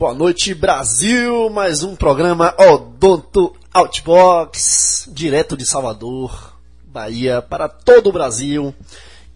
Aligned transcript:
Boa 0.00 0.14
noite, 0.14 0.54
Brasil. 0.54 1.50
Mais 1.50 1.82
um 1.82 1.94
programa 1.94 2.54
Odonto 2.58 3.54
Outbox, 3.70 5.10
direto 5.12 5.58
de 5.58 5.66
Salvador, 5.66 6.56
Bahia, 6.86 7.42
para 7.42 7.68
todo 7.68 8.08
o 8.08 8.12
Brasil 8.12 8.74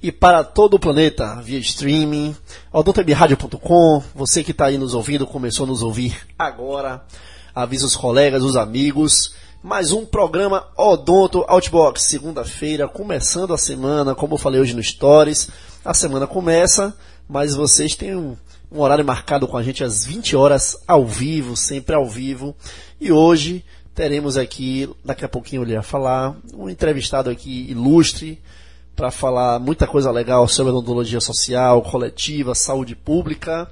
e 0.02 0.10
para 0.10 0.42
todo 0.42 0.72
o 0.72 0.78
planeta, 0.78 1.38
via 1.42 1.58
streaming, 1.58 2.34
odontowebradio.com. 2.72 4.02
Você 4.14 4.42
que 4.42 4.52
está 4.52 4.64
aí 4.64 4.78
nos 4.78 4.94
ouvindo, 4.94 5.26
começou 5.26 5.64
a 5.64 5.66
nos 5.66 5.82
ouvir 5.82 6.16
agora. 6.38 7.04
Avisa 7.54 7.84
os 7.84 7.94
colegas, 7.94 8.42
os 8.42 8.56
amigos. 8.56 9.34
Mais 9.62 9.92
um 9.92 10.06
programa 10.06 10.66
Odonto 10.78 11.44
Outbox, 11.46 12.04
segunda-feira, 12.04 12.88
começando 12.88 13.52
a 13.52 13.58
semana, 13.58 14.14
como 14.14 14.32
eu 14.32 14.38
falei 14.38 14.62
hoje 14.62 14.74
no 14.74 14.82
Stories. 14.82 15.46
A 15.84 15.92
semana 15.92 16.26
começa, 16.26 16.96
mas 17.28 17.54
vocês 17.54 17.94
têm 17.94 18.16
um 18.16 18.34
um 18.74 18.80
horário 18.80 19.04
marcado 19.04 19.46
com 19.46 19.56
a 19.56 19.62
gente 19.62 19.84
às 19.84 20.04
20 20.04 20.34
horas, 20.34 20.76
ao 20.86 21.06
vivo, 21.06 21.56
sempre 21.56 21.94
ao 21.94 22.06
vivo. 22.06 22.56
E 23.00 23.12
hoje 23.12 23.64
teremos 23.94 24.36
aqui, 24.36 24.90
daqui 25.04 25.24
a 25.24 25.28
pouquinho 25.28 25.62
ele 25.62 25.72
ia 25.72 25.82
falar, 25.82 26.36
um 26.52 26.68
entrevistado 26.68 27.30
aqui 27.30 27.70
ilustre, 27.70 28.42
para 28.96 29.12
falar 29.12 29.60
muita 29.60 29.86
coisa 29.86 30.10
legal 30.10 30.48
sobre 30.48 30.72
odontologia 30.72 31.20
social, 31.20 31.82
coletiva, 31.82 32.54
saúde 32.54 32.96
pública. 32.96 33.70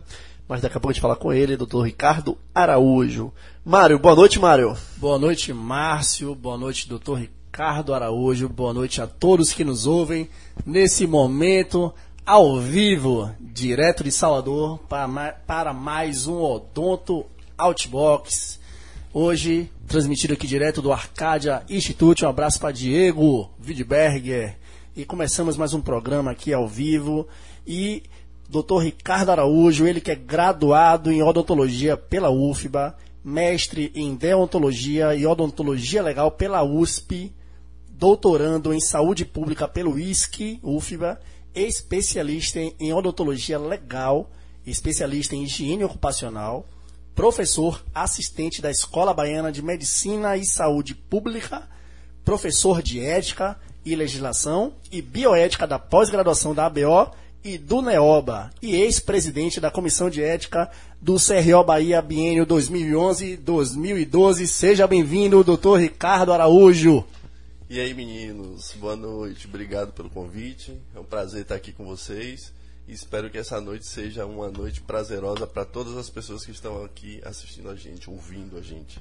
Mas 0.48 0.60
daqui 0.60 0.76
a 0.76 0.80
pouco 0.80 0.90
a 0.90 0.92
gente 0.92 1.02
fala 1.02 1.16
com 1.16 1.32
ele, 1.32 1.56
doutor 1.56 1.82
Ricardo 1.82 2.38
Araújo. 2.54 3.32
Mário, 3.64 3.98
boa 3.98 4.14
noite, 4.14 4.38
Mário. 4.38 4.76
Boa 4.98 5.18
noite, 5.18 5.52
Márcio. 5.52 6.34
Boa 6.34 6.56
noite, 6.58 6.88
doutor 6.88 7.18
Ricardo 7.18 7.94
Araújo. 7.94 8.48
Boa 8.48 8.72
noite 8.72 9.00
a 9.00 9.06
todos 9.06 9.52
que 9.52 9.64
nos 9.64 9.86
ouvem 9.86 10.28
nesse 10.64 11.06
momento 11.06 11.92
ao 12.24 12.60
vivo, 12.60 13.34
direto 13.40 14.04
de 14.04 14.12
Salvador, 14.12 14.78
para, 15.46 15.72
mais 15.72 16.28
um 16.28 16.40
Odonto 16.40 17.26
Outbox. 17.58 18.60
Hoje, 19.12 19.68
transmitido 19.88 20.32
aqui 20.32 20.46
direto 20.46 20.80
do 20.80 20.92
Arcadia 20.92 21.64
Institute. 21.68 22.24
Um 22.24 22.28
abraço 22.28 22.60
para 22.60 22.70
Diego 22.70 23.50
Widberger. 23.60 24.56
E 24.96 25.04
começamos 25.04 25.56
mais 25.56 25.74
um 25.74 25.80
programa 25.80 26.30
aqui 26.30 26.52
ao 26.52 26.68
vivo. 26.68 27.26
E 27.66 28.04
Dr. 28.48 28.78
Ricardo 28.84 29.32
Araújo, 29.32 29.86
ele 29.86 30.00
que 30.00 30.12
é 30.12 30.16
graduado 30.16 31.10
em 31.10 31.22
odontologia 31.22 31.96
pela 31.96 32.30
UFBA, 32.30 32.96
mestre 33.24 33.90
em 33.96 34.14
deontologia 34.14 35.14
e 35.16 35.26
odontologia 35.26 36.02
legal 36.02 36.30
pela 36.30 36.62
USP, 36.62 37.32
doutorando 37.90 38.72
em 38.72 38.80
saúde 38.80 39.24
pública 39.24 39.66
pelo 39.66 39.98
ISC, 39.98 40.60
UFBA, 40.62 41.20
especialista 41.54 42.58
em 42.58 42.92
odontologia 42.92 43.58
legal, 43.58 44.30
especialista 44.66 45.34
em 45.34 45.44
higiene 45.44 45.84
ocupacional, 45.84 46.66
professor 47.14 47.84
assistente 47.94 48.62
da 48.62 48.70
Escola 48.70 49.12
Baiana 49.12 49.52
de 49.52 49.62
Medicina 49.62 50.36
e 50.36 50.44
Saúde 50.44 50.94
Pública, 50.94 51.68
professor 52.24 52.82
de 52.82 53.00
ética 53.00 53.58
e 53.84 53.94
legislação 53.94 54.72
e 54.90 55.02
bioética 55.02 55.66
da 55.66 55.78
pós-graduação 55.78 56.54
da 56.54 56.66
ABO 56.66 57.10
e 57.44 57.58
do 57.58 57.82
NEOBA 57.82 58.50
e 58.62 58.76
ex-presidente 58.76 59.60
da 59.60 59.70
Comissão 59.70 60.08
de 60.08 60.22
Ética 60.22 60.70
do 61.00 61.16
CRO 61.16 61.64
Bahia 61.64 62.00
Biênio 62.00 62.46
2011-2012. 62.46 64.46
Seja 64.46 64.86
bem-vindo, 64.86 65.42
doutor 65.42 65.80
Ricardo 65.80 66.32
Araújo. 66.32 67.04
E 67.72 67.80
aí, 67.80 67.94
meninos, 67.94 68.74
boa 68.76 68.94
noite. 68.94 69.46
Obrigado 69.46 69.94
pelo 69.94 70.10
convite. 70.10 70.78
É 70.94 71.00
um 71.00 71.04
prazer 71.04 71.40
estar 71.40 71.54
aqui 71.54 71.72
com 71.72 71.86
vocês. 71.86 72.52
E 72.86 72.92
espero 72.92 73.30
que 73.30 73.38
essa 73.38 73.58
noite 73.62 73.86
seja 73.86 74.26
uma 74.26 74.50
noite 74.50 74.82
prazerosa 74.82 75.46
para 75.46 75.64
todas 75.64 75.96
as 75.96 76.10
pessoas 76.10 76.44
que 76.44 76.50
estão 76.50 76.84
aqui 76.84 77.22
assistindo 77.24 77.70
a 77.70 77.74
gente, 77.74 78.10
ouvindo 78.10 78.58
a 78.58 78.60
gente. 78.60 79.00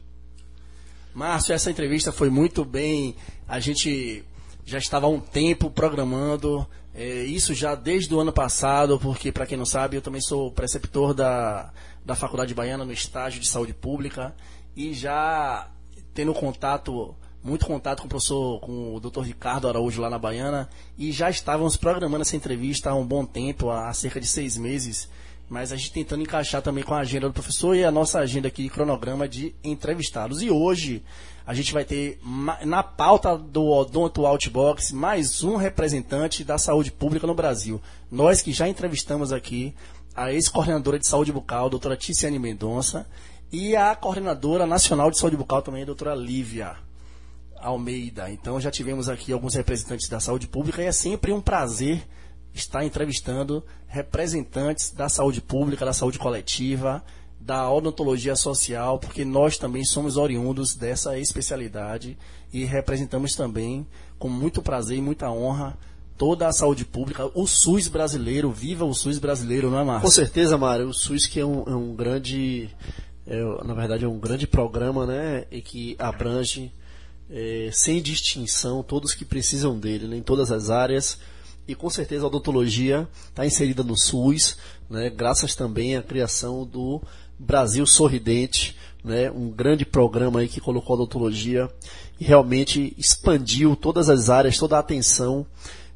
Márcio, 1.14 1.54
essa 1.54 1.70
entrevista 1.70 2.14
foi 2.14 2.30
muito 2.30 2.64
bem. 2.64 3.18
A 3.46 3.60
gente 3.60 4.24
já 4.64 4.78
estava 4.78 5.06
há 5.06 5.10
um 5.10 5.20
tempo 5.20 5.70
programando, 5.70 6.66
é, 6.96 7.26
isso 7.26 7.54
já 7.54 7.76
desde 7.76 8.16
o 8.16 8.22
ano 8.22 8.32
passado, 8.32 8.98
porque, 8.98 9.34
para 9.34 9.46
quem 9.46 9.58
não 9.58 9.66
sabe, 9.66 9.98
eu 9.98 10.02
também 10.02 10.22
sou 10.22 10.50
preceptor 10.50 11.14
da, 11.14 11.74
da 12.06 12.16
Faculdade 12.16 12.54
Baiana 12.54 12.86
no 12.86 12.94
estágio 12.94 13.42
de 13.42 13.50
saúde 13.50 13.74
pública 13.74 14.34
e 14.78 14.94
já 14.94 15.70
tendo 16.14 16.34
contato 16.34 17.18
muito 17.44 17.66
contato 17.66 18.02
com 18.02 18.06
o 18.06 18.10
professor, 18.10 18.60
com 18.60 18.96
o 18.96 19.00
Dr. 19.00 19.22
Ricardo 19.22 19.68
Araújo 19.68 20.02
lá 20.02 20.10
na 20.10 20.20
Baiana 20.20 20.70
e 20.98 21.12
já 21.12 21.30
estávamos 21.30 21.76
programando 21.76 22.22
essa 22.22 22.36
entrevista 22.36 22.92
há 22.92 22.96
um 22.96 23.06
bom 23.06 23.26
tempo, 23.26 23.70
há 23.70 23.92
cerca 23.94 24.20
de 24.22 24.28
seis 24.28 24.58
meses, 24.58 25.10
mas 25.50 25.72
a 25.72 25.76
gente 25.76 25.92
tentando 25.92 26.22
encaixar 26.22 26.62
também 26.62 26.84
com 26.84 26.94
a 26.94 27.00
agenda 27.00 27.28
do 27.28 27.34
professor 27.34 27.76
e 27.76 27.84
a 27.84 27.92
nossa 27.92 28.20
agenda 28.20 28.48
aqui, 28.48 28.70
cronograma 28.70 29.28
de 29.28 29.56
entrevistados. 29.64 30.42
E 30.42 30.52
hoje 30.52 31.04
a 31.46 31.54
gente 31.54 31.74
vai 31.74 31.84
ter 31.84 32.20
na 32.64 32.84
pauta 32.84 33.38
do 33.38 33.66
Odonto 33.66 34.26
Outbox 34.26 34.92
mais 34.92 35.44
um 35.44 35.56
representante 35.56 36.44
da 36.44 36.58
saúde 36.58 36.92
pública 36.92 37.26
no 37.26 37.34
Brasil. 37.34 37.82
Nós 38.10 38.42
que 38.42 38.54
já 38.54 38.70
entrevistamos 38.70 39.34
aqui 39.34 39.74
a 40.16 40.32
ex-coordenadora 40.32 41.00
de 41.00 41.08
saúde 41.08 41.32
bucal, 41.32 41.70
doutora 41.70 41.98
Ticiane 41.98 42.38
Mendonça, 42.38 43.08
e 43.52 43.76
a 43.76 43.96
coordenadora 43.96 44.66
nacional 44.66 45.10
de 45.10 45.18
saúde 45.18 45.36
bucal 45.36 45.62
também, 45.62 45.86
doutora 45.86 46.14
Lívia. 46.14 46.91
Almeida. 47.62 48.30
Então 48.30 48.60
já 48.60 48.72
tivemos 48.72 49.10
aqui 49.10 49.32
alguns 49.32 49.56
representantes 49.56 50.08
da 50.10 50.20
saúde 50.20 50.48
pública 50.48 50.82
e 50.82 50.86
é 50.86 50.92
sempre 50.92 51.32
um 51.32 51.42
prazer 51.42 52.04
estar 52.54 52.84
entrevistando 52.84 53.64
representantes 53.88 54.92
da 54.92 55.08
saúde 55.08 55.42
pública, 55.42 55.86
da 55.86 55.94
saúde 55.94 56.20
coletiva, 56.20 57.04
da 57.40 57.72
odontologia 57.72 58.36
social, 58.36 59.00
porque 59.00 59.26
nós 59.26 59.58
também 59.58 59.84
somos 59.84 60.18
oriundos 60.18 60.76
dessa 60.76 61.18
especialidade 61.18 62.18
e 62.54 62.66
representamos 62.66 63.36
também 63.36 63.88
com 64.20 64.30
muito 64.30 64.62
prazer 64.62 64.98
e 64.98 65.02
muita 65.02 65.30
honra 65.32 65.78
toda 66.18 66.48
a 66.48 66.54
saúde 66.54 66.86
pública, 66.86 67.32
o 67.34 67.48
SUS 67.48 67.88
brasileiro, 67.88 68.52
viva 68.52 68.86
o 68.86 68.94
SUS 68.94 69.18
brasileiro, 69.18 69.72
não 69.72 69.80
é, 69.80 69.84
Márcio? 69.84 70.06
Com 70.08 70.12
certeza, 70.12 70.56
Mário, 70.56 70.88
o 70.88 70.94
SUS 70.94 71.26
que 71.26 71.40
é 71.40 71.46
um, 71.46 71.64
é 71.66 71.76
um 71.76 71.96
grande, 71.96 72.70
é, 73.26 73.44
na 73.66 73.74
verdade 73.74 74.06
é 74.06 74.08
um 74.08 74.20
grande 74.20 74.46
programa, 74.46 75.08
né, 75.08 75.46
e 75.50 75.62
que 75.62 75.96
abrange 75.98 76.72
é, 77.32 77.70
sem 77.72 78.02
distinção, 78.02 78.84
todos 78.84 79.14
que 79.14 79.24
precisam 79.24 79.80
dele, 79.80 80.08
né, 80.08 80.18
em 80.18 80.22
todas 80.22 80.52
as 80.52 80.70
áreas. 80.70 81.18
E 81.68 81.74
com 81.74 81.90
certeza 81.90 82.26
a 82.26 82.28
odontologia 82.28 83.08
está 83.30 83.46
inserida 83.46 83.84
no 83.84 83.98
SUS, 83.98 84.58
né, 84.90 85.10
graças 85.10 85.56
também 85.56 85.96
à 85.96 86.04
criação 86.04 86.66
do 86.66 87.02
Brasil 87.40 87.86
Sorridente, 87.86 88.76
né, 89.04 89.32
um 89.32 89.50
grande 89.50 89.86
programa 89.86 90.42
aí 90.42 90.48
que 90.48 90.60
colocou 90.60 90.94
a 90.94 91.00
odontologia 91.00 91.70
e 92.20 92.26
realmente 92.26 92.94
expandiu 92.98 93.76
todas 93.76 94.10
as 94.10 94.30
áreas, 94.30 94.58
toda 94.58 94.76
a 94.76 94.80
atenção 94.80 95.46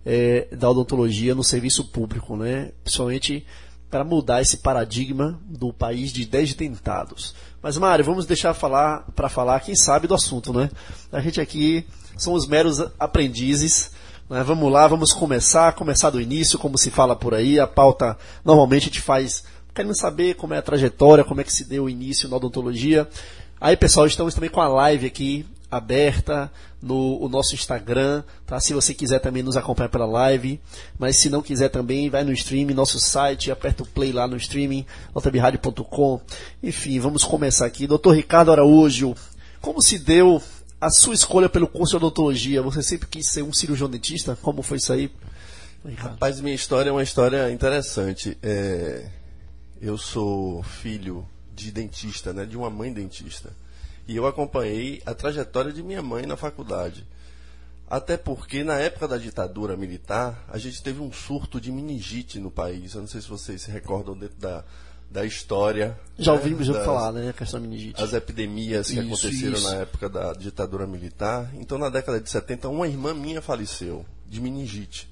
é, 0.05 0.47
da 0.55 0.69
odontologia 0.69 1.35
no 1.35 1.43
serviço 1.43 1.83
público, 1.85 2.37
né, 2.37 2.71
principalmente 2.83 3.45
para 3.95 4.03
mudar 4.03 4.41
esse 4.41 4.57
paradigma 4.57 5.39
do 5.45 5.71
país 5.71 6.11
de 6.11 6.25
10 6.25 6.53
dentados. 6.55 7.33
Mas, 7.61 7.77
Mário, 7.77 8.03
vamos 8.03 8.25
deixar 8.25 8.53
falar 8.53 9.05
para 9.15 9.29
falar 9.29 9.61
quem 9.61 9.73
sabe 9.73 10.05
do 10.05 10.13
assunto, 10.13 10.51
né? 10.51 10.69
A 11.13 11.21
gente 11.21 11.39
aqui 11.39 11.87
somos 12.17 12.45
meros 12.45 12.83
aprendizes. 12.99 13.91
Né? 14.29 14.43
Vamos 14.43 14.69
lá, 14.69 14.85
vamos 14.85 15.13
começar, 15.13 15.71
começar 15.71 16.09
do 16.09 16.19
início, 16.19 16.59
como 16.59 16.77
se 16.77 16.91
fala 16.91 17.15
por 17.15 17.33
aí. 17.33 17.57
A 17.57 17.65
pauta 17.65 18.17
normalmente 18.43 18.81
a 18.81 18.85
gente 18.87 18.99
faz 18.99 19.45
querendo 19.73 19.95
saber 19.95 20.35
como 20.35 20.53
é 20.53 20.57
a 20.57 20.61
trajetória, 20.61 21.23
como 21.23 21.39
é 21.39 21.45
que 21.45 21.53
se 21.53 21.63
deu 21.63 21.85
o 21.85 21.89
início 21.89 22.27
na 22.27 22.35
odontologia. 22.35 23.07
Aí, 23.61 23.77
pessoal, 23.77 24.07
estamos 24.07 24.33
também 24.33 24.49
com 24.49 24.59
a 24.59 24.67
live 24.67 25.07
aqui 25.07 25.45
aberta 25.69 26.51
no 26.81 27.19
o 27.21 27.27
nosso 27.27 27.55
Instagram, 27.55 28.23
tá? 28.45 28.59
Se 28.59 28.73
você 28.73 28.93
quiser 28.93 29.19
também 29.19 29.41
nos 29.41 29.57
acompanhar 29.57 29.89
pela 29.89 30.05
live, 30.05 30.59
mas 30.97 31.17
se 31.17 31.29
não 31.29 31.41
quiser 31.41 31.69
também, 31.69 32.09
vai 32.09 32.23
no 32.23 32.31
stream, 32.31 32.67
nosso 32.69 32.99
site, 32.99 33.51
aperta 33.51 33.83
o 33.83 33.87
play 33.87 34.11
lá 34.11 34.27
no 34.27 34.37
streaming, 34.37 34.85
notabradio.com. 35.13 36.21
Enfim, 36.61 36.99
vamos 36.99 37.23
começar 37.23 37.65
aqui. 37.65 37.87
Doutor 37.87 38.15
Ricardo 38.15 38.51
Araújo, 38.51 39.15
como 39.61 39.81
se 39.81 39.97
deu 39.97 40.41
a 40.79 40.89
sua 40.91 41.15
escolha 41.15 41.49
pelo 41.49 41.67
curso 41.67 41.91
de 41.91 41.97
odontologia? 41.97 42.61
Você 42.61 42.83
sempre 42.83 43.07
quis 43.07 43.27
ser 43.27 43.41
um 43.41 43.53
cirurgião 43.53 43.89
dentista? 43.89 44.37
Como 44.41 44.61
foi 44.61 44.77
isso 44.77 44.93
aí? 44.93 45.11
Rapaz, 45.97 46.39
minha 46.41 46.55
história 46.55 46.89
é 46.89 46.91
uma 46.91 47.03
história 47.03 47.51
interessante. 47.51 48.37
É... 48.41 49.07
Eu 49.81 49.97
sou 49.97 50.63
filho 50.63 51.27
de 51.53 51.71
dentista, 51.71 52.33
né? 52.33 52.45
De 52.45 52.57
uma 52.57 52.69
mãe 52.69 52.91
dentista. 52.91 53.51
E 54.07 54.15
eu 54.15 54.27
acompanhei 54.27 55.01
a 55.05 55.13
trajetória 55.13 55.71
de 55.71 55.81
minha 55.81 56.01
mãe 56.01 56.25
na 56.25 56.37
faculdade. 56.37 57.05
Até 57.87 58.17
porque 58.17 58.63
na 58.63 58.79
época 58.79 59.07
da 59.07 59.17
ditadura 59.17 59.77
militar, 59.77 60.43
a 60.49 60.57
gente 60.57 60.81
teve 60.81 60.99
um 61.01 61.11
surto 61.11 61.61
de 61.61 61.71
meningite 61.71 62.39
no 62.39 62.49
país. 62.49 62.93
Eu 62.93 63.01
não 63.01 63.07
sei 63.07 63.21
se 63.21 63.27
vocês 63.27 63.61
se 63.61 63.71
recordam 63.71 64.17
dentro 64.17 64.37
da, 64.37 64.63
da 65.09 65.23
história. 65.23 65.97
Já 66.17 66.33
né, 66.33 66.37
ouvimos 66.39 66.67
das, 66.67 66.83
falar, 66.83 67.11
né? 67.11 67.29
A 67.29 67.33
questão 67.33 67.59
da 67.59 67.67
meningite. 67.67 68.01
As 68.01 68.13
epidemias 68.13 68.87
que 68.87 68.93
isso, 68.93 69.01
aconteceram 69.01 69.53
isso. 69.53 69.69
na 69.69 69.77
época 69.77 70.09
da 70.09 70.33
ditadura 70.33 70.87
militar. 70.87 71.49
Então, 71.55 71.77
na 71.77 71.89
década 71.89 72.19
de 72.19 72.29
70, 72.29 72.67
uma 72.69 72.87
irmã 72.87 73.13
minha 73.13 73.41
faleceu 73.41 74.03
de 74.27 74.41
meningite. 74.41 75.07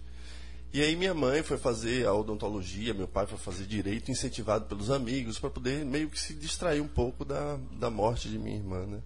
E 0.74 0.82
aí 0.82 0.96
minha 0.96 1.14
mãe 1.14 1.44
foi 1.44 1.56
fazer 1.56 2.08
a 2.08 2.14
odontologia, 2.16 2.96
meu 2.96 3.08
pai 3.08 3.28
foi 3.28 3.38
fazer 3.38 3.66
direito, 3.66 4.10
incentivado 4.10 4.66
pelos 4.66 4.90
amigos, 4.90 5.38
para 5.38 5.52
poder 5.52 5.86
meio 5.86 6.10
que 6.10 6.20
se 6.20 6.34
distrair 6.34 6.82
um 6.82 6.88
pouco 6.88 7.24
da, 7.24 7.60
da 7.74 7.92
morte 7.92 8.28
de 8.28 8.40
minha 8.40 8.58
irmã, 8.58 8.84
né? 8.88 9.00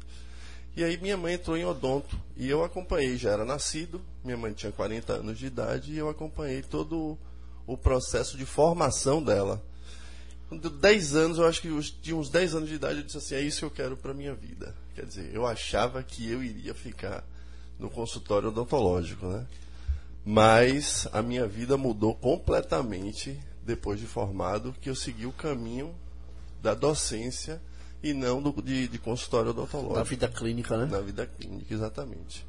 E 0.78 0.84
aí 0.84 0.98
minha 0.98 1.18
mãe 1.18 1.34
entrou 1.34 1.58
em 1.58 1.66
odonto 1.66 2.18
e 2.38 2.48
eu 2.48 2.64
acompanhei, 2.64 3.18
já 3.18 3.32
era 3.32 3.44
nascido, 3.44 4.00
minha 4.24 4.38
mãe 4.38 4.54
tinha 4.54 4.72
40 4.72 5.12
anos 5.12 5.38
de 5.38 5.48
idade 5.48 5.92
e 5.92 5.98
eu 5.98 6.08
acompanhei 6.08 6.62
todo 6.62 7.18
o 7.66 7.76
processo 7.76 8.38
de 8.38 8.46
formação 8.46 9.22
dela. 9.22 9.62
Com 10.48 10.58
10 10.58 11.16
anos, 11.18 11.38
eu 11.38 11.46
acho 11.46 11.62
que 11.62 11.82
tinha 12.02 12.16
uns 12.16 12.30
10 12.30 12.56
anos 12.56 12.70
de 12.70 12.76
idade, 12.76 13.00
eu 13.00 13.04
disse 13.04 13.18
assim, 13.18 13.36
é 13.36 13.42
isso 13.42 13.60
que 13.60 13.66
eu 13.66 13.72
quero 13.72 13.98
para 13.98 14.14
minha 14.14 14.34
vida. 14.34 14.74
Quer 14.96 15.06
dizer, 15.06 15.32
eu 15.34 15.46
achava 15.46 16.02
que 16.02 16.32
eu 16.32 16.42
iria 16.42 16.74
ficar 16.74 17.26
no 17.78 17.90
consultório 17.90 18.48
odontológico, 18.48 19.26
né? 19.26 19.46
Mas 20.30 21.08
a 21.14 21.22
minha 21.22 21.48
vida 21.48 21.78
mudou 21.78 22.14
completamente 22.14 23.40
depois 23.64 23.98
de 23.98 24.06
formado, 24.06 24.76
que 24.82 24.90
eu 24.90 24.96
segui 24.96 25.26
o 25.26 25.32
caminho 25.32 25.96
da 26.62 26.74
docência 26.74 27.62
e 28.04 28.14
não 28.14 28.42
do, 28.42 28.62
de, 28.62 28.90
de 28.90 28.98
consultório 28.98 29.52
odontológico. 29.52 29.96
Na 29.96 30.04
vida 30.04 30.28
clínica, 30.28 30.76
né? 30.76 30.86
Na 30.86 31.00
vida 31.00 31.26
clínica, 31.26 31.74
exatamente. 31.74 32.46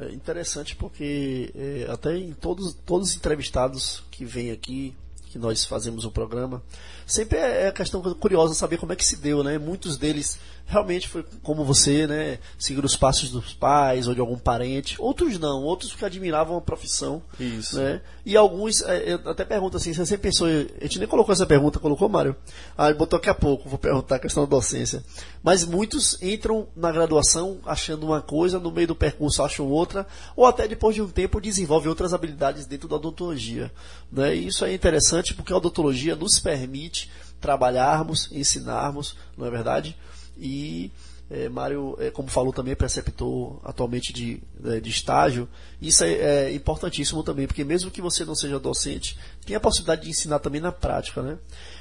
É 0.00 0.10
interessante 0.10 0.74
porque 0.74 1.52
é, 1.54 1.86
até 1.88 2.16
em 2.16 2.32
todos, 2.32 2.74
todos 2.84 3.10
os 3.10 3.16
entrevistados 3.16 4.02
que 4.10 4.24
vêm 4.24 4.50
aqui, 4.50 4.92
que 5.26 5.38
nós 5.38 5.64
fazemos 5.64 6.04
o 6.04 6.10
programa, 6.10 6.60
sempre 7.06 7.38
é, 7.38 7.68
é 7.68 7.72
questão 7.72 8.02
curiosa 8.14 8.52
saber 8.52 8.78
como 8.78 8.92
é 8.92 8.96
que 8.96 9.04
se 9.04 9.14
deu, 9.14 9.44
né? 9.44 9.58
Muitos 9.58 9.96
deles 9.96 10.40
realmente 10.72 11.06
foi 11.06 11.22
como 11.42 11.64
você, 11.64 12.06
né? 12.06 12.38
Seguir 12.58 12.82
os 12.82 12.96
passos 12.96 13.30
dos 13.30 13.52
pais 13.52 14.08
ou 14.08 14.14
de 14.14 14.20
algum 14.20 14.38
parente. 14.38 14.96
Outros 14.98 15.38
não, 15.38 15.62
outros 15.62 15.94
que 15.94 16.04
admiravam 16.04 16.56
a 16.56 16.60
profissão. 16.62 17.22
Isso. 17.38 17.78
Né? 17.78 18.00
E 18.24 18.36
alguns, 18.36 18.80
é, 18.80 19.12
eu 19.12 19.30
até 19.30 19.44
pergunto 19.44 19.76
assim, 19.76 19.92
você 19.92 20.06
sempre 20.06 20.30
pensou, 20.30 20.46
a 20.46 20.84
gente 20.84 20.98
nem 20.98 21.06
colocou 21.06 21.32
essa 21.32 21.44
pergunta, 21.44 21.78
colocou, 21.78 22.08
Mário? 22.08 22.34
Ah, 22.76 22.92
botou 22.94 23.18
daqui 23.18 23.28
a 23.28 23.34
pouco, 23.34 23.68
vou 23.68 23.78
perguntar 23.78 24.16
a 24.16 24.18
questão 24.18 24.44
da 24.44 24.48
docência. 24.48 25.04
Mas 25.42 25.64
muitos 25.66 26.20
entram 26.22 26.66
na 26.74 26.90
graduação 26.90 27.58
achando 27.66 28.06
uma 28.06 28.22
coisa, 28.22 28.58
no 28.58 28.72
meio 28.72 28.88
do 28.88 28.94
percurso 28.94 29.42
acham 29.42 29.66
outra, 29.68 30.06
ou 30.34 30.46
até 30.46 30.66
depois 30.66 30.94
de 30.94 31.02
um 31.02 31.08
tempo 31.08 31.40
desenvolvem 31.40 31.90
outras 31.90 32.14
habilidades 32.14 32.64
dentro 32.64 32.88
da 32.88 32.96
odontologia. 32.96 33.70
Né? 34.10 34.34
E 34.36 34.46
isso 34.46 34.64
é 34.64 34.72
interessante 34.72 35.34
porque 35.34 35.52
a 35.52 35.56
odontologia 35.56 36.16
nos 36.16 36.38
permite 36.38 37.10
trabalharmos, 37.42 38.30
ensinarmos, 38.32 39.16
não 39.36 39.46
é 39.46 39.50
verdade? 39.50 39.96
E 40.36 40.90
é, 41.32 41.48
Mário, 41.48 41.96
é, 41.98 42.10
como 42.10 42.28
falou 42.28 42.52
também, 42.52 42.72
é 42.72 42.76
preceptor 42.76 43.58
atualmente 43.64 44.12
de, 44.12 44.42
é, 44.66 44.80
de 44.80 44.90
estágio. 44.90 45.48
Isso 45.80 46.04
é, 46.04 46.12
é, 46.12 46.52
importantíssimo 46.52 47.22
também, 47.22 47.46
porque 47.46 47.64
mesmo 47.64 47.90
que 47.90 48.02
você 48.02 48.22
não 48.22 48.34
seja 48.34 48.58
docente, 48.58 49.18
tem 49.46 49.56
a 49.56 49.60
possibilidade 49.60 50.02
de 50.02 50.10
ensinar 50.10 50.40
também 50.40 50.60
na 50.60 50.70
prática, 50.70 51.22
né? 51.22 51.38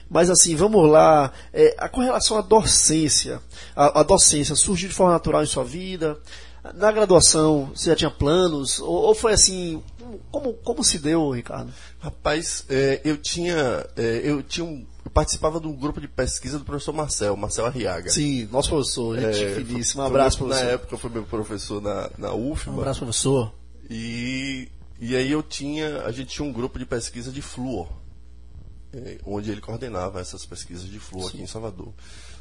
Mas 0.10 0.30
assim, 0.30 0.56
vamos 0.56 0.90
lá. 0.90 1.34
É, 1.52 1.76
a, 1.78 1.90
com 1.90 2.00
relação 2.00 2.38
à 2.38 2.42
docência, 2.42 3.42
a, 3.76 4.00
a, 4.00 4.04
docência 4.04 4.56
surgiu 4.56 4.88
de 4.88 4.96
forma 4.96 5.12
natural 5.12 5.44
em 5.44 5.48
sua 5.48 5.66
vida? 5.66 6.18
Na 6.76 6.90
graduação, 6.90 7.72
você 7.76 7.90
já 7.90 7.96
tinha 7.96 8.12
planos? 8.12 8.80
Ou, 8.80 8.88
ou 8.88 9.16
foi 9.16 9.34
assim, 9.34 9.84
como, 10.32 10.54
como 10.54 10.82
se 10.82 10.98
deu, 10.98 11.30
Ricardo? 11.32 11.74
Rapaz, 12.00 12.64
é, 12.70 13.02
eu 13.04 13.18
tinha 13.18 13.86
eu 14.24 14.42
tinha 14.42 14.66
um 14.66 14.86
eu 15.04 15.12
participava 15.12 15.60
de 15.60 15.68
um 15.68 15.76
grupo 15.76 16.00
de 16.00 16.08
pesquisa 16.08 16.60
do 16.60 16.66
professor 16.66 16.94
Marcel, 16.94 17.36
Marcel 17.36 17.66
Arriaga. 17.66 18.10
Sim, 18.10 18.48
nosso 18.52 18.70
professor, 18.70 19.20
gente 19.20 19.44
é, 19.44 19.56
finíssimo. 19.56 20.04
Um 20.04 20.06
abraço, 20.06 20.38
foi, 20.38 20.48
professor. 20.48 20.66
Na 20.66 20.72
época 20.72 20.98
foi 20.98 21.10
meu 21.10 21.24
professor 21.24 21.82
na, 21.82 22.10
na 22.18 22.34
UFBA. 22.34 22.72
Um 22.72 22.80
abraço, 22.80 23.00
professor. 23.00 23.54
E, 23.90 24.70
e 25.00 25.16
aí 25.16 25.32
eu 25.32 25.42
tinha, 25.42 26.04
a 26.04 26.12
gente 26.12 26.30
tinha 26.30 26.48
um 26.48 26.54
grupo 26.54 26.78
de 26.78 26.86
pesquisa 26.86 27.32
de 27.32 27.42
flúor, 27.42 27.88
é, 28.94 29.18
onde 29.26 29.52
ele 29.52 29.60
coordenava 29.60 30.20
essas 30.22 30.46
pesquisas 30.46 30.88
de 30.88 31.00
flúor 31.00 31.26
Sim. 31.26 31.30
aqui 31.30 31.44
em 31.44 31.48
Salvador. 31.48 31.94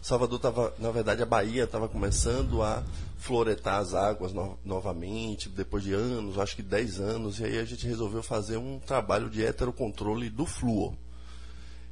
Salvador 0.02 0.36
estava, 0.36 0.74
na 0.78 0.90
verdade, 0.90 1.22
a 1.22 1.26
Bahia 1.26 1.64
estava 1.64 1.88
começando 1.88 2.62
a 2.62 2.82
floretar 3.18 3.78
as 3.78 3.94
águas 3.94 4.32
no, 4.32 4.58
novamente, 4.64 5.48
depois 5.48 5.82
de 5.82 5.92
anos, 5.92 6.38
acho 6.38 6.56
que 6.56 6.62
10 6.62 7.00
anos, 7.00 7.38
e 7.38 7.44
aí 7.44 7.58
a 7.58 7.64
gente 7.64 7.86
resolveu 7.86 8.22
fazer 8.22 8.56
um 8.56 8.78
trabalho 8.78 9.28
de 9.28 9.44
heterocontrole 9.44 10.30
do 10.30 10.46
flúor. 10.46 10.94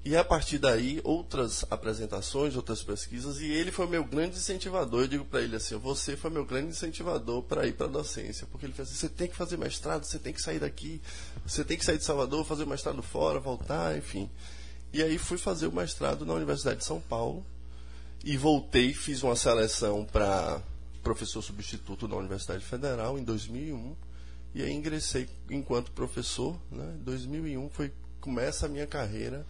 E 0.08 0.16
a 0.16 0.24
partir 0.24 0.56
daí, 0.56 1.02
outras 1.04 1.66
apresentações, 1.70 2.56
outras 2.56 2.82
pesquisas, 2.82 3.42
e 3.42 3.44
ele 3.44 3.70
foi 3.70 3.86
meu 3.86 4.02
grande 4.02 4.38
incentivador. 4.38 5.02
Eu 5.02 5.06
digo 5.06 5.24
para 5.26 5.42
ele 5.42 5.54
assim: 5.54 5.76
você 5.76 6.16
foi 6.16 6.30
meu 6.30 6.46
grande 6.46 6.70
incentivador 6.70 7.42
para 7.42 7.66
ir 7.66 7.74
para 7.74 7.84
a 7.84 7.90
docência. 7.90 8.46
Porque 8.50 8.64
ele 8.64 8.72
fez 8.72 8.88
assim: 8.88 8.96
você 8.96 9.08
tem 9.10 9.28
que 9.28 9.36
fazer 9.36 9.58
mestrado, 9.58 10.04
você 10.04 10.18
tem 10.18 10.32
que 10.32 10.40
sair 10.40 10.60
daqui, 10.60 10.98
você 11.46 11.62
tem 11.62 11.76
que 11.76 11.84
sair 11.84 11.98
de 11.98 12.04
Salvador, 12.04 12.42
fazer 12.46 12.64
o 12.64 12.66
mestrado 12.66 13.02
fora, 13.02 13.38
voltar, 13.38 13.98
enfim. 13.98 14.30
E 14.94 15.02
aí 15.02 15.18
fui 15.18 15.36
fazer 15.36 15.66
o 15.66 15.72
mestrado 15.72 16.24
na 16.24 16.32
Universidade 16.32 16.78
de 16.78 16.86
São 16.86 17.02
Paulo. 17.02 17.44
E 18.24 18.34
voltei, 18.34 18.94
fiz 18.94 19.22
uma 19.22 19.36
seleção 19.36 20.06
para 20.06 20.62
professor 21.02 21.42
substituto 21.42 22.08
na 22.08 22.16
Universidade 22.16 22.64
Federal 22.64 23.18
em 23.18 23.24
2001. 23.24 23.94
E 24.54 24.62
aí 24.62 24.72
ingressei 24.72 25.28
enquanto 25.50 25.92
professor. 25.92 26.58
Né? 26.72 26.96
Em 26.98 27.04
2001 27.04 27.68
foi, 27.68 27.92
começa 28.22 28.64
a 28.64 28.70
minha 28.70 28.86
carreira 28.86 29.44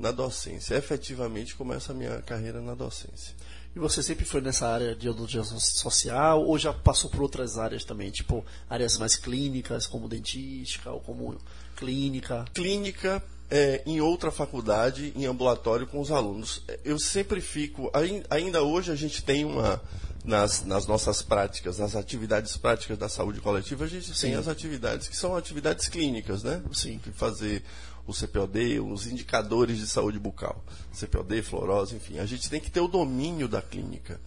na 0.00 0.10
docência. 0.10 0.74
Efetivamente 0.74 1.54
começa 1.54 1.92
a 1.92 1.94
minha 1.94 2.20
carreira 2.22 2.60
na 2.60 2.74
docência. 2.74 3.34
E 3.76 3.78
você 3.78 4.02
sempre 4.02 4.24
foi 4.24 4.40
nessa 4.40 4.66
área 4.66 4.96
de 4.96 5.08
odontologia 5.08 5.44
social 5.44 6.44
ou 6.44 6.58
já 6.58 6.72
passou 6.72 7.08
por 7.08 7.22
outras 7.22 7.56
áreas 7.56 7.84
também, 7.84 8.10
tipo 8.10 8.44
áreas 8.68 8.98
mais 8.98 9.14
clínicas, 9.14 9.86
como 9.86 10.08
dentística 10.08 10.90
ou 10.90 11.00
como 11.00 11.38
clínica? 11.76 12.46
Clínica 12.52 13.22
é, 13.48 13.82
em 13.86 14.00
outra 14.00 14.32
faculdade, 14.32 15.12
em 15.14 15.26
ambulatório 15.26 15.86
com 15.86 16.00
os 16.00 16.10
alunos. 16.10 16.62
Eu 16.84 16.98
sempre 16.98 17.40
fico, 17.40 17.92
ainda 18.28 18.62
hoje 18.62 18.90
a 18.90 18.96
gente 18.96 19.22
tem 19.22 19.44
uma 19.44 19.80
nas, 20.24 20.64
nas 20.64 20.86
nossas 20.86 21.22
práticas, 21.22 21.78
nas 21.78 21.96
atividades 21.96 22.56
práticas 22.56 22.98
da 22.98 23.08
saúde 23.08 23.40
coletiva, 23.40 23.84
a 23.84 23.88
gente 23.88 24.14
Sim. 24.14 24.28
tem 24.28 24.34
as 24.34 24.48
atividades 24.48 25.08
que 25.08 25.16
são 25.16 25.34
atividades 25.34 25.88
clínicas, 25.88 26.42
né? 26.42 26.62
Sim. 26.72 27.00
Fazer 27.14 27.62
o 28.06 28.12
CPOD, 28.12 28.80
os 28.80 29.06
indicadores 29.06 29.78
de 29.78 29.86
saúde 29.86 30.18
bucal, 30.18 30.64
CPOD, 30.92 31.42
fluorose, 31.42 31.94
enfim. 31.94 32.18
A 32.18 32.26
gente 32.26 32.48
tem 32.50 32.60
que 32.60 32.70
ter 32.70 32.80
o 32.80 32.88
domínio 32.88 33.48
da 33.48 33.62
clínica, 33.62 34.20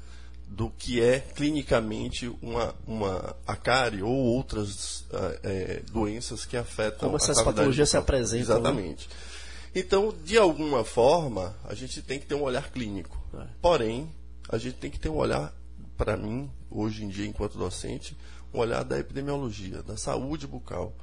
do 0.47 0.69
que 0.69 1.01
é 1.01 1.19
clinicamente 1.19 2.31
uma, 2.41 2.75
uma 2.85 3.35
acárie 3.47 4.03
ou 4.03 4.11
outras 4.11 5.01
uh, 5.01 5.39
é, 5.41 5.81
doenças 5.91 6.45
que 6.45 6.55
afetam 6.55 7.09
Como 7.09 7.15
essas 7.15 7.41
patologias 7.41 7.89
se 7.89 7.97
apresentam. 7.97 8.55
Né? 8.55 8.59
Exatamente. 8.61 9.09
Né? 9.09 9.15
Então, 9.75 10.13
de 10.23 10.37
alguma 10.37 10.83
forma, 10.83 11.55
a 11.63 11.73
gente 11.73 12.01
tem 12.03 12.19
que 12.19 12.27
ter 12.27 12.35
um 12.35 12.43
olhar 12.43 12.69
clínico. 12.71 13.19
É. 13.33 13.47
Porém, 13.59 14.11
a 14.47 14.57
gente 14.59 14.75
tem 14.75 14.91
que 14.91 14.99
ter 14.99 15.09
um 15.09 15.15
olhar, 15.15 15.51
para 15.97 16.15
mim, 16.15 16.51
hoje 16.69 17.03
em 17.03 17.09
dia, 17.09 17.25
enquanto 17.25 17.57
docente, 17.57 18.15
um 18.53 18.59
olhar 18.59 18.83
da 18.83 18.99
epidemiologia, 18.99 19.81
da 19.81 19.97
saúde 19.97 20.45
bucal 20.45 20.95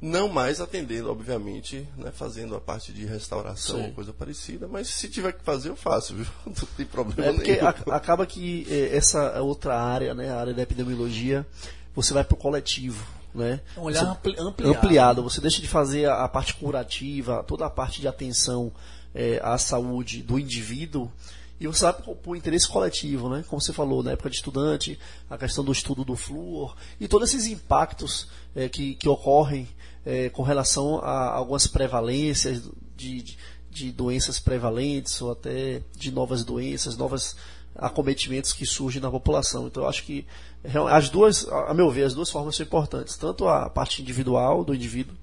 não 0.00 0.28
mais 0.28 0.60
atendendo, 0.60 1.10
obviamente, 1.10 1.88
né, 1.96 2.12
fazendo 2.12 2.54
a 2.54 2.60
parte 2.60 2.92
de 2.92 3.06
restauração, 3.06 3.84
Sim. 3.84 3.92
coisa 3.92 4.12
parecida, 4.12 4.68
mas 4.68 4.88
se 4.88 5.08
tiver 5.08 5.32
que 5.32 5.42
fazer, 5.42 5.70
eu 5.70 5.76
faço, 5.76 6.14
viu? 6.14 6.26
Não 6.44 6.52
tem 6.76 6.86
problema 6.86 7.30
é 7.30 7.32
porque 7.32 7.52
nenhum. 7.52 7.66
A, 7.66 7.96
acaba 7.96 8.26
que 8.26 8.66
é, 8.70 8.94
essa 8.96 9.40
outra 9.40 9.78
área, 9.78 10.14
né, 10.14 10.30
a 10.30 10.38
área 10.38 10.54
da 10.54 10.62
epidemiologia, 10.62 11.46
você 11.94 12.12
vai 12.12 12.24
para 12.24 12.34
o 12.34 12.38
coletivo. 12.38 13.16
Né? 13.34 13.60
Um 13.76 13.82
olhar 13.82 14.00
você, 14.00 14.10
ampliado. 14.40 14.54
ampliado. 14.64 15.22
Você 15.22 15.42
deixa 15.42 15.60
de 15.60 15.68
fazer 15.68 16.08
a, 16.08 16.24
a 16.24 16.28
parte 16.28 16.54
curativa, 16.54 17.44
toda 17.46 17.66
a 17.66 17.70
parte 17.70 18.00
de 18.00 18.08
atenção 18.08 18.72
é, 19.14 19.38
à 19.42 19.58
saúde 19.58 20.22
do 20.22 20.38
indivíduo 20.38 21.10
e 21.58 21.66
você 21.66 21.84
vai 21.84 21.92
para 21.94 22.14
o 22.26 22.36
interesse 22.36 22.68
coletivo, 22.68 23.30
né? 23.30 23.42
Como 23.48 23.60
você 23.60 23.72
falou, 23.72 24.02
na 24.02 24.12
época 24.12 24.28
de 24.28 24.36
estudante, 24.36 24.98
a 25.28 25.38
questão 25.38 25.64
do 25.64 25.72
estudo 25.72 26.04
do 26.04 26.14
flúor 26.14 26.76
e 27.00 27.08
todos 27.08 27.30
esses 27.30 27.46
impactos 27.46 28.28
é, 28.54 28.68
que, 28.68 28.94
que 28.94 29.08
ocorrem 29.08 29.66
é, 30.06 30.30
com 30.30 30.42
relação 30.42 31.00
a 31.02 31.30
algumas 31.34 31.66
prevalências 31.66 32.62
de, 32.96 33.22
de, 33.22 33.38
de, 33.70 33.92
doenças 33.92 34.38
prevalentes 34.38 35.20
ou 35.20 35.32
até 35.32 35.82
de 35.96 36.12
novas 36.12 36.44
doenças, 36.44 36.96
novos 36.96 37.36
acometimentos 37.74 38.52
que 38.52 38.64
surgem 38.64 39.02
na 39.02 39.10
população. 39.10 39.66
Então, 39.66 39.82
eu 39.82 39.88
acho 39.88 40.04
que 40.04 40.24
as 40.90 41.10
duas, 41.10 41.46
a 41.48 41.74
meu 41.74 41.90
ver, 41.90 42.04
as 42.04 42.14
duas 42.14 42.30
formas 42.30 42.56
são 42.56 42.64
importantes, 42.64 43.16
tanto 43.16 43.46
a 43.48 43.68
parte 43.68 44.00
individual 44.00 44.64
do 44.64 44.74
indivíduo 44.74 45.14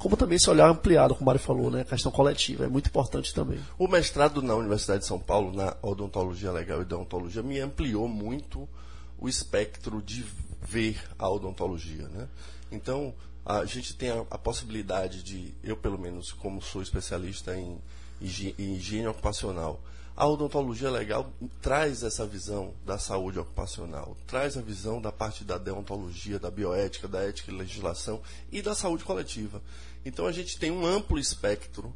como 0.00 0.16
também 0.16 0.36
esse 0.36 0.48
olhar 0.48 0.66
ampliado, 0.70 1.14
como 1.14 1.24
o 1.24 1.26
Mário 1.26 1.40
falou, 1.40 1.70
né? 1.70 1.82
A 1.82 1.84
questão 1.84 2.10
coletiva, 2.10 2.64
é 2.64 2.68
muito 2.68 2.86
importante 2.86 3.34
também. 3.34 3.60
O 3.78 3.86
mestrado 3.86 4.40
na 4.40 4.54
Universidade 4.54 5.00
de 5.00 5.06
São 5.06 5.18
Paulo, 5.18 5.54
na 5.54 5.76
odontologia 5.82 6.50
legal 6.50 6.78
e 6.78 6.82
odontologia, 6.82 7.42
me 7.42 7.60
ampliou 7.60 8.08
muito 8.08 8.66
o 9.20 9.28
espectro 9.28 10.02
de 10.02 10.24
ver 10.62 11.00
a 11.18 11.28
odontologia, 11.28 12.08
né? 12.08 12.28
Então, 12.72 13.14
a 13.44 13.64
gente 13.64 13.94
tem 13.94 14.10
a, 14.10 14.24
a 14.30 14.38
possibilidade 14.38 15.22
de, 15.22 15.54
eu 15.62 15.76
pelo 15.76 15.98
menos, 15.98 16.32
como 16.32 16.60
sou 16.60 16.82
especialista 16.82 17.56
em 17.56 17.78
em 18.58 18.74
higiene 18.74 19.06
ocupacional, 19.06 19.80
A 20.20 20.26
odontologia 20.26 20.90
legal 20.90 21.32
traz 21.62 22.02
essa 22.02 22.26
visão 22.26 22.74
da 22.84 22.98
saúde 22.98 23.38
ocupacional, 23.38 24.14
traz 24.26 24.54
a 24.54 24.60
visão 24.60 25.00
da 25.00 25.10
parte 25.10 25.44
da 25.44 25.56
deontologia, 25.56 26.38
da 26.38 26.50
bioética, 26.50 27.08
da 27.08 27.22
ética 27.22 27.50
e 27.50 27.56
legislação 27.56 28.20
e 28.52 28.60
da 28.60 28.74
saúde 28.74 29.02
coletiva. 29.02 29.62
Então 30.04 30.26
a 30.26 30.32
gente 30.32 30.58
tem 30.58 30.70
um 30.70 30.84
amplo 30.84 31.18
espectro, 31.18 31.94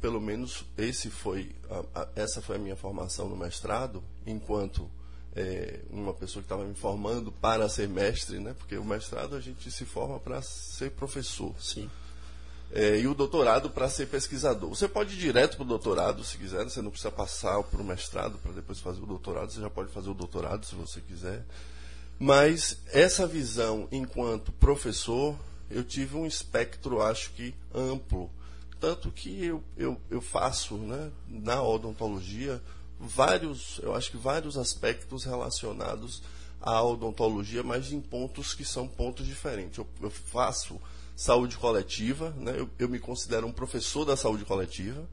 pelo 0.00 0.20
menos 0.20 0.64
esse 0.76 1.10
foi 1.10 1.54
essa 2.16 2.42
foi 2.42 2.56
a 2.56 2.58
minha 2.58 2.74
formação 2.74 3.28
no 3.28 3.36
mestrado, 3.36 4.02
enquanto 4.26 4.90
é, 5.34 5.80
uma 5.90 6.12
pessoa 6.12 6.42
que 6.42 6.46
estava 6.46 6.64
me 6.64 6.74
formando 6.74 7.30
para 7.30 7.68
ser 7.68 7.88
mestre, 7.88 8.38
né? 8.38 8.54
Porque 8.58 8.76
o 8.76 8.84
mestrado 8.84 9.36
a 9.36 9.40
gente 9.40 9.70
se 9.70 9.84
forma 9.84 10.18
para 10.18 10.42
ser 10.42 10.90
professor. 10.92 11.54
Sim. 11.60 11.88
É, 12.72 12.98
e 13.00 13.06
o 13.06 13.14
doutorado 13.14 13.70
para 13.70 13.88
ser 13.88 14.06
pesquisador. 14.06 14.68
Você 14.68 14.88
pode 14.88 15.14
ir 15.14 15.18
direto 15.18 15.56
para 15.56 15.64
o 15.64 15.68
doutorado 15.68 16.22
se 16.22 16.36
quiser, 16.36 16.64
você 16.64 16.80
não 16.80 16.90
precisa 16.90 17.10
passar 17.10 17.60
para 17.64 17.80
o 17.80 17.84
mestrado 17.84 18.38
para 18.38 18.52
depois 18.52 18.78
fazer 18.78 19.02
o 19.02 19.06
doutorado, 19.06 19.50
você 19.50 19.60
já 19.60 19.70
pode 19.70 19.90
fazer 19.92 20.10
o 20.10 20.14
doutorado 20.14 20.64
se 20.64 20.74
você 20.74 21.00
quiser. 21.00 21.44
Mas 22.18 22.78
essa 22.92 23.26
visão 23.26 23.88
enquanto 23.90 24.52
professor, 24.52 25.36
eu 25.68 25.82
tive 25.82 26.16
um 26.16 26.26
espectro, 26.26 27.02
acho 27.02 27.30
que 27.32 27.54
amplo. 27.74 28.30
Tanto 28.78 29.10
que 29.10 29.44
eu, 29.44 29.62
eu, 29.76 30.00
eu 30.08 30.20
faço 30.20 30.76
né, 30.76 31.10
na 31.28 31.62
odontologia 31.62 32.62
vários, 33.00 33.80
eu 33.82 33.94
acho 33.94 34.10
que 34.10 34.18
vários 34.18 34.58
aspectos 34.58 35.24
relacionados 35.24 36.22
à 36.60 36.82
odontologia, 36.82 37.62
mas 37.62 37.90
em 37.90 38.00
pontos 38.00 38.52
que 38.52 38.64
são 38.64 38.86
pontos 38.86 39.26
diferentes. 39.26 39.78
Eu, 39.78 39.86
eu 40.02 40.10
faço 40.10 40.78
saúde 41.16 41.56
coletiva, 41.56 42.34
né? 42.36 42.54
eu, 42.56 42.68
eu, 42.78 42.88
me 42.88 42.98
considero 42.98 43.46
um 43.46 43.52
professor 43.52 44.04
da 44.04 44.16
saúde 44.16 44.44
coletiva, 44.44 45.08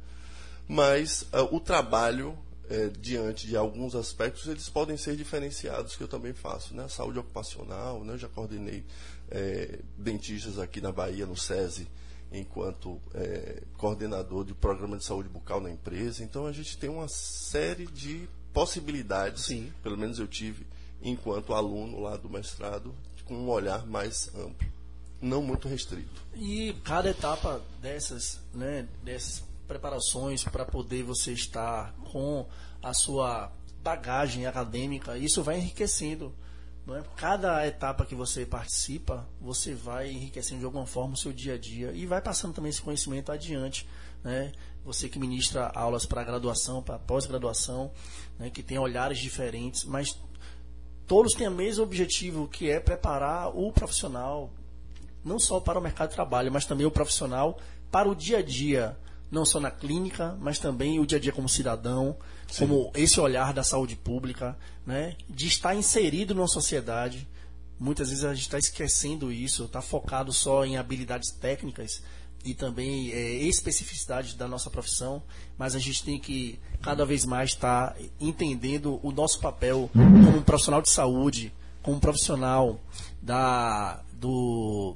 mas 0.67 1.21
uh, 1.33 1.55
o 1.55 1.59
trabalho 1.61 2.37
eh, 2.69 2.91
diante 2.99 3.47
de 3.47 3.55
alguns 3.55 3.95
aspectos 3.95 4.45
eles 4.47 4.67
podem 4.67 4.97
ser 4.97 5.15
diferenciados 5.15 5.95
que 5.95 6.03
eu 6.03 6.07
também 6.09 6.33
faço, 6.33 6.75
né? 6.75 6.85
Saúde 6.89 7.17
ocupacional, 7.17 8.03
né? 8.03 8.11
Eu 8.13 8.17
já 8.17 8.27
coordenei 8.27 8.83
eh, 9.31 9.79
dentistas 9.97 10.59
aqui 10.59 10.81
na 10.81 10.91
Bahia 10.91 11.25
no 11.25 11.37
SESI 11.37 11.87
enquanto 12.31 12.99
é, 13.13 13.63
coordenador 13.77 14.43
de 14.43 14.53
programa 14.53 14.97
de 14.97 15.03
saúde 15.03 15.29
bucal 15.29 15.61
na 15.61 15.71
empresa. 15.71 16.23
Então 16.23 16.45
a 16.45 16.51
gente 16.51 16.77
tem 16.77 16.89
uma 16.89 17.07
série 17.07 17.85
de 17.85 18.27
possibilidades, 18.53 19.45
Sim. 19.45 19.71
pelo 19.83 19.97
menos 19.97 20.19
eu 20.19 20.27
tive 20.27 20.65
enquanto 21.01 21.53
aluno 21.53 21.99
lá 21.99 22.17
do 22.17 22.29
mestrado, 22.29 22.93
com 23.25 23.35
um 23.35 23.49
olhar 23.49 23.85
mais 23.85 24.33
amplo, 24.35 24.67
não 25.21 25.41
muito 25.41 25.67
restrito. 25.67 26.25
E 26.33 26.73
cada 26.83 27.09
etapa 27.09 27.61
dessas, 27.81 28.39
né, 28.53 28.87
dessas 29.03 29.43
preparações 29.67 30.43
para 30.43 30.65
poder 30.65 31.03
você 31.03 31.33
estar 31.33 31.93
com 32.11 32.47
a 32.81 32.93
sua 32.93 33.51
bagagem 33.83 34.45
acadêmica, 34.45 35.17
isso 35.17 35.43
vai 35.43 35.57
enriquecendo 35.57 36.33
é? 36.95 37.03
Cada 37.15 37.65
etapa 37.67 38.05
que 38.05 38.15
você 38.15 38.45
participa, 38.45 39.27
você 39.41 39.73
vai 39.73 40.09
enriquecendo 40.09 40.59
de 40.59 40.65
alguma 40.65 40.85
forma 40.85 41.15
o 41.15 41.17
seu 41.17 41.33
dia 41.33 41.55
a 41.55 41.57
dia 41.57 41.91
e 41.91 42.05
vai 42.05 42.21
passando 42.21 42.53
também 42.53 42.69
esse 42.69 42.81
conhecimento 42.81 43.31
adiante. 43.31 43.87
Né? 44.23 44.51
Você 44.85 45.09
que 45.09 45.19
ministra 45.19 45.67
aulas 45.75 46.05
para 46.05 46.23
graduação, 46.23 46.81
para 46.81 46.97
pós-graduação, 46.97 47.91
né? 48.39 48.49
que 48.49 48.63
tem 48.63 48.77
olhares 48.77 49.19
diferentes, 49.19 49.83
mas 49.83 50.17
todos 51.05 51.33
têm 51.33 51.47
o 51.47 51.51
mesmo 51.51 51.83
objetivo, 51.83 52.47
que 52.47 52.69
é 52.69 52.79
preparar 52.79 53.49
o 53.55 53.71
profissional, 53.71 54.51
não 55.25 55.39
só 55.39 55.59
para 55.59 55.79
o 55.79 55.81
mercado 55.81 56.09
de 56.09 56.15
trabalho, 56.15 56.51
mas 56.51 56.65
também 56.65 56.85
o 56.85 56.91
profissional 56.91 57.59
para 57.91 58.07
o 58.07 58.15
dia 58.15 58.37
a 58.37 58.41
dia 58.41 58.97
não 59.29 59.45
só 59.45 59.59
na 59.59 59.71
clínica, 59.71 60.37
mas 60.39 60.59
também 60.59 60.99
o 60.99 61.05
dia 61.05 61.17
a 61.17 61.21
dia 61.21 61.31
como 61.31 61.49
cidadão, 61.49 62.17
Sim. 62.51 62.67
como 62.67 62.91
esse 62.95 63.19
olhar 63.19 63.53
da 63.53 63.63
saúde 63.63 63.95
pública, 63.95 64.57
né, 64.85 65.15
de 65.29 65.47
estar 65.47 65.75
inserido 65.75 66.33
numa 66.33 66.47
sociedade. 66.47 67.27
Muitas 67.79 68.09
vezes 68.09 68.23
a 68.23 68.33
gente 68.33 68.43
está 68.43 68.57
esquecendo 68.57 69.31
isso, 69.31 69.65
está 69.65 69.81
focado 69.81 70.33
só 70.33 70.65
em 70.65 70.77
habilidades 70.77 71.31
técnicas 71.31 72.01
e 72.43 72.53
também 72.53 73.11
é, 73.11 73.33
especificidades 73.43 74.33
da 74.33 74.47
nossa 74.47 74.69
profissão, 74.69 75.21
mas 75.57 75.75
a 75.75 75.79
gente 75.79 76.03
tem 76.03 76.19
que 76.19 76.59
cada 76.81 77.05
vez 77.05 77.25
mais 77.25 77.49
estar 77.51 77.91
tá 77.91 77.99
entendendo 78.19 78.99
o 79.03 79.11
nosso 79.11 79.39
papel 79.39 79.89
como 79.93 80.37
um 80.37 80.41
profissional 80.41 80.81
de 80.81 80.89
saúde, 80.89 81.53
como 81.83 81.97
um 81.97 81.99
profissional 81.99 82.79
da, 83.21 84.01
do, 84.13 84.95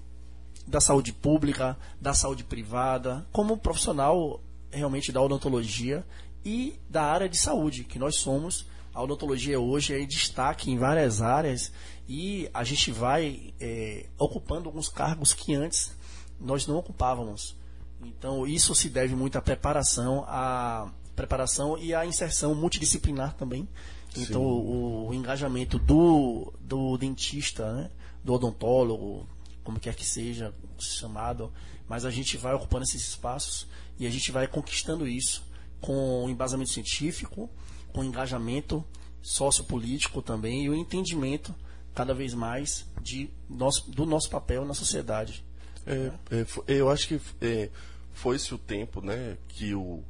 da 0.66 0.80
saúde 0.80 1.12
pública, 1.12 1.78
da 2.00 2.14
saúde 2.14 2.44
privada, 2.44 3.26
como 3.32 3.58
profissional 3.58 4.40
realmente 4.72 5.12
da 5.12 5.22
odontologia 5.22 6.06
e 6.44 6.80
da 6.90 7.04
área 7.04 7.30
de 7.30 7.38
saúde, 7.38 7.84
que 7.84 8.00
nós 8.00 8.16
somos. 8.16 8.66
A 8.94 9.02
odontologia 9.02 9.60
hoje 9.60 9.94
é 9.94 10.00
em 10.02 10.08
destaque 10.08 10.70
em 10.70 10.78
várias 10.78 11.22
áreas 11.22 11.72
e 12.10 12.50
a 12.54 12.64
gente 12.64 12.92
vai 12.92 13.54
é, 13.60 14.06
ocupando 14.18 14.68
alguns 14.68 14.90
cargos 14.90 15.34
que 15.34 15.56
antes 15.56 15.96
nós 16.40 16.68
não 16.68 16.76
ocupávamos. 16.76 17.56
Então 18.04 18.46
isso 18.46 18.76
se 18.76 18.90
deve 18.90 19.16
muito 19.16 19.38
à 19.38 19.42
preparação, 19.42 20.26
à 20.28 20.92
preparação 21.16 21.78
e 21.78 21.94
à 21.94 22.06
inserção 22.06 22.54
multidisciplinar 22.54 23.34
também. 23.36 23.68
Então 24.18 24.42
o, 24.42 25.08
o, 25.08 25.14
engajamento 25.14 25.80
do, 25.80 26.52
do 26.60 26.98
dentista, 26.98 27.72
né, 27.72 27.92
do 28.22 28.34
odontólogo, 28.34 29.26
como 29.64 29.80
quer 29.80 29.96
que 29.96 30.04
seja 30.04 30.54
chamado, 30.80 31.54
mas 31.88 32.04
a 32.04 32.12
gente 32.12 32.36
vai 32.36 32.54
ocupando 32.54 32.84
esses 32.84 33.08
espaços 33.08 33.68
e 33.98 34.06
a 34.06 34.10
gente 34.10 34.34
vai 34.34 34.48
conquistando 34.48 35.08
isso 35.08 35.50
com 35.82 36.30
embasamento 36.30 36.70
científico, 36.70 37.50
com 37.92 38.04
engajamento 38.04 38.86
sociopolítico 39.22 40.22
também 40.22 40.64
e 40.64 40.70
o 40.70 40.76
entendimento 40.76 41.54
cada 41.94 42.14
vez 42.14 42.34
mais 42.34 42.86
de 43.02 43.30
nosso, 43.50 43.90
do 43.92 44.06
nosso 44.06 44.30
papel 44.30 44.64
na 44.64 44.74
sociedade. 44.74 45.44
É, 45.86 46.12
é, 46.32 46.46
eu 46.68 46.90
acho 46.90 47.08
que 47.08 47.22
é, 47.42 47.70
foi-se 48.14 48.54
o 48.54 48.58
tempo 48.58 49.02
né, 49.02 49.38
que 49.50 49.74
o, 49.74 50.04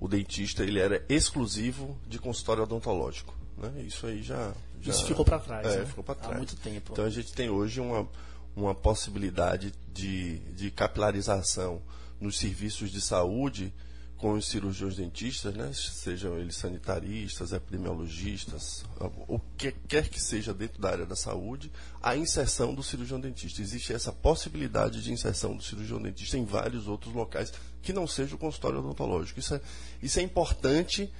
o 0.00 0.08
dentista 0.08 0.62
ele 0.62 0.80
era 0.80 1.04
exclusivo 1.08 1.96
de 2.08 2.18
consultório 2.18 2.62
odontológico. 2.62 3.34
Né? 3.56 3.84
Isso 3.86 4.06
aí 4.06 4.22
já, 4.22 4.52
já 4.80 4.92
Isso 4.92 5.06
ficou 5.06 5.24
para 5.24 5.38
trás. 5.38 5.66
É, 5.66 5.78
né? 5.80 5.86
ficou 5.86 6.02
para 6.02 6.14
trás. 6.14 6.34
Há 6.34 6.36
muito 6.36 6.56
tempo. 6.56 6.92
Então 6.92 7.04
a 7.04 7.10
gente 7.10 7.32
tem 7.32 7.50
hoje 7.50 7.80
uma, 7.80 8.08
uma 8.56 8.74
possibilidade 8.74 9.72
de, 9.92 10.38
de 10.54 10.70
capilarização 10.70 11.82
nos 12.18 12.38
serviços 12.38 12.90
de 12.90 13.00
saúde 13.00 13.72
com 14.20 14.32
os 14.34 14.48
cirurgiões 14.48 14.96
dentistas, 14.96 15.54
né, 15.54 15.70
sejam 15.72 16.38
eles 16.38 16.54
sanitaristas, 16.56 17.52
epidemiologistas, 17.52 18.84
o 19.26 19.38
que 19.56 19.72
quer 19.72 20.10
que 20.10 20.20
seja 20.20 20.52
dentro 20.52 20.78
da 20.78 20.90
área 20.90 21.06
da 21.06 21.16
saúde, 21.16 21.72
a 22.02 22.14
inserção 22.14 22.74
do 22.74 22.82
cirurgião 22.82 23.18
dentista. 23.18 23.62
Existe 23.62 23.94
essa 23.94 24.12
possibilidade 24.12 25.02
de 25.02 25.10
inserção 25.10 25.56
do 25.56 25.62
cirurgião 25.62 26.02
dentista 26.02 26.36
em 26.36 26.44
vários 26.44 26.86
outros 26.86 27.14
locais 27.14 27.50
que 27.80 27.94
não 27.94 28.06
seja 28.06 28.34
o 28.34 28.38
consultório 28.38 28.80
odontológico. 28.80 29.40
Isso 29.40 29.54
é, 29.54 29.60
isso 30.02 30.20
é 30.20 30.22
importante 30.22 31.10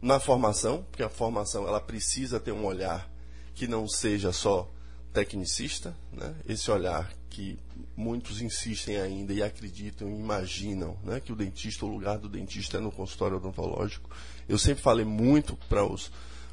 na 0.00 0.20
formação, 0.20 0.84
porque 0.88 1.02
a 1.02 1.08
formação 1.08 1.66
ela 1.66 1.80
precisa 1.80 2.38
ter 2.38 2.52
um 2.52 2.64
olhar 2.64 3.10
que 3.52 3.66
não 3.66 3.88
seja 3.88 4.32
só 4.32 4.70
tecnicista, 5.12 5.96
né? 6.12 6.36
esse 6.46 6.70
olhar 6.70 7.12
que 7.34 7.58
muitos 7.96 8.40
insistem 8.40 8.96
ainda 9.00 9.32
e 9.32 9.42
acreditam 9.42 10.08
e 10.08 10.14
imaginam 10.14 10.96
né? 11.02 11.18
que 11.18 11.32
o 11.32 11.36
dentista, 11.36 11.84
o 11.84 11.88
lugar 11.88 12.16
do 12.16 12.28
dentista 12.28 12.76
é 12.76 12.80
no 12.80 12.92
consultório 12.92 13.38
odontológico. 13.38 14.08
Eu 14.48 14.56
sempre 14.56 14.80
falei 14.80 15.04
muito 15.04 15.56
para 15.68 15.84
os, 15.84 16.12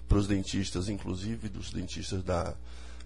para 0.09 0.17
os 0.17 0.25
dentistas, 0.25 0.89
inclusive 0.89 1.49
dos 1.49 1.69
dentistas 1.69 2.23
da, 2.23 2.55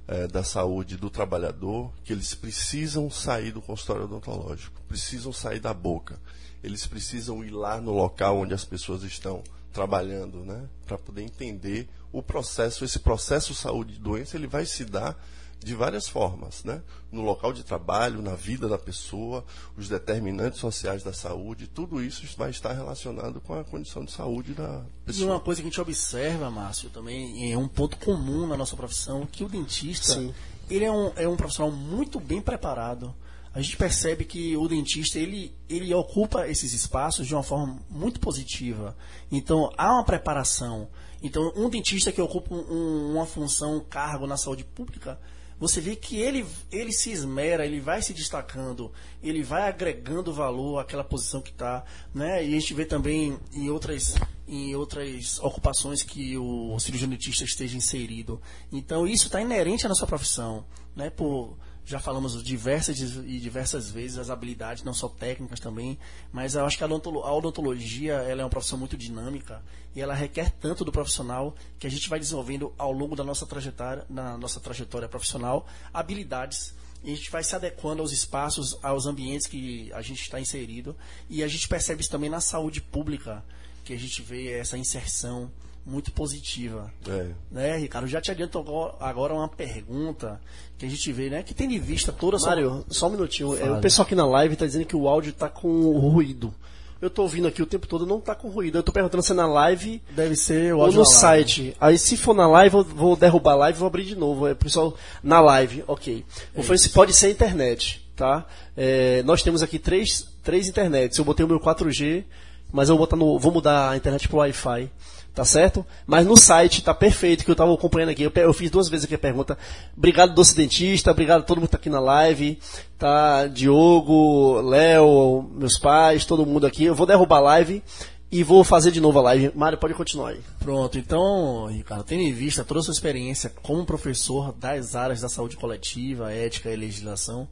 é, 0.08 0.25
da 0.25 0.41
saúde 0.41 0.96
do 0.96 1.10
trabalhador, 1.10 1.91
que 2.05 2.13
eles 2.13 2.34
precisam 2.34 3.12
sair 3.12 3.51
do 3.51 3.62
consultório 3.62 4.05
odontológico, 4.05 4.82
precisam 4.88 5.34
sair 5.34 5.60
da 5.60 5.74
boca, 5.74 6.17
eles 6.63 6.88
precisam 6.88 7.44
ir 7.44 7.51
lá 7.51 7.82
no 7.82 7.91
local 7.91 8.39
onde 8.39 8.53
as 8.53 8.63
pessoas 8.63 9.03
estão 9.03 9.44
trabalhando, 9.74 10.46
né? 10.46 10.65
para 10.86 10.98
poder 10.98 11.24
entender 11.24 11.89
o 12.10 12.24
processo, 12.24 12.86
esse 12.86 13.00
processo 13.00 13.53
saúde 13.53 13.96
e 13.96 14.00
doença, 14.00 14.38
ele 14.38 14.48
vai 14.48 14.65
se 14.65 14.86
dar 14.86 15.17
de 15.59 15.74
várias 15.74 16.07
formas, 16.07 16.63
né? 16.63 16.81
No 17.12 17.21
local 17.21 17.51
de 17.51 17.63
trabalho, 17.63 18.21
na 18.21 18.35
vida 18.35 18.67
da 18.67 18.77
pessoa, 18.77 19.43
os 19.75 19.89
determinantes 19.89 20.59
sociais 20.59 21.01
da 21.01 21.12
saúde, 21.12 21.67
tudo 21.67 22.03
isso 22.03 22.24
vai 22.38 22.51
estar 22.51 22.74
relacionado 22.74 23.41
com 23.41 23.53
a 23.53 23.63
condição 23.63 24.05
de 24.05 24.12
saúde 24.12 24.53
da 24.53 24.83
pessoa. 25.05 25.27
E 25.27 25.31
uma 25.31 25.39
coisa 25.39 25.62
que 25.62 25.67
a 25.67 25.69
gente 25.69 25.81
observa, 25.81 26.51
Márcio, 26.51 26.89
também 26.89 27.51
é 27.51 27.57
um 27.57 27.67
ponto 27.67 27.97
comum 27.97 28.45
na 28.45 28.55
nossa 28.55 28.75
profissão, 28.75 29.25
que 29.25 29.43
o 29.43 29.50
dentista, 29.50 30.13
Sim. 30.13 30.33
ele 30.69 30.85
é 30.85 30.91
um, 30.91 31.12
é 31.15 31.27
um 31.27 31.35
profissional 31.35 31.71
muito 31.71 32.19
bem 32.19 32.41
preparado. 32.41 33.15
A 33.55 33.62
gente 33.62 33.77
percebe 33.77 34.25
que 34.25 34.55
o 34.57 34.67
dentista 34.67 35.17
ele, 35.17 35.55
ele 35.69 35.93
ocupa 35.93 36.45
esses 36.45 36.74
espaços 36.74 37.25
de 37.25 37.33
uma 37.33 37.41
forma 37.41 37.79
muito 37.89 38.19
positiva. 38.19 38.95
Então 39.31 39.71
há 39.77 39.93
uma 39.93 40.03
preparação. 40.03 40.89
Então 41.24 41.53
um 41.55 41.69
dentista 41.69 42.12
que 42.12 42.21
ocupa 42.21 42.53
um, 42.53 43.13
uma 43.13 43.25
função, 43.25 43.77
um 43.77 43.79
cargo 43.79 44.27
na 44.27 44.35
saúde 44.35 44.65
pública, 44.65 45.17
você 45.59 45.79
vê 45.79 45.95
que 45.95 46.17
ele, 46.17 46.45
ele 46.71 46.91
se 46.91 47.12
esmera, 47.12 47.65
ele 47.65 47.79
vai 47.79 48.01
se 48.01 48.13
destacando, 48.13 48.91
ele 49.24 49.41
vai 49.41 49.67
agregando 49.67 50.33
valor 50.33 50.79
àquela 50.79 51.03
posição 51.03 51.41
que 51.41 51.51
está. 51.51 51.83
Né? 52.13 52.45
E 52.45 52.55
a 52.55 52.59
gente 52.59 52.74
vê 52.74 52.85
também 52.85 53.39
em 53.53 53.69
outras, 53.69 54.15
em 54.47 54.75
outras 54.75 55.39
ocupações 55.39 56.03
que 56.03 56.38
o 56.38 56.77
cirurgião 56.79 57.09
dentista 57.09 57.43
esteja 57.43 57.77
inserido. 57.77 58.41
Então 58.71 59.07
isso 59.07 59.27
está 59.27 59.41
inerente 59.41 59.85
à 59.85 59.89
nossa 59.89 60.05
profissão, 60.05 60.65
né? 60.95 61.09
Por 61.09 61.57
já 61.85 61.99
falamos 61.99 62.43
diversas 62.43 62.99
e 62.99 63.39
diversas 63.39 63.91
vezes 63.91 64.17
as 64.17 64.31
habilidades, 64.31 64.83
não 64.83 64.93
só 64.93 65.07
técnicas 65.07 65.59
também, 65.59 65.99
mas 66.31 66.55
eu 66.55 66.65
acho 66.65 66.77
que 66.77 66.83
a 66.83 66.87
odontologia 66.87 68.13
ela 68.13 68.41
é 68.41 68.43
uma 68.43 68.49
profissão 68.49 68.77
muito 68.77 68.97
dinâmica 68.97 69.61
e 69.95 70.01
ela 70.01 70.15
requer 70.15 70.49
tanto 70.49 70.83
do 70.83 70.91
profissional 70.91 71.55
que 71.77 71.85
a 71.85 71.89
gente 71.89 72.09
vai 72.09 72.19
desenvolvendo 72.19 72.73
ao 72.75 72.91
longo 72.91 73.15
da 73.15 73.23
nossa 73.23 73.45
trajetória, 73.45 74.03
na 74.09 74.35
nossa 74.35 74.59
trajetória 74.59 75.07
profissional, 75.07 75.67
habilidades. 75.93 76.73
E 77.03 77.11
a 77.13 77.15
gente 77.15 77.29
vai 77.29 77.43
se 77.43 77.55
adequando 77.55 78.01
aos 78.01 78.11
espaços, 78.11 78.77
aos 78.81 79.05
ambientes 79.05 79.45
que 79.45 79.93
a 79.93 80.01
gente 80.01 80.21
está 80.21 80.39
inserido. 80.39 80.95
E 81.29 81.43
a 81.43 81.47
gente 81.47 81.67
percebe 81.67 82.01
isso 82.01 82.09
também 82.09 82.31
na 82.31 82.41
saúde 82.41 82.81
pública, 82.81 83.45
que 83.83 83.93
a 83.93 83.97
gente 83.97 84.23
vê 84.23 84.53
essa 84.53 84.75
inserção 84.75 85.51
muito 85.85 86.11
positiva. 86.11 86.91
É. 87.07 87.27
Né, 87.51 87.77
Ricardo? 87.77 88.07
Já 88.07 88.19
te 88.19 88.31
adianto 88.31 88.57
agora 88.99 89.33
uma 89.33 89.47
pergunta 89.47 90.41
que 90.77 90.85
a 90.85 90.89
gente 90.89 91.11
vê, 91.13 91.29
né? 91.29 91.43
Que 91.43 91.53
tem 91.53 91.67
de 91.67 91.77
vista 91.77 92.11
toda 92.11 92.37
essa. 92.37 92.47
Mário, 92.47 92.83
só 92.89 93.07
um 93.07 93.11
minutinho. 93.11 93.55
É, 93.57 93.71
o 93.71 93.79
pessoal 93.79 94.05
aqui 94.05 94.15
na 94.15 94.25
live 94.25 94.53
está 94.53 94.65
dizendo 94.65 94.85
que 94.85 94.95
o 94.95 95.07
áudio 95.07 95.29
está 95.29 95.47
com 95.47 95.91
ruído. 95.97 96.53
Eu 97.01 97.07
estou 97.07 97.23
ouvindo 97.23 97.47
aqui 97.47 97.61
o 97.61 97.65
tempo 97.65 97.85
todo, 97.85 98.05
não 98.05 98.17
está 98.17 98.33
com 98.33 98.49
ruído. 98.49 98.77
Eu 98.77 98.79
estou 98.79 98.93
perguntando 98.93 99.21
se 99.21 99.31
é 99.31 99.35
na 99.35 99.45
live. 99.45 100.01
Deve 100.11 100.35
ser. 100.35 100.73
Ou 100.73 100.91
no 100.91 101.05
site. 101.05 101.75
Aí 101.79 101.99
se 101.99 102.17
for 102.17 102.33
na 102.33 102.47
live, 102.47 102.77
eu 102.77 102.83
vou 102.83 103.15
derrubar 103.15 103.51
a 103.51 103.55
live 103.55 103.77
e 103.77 103.79
vou 103.79 103.87
abrir 103.87 104.05
de 104.05 104.15
novo. 104.15 104.47
É 104.47 104.55
pessoal 104.55 104.95
na 105.21 105.39
live, 105.39 105.83
ok. 105.87 106.25
É 106.55 106.77
se 106.77 106.89
pode 106.89 107.13
ser 107.13 107.29
internet, 107.29 108.03
tá? 108.15 108.45
É, 108.75 109.21
nós 109.23 109.43
temos 109.43 109.61
aqui 109.61 109.77
três, 109.77 110.27
três 110.41 110.67
internets. 110.67 111.17
Eu 111.17 111.25
botei 111.25 111.45
o 111.45 111.49
meu 111.49 111.59
4G, 111.59 112.23
mas 112.71 112.89
eu 112.89 112.95
vou, 112.95 113.05
botar 113.05 113.17
no, 113.17 113.37
vou 113.37 113.51
mudar 113.51 113.91
a 113.91 113.97
internet 113.97 114.27
pro 114.27 114.37
Wi-Fi 114.37 114.89
tá 115.35 115.43
certo? 115.43 115.85
Mas 116.07 116.25
no 116.25 116.37
site 116.37 116.81
tá 116.81 116.93
perfeito, 116.93 117.43
que 117.43 117.51
eu 117.51 117.53
estava 117.53 117.73
acompanhando 117.73 118.09
aqui. 118.09 118.23
Eu, 118.23 118.31
eu, 118.33 118.53
fiz 118.53 118.71
duas 118.71 118.87
vezes 118.87 119.03
aqui 119.03 119.15
a 119.15 119.19
pergunta. 119.19 119.57
Obrigado, 119.95 120.33
doce 120.33 120.55
dentista, 120.55 121.11
obrigado 121.11 121.41
a 121.41 121.43
todo 121.43 121.57
mundo 121.57 121.67
que 121.67 121.73
tá 121.73 121.77
aqui 121.77 121.89
na 121.89 121.99
live, 121.99 122.57
tá? 122.97 123.45
Diogo, 123.47 124.61
Léo, 124.61 125.43
meus 125.51 125.77
pais, 125.77 126.25
todo 126.25 126.45
mundo 126.45 126.65
aqui. 126.65 126.85
Eu 126.85 126.95
vou 126.95 127.05
derrubar 127.05 127.37
a 127.37 127.41
live 127.41 127.83
e 128.31 128.43
vou 128.43 128.63
fazer 128.63 128.91
de 128.91 129.01
novo 129.01 129.19
a 129.19 129.23
live. 129.23 129.51
Mário, 129.53 129.77
pode 129.77 129.93
continuar 129.93 130.29
aí. 130.29 130.39
Pronto, 130.59 130.97
então, 130.97 131.67
Ricardo, 131.67 132.05
tendo 132.05 132.21
em 132.21 132.33
vista 132.33 132.63
toda 132.63 132.79
a 132.79 132.83
sua 132.83 132.93
experiência 132.93 133.51
como 133.61 133.85
professor 133.85 134.53
das 134.53 134.95
áreas 134.95 135.19
da 135.19 135.27
saúde 135.27 135.57
coletiva, 135.57 136.31
ética 136.31 136.71
e 136.71 136.77
legislação, 136.77 137.45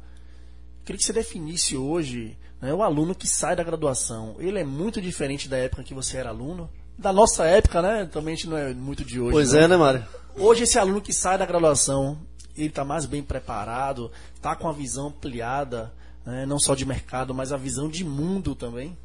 queria 0.86 0.98
que 0.98 1.04
você 1.04 1.14
definisse 1.14 1.76
hoje 1.76 2.38
né, 2.62 2.74
o 2.74 2.82
aluno 2.82 3.14
que 3.14 3.28
sai 3.28 3.58
da 3.58 3.64
graduação. 3.64 4.38
Ele 4.40 4.58
é 4.58 4.64
muito 4.64 5.02
diferente 5.02 5.50
da 5.50 5.58
época 5.58 5.84
que 5.84 5.94
você 5.94 6.16
era 6.16 6.30
aluno? 6.30 6.70
Da 6.98 7.12
nossa 7.12 7.46
época, 7.46 7.82
né? 7.82 8.06
Também 8.06 8.34
a 8.34 8.36
gente 8.36 8.50
não 8.50 8.58
é 8.58 8.74
muito 8.74 9.04
de 9.04 9.20
hoje. 9.20 9.32
Pois 9.32 9.54
é, 9.54 9.68
né, 9.68 9.76
Mário? 9.76 10.06
Hoje 10.36 10.64
esse 10.64 10.80
aluno 10.80 11.02
que 11.02 11.14
sai 11.14 11.38
da 11.38 11.46
graduação, 11.46 12.18
ele 12.58 12.68
está 12.68 12.84
mais 12.84 13.06
bem 13.06 13.22
preparado, 13.22 14.12
está 14.36 14.56
com 14.56 14.68
a 14.68 14.74
visão 14.74 15.08
ampliada, 15.08 15.94
né? 16.26 16.46
não 16.46 16.60
só 16.60 16.76
de 16.76 16.86
mercado, 16.86 17.34
mas 17.34 17.52
a 17.52 17.58
visão 17.58 17.88
de 17.90 18.04
mundo 18.04 18.56
também. 18.56 18.98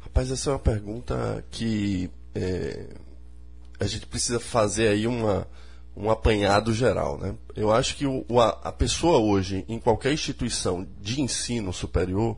Rapaz, 0.00 0.30
essa 0.30 0.50
é 0.50 0.52
uma 0.52 0.58
pergunta 0.58 1.44
que 1.50 2.10
é, 2.34 2.86
a 3.78 3.86
gente 3.86 4.06
precisa 4.06 4.40
fazer 4.40 4.88
aí 4.88 5.06
uma, 5.06 5.46
um 5.96 6.10
apanhado 6.10 6.72
geral. 6.72 7.18
Né? 7.18 7.34
Eu 7.54 7.72
acho 7.72 7.96
que 7.96 8.06
o, 8.06 8.24
a, 8.40 8.48
a 8.64 8.72
pessoa 8.72 9.18
hoje, 9.18 9.64
em 9.68 9.78
qualquer 9.78 10.12
instituição 10.12 10.86
de 11.00 11.20
ensino 11.20 11.72
superior, 11.72 12.36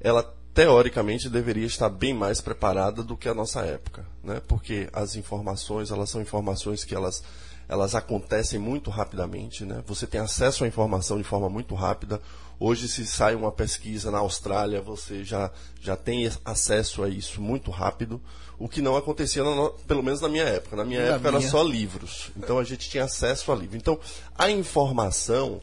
ela 0.00 0.34
teoricamente 0.58 1.28
deveria 1.28 1.66
estar 1.66 1.88
bem 1.88 2.12
mais 2.12 2.40
preparada 2.40 3.00
do 3.00 3.16
que 3.16 3.28
a 3.28 3.34
nossa 3.34 3.60
época, 3.60 4.04
né? 4.24 4.42
Porque 4.48 4.88
as 4.92 5.14
informações, 5.14 5.92
elas 5.92 6.10
são 6.10 6.20
informações 6.20 6.82
que 6.82 6.96
elas 6.96 7.22
elas 7.68 7.94
acontecem 7.94 8.58
muito 8.58 8.90
rapidamente, 8.90 9.64
né? 9.64 9.84
Você 9.86 10.04
tem 10.04 10.20
acesso 10.20 10.64
à 10.64 10.66
informação 10.66 11.16
de 11.16 11.22
forma 11.22 11.48
muito 11.48 11.76
rápida. 11.76 12.20
Hoje, 12.58 12.88
se 12.88 13.06
sai 13.06 13.36
uma 13.36 13.52
pesquisa 13.52 14.10
na 14.10 14.18
Austrália, 14.18 14.80
você 14.80 15.22
já, 15.22 15.48
já 15.80 15.94
tem 15.94 16.28
acesso 16.44 17.04
a 17.04 17.08
isso 17.08 17.40
muito 17.40 17.70
rápido, 17.70 18.20
o 18.58 18.68
que 18.68 18.82
não 18.82 18.96
acontecia, 18.96 19.44
no, 19.44 19.70
pelo 19.86 20.02
menos 20.02 20.20
na 20.20 20.28
minha 20.28 20.44
época. 20.44 20.74
Na 20.74 20.84
minha 20.84 21.02
na 21.02 21.06
época 21.14 21.30
minha. 21.30 21.40
era 21.42 21.50
só 21.50 21.62
livros, 21.62 22.32
então 22.36 22.58
a 22.58 22.64
gente 22.64 22.90
tinha 22.90 23.04
acesso 23.04 23.52
a 23.52 23.54
livro. 23.54 23.76
Então, 23.76 24.00
a 24.36 24.50
informação 24.50 25.60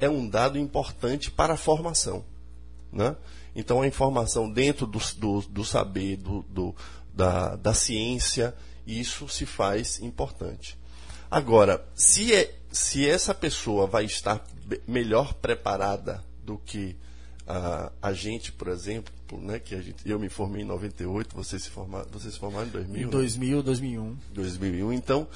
é 0.00 0.08
um 0.08 0.28
dado 0.28 0.58
importante 0.58 1.30
para 1.30 1.52
a 1.52 1.56
formação, 1.56 2.24
né? 2.90 3.14
Então, 3.54 3.82
a 3.82 3.86
informação 3.86 4.50
dentro 4.50 4.86
do, 4.86 4.98
do, 5.16 5.40
do 5.42 5.64
saber, 5.64 6.16
do, 6.16 6.42
do, 6.48 6.74
da, 7.12 7.56
da 7.56 7.74
ciência, 7.74 8.54
isso 8.86 9.28
se 9.28 9.44
faz 9.44 10.00
importante. 10.00 10.78
Agora, 11.30 11.84
se, 11.94 12.34
é, 12.34 12.54
se 12.70 13.08
essa 13.08 13.34
pessoa 13.34 13.86
vai 13.86 14.04
estar 14.04 14.44
melhor 14.86 15.34
preparada 15.34 16.22
do 16.44 16.58
que 16.58 16.96
a, 17.46 17.92
a 18.00 18.12
gente, 18.12 18.52
por 18.52 18.68
exemplo, 18.68 19.12
né, 19.32 19.58
que 19.58 19.74
a 19.74 19.82
gente, 19.82 20.08
eu 20.08 20.18
me 20.18 20.28
formei 20.28 20.62
em 20.62 20.66
98, 20.66 21.34
você 21.34 21.58
se, 21.58 21.70
forma, 21.70 22.06
você 22.10 22.30
se 22.30 22.38
formaram 22.38 22.66
em 22.66 22.70
2000? 22.70 23.02
Em 23.02 23.10
2000, 23.10 23.56
né? 23.56 23.62
2001. 23.62 24.16
2001, 24.32 24.92
então... 24.92 25.28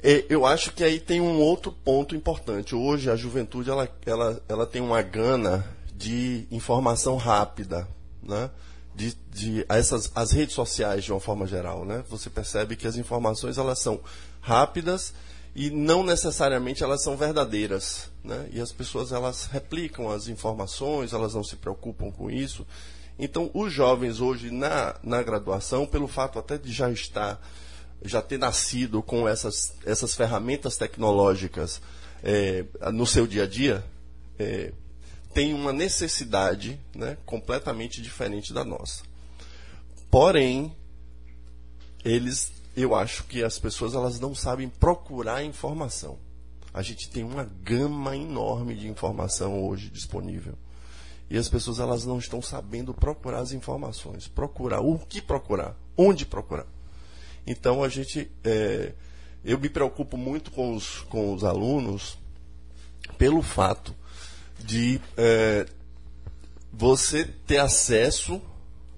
É, 0.00 0.24
eu 0.28 0.46
acho 0.46 0.72
que 0.74 0.84
aí 0.84 1.00
tem 1.00 1.20
um 1.20 1.40
outro 1.40 1.72
ponto 1.72 2.14
importante. 2.14 2.72
Hoje 2.72 3.10
a 3.10 3.16
juventude 3.16 3.68
ela, 3.68 3.88
ela, 4.06 4.40
ela 4.48 4.64
tem 4.64 4.80
uma 4.80 5.02
gana 5.02 5.66
de 5.98 6.46
informação 6.50 7.16
rápida, 7.16 7.88
né? 8.22 8.50
De, 8.94 9.14
de 9.32 9.66
essas 9.68 10.10
as 10.14 10.30
redes 10.30 10.54
sociais 10.54 11.04
de 11.04 11.12
uma 11.12 11.20
forma 11.20 11.46
geral, 11.46 11.84
né? 11.84 12.04
Você 12.08 12.30
percebe 12.30 12.76
que 12.76 12.86
as 12.86 12.96
informações 12.96 13.58
elas 13.58 13.80
são 13.80 14.00
rápidas 14.40 15.12
e 15.56 15.70
não 15.70 16.04
necessariamente 16.04 16.84
elas 16.84 17.02
são 17.02 17.16
verdadeiras, 17.16 18.10
né? 18.22 18.48
E 18.52 18.60
as 18.60 18.70
pessoas 18.70 19.10
elas 19.10 19.46
replicam 19.46 20.08
as 20.08 20.28
informações, 20.28 21.12
elas 21.12 21.34
não 21.34 21.42
se 21.42 21.56
preocupam 21.56 22.12
com 22.12 22.30
isso. 22.30 22.64
Então, 23.18 23.50
os 23.52 23.72
jovens 23.72 24.20
hoje 24.20 24.52
na, 24.52 24.94
na 25.02 25.20
graduação, 25.20 25.84
pelo 25.84 26.06
fato 26.06 26.38
até 26.38 26.56
de 26.56 26.70
já 26.70 26.88
estar, 26.92 27.40
já 28.04 28.22
ter 28.22 28.38
nascido 28.38 29.02
com 29.02 29.28
essas, 29.28 29.74
essas 29.84 30.14
ferramentas 30.14 30.76
tecnológicas 30.76 31.82
é, 32.22 32.64
no 32.92 33.04
seu 33.04 33.26
dia 33.26 33.42
a 33.42 33.46
dia, 33.48 33.84
é, 34.38 34.72
tem 35.38 35.54
uma 35.54 35.72
necessidade 35.72 36.80
né, 36.92 37.16
completamente 37.24 38.02
diferente 38.02 38.52
da 38.52 38.64
nossa. 38.64 39.04
Porém, 40.10 40.74
eles, 42.04 42.50
eu 42.76 42.92
acho 42.92 43.22
que 43.22 43.44
as 43.44 43.56
pessoas 43.56 43.94
elas 43.94 44.18
não 44.18 44.34
sabem 44.34 44.68
procurar 44.68 45.44
informação. 45.44 46.18
A 46.74 46.82
gente 46.82 47.08
tem 47.08 47.22
uma 47.22 47.44
gama 47.62 48.16
enorme 48.16 48.74
de 48.74 48.88
informação 48.88 49.64
hoje 49.64 49.88
disponível. 49.90 50.54
E 51.30 51.38
as 51.38 51.48
pessoas 51.48 51.78
elas 51.78 52.04
não 52.04 52.18
estão 52.18 52.42
sabendo 52.42 52.92
procurar 52.92 53.38
as 53.38 53.52
informações. 53.52 54.26
Procurar 54.26 54.80
o 54.80 54.98
que 54.98 55.22
procurar, 55.22 55.76
onde 55.96 56.26
procurar. 56.26 56.66
Então 57.46 57.84
a 57.84 57.88
gente, 57.88 58.28
é, 58.42 58.92
eu 59.44 59.56
me 59.56 59.68
preocupo 59.68 60.16
muito 60.16 60.50
com 60.50 60.74
os, 60.74 61.02
com 61.02 61.32
os 61.32 61.44
alunos 61.44 62.18
pelo 63.16 63.40
fato 63.40 63.94
de 64.58 65.00
é, 65.16 65.66
você 66.72 67.24
ter 67.46 67.58
acesso 67.58 68.40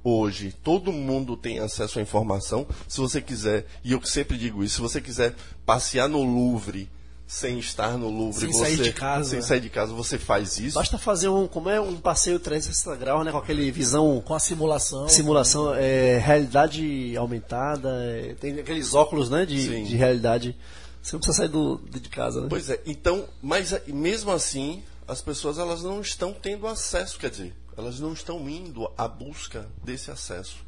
hoje, 0.03 0.55
todo 0.65 0.93
mundo 0.93 1.37
tem 1.37 1.59
acesso 1.59 1.99
à 1.99 2.03
informação. 2.03 2.67
Se 2.89 3.01
você 3.01 3.21
quiser, 3.21 3.67
e 3.85 3.93
eu 3.93 4.03
sempre 4.05 4.37
digo 4.37 4.65
isso, 4.65 4.77
se 4.77 4.81
você 4.81 5.01
quiser 5.01 5.35
passear 5.65 6.09
no 6.09 6.23
Louvre 6.23 6.89
sem 7.31 7.61
estar 7.61 7.97
no 7.97 8.11
Louvre, 8.11 8.41
sem 8.41 8.53
você, 8.53 8.59
sair 8.59 8.77
de 8.77 8.93
casa, 8.93 9.31
sem 9.31 9.41
sair 9.41 9.61
de 9.61 9.71
casa, 9.71 9.93
você 9.93 10.19
faz 10.19 10.59
isso. 10.59 10.75
Basta 10.75 10.99
fazer 10.99 11.29
um, 11.29 11.47
como 11.47 11.71
é 11.71 11.81
um 11.81 11.97
passeio 11.97 12.41
360 12.41 12.97
graus, 12.97 13.25
né, 13.25 13.31
com 13.31 13.39
aquele 13.39 13.71
visão 13.71 14.21
com 14.21 14.35
a 14.35 14.41
simulação, 14.41 15.09
simulação, 15.09 15.73
é, 15.73 16.19
realidade 16.19 17.17
aumentada, 17.17 17.89
é, 18.03 18.35
tem 18.35 18.59
aqueles 18.59 18.95
óculos, 18.95 19.31
né, 19.31 19.47
de, 19.47 19.85
de 19.85 19.97
realidade. 19.97 20.57
Você 21.01 21.15
não 21.15 21.21
precisa 21.21 21.39
sair 21.39 21.49
do, 21.49 21.81
de 21.89 22.09
casa, 22.09 22.41
né? 22.41 22.47
Pois 22.51 22.69
é. 22.69 22.81
Então, 22.85 23.25
mas 23.41 23.81
mesmo 23.87 24.33
assim, 24.33 24.83
as 25.11 25.21
pessoas 25.21 25.59
elas 25.59 25.83
não 25.83 26.01
estão 26.01 26.33
tendo 26.33 26.69
acesso, 26.69 27.19
quer 27.19 27.31
dizer, 27.31 27.53
elas 27.77 27.99
não 27.99 28.13
estão 28.13 28.49
indo 28.49 28.89
à 28.97 29.09
busca 29.09 29.69
desse 29.83 30.09
acesso 30.09 30.65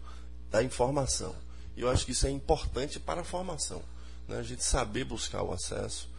da 0.51 0.65
informação. 0.65 1.33
E 1.77 1.83
eu 1.83 1.89
acho 1.89 2.05
que 2.05 2.11
isso 2.11 2.27
é 2.27 2.31
importante 2.31 2.99
para 2.99 3.21
a 3.21 3.25
formação. 3.25 3.81
Né? 4.27 4.39
A 4.39 4.43
gente 4.43 4.65
saber 4.65 5.05
buscar 5.05 5.45
o 5.45 5.53
acesso. 5.53 6.11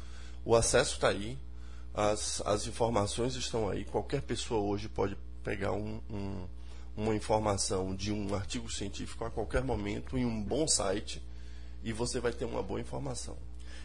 O 0.46 0.56
acesso 0.56 0.94
está 0.94 1.10
aí, 1.10 1.38
as, 1.94 2.42
as 2.46 2.66
informações 2.66 3.36
estão 3.36 3.70
aí. 3.70 3.84
Qualquer 3.84 4.22
pessoa 4.22 4.62
hoje 4.62 4.88
pode 4.88 5.18
pegar 5.44 5.74
um, 5.74 6.00
um, 6.10 6.48
uma 6.96 7.14
informação 7.14 7.94
de 7.94 8.14
um 8.14 8.34
artigo 8.34 8.72
científico 8.72 9.26
a 9.26 9.30
qualquer 9.30 9.66
momento 9.66 10.18
em 10.18 10.26
um 10.26 10.42
bom 10.42 10.66
site 10.66 11.22
e 11.84 11.92
você 11.92 12.22
vai 12.22 12.32
ter 12.32 12.46
uma 12.46 12.64
boa 12.64 12.80
informação. 12.80 13.38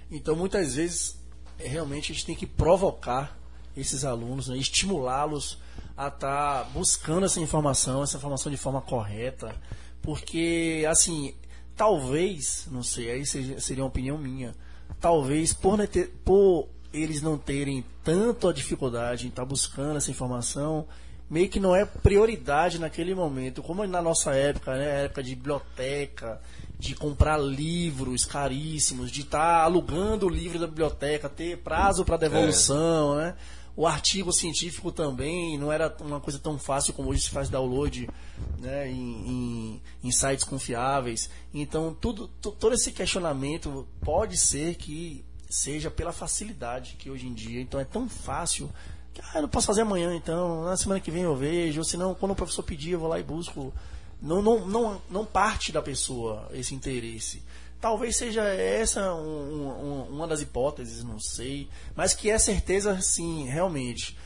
Então, 0.09 0.37
muitas 0.37 0.77
vezes, 0.77 1.17
realmente 1.59 2.13
a 2.13 2.15
gente 2.15 2.25
tem 2.25 2.37
que 2.37 2.47
provocar 2.47 3.38
esses 3.79 4.05
alunos, 4.05 4.49
né, 4.49 4.57
estimulá-los 4.57 5.59
a 5.97 6.09
estar 6.09 6.65
tá 6.65 6.71
buscando 6.73 7.27
essa 7.27 7.41
informação, 7.41 8.03
essa 8.03 8.17
informação 8.17 8.51
de 8.51 8.59
forma 8.59 8.81
correta, 8.81 9.55
porque 10.03 10.87
assim 10.89 11.35
talvez, 11.79 12.67
não 12.73 12.83
sei, 12.83 13.11
aí 13.11 13.25
seria 13.25 13.85
uma 13.85 13.89
opinião 13.89 14.19
minha, 14.19 14.53
talvez 15.01 15.55
por, 15.55 15.87
ter, 15.87 16.09
por 16.25 16.69
eles 16.93 17.23
não 17.23 17.39
terem 17.39 17.85
tanto 18.03 18.49
a 18.49 18.53
dificuldade 18.53 19.27
em 19.27 19.29
estar 19.29 19.43
tá 19.43 19.49
buscando 19.49 19.97
essa 19.97 20.11
informação, 20.11 20.89
meio 21.31 21.49
que 21.49 21.61
não 21.61 21.77
é 21.77 21.85
prioridade 21.85 22.81
naquele 22.81 23.15
momento, 23.15 23.63
como 23.63 23.87
na 23.87 24.03
nossa 24.03 24.35
época, 24.35 24.75
né, 24.77 25.05
época 25.05 25.23
de 25.23 25.37
biblioteca, 25.37 26.41
de 26.79 26.95
comprar 26.95 27.39
livros 27.39 28.25
caríssimos, 28.25 29.11
de 29.11 29.21
estar 29.21 29.39
tá 29.39 29.63
alugando 29.63 30.27
o 30.27 30.31
livro 30.31 30.59
da 30.59 30.67
biblioteca, 30.67 31.29
ter 31.29 31.59
prazo 31.59 32.05
para 32.05 32.17
devolução, 32.17 33.21
é. 33.21 33.25
né? 33.25 33.35
O 33.79 33.87
artigo 33.87 34.33
científico 34.33 34.91
também 34.91 35.57
não 35.57 35.71
era 35.71 35.97
uma 36.01 36.19
coisa 36.19 36.37
tão 36.37 36.59
fácil 36.59 36.93
como 36.93 37.11
hoje 37.11 37.21
se 37.21 37.31
faz 37.31 37.49
download 37.49 38.11
né, 38.59 38.91
em, 38.91 39.29
em, 39.29 39.83
em 40.03 40.11
sites 40.11 40.45
confiáveis. 40.45 41.31
Então, 41.55 41.95
tudo, 41.95 42.27
todo 42.27 42.75
esse 42.75 42.91
questionamento 42.91 43.87
pode 44.01 44.37
ser 44.37 44.75
que 44.75 45.25
seja 45.49 45.93
pela 45.93 46.11
facilidade 46.11 46.97
que 46.99 47.09
hoje 47.09 47.29
em 47.29 47.33
dia. 47.33 47.61
Então, 47.61 47.79
é 47.79 47.85
tão 47.85 48.09
fácil 48.09 48.69
que 49.15 49.21
ah, 49.21 49.37
eu 49.37 49.43
não 49.43 49.49
posso 49.49 49.69
fazer 49.69 49.83
amanhã, 49.83 50.13
então, 50.13 50.65
na 50.65 50.77
semana 50.77 50.99
que 50.99 51.13
vem 51.13 51.23
eu 51.23 51.37
vejo. 51.37 51.79
Ou 51.79 51.85
senão, 51.85 52.17
quando 52.17 52.33
o 52.33 52.35
professor 52.35 52.65
pedir, 52.65 52.95
eu 52.95 52.99
vou 52.99 53.09
lá 53.09 53.21
e 53.21 53.23
busco. 53.23 53.73
Não, 54.21 54.43
não, 54.43 54.67
não, 54.67 55.03
não 55.09 55.25
parte 55.25 55.71
da 55.71 55.81
pessoa 55.81 56.49
esse 56.53 56.75
interesse. 56.75 57.45
Talvez 57.81 58.17
seja 58.17 58.43
essa 58.43 59.15
um, 59.15 59.69
um, 59.69 60.03
uma 60.11 60.27
das 60.27 60.41
hipóteses, 60.41 61.05
não 61.05 61.21
sei. 61.21 61.69
Mas 61.95 62.13
que 62.13 62.31
é 62.31 62.39
certeza, 62.39 63.01
sim, 63.01 63.45
realmente. 63.45 64.17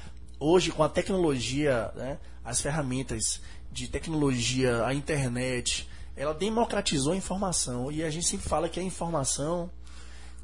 Hoje, 0.40 0.70
com 0.70 0.82
a 0.82 0.88
tecnologia, 0.88 1.92
né, 1.94 2.18
as 2.44 2.60
ferramentas 2.60 3.40
de 3.70 3.88
tecnologia, 3.88 4.84
a 4.84 4.94
internet, 4.94 5.88
ela 6.16 6.32
democratizou 6.32 7.12
a 7.12 7.16
informação. 7.16 7.92
E 7.92 8.02
a 8.02 8.10
gente 8.10 8.26
sempre 8.26 8.48
fala 8.48 8.68
que 8.68 8.80
a 8.80 8.82
informação 8.82 9.70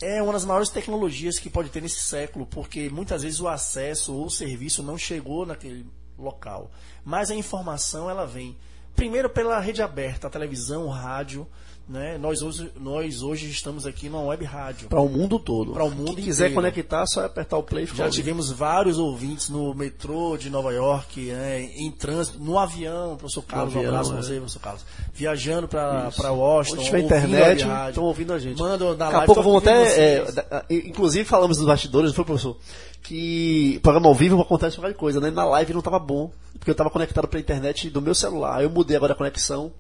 é 0.00 0.22
uma 0.22 0.32
das 0.32 0.44
maiores 0.44 0.70
tecnologias 0.70 1.38
que 1.38 1.50
pode 1.50 1.70
ter 1.70 1.82
nesse 1.82 2.00
século, 2.00 2.46
porque 2.46 2.88
muitas 2.88 3.22
vezes 3.22 3.40
o 3.40 3.48
acesso 3.48 4.14
ou 4.14 4.26
o 4.26 4.30
serviço 4.30 4.82
não 4.82 4.96
chegou 4.96 5.44
naquele 5.44 5.86
local. 6.18 6.70
Mas 7.04 7.30
a 7.30 7.34
informação, 7.34 8.08
ela 8.08 8.26
vem 8.26 8.56
primeiro 8.94 9.30
pela 9.30 9.60
rede 9.60 9.80
aberta, 9.82 10.26
a 10.26 10.30
televisão, 10.30 10.86
o 10.86 10.90
rádio, 10.90 11.46
né? 11.88 12.18
Nós, 12.18 12.42
hoje, 12.42 12.70
nós 12.78 13.22
hoje 13.22 13.48
estamos 13.48 13.86
aqui 13.86 14.08
numa 14.10 14.22
web 14.22 14.44
rádio. 14.44 14.88
Para 14.88 15.00
o 15.00 15.08
mundo 15.08 15.38
todo. 15.38 15.72
Para 15.72 15.84
o 15.84 15.90
mundo 15.90 16.16
Quem 16.16 16.24
quiser 16.24 16.52
conectar, 16.52 17.06
só 17.06 17.24
apertar 17.24 17.56
o 17.56 17.62
play. 17.62 17.86
Já 17.86 18.10
tivemos 18.10 18.50
vários 18.50 18.98
ouvintes 18.98 19.48
no 19.48 19.74
metrô 19.74 20.36
de 20.36 20.50
Nova 20.50 20.72
York, 20.72 21.20
né? 21.20 21.62
em 21.62 21.90
trânsito, 21.90 22.38
no 22.38 22.58
avião, 22.58 23.16
professor 23.16 23.42
Carlos, 23.42 23.74
avião, 23.74 23.90
um 23.90 23.94
abraço 23.94 24.12
é. 24.12 24.16
você, 24.16 24.36
professor 24.36 24.60
Carlos. 24.60 24.84
Viajando 25.14 25.66
para 25.66 26.30
Washington. 26.30 26.82
Tiver 26.82 27.00
internet, 27.00 27.64
estão 27.88 28.04
ouvindo 28.04 28.34
a 28.34 28.38
gente. 28.38 28.58
Manda 28.58 28.84
na 28.84 28.94
Daqui 28.94 29.16
a 29.16 29.22
pouco 29.22 29.42
vamos 29.42 29.62
até. 29.62 30.18
É, 30.18 30.26
inclusive, 30.70 31.24
falamos 31.24 31.56
dos 31.56 31.66
bastidores, 31.66 32.12
foi, 32.12 32.24
professor? 32.24 32.56
Que 33.02 33.78
programa 33.82 34.08
ao 34.08 34.14
vivo 34.14 34.40
acontece 34.42 34.76
qualquer 34.76 34.94
coisa, 34.94 35.20
né? 35.20 35.30
Na 35.30 35.44
live 35.44 35.72
não 35.72 35.78
estava 35.78 35.98
bom, 35.98 36.30
porque 36.58 36.70
eu 36.70 36.72
estava 36.72 36.90
conectado 36.90 37.26
para 37.26 37.38
a 37.38 37.40
internet 37.40 37.88
do 37.88 38.02
meu 38.02 38.14
celular. 38.14 38.62
Eu 38.62 38.68
mudei 38.68 38.96
agora 38.96 39.14
a 39.14 39.16
conexão 39.16 39.72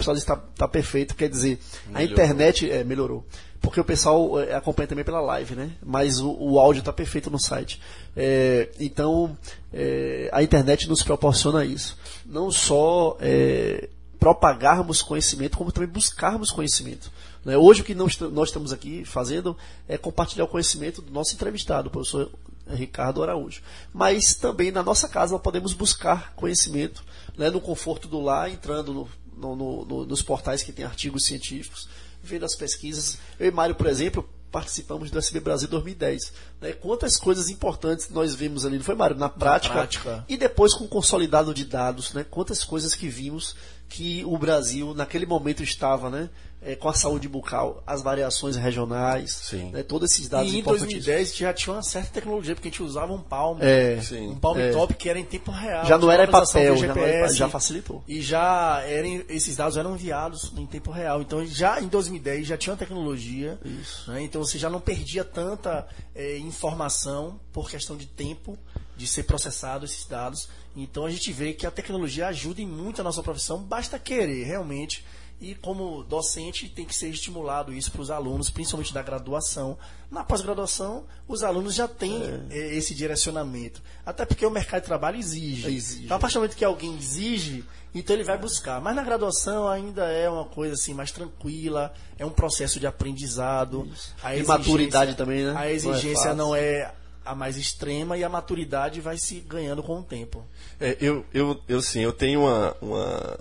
pessoal 0.00 0.14
disse 0.14 0.26
que 0.26 0.32
está 0.32 0.44
tá 0.56 0.68
perfeito, 0.68 1.14
quer 1.14 1.28
dizer, 1.28 1.58
melhorou. 1.86 1.96
a 1.98 2.04
internet 2.04 2.70
é, 2.70 2.84
melhorou. 2.84 3.26
Porque 3.60 3.80
o 3.80 3.84
pessoal 3.84 4.40
é, 4.40 4.54
acompanha 4.54 4.88
também 4.88 5.04
pela 5.04 5.20
live, 5.20 5.54
né? 5.54 5.72
Mas 5.84 6.18
o, 6.18 6.30
o 6.30 6.58
áudio 6.58 6.80
está 6.80 6.92
perfeito 6.92 7.30
no 7.30 7.38
site. 7.38 7.80
É, 8.16 8.70
então, 8.80 9.36
é, 9.72 10.30
a 10.32 10.42
internet 10.42 10.88
nos 10.88 11.02
proporciona 11.02 11.64
isso. 11.64 11.96
Não 12.24 12.50
só 12.50 13.18
é, 13.20 13.88
propagarmos 14.18 15.02
conhecimento, 15.02 15.58
como 15.58 15.70
também 15.70 15.88
buscarmos 15.88 16.50
conhecimento. 16.50 17.12
Né? 17.44 17.56
Hoje 17.56 17.82
o 17.82 17.84
que 17.84 17.94
nós, 17.94 18.18
nós 18.18 18.48
estamos 18.48 18.72
aqui 18.72 19.04
fazendo 19.04 19.56
é 19.86 19.98
compartilhar 19.98 20.44
o 20.44 20.48
conhecimento 20.48 21.02
do 21.02 21.12
nosso 21.12 21.34
entrevistado, 21.34 21.88
o 21.88 21.90
professor 21.90 22.30
Ricardo 22.66 23.22
Araújo. 23.22 23.62
Mas 23.92 24.34
também 24.34 24.70
na 24.70 24.82
nossa 24.82 25.08
casa 25.08 25.32
nós 25.32 25.42
podemos 25.42 25.72
buscar 25.72 26.34
conhecimento 26.34 27.02
né, 27.36 27.50
no 27.50 27.60
conforto 27.60 28.08
do 28.08 28.20
lar, 28.20 28.50
entrando 28.50 28.92
no 28.92 29.08
no, 29.40 29.84
no, 29.84 30.06
nos 30.06 30.22
portais 30.22 30.62
que 30.62 30.72
tem 30.72 30.84
artigos 30.84 31.24
científicos, 31.24 31.88
vendo 32.22 32.44
as 32.44 32.54
pesquisas. 32.54 33.18
Eu 33.38 33.48
e 33.48 33.50
Mário, 33.50 33.74
por 33.74 33.86
exemplo, 33.86 34.28
participamos 34.50 35.10
do 35.10 35.18
SB 35.18 35.40
Brasil 35.40 35.68
2010. 35.68 36.32
Né? 36.60 36.72
Quantas 36.72 37.16
coisas 37.16 37.48
importantes 37.48 38.10
nós 38.10 38.34
vimos 38.34 38.66
ali, 38.66 38.76
não 38.76 38.84
foi, 38.84 38.94
Mário? 38.94 39.16
Na 39.16 39.28
prática, 39.28 39.74
Na 39.74 39.80
prática. 39.80 40.24
E 40.28 40.36
depois 40.36 40.74
com 40.74 40.84
o 40.84 40.88
consolidado 40.88 41.54
de 41.54 41.64
dados, 41.64 42.12
né? 42.12 42.24
quantas 42.28 42.64
coisas 42.64 42.94
que 42.94 43.08
vimos 43.08 43.56
que 43.88 44.24
o 44.24 44.36
Brasil, 44.38 44.94
naquele 44.94 45.26
momento, 45.26 45.62
estava, 45.62 46.10
né? 46.10 46.28
é, 46.62 46.74
com 46.74 46.88
a 46.88 46.92
saúde 46.92 47.28
bucal, 47.28 47.82
as 47.86 48.02
variações 48.02 48.56
regionais, 48.56 49.50
né, 49.72 49.82
todos 49.82 50.12
esses 50.12 50.28
dados 50.28 50.52
E 50.52 50.58
em 50.58 50.62
2010 50.62 51.36
já 51.36 51.54
tinha 51.54 51.74
uma 51.74 51.82
certa 51.82 52.10
tecnologia, 52.10 52.54
porque 52.54 52.68
a 52.68 52.70
gente 52.70 52.82
usava 52.82 53.12
um 53.12 53.20
palm, 53.20 53.58
é, 53.60 53.98
um 54.28 54.38
palm 54.38 54.58
é. 54.58 54.70
top 54.70 54.94
que 54.94 55.08
era 55.08 55.18
em 55.18 55.24
tempo 55.24 55.50
real. 55.50 55.86
Já 55.86 55.96
não 55.96 56.10
era 56.10 56.24
em 56.24 56.30
papel, 56.30 56.76
já, 56.76 56.94
era, 56.94 57.32
já, 57.32 57.48
facilitou. 57.48 58.04
E 58.06 58.20
já 58.20 58.82
eram, 58.86 59.22
esses 59.28 59.56
dados 59.56 59.76
eram 59.76 59.94
enviados 59.94 60.52
em 60.56 60.66
tempo 60.66 60.90
real. 60.90 61.22
Então 61.22 61.44
já 61.46 61.80
em 61.80 61.88
2010 61.88 62.46
já 62.46 62.56
tinha 62.58 62.72
uma 62.72 62.78
tecnologia, 62.78 63.58
né, 64.06 64.22
então 64.22 64.44
você 64.44 64.58
já 64.58 64.68
não 64.68 64.80
perdia 64.80 65.24
tanta 65.24 65.86
é, 66.14 66.36
informação 66.50 67.40
por 67.52 67.70
questão 67.70 67.96
de 67.96 68.06
tempo 68.06 68.58
de 68.96 69.06
ser 69.06 69.22
processado 69.22 69.84
esses 69.84 70.04
dados. 70.04 70.48
Então 70.76 71.06
a 71.06 71.10
gente 71.10 71.32
vê 71.32 71.54
que 71.54 71.66
a 71.66 71.70
tecnologia 71.70 72.28
ajuda 72.28 72.60
em 72.60 72.66
muito 72.66 73.00
a 73.00 73.04
nossa 73.04 73.22
profissão, 73.22 73.62
basta 73.62 73.98
querer 73.98 74.44
realmente 74.44 75.04
e 75.40 75.54
como 75.54 76.04
docente 76.04 76.68
tem 76.68 76.84
que 76.84 76.94
ser 76.94 77.08
estimulado 77.08 77.72
isso 77.72 77.90
para 77.90 78.02
os 78.02 78.10
alunos, 78.10 78.50
principalmente 78.50 78.92
da 78.92 79.00
graduação. 79.00 79.78
Na 80.10 80.22
pós-graduação, 80.22 81.06
os 81.26 81.42
alunos 81.42 81.74
já 81.74 81.88
têm 81.88 82.22
é. 82.22 82.42
Eh, 82.50 82.76
esse 82.76 82.94
direcionamento. 82.94 83.82
Até 84.04 84.26
porque 84.26 84.44
o 84.44 84.50
mercado 84.50 84.82
de 84.82 84.86
trabalho 84.86 85.18
exige. 85.18 85.66
exige. 85.74 86.04
Então, 86.04 86.18
a 86.18 86.20
partir 86.20 86.34
do 86.34 86.40
momento 86.40 86.56
que 86.56 86.64
alguém 86.64 86.94
exige, 86.94 87.64
então 87.94 88.14
ele 88.14 88.24
vai 88.24 88.38
buscar. 88.38 88.80
Mas 88.80 88.94
na 88.94 89.02
graduação 89.02 89.68
ainda 89.68 90.04
é 90.04 90.28
uma 90.28 90.44
coisa 90.44 90.74
assim 90.74 90.94
mais 90.94 91.10
tranquila, 91.10 91.92
é 92.18 92.24
um 92.24 92.30
processo 92.30 92.78
de 92.78 92.86
aprendizado. 92.86 93.88
A 94.22 94.36
e 94.36 94.42
maturidade 94.42 95.14
também, 95.14 95.44
né? 95.44 95.54
A 95.56 95.70
exigência 95.70 96.34
não 96.34 96.54
é, 96.54 96.78
não 96.82 96.86
é 96.86 96.94
a 97.24 97.34
mais 97.34 97.56
extrema 97.56 98.16
e 98.16 98.24
a 98.24 98.28
maturidade 98.28 99.00
vai 99.00 99.18
se 99.18 99.40
ganhando 99.40 99.82
com 99.82 100.00
o 100.00 100.02
tempo. 100.02 100.44
É, 100.78 100.96
eu, 101.00 101.24
eu, 101.32 101.60
eu 101.68 101.82
sim, 101.82 102.00
eu 102.00 102.12
tenho 102.12 102.42
uma, 102.42 102.76
uma 102.80 103.38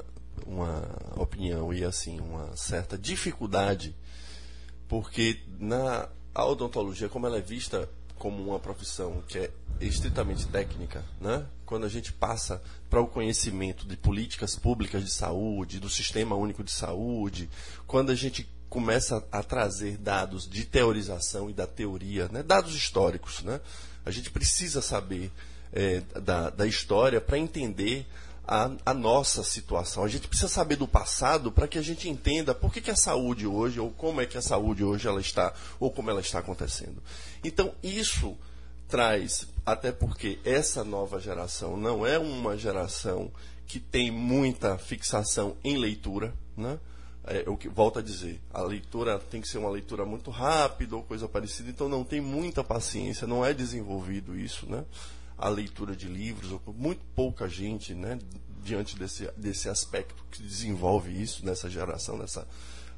uma 0.50 0.84
opinião 1.16 1.72
e 1.72 1.84
assim 1.84 2.20
uma 2.20 2.56
certa 2.58 2.98
dificuldade, 2.98 3.96
porque 4.88 5.40
na 5.60 6.10
odontologia, 6.36 7.08
como 7.08 7.28
ela 7.28 7.38
é 7.38 7.42
vista 7.42 7.88
como 8.18 8.44
uma 8.44 8.60
profissão 8.60 9.24
que 9.28 9.38
é 9.38 9.52
estritamente 9.80 10.48
técnica, 10.48 11.06
né? 11.22 11.46
Quando 11.70 11.86
a 11.86 11.90
gente 11.90 12.12
passa 12.12 12.60
para 12.90 13.00
o 13.00 13.06
conhecimento 13.06 13.86
de 13.86 13.96
políticas 13.96 14.56
públicas 14.56 15.06
de 15.06 15.12
saúde, 15.12 15.80
do 15.80 15.88
sistema 15.88 16.36
único 16.36 16.64
de 16.64 16.72
saúde, 16.72 17.48
quando 17.86 18.12
a 18.12 18.16
gente 18.16 18.50
começa 18.68 19.24
a 19.32 19.44
trazer 19.44 19.96
dados 19.98 20.50
de 20.50 20.66
teorização 20.66 21.48
e 21.48 21.54
da 21.54 21.68
teoria, 21.68 22.28
né? 22.30 22.42
dados 22.42 22.74
históricos, 22.74 23.44
né? 23.44 23.62
a 24.04 24.10
gente 24.10 24.32
precisa 24.32 24.82
saber 24.82 25.32
é, 25.72 26.02
da, 26.20 26.50
da 26.50 26.66
história 26.66 27.22
para 27.22 27.38
entender 27.38 28.04
a, 28.48 28.72
a, 28.84 28.92
nossa 28.92 29.44
situação. 29.44 30.04
A 30.04 30.08
gente 30.08 30.28
precisa 30.28 30.50
saber 30.50 30.76
do 30.76 30.88
passado 30.88 31.52
para 31.52 31.68
que 31.68 31.78
a 31.78 31.84
gente 31.84 32.10
entenda 32.10 32.56
por 32.56 32.74
que, 32.74 32.82
que 32.82 32.90
a 32.90 32.96
saúde 32.96 33.46
hoje, 33.46 33.80
ou 33.80 33.92
como 33.92 34.22
é 34.22 34.26
que 34.26 34.40
a 34.40 34.42
saúde 34.42 34.84
hoje 34.84 35.08
ela 35.08 35.22
está, 35.22 35.54
ou 35.80 35.92
como 35.92 36.10
ela 36.10 36.22
está 36.22 36.40
acontecendo. 36.40 37.00
Então, 37.44 37.76
isso 37.84 38.36
traz, 38.88 39.48
até 39.72 39.92
porque 39.92 40.40
essa 40.44 40.84
nova 40.84 41.20
geração 41.20 41.78
não 41.78 42.06
é 42.06 42.18
uma 42.18 42.58
geração 42.58 43.32
que 43.66 43.80
tem 43.80 44.12
muita 44.12 44.78
fixação 44.78 45.56
em 45.64 45.78
leitura, 45.78 46.34
né? 46.58 46.80
É, 47.26 47.44
que 47.58 47.70
volto 47.70 48.00
a 48.00 48.02
dizer, 48.02 48.42
a 48.52 48.62
leitura 48.64 49.20
tem 49.20 49.40
que 49.40 49.48
ser 49.48 49.60
uma 49.60 49.70
leitura 49.70 50.04
muito 50.06 50.32
rápida 50.32 50.96
ou 50.96 51.04
coisa 51.04 51.28
parecida, 51.28 51.70
então 51.70 51.88
não 51.88 52.04
tem 52.04 52.20
muita 52.20 52.64
paciência, 52.64 53.28
não 53.28 53.46
é 53.46 53.54
desenvolvido 53.54 54.36
isso, 54.36 54.68
né? 54.68 54.84
a 55.40 55.48
leitura 55.48 55.96
de 55.96 56.08
livros, 56.08 56.60
muito 56.76 57.02
pouca 57.16 57.48
gente, 57.48 57.96
né, 57.96 58.20
diante 58.62 58.98
desse, 58.98 59.30
desse 59.38 59.70
aspecto 59.70 60.22
que 60.30 60.44
desenvolve 60.44 61.10
isso 61.10 61.46
nessa 61.46 61.70
geração, 61.70 62.18
nessa 62.18 62.46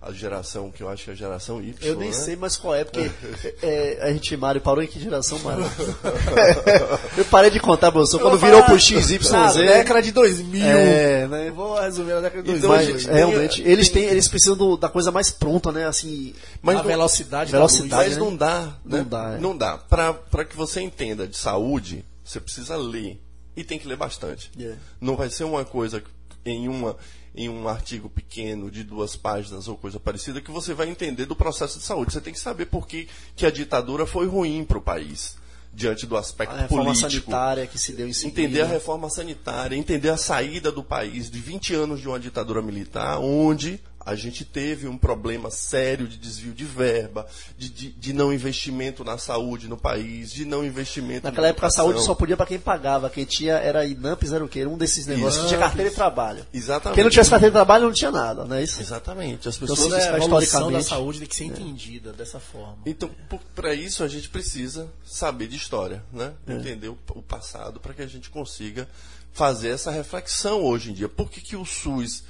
a 0.01 0.11
geração 0.11 0.71
que 0.71 0.81
eu 0.81 0.89
acho 0.89 1.03
que 1.03 1.09
é 1.11 1.13
a 1.13 1.15
geração 1.15 1.61
Y. 1.61 1.75
Eu 1.81 1.95
nem 1.95 2.09
né? 2.09 2.13
sei 2.13 2.35
mais 2.35 2.57
qual 2.57 2.73
é, 2.73 2.83
porque 2.83 3.11
é, 3.61 3.99
a 4.01 4.11
gente, 4.11 4.35
Mário, 4.35 4.59
parou 4.59 4.83
em 4.83 4.87
que 4.87 4.99
geração, 4.99 5.37
Mário? 5.39 5.63
eu 7.15 7.25
parei 7.25 7.51
de 7.51 7.59
contar, 7.59 7.91
professor, 7.91 8.19
quando 8.19 8.39
virou 8.39 8.63
pro 8.63 8.79
XYZ. 8.79 9.29
Na 9.29 9.53
década 9.53 10.01
de 10.01 10.11
2000. 10.11 10.65
É, 10.65 11.27
né? 11.27 11.51
Vou 11.51 11.79
resumir 11.79 12.13
na 12.13 12.21
década 12.21 12.41
de 12.41 12.59
2000. 12.59 12.79
Então, 12.79 12.93
mas, 12.93 13.05
realmente, 13.05 13.61
eles, 13.61 13.89
têm, 13.89 14.05
eles 14.05 14.27
precisam 14.27 14.57
do, 14.57 14.75
da 14.75 14.89
coisa 14.89 15.11
mais 15.11 15.29
pronta, 15.29 15.71
né? 15.71 15.85
Assim, 15.85 16.33
mas 16.63 16.79
a 16.79 16.81
velocidade, 16.81 17.51
velocidade 17.51 18.09
Mas 18.09 18.17
né? 18.17 18.23
não 18.23 18.35
dá, 18.35 18.61
né? 18.83 18.97
Não 18.97 19.03
dá. 19.03 19.33
É. 19.33 19.37
Não 19.37 19.57
dá. 19.57 19.77
Para 19.77 20.45
que 20.45 20.57
você 20.57 20.81
entenda 20.81 21.27
de 21.27 21.37
saúde, 21.37 22.03
você 22.23 22.39
precisa 22.39 22.75
ler. 22.75 23.21
E 23.55 23.63
tem 23.63 23.77
que 23.77 23.87
ler 23.87 23.97
bastante. 23.97 24.49
Yeah. 24.57 24.79
Não 24.99 25.15
vai 25.15 25.29
ser 25.29 25.43
uma 25.43 25.63
coisa 25.63 26.01
em 26.45 26.67
uma, 26.67 26.95
em 27.33 27.47
um 27.49 27.67
artigo 27.67 28.09
pequeno 28.09 28.69
de 28.69 28.83
duas 28.83 29.15
páginas 29.15 29.67
ou 29.67 29.77
coisa 29.77 29.99
parecida 29.99 30.41
que 30.41 30.51
você 30.51 30.73
vai 30.73 30.89
entender 30.89 31.25
do 31.25 31.35
processo 31.35 31.79
de 31.79 31.85
saúde. 31.85 32.13
Você 32.13 32.21
tem 32.21 32.33
que 32.33 32.39
saber 32.39 32.65
por 32.65 32.87
que, 32.87 33.07
que 33.35 33.45
a 33.45 33.51
ditadura 33.51 34.05
foi 34.05 34.27
ruim 34.27 34.65
para 34.65 34.77
o 34.77 34.81
país 34.81 35.37
diante 35.73 36.05
do 36.05 36.17
aspecto 36.17 36.53
a 36.53 36.61
reforma 36.61 36.85
político. 36.85 37.09
sanitária 37.09 37.67
que 37.67 37.79
se 37.79 37.93
deu 37.93 38.07
em 38.07 38.13
seguida. 38.13 38.41
Entender 38.41 38.61
a 38.61 38.67
reforma 38.67 39.09
sanitária, 39.09 39.75
entender 39.75 40.09
a 40.09 40.17
saída 40.17 40.71
do 40.71 40.83
país 40.83 41.31
de 41.31 41.39
20 41.39 41.73
anos 41.73 42.01
de 42.01 42.07
uma 42.07 42.19
ditadura 42.19 42.61
militar, 42.61 43.19
onde 43.19 43.79
a 44.05 44.15
gente 44.15 44.43
teve 44.43 44.87
um 44.87 44.97
problema 44.97 45.51
sério 45.51 46.07
de 46.07 46.17
desvio 46.17 46.53
de 46.53 46.65
verba, 46.65 47.25
de, 47.57 47.69
de, 47.69 47.91
de 47.91 48.13
não 48.13 48.33
investimento 48.33 49.03
na 49.03 49.17
saúde 49.17 49.67
no 49.67 49.77
país, 49.77 50.31
de 50.31 50.43
não 50.45 50.63
investimento 50.65 51.25
Naquela 51.25 51.47
época 51.49 51.67
a 51.67 51.71
saúde 51.71 52.01
só 52.03 52.15
podia 52.15 52.35
para 52.35 52.45
quem 52.45 52.59
pagava. 52.59 53.09
Quem 53.09 53.25
tinha 53.25 53.53
era 53.53 53.85
INAMPS, 53.85 54.33
era 54.33 54.43
o 54.43 54.47
quê? 54.47 54.61
Era 54.61 54.69
um 54.69 54.77
desses 54.77 55.05
negócios 55.07 55.43
que 55.43 55.49
tinha 55.49 55.59
carteira 55.59 55.89
de 55.89 55.95
trabalho. 55.95 56.45
Exatamente. 56.53 56.95
Quem 56.95 57.03
não 57.03 57.11
tivesse 57.11 57.29
carteira 57.29 57.51
de 57.51 57.55
trabalho 57.55 57.85
não 57.85 57.93
tinha 57.93 58.11
nada, 58.11 58.45
não 58.45 58.55
é 58.55 58.63
isso? 58.63 58.81
Exatamente. 58.81 59.47
As 59.47 59.55
Então, 59.55 59.67
pessoas 59.75 59.79
se 59.79 59.91
Toda 59.91 59.97
a 59.97 60.17
evolução 60.17 60.31
da 60.71 60.79
historicamente. 60.79 60.89
saúde 60.89 61.19
tem 61.19 61.27
que 61.27 61.35
ser 61.35 61.45
entendida 61.45 62.13
dessa 62.13 62.39
forma. 62.39 62.77
Então, 62.85 63.09
para 63.55 63.73
isso 63.73 64.03
a 64.03 64.07
gente 64.07 64.29
precisa 64.29 64.89
saber 65.05 65.47
de 65.47 65.55
história, 65.57 66.03
né? 66.11 66.33
Entender 66.47 66.87
o, 66.89 66.97
o 67.15 67.21
passado 67.21 67.79
para 67.79 67.93
que 67.93 68.01
a 68.01 68.07
gente 68.07 68.29
consiga 68.29 68.87
fazer 69.33 69.69
essa 69.69 69.91
reflexão 69.91 70.61
hoje 70.63 70.91
em 70.91 70.93
dia. 70.93 71.07
Por 71.07 71.29
que, 71.29 71.39
que 71.39 71.55
o 71.55 71.65
SUS 71.65 72.23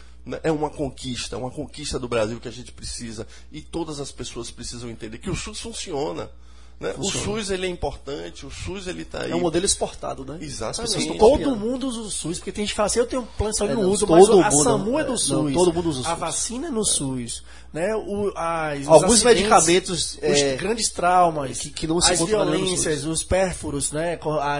é 0.43 0.51
uma 0.51 0.69
conquista, 0.69 1.37
uma 1.37 1.49
conquista 1.51 1.97
do 1.99 2.07
Brasil 2.07 2.39
que 2.39 2.47
a 2.47 2.51
gente 2.51 2.71
precisa 2.71 3.25
e 3.51 3.61
todas 3.61 3.99
as 3.99 4.11
pessoas 4.11 4.51
precisam 4.51 4.89
entender 4.89 5.17
que 5.17 5.29
o 5.29 5.35
SUS 5.35 5.59
funciona. 5.59 6.29
Né? 6.79 6.95
O 6.97 7.03
SUS 7.11 7.51
ele 7.51 7.67
é 7.67 7.69
importante, 7.69 8.43
o 8.43 8.49
SUS 8.49 8.87
ele 8.87 9.03
está 9.03 9.21
aí. 9.21 9.29
É 9.31 9.35
um 9.35 9.39
modelo 9.39 9.63
exportado, 9.63 10.25
né? 10.25 10.39
Exatamente. 10.41 11.09
Não 11.09 11.17
Todo 11.17 11.55
mundo 11.55 11.87
usa 11.87 11.99
o 11.99 12.09
SUS, 12.09 12.39
porque 12.39 12.51
tem 12.51 12.63
gente 12.63 12.71
que 12.71 12.75
fala 12.77 12.87
assim, 12.87 12.97
eu 12.97 13.05
tenho 13.05 13.21
um 13.21 13.25
plano 13.25 13.51
de 13.51 13.57
saúde 13.59 13.73
É, 13.73 13.75
não 13.75 13.83
não, 13.83 13.91
uso, 13.91 14.07
todo 14.07 14.17
mas 14.17 14.29
a 14.29 14.49
mundo- 14.49 14.63
SAMU 14.63 14.97
é 14.97 15.01
é, 15.01 15.05
do 15.05 15.11
não, 15.11 15.17
SUS. 15.17 15.53
todo 15.53 15.73
mundo 15.73 15.89
usa 15.89 15.99
o 15.99 16.01
A 16.07 16.09
SUS. 16.09 16.19
vacina 16.19 16.67
é 16.67 16.71
no 16.71 16.83
SUS. 16.83 17.43
Né? 17.73 17.95
O, 17.95 18.33
as, 18.35 18.85
Alguns 18.85 19.23
medicamentos, 19.23 20.15
Os 20.15 20.19
é, 20.21 20.57
grandes 20.57 20.89
traumas, 20.89 21.57
que- 21.59 21.69
que 21.69 21.87
não 21.87 22.01
se 22.01 22.11
as 22.11 22.19
no 22.19 22.25
violências, 22.25 23.05
os 23.05 23.23
pérfuros, 23.23 23.93
né? 23.93 24.19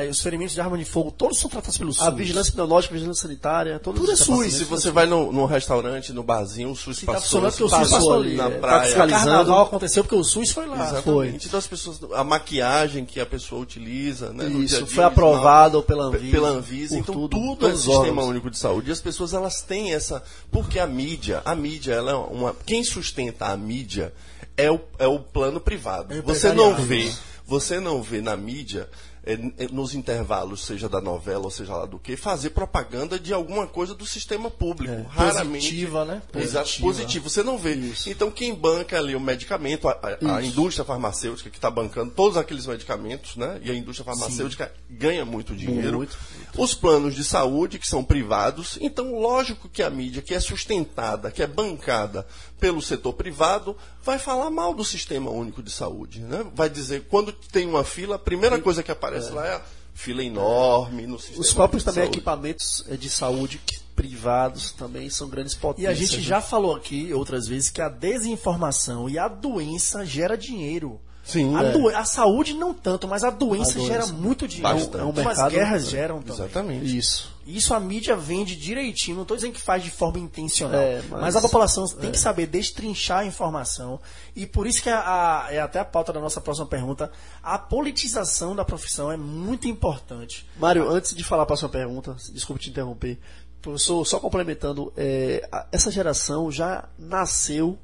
os 0.09 0.21
ferimentos 0.21 0.53
de 0.53 0.61
arma 0.61 0.77
de 0.77 0.85
fogo, 0.85 1.11
todos 1.11 1.37
são 1.37 1.49
tratados 1.49 1.77
pelo 1.77 1.91
SUS. 1.91 2.01
A 2.07 2.09
vigilância 2.09 2.51
epidemiológica, 2.51 2.93
a 2.93 2.95
vigilância 2.95 3.21
sanitária, 3.23 3.79
todos 3.79 3.99
Tudo 3.99 4.13
é 4.13 4.15
SUS, 4.15 4.53
Se 4.53 4.63
você 4.63 4.91
vai 4.91 5.05
no, 5.07 5.29
num 5.29 5.43
restaurante, 5.45 6.13
no 6.13 6.23
barzinho, 6.23 6.71
o 6.71 6.75
SUS 6.75 7.01
tá 7.01 7.13
passou, 7.13 7.41
porque 7.41 7.47
o 7.47 7.51
se 7.51 7.57
SUS 7.57 7.71
passou 7.71 7.97
passou 7.97 8.13
ali 8.13 8.35
na 8.37 8.45
é, 8.45 8.49
tá 8.49 8.59
praia. 8.59 8.81
O 8.81 8.85
fiscalizando. 8.87 9.25
carnaval 9.25 9.61
aconteceu 9.65 10.03
porque 10.05 10.15
o 10.15 10.23
SUS 10.23 10.51
foi 10.51 10.65
lá. 10.67 10.87
Exatamente. 10.87 11.47
Então 11.47 11.59
as 11.59 11.67
pessoas, 11.67 11.99
a 12.13 12.23
maquiagem 12.23 13.03
que 13.03 13.19
a 13.19 13.25
pessoa 13.25 13.61
utiliza, 13.61 14.31
né, 14.31 14.45
no 14.45 14.59
dia 14.59 14.65
Isso, 14.77 14.85
dia, 14.85 14.95
foi 14.95 15.03
aprovado 15.03 15.83
pela 15.83 16.09
Pe- 16.11 16.15
Anvisa. 16.17 16.31
pela 16.31 16.49
Anvisa. 16.49 16.97
Então 16.97 17.13
tudo, 17.13 17.29
tudo, 17.29 17.67
é 17.67 17.75
sistema 17.75 18.23
único 18.23 18.49
de 18.49 18.57
saúde. 18.57 18.87
E 18.89 18.93
as 18.93 19.01
pessoas 19.01 19.33
elas 19.33 19.61
têm 19.61 19.93
essa, 19.93 20.23
porque 20.49 20.79
a 20.79 20.87
mídia, 20.87 21.41
a 21.43 21.53
mídia 21.53 21.93
ela 21.93 22.11
é 22.11 22.15
uma, 22.15 22.55
quem 22.65 22.81
sustenta 23.01 23.47
a 23.47 23.57
mídia 23.57 24.13
é 24.55 24.69
o, 24.71 24.79
é 24.99 25.07
o 25.07 25.19
plano 25.19 25.59
privado. 25.59 26.13
É 26.13 26.21
você 26.21 26.53
não 26.53 26.75
vê, 26.75 27.11
você 27.45 27.79
não 27.79 28.01
vê 28.01 28.21
na 28.21 28.37
mídia 28.37 28.87
é, 29.23 29.33
é, 29.33 29.67
nos 29.71 29.93
intervalos, 29.93 30.65
seja 30.65 30.89
da 30.89 30.99
novela 30.99 31.43
ou 31.43 31.51
seja 31.51 31.75
lá 31.75 31.85
do 31.85 31.99
que, 31.99 32.17
fazer 32.17 32.49
propaganda 32.51 33.19
de 33.19 33.31
alguma 33.31 33.67
coisa 33.67 33.93
do 33.93 34.03
sistema 34.03 34.49
público. 34.49 35.03
Raramente. 35.09 35.67
Positiva, 35.67 36.03
né? 36.05 36.23
Exato, 36.35 36.65
Positiva. 36.65 36.87
positivo. 36.87 37.29
Você 37.29 37.43
não 37.43 37.55
vê. 37.55 37.77
Então, 38.07 38.31
quem 38.31 38.53
banca 38.55 38.97
ali 38.97 39.15
o 39.15 39.19
medicamento, 39.19 39.87
a, 39.87 39.91
a- 39.91 40.37
a 40.37 40.43
indústria 40.43 40.83
farmacêutica 40.83 41.51
que 41.51 41.57
está 41.59 41.69
bancando 41.69 42.11
todos 42.11 42.35
aqueles 42.35 42.65
medicamentos, 42.65 43.35
né? 43.35 43.59
E 43.63 43.69
a 43.69 43.75
indústria 43.75 44.03
farmacêutica 44.05 44.71
ganha 44.89 45.23
muito 45.23 45.55
dinheiro. 45.55 45.97
Muito. 45.97 46.17
Os 46.57 46.73
planos 46.73 47.13
de 47.13 47.23
saúde, 47.23 47.77
que 47.77 47.87
são 47.87 48.03
privados. 48.03 48.79
Então, 48.81 49.19
lógico 49.19 49.69
que 49.69 49.83
a 49.83 49.89
mídia, 49.91 50.23
que 50.23 50.33
é 50.33 50.39
sustentada, 50.39 51.29
que 51.29 51.43
é 51.43 51.47
bancada 51.47 52.25
pelo 52.61 52.79
setor 52.79 53.13
privado, 53.13 53.75
vai 54.03 54.19
falar 54.19 54.51
mal 54.51 54.71
do 54.71 54.85
sistema 54.85 55.31
único 55.31 55.63
de 55.63 55.71
saúde. 55.71 56.19
Né? 56.19 56.45
Vai 56.53 56.69
dizer, 56.69 57.07
quando 57.09 57.33
tem 57.33 57.67
uma 57.67 57.83
fila, 57.83 58.15
a 58.17 58.19
primeira 58.19 58.61
coisa 58.61 58.83
que 58.83 58.91
aparece 58.91 59.31
lá 59.31 59.47
é 59.47 59.55
a 59.55 59.61
fila 59.95 60.23
enorme 60.23 61.07
no 61.07 61.17
sistema 61.19 61.41
Os 61.41 61.51
próprios 61.51 61.81
de 61.81 61.89
também 61.89 62.03
saúde. 62.03 62.17
equipamentos 62.19 62.85
eh, 62.87 62.95
de 62.95 63.09
saúde 63.09 63.59
privados 63.95 64.71
também 64.73 65.09
são 65.09 65.27
grandes 65.27 65.53
E 65.53 65.57
potências. 65.57 65.91
a 65.91 65.95
gente 65.95 66.17
né? 66.17 66.23
já 66.23 66.39
falou 66.39 66.75
aqui 66.75 67.11
outras 67.13 67.47
vezes 67.47 67.71
que 67.71 67.81
a 67.81 67.89
desinformação 67.89 69.09
e 69.09 69.17
a 69.17 69.27
doença 69.27 70.05
gera 70.05 70.37
dinheiro. 70.37 71.01
Sim, 71.31 71.55
a, 71.55 71.63
é. 71.63 71.71
do- 71.71 71.87
a 71.89 72.03
saúde 72.05 72.53
não 72.53 72.73
tanto, 72.73 73.07
mas 73.07 73.23
a 73.23 73.29
doença, 73.29 73.71
A 73.71 73.73
doença. 73.75 73.87
gera 73.93 74.05
muito 74.07 74.47
dinheiro. 74.47 74.73
Bastante. 74.77 75.01
É 75.01 75.05
um 75.05 75.13
mercado- 75.13 75.39
as 75.47 75.53
guerras 75.53 75.87
geram 75.89 76.21
também. 76.21 76.33
Exatamente. 76.45 76.97
Isso. 76.97 77.31
Isso 77.47 77.73
a 77.73 77.79
mídia 77.79 78.15
vende 78.15 78.55
direitinho. 78.55 79.15
Não 79.15 79.23
estou 79.23 79.35
dizendo 79.35 79.53
que 79.53 79.61
faz 79.61 79.83
de 79.83 79.89
forma 79.89 80.19
intencional. 80.19 80.79
É, 80.79 81.01
mas... 81.09 81.21
mas- 81.21 81.35
a 81.35 81.41
população 81.41 81.87
tem 81.87 82.11
que 82.11 82.19
saber 82.19 82.45
destrinchar 82.45 83.19
a 83.19 83.25
informação. 83.25 83.99
E 84.35 84.45
por 84.45 84.67
isso 84.67 84.81
que 84.81 84.89
a- 84.89 84.99
a- 85.45 85.47
é 85.51 85.59
até 85.59 85.79
a 85.79 85.85
pauta 85.85 86.13
da 86.13 86.19
nossa 86.19 86.39
próxima 86.39 86.67
pergunta. 86.67 87.11
A 87.41 87.57
politização 87.57 88.55
da 88.55 88.63
profissão 88.63 89.11
é 89.11 89.17
muito 89.17 89.67
importante. 89.67 90.45
Mário, 90.57 90.89
antes 90.89 91.15
de 91.15 91.23
falar 91.23 91.45
para 91.45 91.55
a 91.55 91.57
sua 91.57 91.69
pergunta, 91.69 92.15
desculpe 92.31 92.61
te 92.61 92.69
interromper, 92.69 93.17
professor, 93.61 94.05
só 94.05 94.19
complementando, 94.19 94.93
é, 94.95 95.47
essa 95.71 95.89
geração 95.91 96.51
já 96.51 96.85
nasceu 96.97 97.77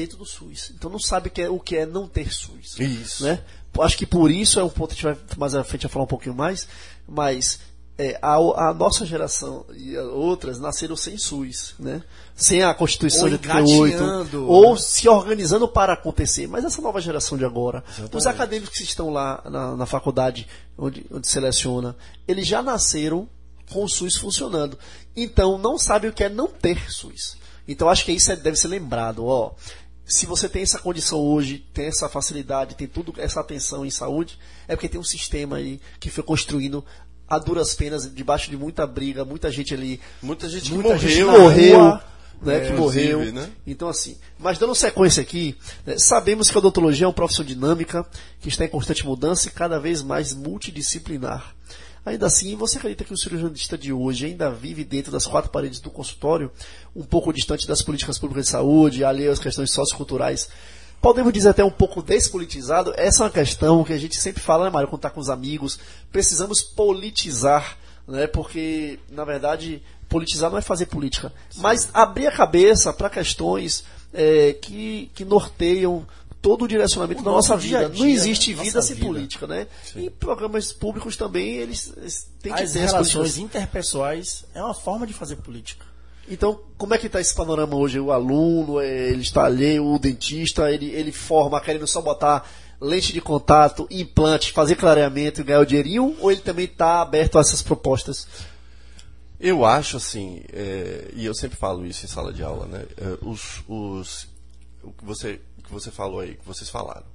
dentro 0.00 0.16
do 0.16 0.24
SUS, 0.24 0.72
então 0.74 0.90
não 0.90 0.98
sabe 0.98 1.28
o 1.28 1.30
que 1.30 1.42
é, 1.42 1.50
o 1.50 1.60
que 1.60 1.76
é 1.76 1.84
não 1.84 2.08
ter 2.08 2.32
SUS. 2.32 2.78
Isso. 2.78 3.24
Né? 3.24 3.42
Acho 3.80 3.96
que 3.98 4.06
por 4.06 4.30
isso 4.30 4.58
é 4.58 4.64
um 4.64 4.70
ponto 4.70 4.94
que 4.94 5.06
a 5.06 5.12
gente 5.12 5.26
vai 5.28 5.38
mais 5.38 5.54
à 5.54 5.62
frente 5.62 5.84
a 5.84 5.88
falar 5.88 6.04
um 6.04 6.08
pouquinho 6.08 6.34
mais, 6.34 6.66
mas 7.06 7.60
é, 7.98 8.18
a, 8.22 8.36
a 8.36 8.72
nossa 8.74 9.04
geração 9.04 9.66
e 9.76 9.94
outras 9.98 10.58
nasceram 10.58 10.96
sem 10.96 11.18
SUS, 11.18 11.74
né? 11.78 12.02
sem 12.34 12.62
a 12.62 12.72
Constituição 12.72 13.24
Ou 13.24 13.28
de 13.28 13.34
88, 13.34 13.94
engateando. 14.02 14.48
ou 14.48 14.76
se 14.78 15.06
organizando 15.06 15.68
para 15.68 15.92
acontecer. 15.92 16.46
Mas 16.48 16.64
essa 16.64 16.80
nova 16.80 16.98
geração 16.98 17.36
de 17.36 17.44
agora, 17.44 17.84
os 18.10 18.26
acadêmicos 18.26 18.78
que 18.78 18.84
estão 18.84 19.10
lá 19.10 19.42
na, 19.44 19.76
na 19.76 19.84
faculdade 19.84 20.48
onde, 20.78 21.04
onde 21.12 21.28
seleciona, 21.28 21.94
eles 22.26 22.46
já 22.46 22.62
nasceram 22.62 23.28
com 23.70 23.84
o 23.84 23.88
SUS 23.88 24.16
funcionando. 24.16 24.78
Então 25.14 25.58
não 25.58 25.78
sabe 25.78 26.08
o 26.08 26.12
que 26.12 26.24
é 26.24 26.28
não 26.30 26.48
ter 26.48 26.90
SUS. 26.90 27.38
Então 27.68 27.88
acho 27.88 28.04
que 28.04 28.12
isso 28.12 28.32
é- 28.32 28.36
deve 28.36 28.56
ser 28.56 28.68
lembrado. 28.68 29.24
Ó, 29.24 29.52
se 30.10 30.26
você 30.26 30.48
tem 30.48 30.62
essa 30.62 30.78
condição 30.78 31.20
hoje, 31.20 31.64
tem 31.72 31.86
essa 31.86 32.08
facilidade, 32.08 32.74
tem 32.74 32.88
tudo 32.88 33.14
essa 33.16 33.40
atenção 33.40 33.86
em 33.86 33.90
saúde, 33.90 34.38
é 34.66 34.74
porque 34.74 34.88
tem 34.88 35.00
um 35.00 35.04
sistema 35.04 35.56
aí 35.56 35.80
que 36.00 36.10
foi 36.10 36.24
construindo 36.24 36.84
a 37.28 37.38
duras 37.38 37.74
penas, 37.74 38.12
debaixo 38.12 38.50
de 38.50 38.56
muita 38.56 38.84
briga, 38.86 39.24
muita 39.24 39.52
gente 39.52 39.72
ali 39.72 40.00
Muita 40.20 40.48
gente 40.48 40.64
que 40.68 40.74
muita 40.74 40.98
gente 40.98 41.22
morreu. 41.22 41.38
que 41.38 41.40
morreu, 41.40 42.00
né? 42.42 42.56
É, 42.56 42.60
que 42.66 42.72
morreu. 42.72 43.32
né? 43.32 43.50
Então 43.64 43.88
assim, 43.88 44.18
mas 44.36 44.58
dando 44.58 44.74
sequência 44.74 45.22
aqui, 45.22 45.56
né, 45.86 45.96
sabemos 45.96 46.50
que 46.50 46.56
a 46.56 46.58
odontologia 46.58 47.04
é 47.04 47.06
uma 47.06 47.14
profissão 47.14 47.44
dinâmica, 47.44 48.04
que 48.40 48.48
está 48.48 48.64
em 48.64 48.68
constante 48.68 49.06
mudança 49.06 49.46
e 49.46 49.52
cada 49.52 49.78
vez 49.78 50.02
mais 50.02 50.34
multidisciplinar. 50.34 51.54
Ainda 52.04 52.26
assim, 52.26 52.56
você 52.56 52.78
acredita 52.78 53.04
que 53.04 53.12
o 53.12 53.16
cirurgianista 53.16 53.76
de 53.76 53.92
hoje 53.92 54.26
ainda 54.26 54.50
vive 54.50 54.84
dentro 54.84 55.12
das 55.12 55.26
quatro 55.26 55.50
paredes 55.50 55.80
do 55.80 55.90
consultório, 55.90 56.50
um 56.96 57.02
pouco 57.02 57.32
distante 57.32 57.66
das 57.66 57.82
políticas 57.82 58.18
públicas 58.18 58.46
de 58.46 58.50
saúde, 58.50 59.04
alheio 59.04 59.30
às 59.30 59.38
questões 59.38 59.70
socioculturais? 59.70 60.48
Podemos 61.00 61.32
dizer 61.32 61.50
até 61.50 61.64
um 61.64 61.70
pouco 61.70 62.02
despolitizado? 62.02 62.92
Essa 62.96 63.22
é 63.22 63.26
uma 63.26 63.32
questão 63.32 63.82
que 63.84 63.92
a 63.92 63.98
gente 63.98 64.16
sempre 64.16 64.42
fala, 64.42 64.64
né, 64.64 64.70
Mário, 64.70 64.88
quando 64.88 64.98
está 64.98 65.10
com 65.10 65.20
os 65.20 65.30
amigos. 65.30 65.78
Precisamos 66.12 66.60
politizar, 66.60 67.78
né? 68.06 68.26
Porque, 68.26 68.98
na 69.10 69.24
verdade, 69.24 69.82
politizar 70.10 70.50
não 70.50 70.58
é 70.58 70.62
fazer 70.62 70.86
política, 70.86 71.32
mas 71.56 71.88
abrir 71.94 72.26
a 72.26 72.32
cabeça 72.32 72.92
para 72.92 73.08
questões 73.08 73.84
é, 74.12 74.52
que, 74.54 75.10
que 75.14 75.24
norteiam 75.24 76.06
todo 76.40 76.64
o 76.64 76.68
direcionamento 76.68 77.20
O 77.20 77.24
da 77.24 77.30
nossa 77.30 77.54
nosso 77.54 77.66
dia 77.66 77.88
vida. 77.88 77.98
Não 77.98 78.08
existe 78.08 78.52
vida 78.54 78.80
sem 78.80 78.96
vida. 78.96 79.06
política, 79.06 79.46
né? 79.46 79.66
E 79.94 80.10
programas 80.10 80.72
públicos 80.72 81.16
também, 81.16 81.56
eles, 81.56 81.92
eles 81.96 82.30
têm 82.42 82.52
que 82.52 82.62
As 82.62 82.72
ter 82.72 82.84
as 82.84 82.92
relações 82.92 83.12
políticas. 83.12 83.38
interpessoais 83.38 84.44
é 84.54 84.62
uma 84.62 84.74
forma 84.74 85.06
de 85.06 85.12
fazer 85.12 85.36
política. 85.36 85.84
Então, 86.28 86.60
como 86.78 86.94
é 86.94 86.98
que 86.98 87.06
está 87.06 87.20
esse 87.20 87.34
panorama 87.34 87.74
hoje? 87.74 87.98
O 87.98 88.12
aluno, 88.12 88.80
é, 88.80 89.08
ele 89.08 89.22
está 89.22 89.44
alheio, 89.44 89.84
o 89.84 89.98
dentista, 89.98 90.70
ele, 90.70 90.86
ele 90.90 91.10
forma 91.10 91.60
querendo 91.60 91.86
só 91.86 92.00
botar 92.00 92.48
lente 92.80 93.12
de 93.12 93.20
contato, 93.20 93.86
implante, 93.90 94.52
fazer 94.52 94.76
clareamento 94.76 95.40
e 95.40 95.44
ganhar 95.44 95.60
o 95.60 95.66
dinheirinho? 95.66 96.16
Ou 96.20 96.30
ele 96.30 96.40
também 96.40 96.64
está 96.64 97.02
aberto 97.02 97.36
a 97.36 97.40
essas 97.40 97.60
propostas? 97.60 98.26
Eu 99.38 99.64
acho 99.64 99.96
assim, 99.96 100.42
é, 100.52 101.10
e 101.14 101.24
eu 101.24 101.34
sempre 101.34 101.56
falo 101.56 101.84
isso 101.86 102.04
em 102.04 102.08
sala 102.08 102.32
de 102.32 102.42
aula, 102.42 102.66
né? 102.66 102.84
é, 102.96 103.18
os, 103.22 103.62
os, 103.66 104.28
o 104.82 104.92
que 104.92 105.04
você, 105.04 105.40
que 105.70 105.74
você 105.74 105.90
falou 105.90 106.20
aí, 106.20 106.34
que 106.34 106.44
vocês 106.44 106.68
falaram. 106.68 107.06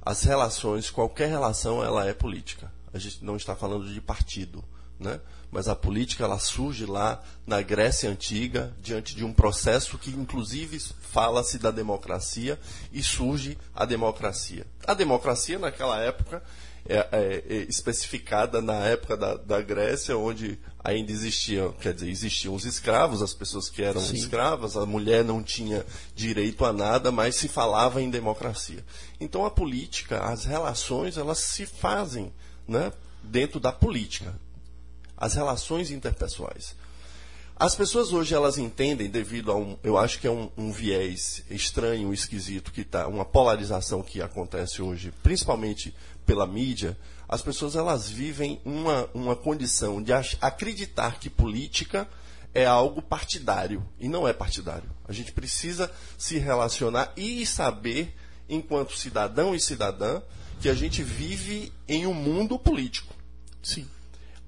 As 0.00 0.22
relações, 0.22 0.90
qualquer 0.90 1.28
relação, 1.28 1.82
ela 1.82 2.06
é 2.06 2.14
política. 2.14 2.72
A 2.94 2.98
gente 2.98 3.24
não 3.24 3.36
está 3.36 3.56
falando 3.56 3.92
de 3.92 4.00
partido. 4.00 4.64
né? 4.98 5.20
mas 5.50 5.68
a 5.68 5.76
política 5.76 6.24
ela 6.24 6.38
surge 6.38 6.84
lá 6.86 7.22
na 7.46 7.60
Grécia 7.62 8.10
Antiga, 8.10 8.74
diante 8.80 9.14
de 9.14 9.24
um 9.24 9.32
processo 9.32 9.98
que, 9.98 10.10
inclusive, 10.10 10.78
fala-se 11.00 11.58
da 11.58 11.70
democracia 11.70 12.58
e 12.92 13.02
surge 13.02 13.56
a 13.74 13.84
democracia. 13.84 14.66
A 14.86 14.94
democracia, 14.94 15.58
naquela 15.58 15.98
época, 16.00 16.42
é, 16.88 16.98
é, 17.10 17.44
é 17.48 17.56
especificada 17.68 18.60
na 18.60 18.84
época 18.86 19.16
da, 19.16 19.34
da, 19.34 19.60
Grécia, 19.60 20.16
onde 20.16 20.58
ainda 20.86 21.10
existiam, 21.10 21.72
quer 21.72 21.92
dizer, 21.92 22.08
existiam 22.08 22.54
os 22.54 22.64
escravos, 22.64 23.20
as 23.20 23.34
pessoas 23.34 23.68
que 23.68 23.82
eram 23.82 24.00
Sim. 24.00 24.14
escravas, 24.14 24.76
a 24.76 24.86
mulher 24.86 25.24
não 25.24 25.42
tinha 25.42 25.84
direito 26.14 26.64
a 26.64 26.72
nada, 26.72 27.10
mas 27.10 27.34
se 27.34 27.48
falava 27.48 28.00
em 28.00 28.08
democracia. 28.08 28.84
Então 29.20 29.44
a 29.44 29.50
política, 29.50 30.20
as 30.20 30.44
relações, 30.44 31.16
elas 31.16 31.38
se 31.38 31.66
fazem 31.66 32.32
né, 32.68 32.92
dentro 33.20 33.58
da 33.58 33.72
política, 33.72 34.38
as 35.16 35.34
relações 35.34 35.90
interpessoais. 35.90 36.76
As 37.58 37.74
pessoas 37.74 38.12
hoje 38.12 38.34
elas 38.34 38.56
entendem 38.56 39.08
devido 39.08 39.50
a 39.50 39.56
um, 39.56 39.76
eu 39.82 39.98
acho 39.98 40.20
que 40.20 40.26
é 40.26 40.30
um, 40.30 40.50
um 40.56 40.70
viés 40.70 41.42
estranho, 41.50 42.12
esquisito 42.12 42.70
que 42.70 42.84
tá, 42.84 43.08
uma 43.08 43.24
polarização 43.24 44.02
que 44.02 44.22
acontece 44.22 44.82
hoje, 44.82 45.12
principalmente 45.22 45.92
pela 46.24 46.46
mídia, 46.46 46.96
as 47.28 47.42
pessoas 47.42 47.74
elas 47.74 48.08
vivem 48.08 48.60
uma, 48.64 49.08
uma 49.12 49.34
condição 49.34 50.02
de 50.02 50.12
acreditar 50.12 51.18
que 51.18 51.28
política 51.28 52.08
é 52.54 52.64
algo 52.64 53.02
partidário 53.02 53.86
e 53.98 54.08
não 54.08 54.26
é 54.26 54.32
partidário. 54.32 54.88
A 55.06 55.12
gente 55.12 55.32
precisa 55.32 55.90
se 56.16 56.38
relacionar 56.38 57.12
e 57.16 57.44
saber, 57.44 58.14
enquanto 58.48 58.96
cidadão 58.96 59.54
e 59.54 59.60
cidadã, 59.60 60.22
que 60.60 60.68
a 60.68 60.74
gente 60.74 61.02
vive 61.02 61.72
em 61.86 62.06
um 62.06 62.14
mundo 62.14 62.58
político. 62.58 63.14
Sim. 63.62 63.86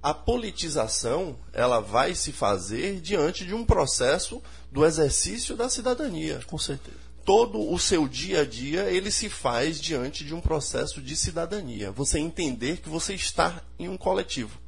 A 0.01 0.15
politização 0.15 1.37
ela 1.53 1.81
vai 1.81 2.15
se 2.15 2.33
fazer 2.33 3.01
diante 3.01 3.45
de 3.45 3.53
um 3.53 3.65
processo 3.65 4.41
do 4.71 4.87
exercício 4.87 5.57
da 5.57 5.69
cidadania. 5.69 6.41
Com 6.47 6.57
certeza 6.57 7.08
todo 7.29 7.71
o 7.71 7.79
seu 7.79 8.09
dia 8.09 8.41
a 8.41 8.47
dia 8.47 8.85
ele 8.85 9.11
se 9.11 9.29
faz 9.29 9.79
diante 9.79 10.25
de 10.25 10.35
um 10.35 10.41
processo 10.41 11.03
de 11.03 11.15
cidadania. 11.15 11.93
Você 11.93 12.19
entender 12.19 12.79
que 12.79 12.89
você 12.89 13.13
está 13.13 13.63
em 13.79 13.87
um 13.87 13.99
coletivo. 13.99 14.59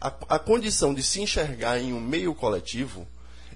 A, 0.00 0.06
a 0.28 0.38
condição 0.38 0.94
de 0.94 1.02
se 1.02 1.20
enxergar 1.20 1.80
em 1.80 1.92
um 1.92 2.00
meio 2.00 2.36
coletivo, 2.36 3.04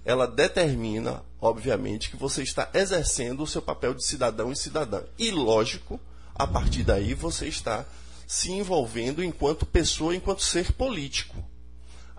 ela 0.04 0.26
determina, 0.26 1.22
obviamente, 1.40 2.10
que 2.10 2.16
você 2.16 2.42
está 2.42 2.68
exercendo 2.74 3.44
o 3.44 3.46
seu 3.46 3.62
papel 3.62 3.94
de 3.94 4.04
cidadão 4.04 4.50
e 4.50 4.56
cidadã. 4.56 5.04
E, 5.16 5.30
lógico, 5.30 6.00
a 6.34 6.48
partir 6.48 6.82
daí 6.82 7.14
você 7.14 7.46
está 7.46 7.86
se 8.26 8.50
envolvendo 8.50 9.22
enquanto 9.22 9.64
pessoa, 9.64 10.16
enquanto 10.16 10.42
ser 10.42 10.72
político. 10.72 11.36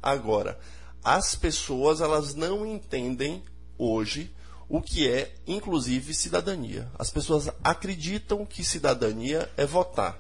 Agora, 0.02 0.58
as 1.04 1.36
pessoas 1.36 2.00
elas 2.00 2.34
não 2.34 2.66
entendem 2.66 3.44
hoje 3.78 4.34
o 4.70 4.82
que 4.82 5.08
é, 5.08 5.34
inclusive, 5.46 6.14
cidadania. 6.14 6.90
As 6.98 7.10
pessoas 7.10 7.50
acreditam 7.64 8.46
que 8.46 8.64
cidadania 8.64 9.50
é 9.56 9.66
votar, 9.66 10.18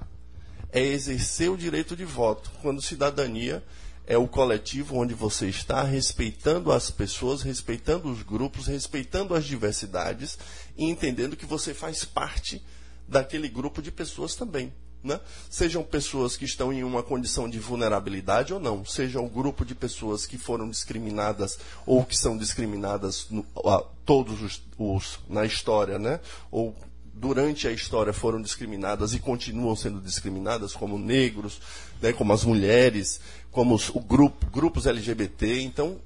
é 0.71 0.81
exercer 0.81 1.49
o 1.49 1.57
direito 1.57 1.95
de 1.95 2.05
voto, 2.05 2.51
quando 2.61 2.81
cidadania 2.81 3.63
é 4.05 4.17
o 4.17 4.27
coletivo 4.27 4.95
onde 4.95 5.13
você 5.13 5.47
está 5.49 5.83
respeitando 5.83 6.71
as 6.71 6.89
pessoas, 6.89 7.41
respeitando 7.41 8.09
os 8.09 8.23
grupos, 8.23 8.67
respeitando 8.67 9.35
as 9.35 9.43
diversidades 9.43 10.37
e 10.77 10.85
entendendo 10.85 11.35
que 11.35 11.45
você 11.45 11.73
faz 11.73 12.05
parte 12.05 12.63
daquele 13.05 13.49
grupo 13.49 13.81
de 13.81 13.91
pessoas 13.91 14.35
também 14.35 14.71
né? 15.03 15.19
sejam 15.49 15.83
pessoas 15.83 16.35
que 16.35 16.45
estão 16.45 16.73
em 16.73 16.83
uma 16.83 17.03
condição 17.03 17.49
de 17.49 17.59
vulnerabilidade 17.59 18.53
ou 18.53 18.59
não, 18.59 18.83
seja 18.85 19.19
um 19.19 19.27
grupo 19.27 19.65
de 19.65 19.75
pessoas 19.75 20.25
que 20.25 20.37
foram 20.37 20.69
discriminadas 20.69 21.57
ou 21.85 22.03
que 22.03 22.17
são 22.17 22.37
discriminadas 22.37 23.27
no, 23.29 23.45
a, 23.65 23.83
todos 24.05 24.41
os, 24.41 24.61
os, 24.77 25.19
na 25.29 25.45
história, 25.45 25.97
né? 25.97 26.19
ou 26.51 26.75
durante 27.13 27.67
a 27.67 27.71
história 27.71 28.13
foram 28.13 28.41
discriminadas 28.41 29.13
e 29.13 29.19
continuam 29.19 29.75
sendo 29.75 29.99
discriminadas, 29.99 30.73
como 30.73 30.97
negros, 30.97 31.59
né? 32.01 32.13
como 32.13 32.31
as 32.33 32.43
mulheres, 32.43 33.19
como 33.51 33.75
os, 33.75 33.89
o 33.89 33.99
grupo, 33.99 34.45
grupos 34.51 34.85
LGBT. 34.85 35.61
Então, 35.61 35.97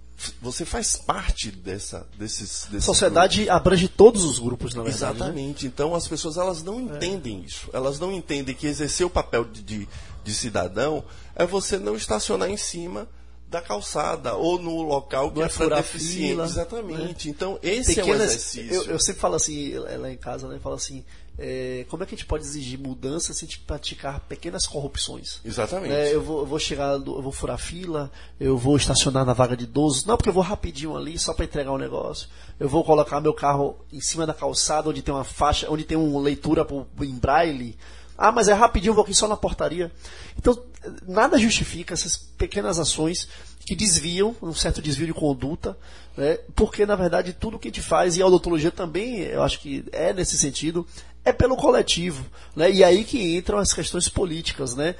você 0.41 0.65
faz 0.65 0.95
parte 0.95 1.51
dessa 1.51 2.07
desses, 2.17 2.67
desses 2.69 2.85
sociedade 2.85 3.43
grupos. 3.45 3.55
abrange 3.55 3.87
todos 3.87 4.23
os 4.23 4.39
grupos 4.39 4.73
na 4.73 4.83
verdade 4.83 5.03
né? 5.03 5.19
exatamente 5.19 5.65
né? 5.65 5.71
então 5.73 5.95
as 5.95 6.07
pessoas 6.07 6.37
elas 6.37 6.63
não 6.63 6.79
é. 6.79 6.83
entendem 6.83 7.41
é. 7.41 7.45
isso 7.45 7.69
elas 7.73 7.99
não 7.99 8.11
entendem 8.11 8.53
que 8.53 8.67
exercer 8.67 9.05
o 9.05 9.09
papel 9.09 9.45
de, 9.45 9.61
de, 9.61 9.89
de, 10.23 10.33
cidadão 10.33 11.03
é 11.35 11.45
você 11.45 11.77
não 11.77 11.95
estacionar 11.95 12.49
em 12.49 12.57
cima 12.57 13.07
da 13.49 13.61
calçada 13.61 14.35
ou 14.35 14.59
no 14.59 14.81
local 14.81 15.31
que 15.31 15.39
não 15.39 15.43
é, 15.43 15.47
é 15.47 15.49
para 15.49 15.75
deficiente 15.77 16.41
exatamente 16.41 17.27
né? 17.27 17.33
então 17.33 17.59
esse 17.61 17.95
Pequenas, 17.95 18.19
é 18.19 18.23
o 18.23 18.25
exercício 18.25 18.73
eu, 18.73 18.83
eu 18.85 18.99
sempre 18.99 19.21
falo 19.21 19.35
assim 19.35 19.73
lá 19.77 20.11
em 20.11 20.17
casa 20.17 20.47
né 20.47 20.59
falo 20.59 20.75
assim 20.75 21.03
é, 21.37 21.85
como 21.89 22.03
é 22.03 22.05
que 22.05 22.13
a 22.13 22.17
gente 22.17 22.27
pode 22.27 22.43
exigir 22.43 22.77
mudança 22.77 23.33
se 23.33 23.43
a 23.43 23.47
gente 23.47 23.59
praticar 23.59 24.19
pequenas 24.21 24.67
corrupções? 24.67 25.39
Exatamente. 25.43 25.93
É, 25.93 26.13
eu, 26.13 26.21
vou, 26.21 26.39
eu, 26.39 26.45
vou, 26.45 26.59
chegar, 26.59 26.93
eu 26.93 27.21
vou 27.21 27.31
furar 27.31 27.57
fila, 27.57 28.11
eu 28.39 28.57
vou 28.57 28.77
estacionar 28.77 29.25
na 29.25 29.33
vaga 29.33 29.55
de 29.55 29.63
idosos, 29.63 30.05
não 30.05 30.17
porque 30.17 30.29
eu 30.29 30.33
vou 30.33 30.43
rapidinho 30.43 30.95
ali 30.95 31.17
só 31.17 31.33
para 31.33 31.45
entregar 31.45 31.71
um 31.71 31.77
negócio. 31.77 32.27
Eu 32.59 32.69
vou 32.69 32.83
colocar 32.83 33.19
meu 33.21 33.33
carro 33.33 33.77
em 33.91 34.01
cima 34.01 34.25
da 34.27 34.33
calçada 34.33 34.89
onde 34.89 35.01
tem 35.01 35.13
uma 35.13 35.23
faixa, 35.23 35.69
onde 35.69 35.83
tem 35.83 35.97
uma 35.97 36.19
leitura 36.19 36.65
em 37.01 37.15
braille. 37.15 37.77
Ah, 38.17 38.31
mas 38.31 38.47
é 38.47 38.53
rapidinho, 38.53 38.91
eu 38.91 38.95
vou 38.95 39.03
aqui 39.03 39.13
só 39.15 39.27
na 39.27 39.35
portaria. 39.35 39.91
Então, 40.37 40.55
nada 41.07 41.39
justifica 41.39 41.93
essas 41.93 42.17
pequenas 42.17 42.77
ações 42.77 43.27
que 43.65 43.75
desviam, 43.75 44.35
um 44.41 44.53
certo 44.53 44.81
desvio 44.81 45.07
de 45.07 45.13
conduta, 45.13 45.77
né? 46.17 46.37
porque 46.55 46.85
na 46.85 46.95
verdade 46.95 47.33
tudo 47.33 47.59
que 47.59 47.67
a 47.67 47.71
gente 47.71 47.81
faz, 47.81 48.17
e 48.17 48.21
a 48.21 48.27
odontologia 48.27 48.71
também, 48.71 49.19
eu 49.19 49.43
acho 49.43 49.59
que 49.59 49.85
é 49.91 50.11
nesse 50.13 50.37
sentido, 50.37 50.85
é 51.23 51.31
pelo 51.31 51.55
coletivo. 51.55 52.25
Né? 52.55 52.71
E 52.71 52.83
aí 52.83 53.03
que 53.03 53.37
entram 53.37 53.57
as 53.57 53.73
questões 53.73 54.09
políticas, 54.09 54.75
né? 54.75 54.95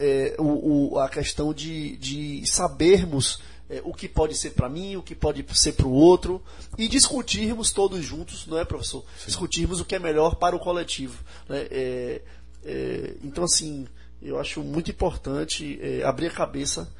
É, 0.00 0.36
o, 0.38 0.92
o, 0.92 0.98
a 1.00 1.08
questão 1.08 1.52
de, 1.52 1.96
de 1.96 2.46
sabermos 2.46 3.40
é, 3.68 3.82
o 3.84 3.92
que 3.92 4.08
pode 4.08 4.34
ser 4.34 4.50
para 4.50 4.68
mim, 4.68 4.96
o 4.96 5.02
que 5.02 5.14
pode 5.14 5.44
ser 5.58 5.72
para 5.72 5.86
o 5.86 5.92
outro, 5.92 6.42
e 6.76 6.88
discutirmos 6.88 7.70
todos 7.70 8.04
juntos, 8.04 8.46
não 8.46 8.58
é, 8.58 8.64
professor? 8.64 9.04
Sim. 9.18 9.26
Discutirmos 9.26 9.80
o 9.80 9.84
que 9.84 9.94
é 9.94 9.98
melhor 9.98 10.36
para 10.36 10.56
o 10.56 10.58
coletivo. 10.58 11.22
Né? 11.48 11.66
É, 11.70 12.22
é 12.64 13.14
então, 13.22 13.44
assim, 13.44 13.86
eu 14.22 14.38
acho 14.38 14.62
muito 14.62 14.90
importante 14.90 15.78
é, 15.82 16.02
abrir 16.02 16.28
a 16.28 16.32
cabeça 16.32 16.90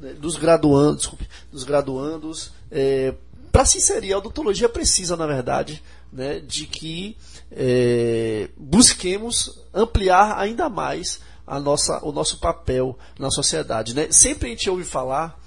né, 0.00 0.14
dos 0.14 0.36
graduandos, 0.36 1.02
desculpe, 1.02 1.28
dos 1.52 1.64
graduandos, 1.64 2.52
é, 2.70 3.14
para 3.52 3.64
se 3.64 3.78
inserir. 3.78 4.12
A 4.12 4.18
odontologia 4.18 4.68
precisa, 4.68 5.16
na 5.16 5.26
verdade, 5.26 5.82
né, 6.12 6.40
de 6.40 6.66
que 6.66 7.16
é, 7.56 8.48
busquemos 8.56 9.60
ampliar 9.72 10.38
ainda 10.38 10.68
mais 10.68 11.20
a 11.46 11.60
nossa, 11.60 12.04
o 12.04 12.10
nosso 12.10 12.38
papel 12.38 12.98
na 13.18 13.30
sociedade. 13.30 13.94
Né? 13.94 14.08
Sempre 14.10 14.48
a 14.48 14.50
gente 14.50 14.68
ouve 14.68 14.84
falar, 14.84 15.38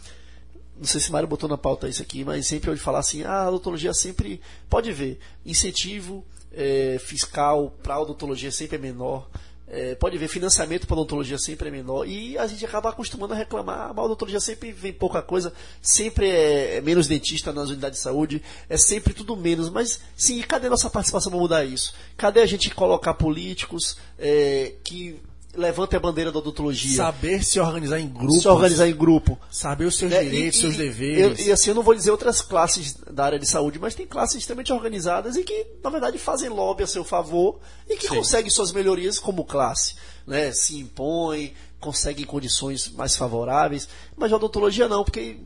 não 0.77 0.85
sei 0.85 1.01
se 1.01 1.11
Mário 1.11 1.27
botou 1.27 1.49
na 1.49 1.57
pauta 1.57 1.89
isso 1.89 2.01
aqui, 2.01 2.23
mas 2.23 2.47
sempre 2.47 2.69
ouve 2.69 2.81
falar 2.81 2.99
assim, 2.99 3.23
ah, 3.23 3.43
a 3.43 3.49
odontologia 3.49 3.93
sempre, 3.93 4.41
pode 4.69 4.91
ver, 4.91 5.19
incentivo 5.45 6.23
é, 6.53 6.97
fiscal 6.99 7.71
para 7.83 7.95
a 7.95 8.01
odontologia 8.01 8.51
sempre 8.51 8.77
é 8.77 8.79
menor, 8.79 9.29
é, 9.69 9.95
pode 9.95 10.17
ver, 10.17 10.29
financiamento 10.29 10.87
para 10.87 10.95
odontologia 10.95 11.37
sempre 11.37 11.67
é 11.67 11.71
menor 11.71 12.07
e 12.07 12.37
a 12.37 12.47
gente 12.47 12.63
acaba 12.65 12.89
acostumando 12.89 13.33
a 13.33 13.37
reclamar. 13.37 13.91
A 13.93 14.01
odontologia 14.01 14.39
sempre 14.39 14.71
vem 14.71 14.93
pouca 14.93 15.21
coisa, 15.21 15.53
sempre 15.81 16.29
é, 16.29 16.77
é 16.77 16.81
menos 16.81 17.07
dentista 17.07 17.51
nas 17.51 17.69
unidades 17.69 17.99
de 17.99 18.03
saúde, 18.03 18.41
é 18.69 18.77
sempre 18.77 19.13
tudo 19.13 19.35
menos. 19.35 19.69
Mas 19.69 19.99
sim, 20.15 20.41
cadê 20.41 20.69
nossa 20.69 20.89
participação 20.89 21.29
para 21.29 21.39
mudar 21.39 21.65
isso? 21.65 21.93
Cadê 22.15 22.39
a 22.39 22.45
gente 22.45 22.73
colocar 22.73 23.13
políticos 23.15 23.97
é, 24.17 24.73
que 24.83 25.19
levante 25.57 25.95
a 25.95 25.99
bandeira 25.99 26.31
da 26.31 26.39
odontologia. 26.39 26.95
Saber 26.95 27.43
se 27.43 27.59
organizar 27.59 27.99
em 27.99 28.07
grupo. 28.07 28.39
Se 28.39 28.47
organizar 28.47 28.87
em 28.87 28.95
grupo. 28.95 29.37
Saber 29.51 29.85
os 29.85 29.97
seus 29.97 30.11
é, 30.11 30.23
direitos, 30.23 30.59
e, 30.59 30.61
seus 30.61 30.77
deveres. 30.77 31.39
Eu, 31.39 31.47
e 31.47 31.51
assim, 31.51 31.71
eu 31.71 31.75
não 31.75 31.83
vou 31.83 31.95
dizer 31.95 32.11
outras 32.11 32.41
classes 32.41 32.95
da 33.11 33.25
área 33.25 33.39
de 33.39 33.45
saúde, 33.47 33.79
mas 33.79 33.95
tem 33.95 34.05
classes 34.05 34.37
extremamente 34.37 34.71
organizadas 34.71 35.35
e 35.35 35.43
que, 35.43 35.67
na 35.83 35.89
verdade, 35.89 36.17
fazem 36.17 36.49
lobby 36.49 36.83
a 36.83 36.87
seu 36.87 37.03
favor 37.03 37.59
e 37.89 37.97
que 37.97 38.07
Sim. 38.07 38.15
conseguem 38.15 38.51
suas 38.51 38.71
melhorias 38.71 39.17
como 39.17 39.43
classe. 39.43 39.95
Né? 40.25 40.51
Se 40.51 40.77
impõem, 40.77 41.53
conseguem 41.79 42.25
condições 42.25 42.89
mais 42.89 43.17
favoráveis. 43.17 43.89
Mas 44.15 44.31
a 44.31 44.35
odontologia 44.35 44.87
não, 44.87 45.03
porque 45.03 45.37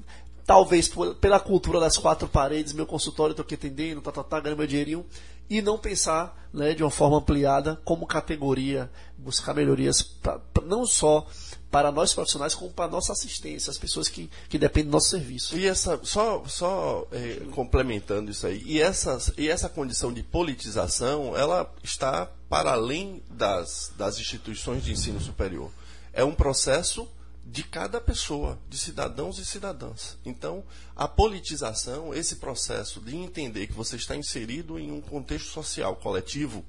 talvez 0.45 0.87
por, 0.87 1.15
pela 1.15 1.39
cultura 1.39 1.79
das 1.79 1.97
quatro 1.97 2.27
paredes, 2.27 2.73
meu 2.73 2.85
consultório 2.85 3.31
estou 3.31 3.43
aqui 3.43 3.55
atendendo, 3.55 4.01
tá, 4.01 4.11
tá, 4.11 4.23
tá, 4.23 4.39
ganhando 4.39 4.57
meu 4.57 4.67
dinheirinho, 4.67 5.05
e 5.49 5.61
não 5.61 5.77
pensar 5.77 6.47
né, 6.53 6.73
de 6.73 6.83
uma 6.83 6.89
forma 6.89 7.17
ampliada 7.17 7.79
como 7.83 8.07
categoria, 8.07 8.89
buscar 9.23 9.53
melhorias 9.53 10.01
pra, 10.01 10.39
pra, 10.39 10.63
não 10.65 10.85
só 10.85 11.27
para 11.69 11.91
nós 11.91 12.13
profissionais, 12.13 12.53
como 12.53 12.69
para 12.71 12.85
a 12.85 12.89
nossa 12.89 13.13
assistência, 13.13 13.71
as 13.71 13.77
pessoas 13.77 14.09
que, 14.09 14.29
que 14.49 14.57
dependem 14.57 14.89
do 14.89 14.91
nosso 14.91 15.09
serviço. 15.09 15.57
E 15.57 15.65
essa, 15.65 15.97
só, 16.03 16.43
só 16.45 17.07
é, 17.11 17.45
complementando 17.51 18.29
isso 18.29 18.45
aí, 18.45 18.61
e 18.65 18.81
essa, 18.81 19.17
e 19.37 19.47
essa 19.47 19.69
condição 19.69 20.11
de 20.11 20.21
politização, 20.21 21.35
ela 21.37 21.73
está 21.81 22.29
para 22.49 22.73
além 22.73 23.23
das, 23.29 23.93
das 23.97 24.19
instituições 24.19 24.83
de 24.83 24.91
ensino 24.91 25.21
superior. 25.21 25.71
É 26.11 26.25
um 26.25 26.35
processo 26.35 27.07
de 27.45 27.63
cada 27.63 27.99
pessoa, 27.99 28.59
de 28.69 28.77
cidadãos 28.77 29.39
e 29.39 29.45
cidadãs. 29.45 30.17
Então, 30.25 30.63
a 30.95 31.07
politização, 31.07 32.13
esse 32.13 32.35
processo 32.35 32.99
de 32.99 33.15
entender 33.15 33.67
que 33.67 33.73
você 33.73 33.95
está 33.95 34.15
inserido 34.15 34.77
em 34.77 34.91
um 34.91 35.01
contexto 35.01 35.49
social 35.49 35.95
coletivo, 35.95 36.65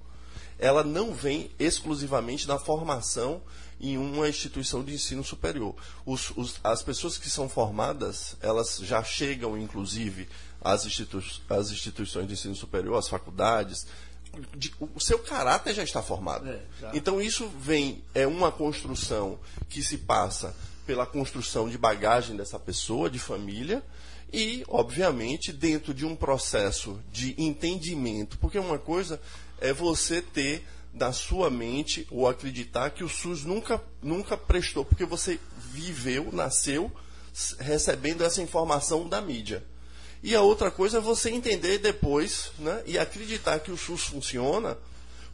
ela 0.63 0.85
não 0.85 1.13
vem 1.13 1.51
exclusivamente 1.59 2.47
da 2.47 2.57
formação 2.57 3.43
em 3.81 3.99
uma 3.99 4.29
instituição 4.29 4.85
de 4.85 4.95
ensino 4.95 5.25
superior. 5.25 5.75
Os, 6.07 6.31
os, 6.37 6.61
as 6.63 6.85
pessoas 6.85 7.19
que 7.19 7.29
são 7.29 7.49
formadas, 7.49 8.37
elas 8.41 8.79
já 8.79 9.03
chegam, 9.03 9.59
inclusive, 9.59 10.29
às, 10.61 10.87
institu 10.87 11.21
às 11.51 11.73
instituições 11.73 12.29
de 12.29 12.35
ensino 12.35 12.55
superior, 12.55 12.97
às 12.97 13.09
faculdades, 13.09 13.89
de, 14.57 14.73
o 14.79 15.01
seu 15.01 15.19
caráter 15.19 15.75
já 15.75 15.83
está 15.83 16.01
formado. 16.01 16.49
É, 16.49 16.63
já. 16.81 16.91
Então 16.95 17.21
isso 17.21 17.49
vem, 17.59 18.05
é 18.15 18.25
uma 18.25 18.53
construção 18.53 19.41
que 19.69 19.83
se 19.83 19.99
passa 19.99 20.55
pela 20.87 21.05
construção 21.05 21.69
de 21.69 21.77
bagagem 21.77 22.37
dessa 22.37 22.59
pessoa, 22.59 23.11
de 23.11 23.19
família, 23.19 23.83
e, 24.33 24.65
obviamente, 24.69 25.53
dentro 25.53 25.93
de 25.93 26.07
um 26.07 26.17
processo 26.17 26.99
de 27.11 27.35
entendimento. 27.37 28.39
Porque 28.39 28.59
uma 28.59 28.79
coisa 28.79 29.21
é 29.63 29.73
você 29.73 30.21
ter 30.21 30.67
da 30.93 31.13
sua 31.13 31.49
mente 31.49 32.07
ou 32.11 32.29
acreditar 32.29 32.91
que 32.91 33.03
o 33.03 33.09
SUS 33.09 33.45
nunca, 33.45 33.83
nunca 34.03 34.37
prestou, 34.37 34.85
porque 34.85 35.07
você 35.07 35.39
viveu, 35.73 36.31
nasceu 36.33 36.93
recebendo 37.59 38.23
essa 38.23 38.43
informação 38.43 39.09
da 39.09 39.21
mídia. 39.21 39.65
E 40.23 40.35
a 40.35 40.43
outra 40.43 40.71
coisa 40.71 40.99
é 40.99 41.01
você 41.01 41.31
entender 41.31 41.79
depois 41.79 42.53
né, 42.59 42.83
e 42.85 42.99
acreditar 42.99 43.61
que 43.61 43.73
o 43.73 43.77
SUS 43.77 44.03
funciona 44.03 44.77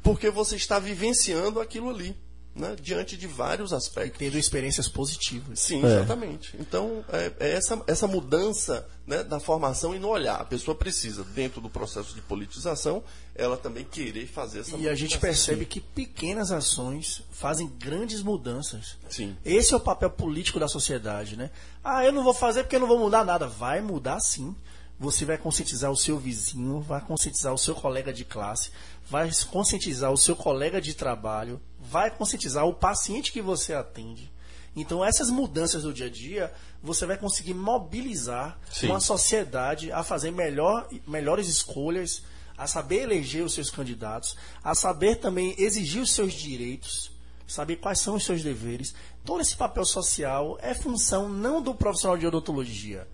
porque 0.03 0.31
você 0.31 0.55
está 0.55 0.79
vivenciando 0.79 1.61
aquilo 1.61 1.91
ali 1.91 2.17
né, 2.55 2.77
diante 2.81 3.17
de 3.17 3.27
vários 3.27 3.73
aspectos. 3.73 4.19
Tendo 4.19 4.37
experiências 4.37 4.89
positivas. 4.89 5.61
Sim, 5.61 5.85
é. 5.85 5.87
exatamente. 5.87 6.57
Então, 6.59 7.05
é, 7.13 7.33
é, 7.39 7.53
essa, 7.53 7.83
essa 7.87 8.07
mudança 8.07 8.87
né, 9.07 9.23
da 9.23 9.41
formação 9.41 9.95
e 9.95 9.99
no 9.99 10.09
olhar. 10.09 10.41
A 10.41 10.45
pessoa 10.45 10.75
precisa, 10.75 11.25
dentro 11.25 11.61
do 11.61 11.71
processo 11.71 12.15
de 12.15 12.21
politização, 12.21 13.03
ela 13.35 13.57
também 13.57 13.85
querer 13.85 14.27
fazer 14.27 14.61
essa 14.61 14.77
E 14.77 14.89
a 14.89 14.95
gente 14.95 15.19
percebe 15.19 15.65
que 15.65 15.81
pequenas 15.81 16.51
ações 16.51 17.23
fazem 17.31 17.69
grandes 17.79 18.23
mudanças. 18.23 18.97
Sim. 19.09 19.37
Esse 19.45 19.73
é 19.73 19.77
o 19.77 19.81
papel 19.81 20.11
político 20.11 20.59
da 20.59 20.69
sociedade, 20.69 21.37
né? 21.37 21.51
Ah, 21.83 22.05
eu 22.05 22.13
não 22.13 22.23
vou 22.23 22.35
fazer 22.35 22.65
porque 22.65 22.77
eu 22.77 22.81
não 22.81 22.89
vou 22.89 22.99
mudar 22.99 23.25
nada. 23.25 23.47
Vai 23.47 23.81
mudar 23.81 24.21
sim. 24.21 24.55
Você 25.01 25.25
vai 25.25 25.39
conscientizar 25.39 25.93
o 25.93 25.97
seu 25.97 26.19
vizinho, 26.19 26.81
vai 26.81 27.01
conscientizar 27.01 27.55
o 27.55 27.59
seu 27.59 27.73
colega 27.73 28.13
de 28.13 28.25
classe, 28.25 28.73
vai 29.09 29.31
conscientizar 29.49 30.13
o 30.13 30.17
seu 30.17 30.35
colega 30.35 30.81
de 30.81 30.93
trabalho, 30.93 31.61
vai 31.91 32.11
conscientizar 32.11 32.67
o 32.67 32.75
paciente 32.75 33.33
que 33.33 33.41
você 33.41 33.73
atende. 33.73 34.31
Então, 34.77 35.05
essas 35.05 35.31
mudanças 35.31 35.83
do 35.83 35.93
dia 35.93 36.07
a 36.07 36.11
dia, 36.11 36.53
você 36.83 37.07
vai 37.07 37.17
conseguir 37.17 37.55
mobilizar 37.55 38.59
Sim. 38.71 38.89
uma 38.89 39.01
sociedade 39.01 39.91
a 39.91 40.03
fazer 40.03 40.31
melhor, 40.31 40.89
melhores 41.07 41.49
escolhas, 41.49 42.23
a 42.57 42.67
saber 42.67 43.03
eleger 43.03 43.45
os 43.45 43.55
seus 43.55 43.71
candidatos, 43.71 44.37
a 44.63 44.75
saber 44.75 45.17
também 45.17 45.55
exigir 45.59 46.03
os 46.03 46.13
seus 46.13 46.33
direitos, 46.33 47.11
saber 47.47 47.77
quais 47.77 48.01
são 48.01 48.17
os 48.17 48.25
seus 48.25 48.43
deveres. 48.43 48.95
Todo 49.25 49.41
esse 49.41 49.57
papel 49.57 49.85
social 49.85 50.59
é 50.61 50.75
função 50.75 51.29
não 51.29 51.63
do 51.63 51.75
profissional 51.75 52.19
de 52.19 52.27
odontologia, 52.27 53.09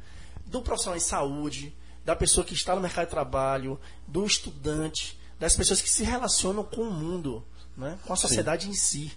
do 0.47 0.61
profissional 0.61 0.99
de 0.99 1.05
saúde, 1.05 1.75
da 2.05 2.17
pessoa 2.17 2.45
que 2.45 2.55
está 2.55 2.75
no 2.75 2.81
mercado 2.83 3.07
de 3.07 3.11
trabalho, 3.13 3.81
do 4.07 4.27
estudante, 4.27 5.19
das 5.39 5.57
pessoas 5.57 5.81
que 5.81 5.89
se 5.89 6.05
relacionam 6.05 6.65
com 6.65 6.83
o 6.83 6.93
mundo 6.93 7.45
né? 7.77 7.99
com 8.05 8.13
a 8.13 8.17
sociedade 8.17 8.65
Sim. 8.65 8.71
em 8.71 8.75
si. 8.75 9.13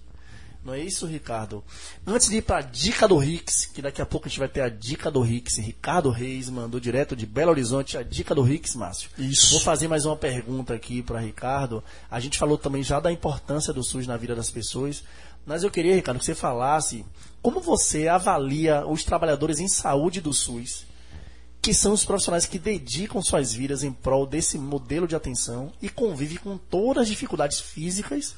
Não 0.67 0.73
é 0.73 0.81
isso, 0.81 1.05
Ricardo? 1.05 1.63
Antes 2.05 2.27
de 2.27 2.37
ir 2.37 2.41
para 2.41 2.57
a 2.57 2.61
dica 2.61 3.07
do 3.07 3.15
Rix, 3.17 3.65
que 3.67 3.81
daqui 3.81 4.01
a 4.01 4.05
pouco 4.05 4.27
a 4.27 4.29
gente 4.29 4.39
vai 4.39 4.49
ter 4.49 4.59
a 4.59 4.67
dica 4.67 5.09
do 5.09 5.21
Rix. 5.21 5.55
Ricardo 5.59 6.09
Reis 6.09 6.49
mandou 6.49 6.77
direto 6.77 7.15
de 7.15 7.25
Belo 7.25 7.51
Horizonte 7.51 7.97
a 7.97 8.03
dica 8.03 8.35
do 8.35 8.41
Rix, 8.41 8.75
Márcio. 8.75 9.09
Isso. 9.17 9.51
Vou 9.51 9.61
fazer 9.61 9.87
mais 9.87 10.03
uma 10.03 10.17
pergunta 10.17 10.73
aqui 10.73 11.01
para 11.01 11.21
Ricardo. 11.21 11.81
A 12.11 12.19
gente 12.19 12.37
falou 12.37 12.57
também 12.57 12.83
já 12.83 12.99
da 12.99 13.09
importância 13.09 13.71
do 13.71 13.81
SUS 13.81 14.05
na 14.05 14.17
vida 14.17 14.35
das 14.35 14.51
pessoas, 14.51 15.05
mas 15.45 15.63
eu 15.63 15.71
queria, 15.71 15.95
Ricardo, 15.95 16.19
que 16.19 16.25
você 16.25 16.35
falasse 16.35 17.05
como 17.41 17.61
você 17.61 18.09
avalia 18.09 18.85
os 18.85 19.05
trabalhadores 19.05 19.59
em 19.59 19.69
saúde 19.69 20.19
do 20.19 20.33
SUS, 20.33 20.85
que 21.61 21.73
são 21.73 21.93
os 21.93 22.03
profissionais 22.03 22.45
que 22.45 22.59
dedicam 22.59 23.21
suas 23.21 23.53
vidas 23.53 23.83
em 23.83 23.93
prol 23.93 24.27
desse 24.27 24.57
modelo 24.57 25.07
de 25.07 25.15
atenção 25.15 25.71
e 25.81 25.87
convivem 25.87 26.37
com 26.39 26.57
todas 26.57 27.03
as 27.03 27.07
dificuldades 27.07 27.61
físicas 27.61 28.35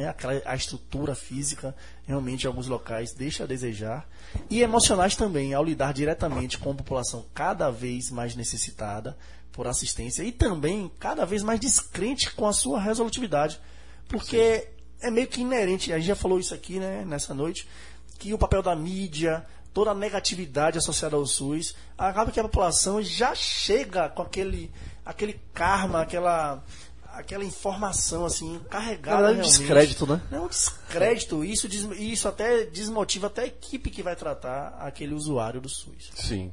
né? 0.00 0.08
Aquela, 0.08 0.40
a 0.46 0.56
estrutura 0.56 1.14
física, 1.14 1.74
realmente, 2.06 2.44
em 2.44 2.46
alguns 2.46 2.66
locais, 2.66 3.12
deixa 3.12 3.44
a 3.44 3.46
desejar. 3.46 4.08
E 4.48 4.62
emocionais 4.62 5.14
também, 5.14 5.52
ao 5.52 5.62
lidar 5.62 5.92
diretamente 5.92 6.58
com 6.58 6.70
a 6.70 6.74
população 6.74 7.26
cada 7.34 7.70
vez 7.70 8.10
mais 8.10 8.34
necessitada 8.34 9.16
por 9.52 9.66
assistência 9.66 10.22
e 10.22 10.32
também 10.32 10.90
cada 10.98 11.26
vez 11.26 11.42
mais 11.42 11.60
descrente 11.60 12.32
com 12.32 12.46
a 12.46 12.52
sua 12.52 12.80
resolutividade. 12.80 13.60
Porque 14.08 14.60
Sim. 14.60 15.06
é 15.06 15.10
meio 15.10 15.26
que 15.26 15.42
inerente, 15.42 15.92
a 15.92 15.98
gente 15.98 16.08
já 16.08 16.16
falou 16.16 16.40
isso 16.40 16.54
aqui 16.54 16.78
né, 16.78 17.04
nessa 17.04 17.34
noite, 17.34 17.68
que 18.18 18.32
o 18.32 18.38
papel 18.38 18.62
da 18.62 18.74
mídia, 18.74 19.44
toda 19.74 19.90
a 19.90 19.94
negatividade 19.94 20.78
associada 20.78 21.16
ao 21.16 21.26
SUS, 21.26 21.74
acaba 21.98 22.30
que 22.30 22.40
a 22.40 22.44
população 22.44 23.02
já 23.02 23.34
chega 23.34 24.08
com 24.08 24.22
aquele, 24.22 24.70
aquele 25.04 25.38
karma, 25.52 26.00
aquela 26.00 26.64
aquela 27.20 27.44
informação 27.44 28.24
assim 28.24 28.60
carregada. 28.70 29.30
É 29.30 29.38
um 29.38 29.40
descrédito, 29.40 30.06
né? 30.06 30.20
É 30.30 30.40
um 30.40 30.48
descrédito. 30.48 31.44
Isso, 31.44 31.68
isso 31.94 32.28
até 32.28 32.64
desmotiva 32.64 33.28
até 33.28 33.42
a 33.42 33.46
equipe 33.46 33.90
que 33.90 34.02
vai 34.02 34.16
tratar 34.16 34.76
aquele 34.80 35.14
usuário 35.14 35.60
do 35.60 35.68
SUS. 35.68 36.10
Sim. 36.14 36.52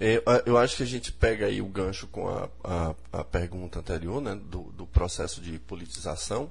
É, 0.00 0.22
eu 0.44 0.58
acho 0.58 0.76
que 0.76 0.82
a 0.82 0.86
gente 0.86 1.12
pega 1.12 1.46
aí 1.46 1.62
o 1.62 1.66
gancho 1.66 2.06
com 2.08 2.28
a, 2.28 2.48
a, 2.64 2.94
a 3.12 3.24
pergunta 3.24 3.78
anterior, 3.78 4.20
né, 4.20 4.34
do, 4.34 4.64
do, 4.72 4.86
processo 4.86 5.40
de 5.40 5.58
politização, 5.58 6.50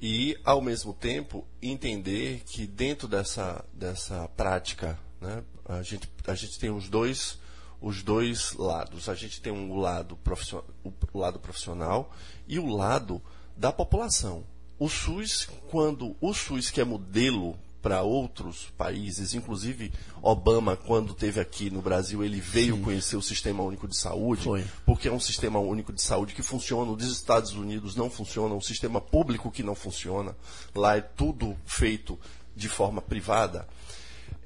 e, 0.00 0.36
ao 0.44 0.60
mesmo 0.60 0.92
tempo, 0.92 1.46
entender 1.62 2.42
que 2.44 2.66
dentro 2.66 3.08
dessa, 3.08 3.64
dessa 3.72 4.28
prática, 4.36 4.98
né, 5.20 5.42
a, 5.66 5.82
gente, 5.82 6.10
a 6.26 6.34
gente 6.34 6.58
tem 6.58 6.70
os 6.70 6.88
dois 6.88 7.38
os 7.84 8.02
dois 8.02 8.54
lados. 8.54 9.10
A 9.10 9.14
gente 9.14 9.42
tem 9.42 9.52
um 9.52 9.78
lado 9.78 10.18
o 11.12 11.18
lado 11.18 11.38
profissional 11.38 12.10
e 12.48 12.58
o 12.58 12.66
lado 12.66 13.20
da 13.54 13.70
população. 13.70 14.42
O 14.78 14.88
SUS, 14.88 15.48
quando 15.70 16.16
o 16.20 16.32
SUS 16.32 16.70
que 16.70 16.80
é 16.80 16.84
modelo 16.84 17.56
para 17.82 18.00
outros 18.00 18.72
países, 18.78 19.34
inclusive 19.34 19.92
Obama, 20.22 20.74
quando 20.74 21.12
teve 21.12 21.38
aqui 21.38 21.68
no 21.68 21.82
Brasil, 21.82 22.24
ele 22.24 22.40
veio 22.40 22.76
Sim. 22.76 22.82
conhecer 22.82 23.16
o 23.16 23.22
Sistema 23.22 23.62
Único 23.62 23.86
de 23.86 23.98
Saúde, 23.98 24.44
Foi. 24.44 24.64
porque 24.86 25.06
é 25.06 25.12
um 25.12 25.20
sistema 25.20 25.58
único 25.58 25.92
de 25.92 26.00
saúde 26.00 26.34
que 26.34 26.42
funciona. 26.42 26.90
Os 26.90 27.04
Estados 27.04 27.52
Unidos 27.52 27.94
não 27.94 28.08
funciona, 28.08 28.54
um 28.54 28.60
sistema 28.62 29.02
público 29.02 29.50
que 29.50 29.62
não 29.62 29.74
funciona. 29.74 30.34
Lá 30.74 30.96
é 30.96 31.02
tudo 31.02 31.54
feito 31.66 32.18
de 32.56 32.70
forma 32.70 33.02
privada. 33.02 33.68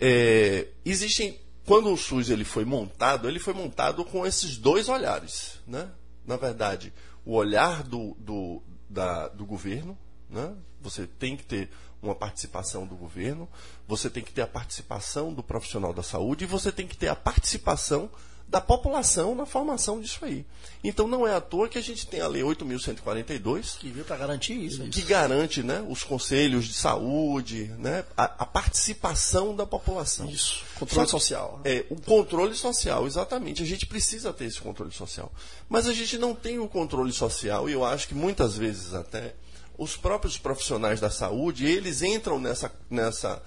É, 0.01 0.67
existem 0.85 1.39
quando 1.69 1.93
o 1.93 1.99
SUS 1.99 2.31
ele 2.31 2.45
foi 2.45 2.65
montado, 2.65 3.29
ele 3.29 3.39
foi 3.39 3.53
montado 3.53 4.03
com 4.03 4.27
esses 4.27 4.57
dois 4.57 4.89
olhares. 4.89 5.61
Né? 5.67 5.87
Na 6.27 6.39
verdade, 6.39 6.95
o 7.27 7.35
olhar 7.35 7.83
do, 7.83 8.17
do, 8.19 8.63
da, 8.89 9.29
do 9.29 9.45
governo, 9.45 9.97
né? 10.31 10.55
você 10.81 11.07
tem 11.07 11.37
que 11.37 11.45
ter 11.45 11.69
uma 12.01 12.15
participação 12.15 12.87
do 12.87 12.97
governo, 12.97 13.47
você 13.87 14.09
tem 14.09 14.25
que 14.25 14.33
ter 14.33 14.41
a 14.41 14.47
participação 14.47 15.35
do 15.35 15.43
profissional 15.43 15.93
da 15.93 16.03
saúde 16.03 16.45
e 16.45 16.47
você 16.47 16.73
tem 16.73 16.87
que 16.87 16.97
ter 16.97 17.09
a 17.09 17.15
participação 17.15 18.11
da 18.49 18.61
população 18.63 19.35
na 19.35 19.45
formação 19.45 20.01
disso 20.01 20.25
aí. 20.25 20.45
Então 20.83 21.07
não 21.07 21.27
é 21.27 21.35
à 21.35 21.41
toa 21.41 21.69
que 21.69 21.77
a 21.77 21.83
gente 21.83 22.07
tem 22.07 22.21
a 22.21 22.29
Lei 22.29 22.43
8.142 22.43 23.77
que 23.79 23.91
veio 23.91 24.07
para 24.07 24.17
garantir 24.17 24.55
isso, 24.55 24.89
que 24.89 25.03
garante, 25.03 25.63
né, 25.63 25.85
os 25.87 26.03
conselhos 26.03 26.65
de 26.65 26.73
saúde, 26.73 27.65
né, 27.79 28.05
a, 28.17 28.25
a 28.25 28.47
participação 28.47 29.55
da 29.55 29.67
população. 29.67 30.31
Isso. 30.31 30.65
Controle 30.79 31.09
social. 31.09 31.61
É 31.63 31.85
o 31.91 32.01
controle 32.01 32.55
social, 32.55 33.07
exatamente. 33.07 33.63
A 33.63 33.67
gente 33.67 33.85
precisa 33.87 34.33
ter 34.33 34.47
esse 34.47 34.61
controle 34.61 34.93
social, 34.93 35.31
mas 35.69 35.87
a 35.87 35.93
gente 35.93 36.17
não 36.17 36.35
tem 36.35 36.59
o 36.59 36.69
controle 36.69 37.13
social 37.13 37.69
e 37.69 37.73
eu 37.73 37.85
acho 37.85 38.09
que 38.09 38.15
muitas 38.15 38.57
vezes 38.57 38.95
até 38.95 39.35
os 39.77 39.95
próprios 39.95 40.39
profissionais 40.39 41.01
da 41.01 41.11
saúde 41.11 41.67
eles 41.67 42.03
entram 42.03 42.41
nessa 42.41 42.73
nessa 42.91 43.43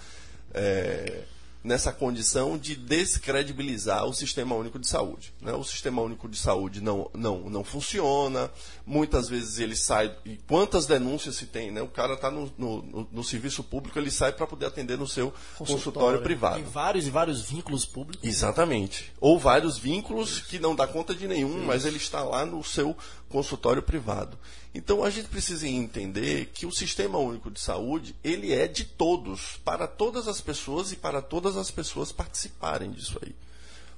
é, 0.54 1.24
nessa 1.64 1.92
condição 1.92 2.58
de 2.58 2.76
descredibilizar 2.76 4.06
o 4.06 4.14
Sistema 4.14 4.56
Único 4.56 4.80
de 4.80 4.88
Saúde. 4.88 5.34
Né? 5.42 5.54
O 5.54 5.64
Sistema 5.64 6.02
Único 6.02 6.28
de 6.28 6.38
Saúde 6.38 6.82
não, 6.82 7.10
não, 7.14 7.50
não 7.50 7.64
funciona, 7.64 8.50
muitas 8.86 9.30
vezes 9.30 9.60
ele 9.60 9.76
sai. 9.76 10.16
E 10.26 10.38
quantas 10.48 10.86
denúncias 10.86 11.36
se 11.36 11.46
tem? 11.46 11.72
Né? 11.72 11.82
O 11.82 11.88
cara 11.88 12.16
está 12.16 12.32
no, 12.32 12.52
no, 12.58 13.08
no, 13.12 13.24
serviço 13.24 13.64
público, 13.64 13.98
ele 14.00 14.10
sai 14.10 14.32
para 14.32 14.48
poder 14.48 14.66
atender 14.66 14.98
no 14.98 15.08
seu 15.08 15.32
consultório, 15.58 15.76
consultório 15.76 16.22
privado. 16.22 16.56
Tem 16.56 16.64
vários 16.64 17.08
e 17.08 17.10
vários 17.10 17.42
vínculos 17.44 17.86
públicos. 17.86 18.28
Exatamente. 18.28 19.12
Ou 19.20 19.38
vários 19.38 19.78
vínculos 19.78 20.32
Isso. 20.32 20.46
que 20.48 20.60
não 20.60 20.76
dá 20.76 20.88
conta 20.88 21.14
de 21.14 21.28
nenhum, 21.28 21.58
Isso. 21.58 21.66
mas 21.68 21.86
ele 21.86 21.98
está 21.98 22.24
lá 22.24 22.46
no 22.46 22.64
seu 22.64 22.96
consultório 23.30 23.82
privado. 23.82 24.38
Então 24.74 25.04
a 25.04 25.10
gente 25.10 25.28
precisa 25.28 25.68
entender 25.68 26.50
que 26.54 26.66
o 26.66 26.72
Sistema 26.72 27.18
Único 27.18 27.52
de 27.52 27.60
Saúde, 27.60 28.16
ele 28.24 28.54
é 28.54 28.68
de 28.68 28.86
todos, 28.86 29.58
para 29.66 29.86
todas 29.86 30.28
as 30.28 30.40
pessoas 30.40 30.92
e 30.92 30.96
para 30.96 31.22
todas 31.22 31.58
as 31.58 31.70
pessoas 31.70 32.12
participarem 32.12 32.92
disso 32.92 33.20
aí. 33.22 33.36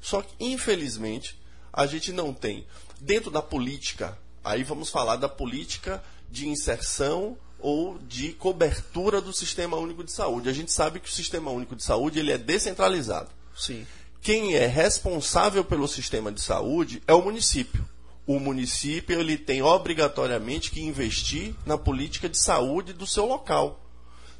Só 0.01 0.21
que, 0.21 0.34
infelizmente, 0.39 1.38
a 1.71 1.86
gente 1.86 2.11
não 2.11 2.34
tem, 2.34 2.65
dentro 2.99 3.30
da 3.30 3.41
política, 3.41 4.17
aí 4.43 4.63
vamos 4.63 4.89
falar 4.89 5.15
da 5.15 5.30
política 5.30 6.03
de 6.30 6.47
inserção 6.47 7.38
ou 7.59 7.97
de 7.99 8.34
cobertura 8.34 9.21
do 9.21 9.32
Sistema 9.32 9.78
Único 9.78 10.03
de 10.03 10.11
Saúde. 10.11 10.49
A 10.49 10.53
gente 10.53 10.71
sabe 10.71 10.99
que 10.99 11.07
o 11.07 11.13
Sistema 11.13 11.51
Único 11.51 11.76
de 11.76 11.84
Saúde 11.84 12.19
ele 12.19 12.32
é 12.32 12.38
descentralizado. 12.38 13.30
Sim. 13.55 13.86
Quem 14.24 14.55
é 14.55 14.65
responsável 14.65 15.65
pelo 15.65 15.88
sistema 15.88 16.32
de 16.32 16.39
saúde 16.39 17.03
é 17.05 17.13
o 17.13 17.21
município. 17.21 17.86
O 18.26 18.39
município 18.39 19.19
ele 19.19 19.38
tem 19.38 19.61
obrigatoriamente 19.61 20.71
que 20.71 20.82
investir 20.82 21.53
na 21.65 21.78
política 21.78 22.30
de 22.30 22.38
saúde 22.38 22.93
do 22.93 23.05
seu 23.05 23.26
local. 23.26 23.82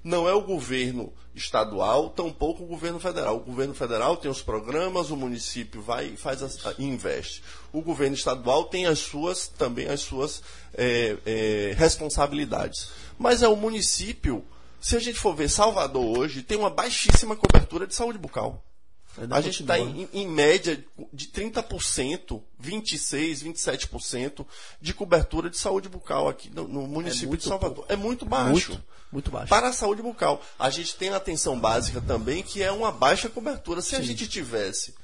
Não 0.04 0.28
é 0.28 0.34
o 0.34 0.42
governo 0.42 1.14
estadual, 1.36 2.10
tampouco 2.10 2.64
o 2.64 2.68
governo 2.68 3.00
federal. 3.00 3.38
O 3.38 3.40
governo 3.40 3.74
federal 3.74 4.18
tem 4.18 4.30
os 4.30 4.42
programas, 4.42 5.10
o 5.10 5.18
município 5.18 5.82
vai 5.82 6.08
e 6.08 6.18
faz 6.18 6.44
as, 6.44 6.58
investe. 6.78 7.44
O 7.72 7.82
governo 7.82 8.16
estadual 8.16 8.66
tem 8.66 8.86
as 8.86 9.00
suas 9.00 9.48
também 9.48 9.88
as 9.88 10.02
suas 10.02 10.42
é, 10.74 11.18
é, 11.26 11.74
responsabilidades. 11.78 12.90
Mas 13.18 13.42
é 13.42 13.48
o 13.48 13.56
município. 13.56 14.44
Se 14.80 14.98
a 14.98 15.00
gente 15.00 15.18
for 15.18 15.34
ver 15.34 15.50
Salvador 15.50 16.18
hoje, 16.18 16.44
tem 16.44 16.58
uma 16.58 16.70
baixíssima 16.70 17.36
cobertura 17.36 17.88
de 17.88 17.96
saúde 17.96 18.18
bucal. 18.18 18.64
A 19.30 19.42
gente 19.42 19.62
está 19.62 19.78
em, 19.78 20.10
em, 20.12 20.28
média 20.28 20.84
de 21.12 21.28
30%, 21.28 22.42
26%, 22.62 23.44
27% 23.44 24.46
de 24.82 24.94
cobertura 24.94 25.50
de 25.50 25.58
saúde 25.58 25.88
bucal 25.88 26.28
aqui 26.28 26.50
no, 26.50 26.68
no 26.68 26.88
município 26.88 27.36
é 27.36 27.38
de 27.38 27.44
Salvador. 27.44 27.76
Pouco. 27.76 27.94
É 27.94 27.96
muito 27.96 28.26
baixo. 28.26 28.72
Muito, 28.72 28.86
muito, 29.12 29.32
baixo. 29.32 29.50
Para 29.50 29.70
a 29.70 29.74
saúde 29.74 30.02
bucal. 30.02 30.42
A 30.58 30.70
gente 30.72 30.96
tem 30.96 31.10
a 31.10 31.18
atenção 31.18 31.60
básica 31.60 32.02
também, 32.02 32.42
que 32.42 32.64
é 32.64 32.72
uma 32.72 32.92
baixa 32.92 33.30
cobertura. 33.30 33.82
Se 33.82 33.92
Sim. 33.92 33.98
a 33.98 34.02
gente 34.02 34.28
tivesse 34.28 34.96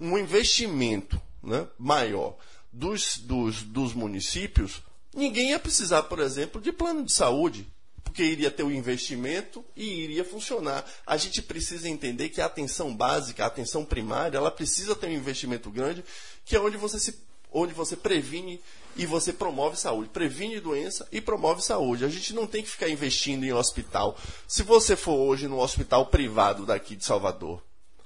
um 0.00 0.16
investimento 0.16 1.20
né, 1.42 1.66
maior 1.78 2.36
dos, 2.72 3.18
dos, 3.18 3.62
dos 3.62 3.92
municípios, 3.92 4.82
ninguém 5.14 5.50
ia 5.50 5.58
precisar, 5.58 6.04
por 6.04 6.18
exemplo, 6.18 6.62
de 6.62 6.72
plano 6.72 7.04
de 7.04 7.12
saúde 7.12 7.70
porque 8.02 8.22
iria 8.22 8.50
ter 8.50 8.62
o 8.62 8.70
investimento 8.72 9.64
e 9.76 9.84
iria 9.84 10.24
funcionar. 10.24 10.84
A 11.06 11.16
gente 11.16 11.42
precisa 11.42 11.88
entender 11.88 12.28
que 12.30 12.40
a 12.40 12.46
atenção 12.46 12.94
básica, 12.94 13.44
a 13.44 13.46
atenção 13.46 13.84
primária, 13.84 14.36
ela 14.36 14.50
precisa 14.50 14.94
ter 14.94 15.08
um 15.08 15.12
investimento 15.12 15.70
grande, 15.70 16.04
que 16.44 16.56
é 16.56 16.60
onde 16.60 16.76
você 16.76 16.98
se 16.98 17.30
onde 17.52 17.74
você 17.74 17.96
previne 17.96 18.60
e 18.96 19.06
você 19.06 19.32
promove 19.32 19.76
saúde. 19.76 20.08
Previne 20.10 20.60
doença 20.60 21.06
e 21.10 21.20
promove 21.20 21.62
saúde. 21.62 22.04
A 22.04 22.08
gente 22.08 22.32
não 22.32 22.46
tem 22.46 22.62
que 22.62 22.70
ficar 22.70 22.88
investindo 22.88 23.44
em 23.44 23.52
hospital. 23.52 24.16
Se 24.46 24.62
você 24.62 24.96
for 24.96 25.14
hoje 25.14 25.48
no 25.48 25.58
hospital 25.58 26.06
privado 26.06 26.64
daqui 26.64 26.94
de 26.96 27.04
Salvador, 27.04 27.62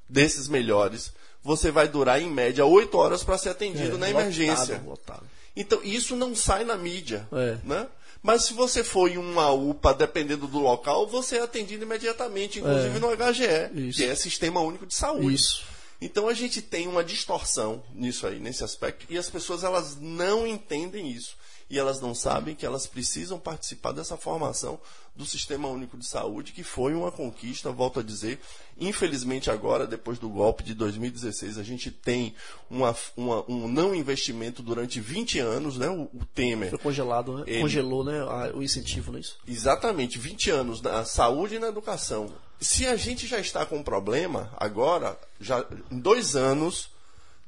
desses 0.08 0.48
melhores, 0.48 1.12
você 1.42 1.70
vai 1.70 1.88
durar 1.88 2.20
em 2.20 2.30
média 2.30 2.64
oito 2.64 2.96
horas 2.96 3.22
para 3.22 3.38
ser 3.38 3.50
atendido 3.50 3.96
é, 3.96 3.98
na 3.98 4.10
emergência. 4.10 4.76
Lotado, 4.76 4.88
lotado. 4.88 5.26
Então, 5.56 5.80
isso 5.82 6.16
não 6.16 6.34
sai 6.34 6.64
na 6.64 6.76
mídia. 6.76 7.28
É. 7.32 7.58
Né? 7.64 7.86
Mas 8.22 8.44
se 8.44 8.54
você 8.54 8.82
for 8.82 9.10
em 9.10 9.18
uma 9.18 9.50
UPA, 9.50 9.92
dependendo 9.92 10.46
do 10.46 10.58
local, 10.58 11.06
você 11.06 11.36
é 11.36 11.42
atendido 11.42 11.84
imediatamente, 11.84 12.58
inclusive 12.58 12.96
é. 12.96 12.98
no 12.98 13.14
HGE, 13.14 13.88
Isso. 13.88 13.98
que 13.98 14.04
é 14.04 14.14
Sistema 14.14 14.60
Único 14.60 14.86
de 14.86 14.94
Saúde. 14.94 15.34
Isso. 15.34 15.64
Então 16.00 16.28
a 16.28 16.34
gente 16.34 16.60
tem 16.60 16.88
uma 16.88 17.04
distorção 17.04 17.82
nisso 17.94 18.26
aí, 18.26 18.40
nesse 18.40 18.64
aspecto, 18.64 19.06
e 19.08 19.16
as 19.16 19.30
pessoas 19.30 19.62
elas 19.62 19.96
não 20.00 20.46
entendem 20.46 21.10
isso 21.10 21.36
e 21.74 21.78
elas 21.78 22.00
não 22.00 22.14
sabem 22.14 22.54
que 22.54 22.64
elas 22.64 22.86
precisam 22.86 23.36
participar 23.36 23.90
dessa 23.90 24.16
formação 24.16 24.78
do 25.16 25.26
Sistema 25.26 25.66
Único 25.66 25.98
de 25.98 26.06
Saúde, 26.06 26.52
que 26.52 26.62
foi 26.62 26.94
uma 26.94 27.10
conquista, 27.10 27.72
volto 27.72 27.98
a 27.98 28.02
dizer. 28.02 28.38
Infelizmente, 28.78 29.50
agora, 29.50 29.84
depois 29.84 30.16
do 30.16 30.28
golpe 30.28 30.62
de 30.62 30.72
2016, 30.72 31.58
a 31.58 31.64
gente 31.64 31.90
tem 31.90 32.32
uma, 32.70 32.94
uma, 33.16 33.44
um 33.50 33.66
não 33.66 33.92
investimento 33.92 34.62
durante 34.62 35.00
20 35.00 35.40
anos, 35.40 35.76
né? 35.76 35.88
O, 35.88 36.02
o 36.02 36.24
Temer. 36.32 36.70
Foi 36.70 36.78
congelado, 36.78 37.38
né? 37.38 37.44
Ele, 37.44 37.62
Congelou 37.62 38.04
né? 38.04 38.22
o 38.54 38.62
incentivo, 38.62 39.10
não 39.10 39.18
é 39.18 39.22
isso? 39.22 39.36
Exatamente, 39.46 40.16
20 40.16 40.50
anos 40.50 40.80
na 40.80 41.04
saúde 41.04 41.56
e 41.56 41.58
na 41.58 41.66
educação. 41.66 42.32
Se 42.60 42.86
a 42.86 42.94
gente 42.94 43.26
já 43.26 43.40
está 43.40 43.66
com 43.66 43.78
um 43.78 43.82
problema, 43.82 44.52
agora, 44.56 45.18
já 45.40 45.66
em 45.90 45.98
dois 45.98 46.36
anos 46.36 46.93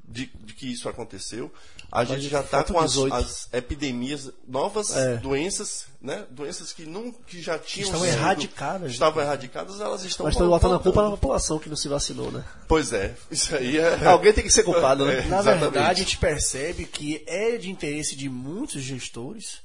de, 0.09 0.31
de 0.45 0.55
que 0.55 0.71
isso 0.71 0.89
aconteceu, 0.89 1.53
a 1.91 1.99
Mas 1.99 2.09
gente 2.09 2.29
já 2.29 2.41
está 2.41 2.63
com 2.63 2.79
as, 2.79 2.97
as, 2.97 3.49
epidemias, 3.53 4.31
novas 4.47 4.97
é. 4.97 5.17
doenças, 5.17 5.87
né? 6.01 6.25
Doenças 6.31 6.73
que, 6.73 6.85
não, 6.85 7.13
que 7.13 7.41
já 7.41 7.59
tinham 7.59 7.87
Estavam 7.87 8.07
sido, 8.07 8.17
erradicadas. 8.17 8.93
Estavam 8.93 9.23
erradicadas, 9.23 9.81
elas 9.81 10.05
estão 10.05 10.27
Mas 10.27 10.35
estão 10.35 10.49
botando 10.49 10.75
a 10.75 10.79
culpa 10.79 11.03
na 11.03 11.11
população 11.11 11.59
que 11.59 11.69
não 11.69 11.77
se 11.77 11.89
vacinou, 11.89 12.31
né? 12.31 12.45
Pois 12.69 12.93
é, 12.93 13.15
isso 13.31 13.55
aí 13.55 13.79
é... 13.79 14.03
Alguém 14.07 14.33
tem 14.33 14.45
que 14.45 14.51
ser 14.51 14.63
culpado, 14.63 15.05
né? 15.05 15.21
É, 15.21 15.25
na 15.27 15.43
verdade, 15.43 15.79
a 15.79 16.05
gente 16.05 16.19
percebe 16.19 16.85
que 16.85 17.23
é 17.27 17.57
de 17.57 17.71
interesse 17.71 18.17
de 18.17 18.29
muitos 18.29 18.83
gestores 18.83 19.61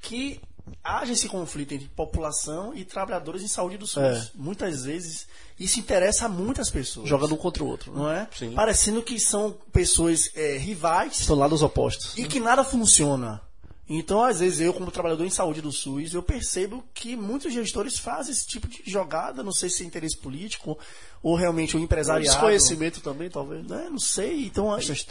que 0.00 0.40
haja 0.82 1.12
esse 1.12 1.28
conflito 1.28 1.72
entre 1.72 1.88
população 1.88 2.74
e 2.74 2.84
trabalhadores 2.84 3.42
em 3.42 3.48
saúde 3.48 3.76
do 3.76 3.86
SUS. 3.86 4.02
É. 4.02 4.30
Muitas 4.34 4.84
vezes 4.84 5.26
isso 5.58 5.80
interessa 5.80 6.26
a 6.26 6.28
muitas 6.28 6.70
pessoas. 6.70 7.08
Jogando 7.08 7.34
um 7.34 7.38
contra 7.38 7.64
o 7.64 7.66
outro. 7.66 7.92
Né? 7.92 7.98
Não 7.98 8.10
é? 8.10 8.28
Sim. 8.36 8.52
Parecendo 8.52 9.02
que 9.02 9.18
são 9.18 9.56
pessoas 9.72 10.30
é, 10.34 10.56
rivais. 10.56 11.20
Estão 11.20 11.36
lados 11.36 11.62
opostos. 11.62 12.16
E 12.16 12.26
que 12.26 12.40
nada 12.40 12.62
funciona. 12.62 13.40
Então, 13.88 14.22
às 14.22 14.40
vezes, 14.40 14.60
eu, 14.60 14.74
como 14.74 14.90
trabalhador 14.90 15.24
em 15.24 15.30
saúde 15.30 15.62
do 15.62 15.70
SUS, 15.70 16.12
eu 16.12 16.22
percebo 16.22 16.84
que 16.92 17.14
muitos 17.14 17.52
gestores 17.52 17.96
fazem 17.96 18.32
esse 18.32 18.44
tipo 18.44 18.66
de 18.66 18.82
jogada, 18.84 19.44
não 19.44 19.52
sei 19.52 19.70
se 19.70 19.84
é 19.84 19.86
interesse 19.86 20.16
político 20.16 20.76
ou 21.26 21.34
realmente 21.34 21.76
o 21.76 21.80
empresariado. 21.80 22.30
Desconhecimento 22.30 23.00
também, 23.00 23.28
talvez. 23.28 23.66
Né? 23.66 23.88
Não 23.90 23.98
sei. 23.98 24.46
Então, 24.46 24.68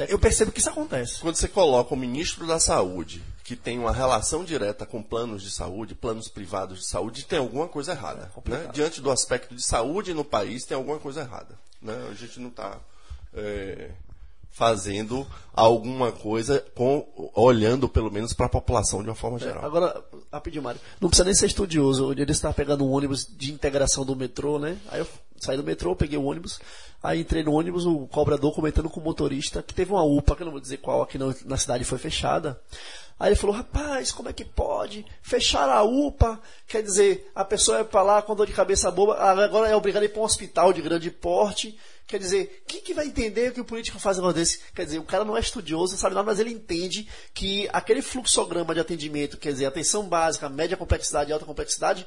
eu 0.08 0.18
percebo 0.18 0.50
que 0.50 0.62
isso 0.62 0.70
acontece. 0.70 1.20
Quando 1.20 1.36
você 1.36 1.50
coloca 1.50 1.94
o 1.94 1.98
ministro 1.98 2.48
da 2.48 2.58
Saúde, 2.58 3.22
que 3.44 3.54
tem 3.54 3.78
uma 3.78 3.92
relação 3.92 4.46
direta 4.46 4.86
com 4.86 5.04
planos 5.04 5.44
de 5.44 5.52
saúde, 5.52 5.94
planos 5.94 6.30
privados 6.30 6.80
de 6.80 6.88
saúde, 6.88 7.26
tem 7.26 7.38
alguma 7.38 7.68
coisa 7.68 7.92
errada. 7.92 8.32
É 8.34 8.50
né? 8.50 8.70
Diante 8.72 9.02
do 9.02 9.12
aspecto 9.12 9.54
de 9.54 9.62
saúde 9.62 10.14
no 10.14 10.24
país, 10.24 10.64
tem 10.64 10.78
alguma 10.78 11.00
coisa 11.00 11.20
errada. 11.20 11.60
Né? 11.82 12.08
A 12.10 12.14
gente 12.14 12.40
não 12.40 12.48
está. 12.48 12.80
É 13.34 13.92
fazendo 14.56 15.28
alguma 15.54 16.14
coisa 16.14 16.66
com, 16.74 17.06
olhando 17.36 17.90
pelo 17.90 18.10
menos 18.10 18.32
para 18.32 18.46
a 18.46 18.50
população 18.50 19.04
de 19.04 19.10
uma 19.10 19.16
forma 19.16 19.38
geral. 19.38 19.62
É, 19.62 19.66
agora, 19.66 20.02
rapidinho, 20.32 20.64
Mário, 20.64 20.80
não 21.02 21.10
precisa 21.10 21.26
nem 21.26 21.36
ser 21.36 21.48
estudioso. 21.48 22.08
O 22.08 22.16
dia 22.16 22.26
estava 22.30 22.54
pegando 22.54 22.86
um 22.86 22.92
ônibus 22.92 23.28
de 23.30 23.52
integração 23.52 24.06
do 24.06 24.16
metrô, 24.16 24.58
né? 24.58 24.78
Aí 24.90 25.02
eu 25.02 25.08
saí 25.42 25.58
do 25.58 25.64
metrô, 25.64 25.94
peguei 25.94 26.18
o 26.18 26.24
ônibus, 26.24 26.58
aí 27.04 27.20
entrei 27.20 27.44
no 27.44 27.52
ônibus, 27.52 27.86
o 27.86 28.08
cobrador 28.08 28.54
comentando 28.56 28.90
com 28.90 29.02
o 29.02 29.04
motorista 29.04 29.62
que 29.62 29.74
teve 29.74 29.92
uma 29.92 30.06
UPA, 30.06 30.38
que 30.38 30.44
eu 30.44 30.46
não 30.46 30.54
vou 30.54 30.62
dizer 30.62 30.78
qual, 30.78 31.02
aqui 31.02 31.18
na, 31.18 31.36
na 31.44 31.58
cidade 31.58 31.84
foi 31.84 31.98
fechada. 31.98 32.58
Aí 33.20 33.30
ele 33.30 33.36
falou, 33.36 33.58
rapaz, 33.58 34.14
como 34.14 34.30
é 34.30 34.34
que 34.34 34.46
pode? 34.46 35.06
Fechar 35.22 35.68
a 35.68 35.84
UPA, 35.84 36.40
quer 36.66 36.82
dizer, 36.82 37.30
a 37.36 37.44
pessoa 37.44 37.80
é 37.80 37.84
para 37.84 38.02
lá 38.04 38.22
com 38.22 38.36
dor 38.36 38.48
de 38.48 38.54
cabeça 38.54 38.90
boba, 38.90 39.18
agora 39.18 39.68
é 39.68 39.76
obrigada 39.76 40.06
a 40.06 40.08
ir 40.08 40.10
para 40.10 40.22
um 40.22 40.26
hospital 40.26 40.72
de 40.72 40.82
grande 40.82 41.12
porte 41.12 41.78
Quer 42.08 42.20
dizer, 42.20 42.64
quem 42.68 42.82
que 42.82 42.94
vai 42.94 43.08
entender 43.08 43.50
o 43.50 43.54
que 43.54 43.62
o 43.62 43.66
político 43.66 44.00
faz 44.00 44.18
negócio 44.18 44.36
desse? 44.36 44.60
Quer 44.76 44.86
dizer, 44.86 45.00
o 45.00 45.04
cara 45.04 45.26
não 45.26 45.36
é 45.36 45.40
estudioso, 45.40 45.94
não 45.94 46.00
sabe 46.00 46.14
nada, 46.14 46.26
mas 46.26 46.40
ele 46.40 46.52
entende 46.52 47.08
que 47.34 47.68
aquele 47.74 48.02
fluxograma 48.02 48.76
de 48.76 48.80
atendimento, 48.80 49.38
quer 49.38 49.52
dizer, 49.52 49.66
atenção 49.66 50.08
básica, 50.08 50.48
média 50.48 50.78
complexidade 50.78 51.32
e 51.32 51.34
alta 51.34 51.46
complexidade, 51.46 52.06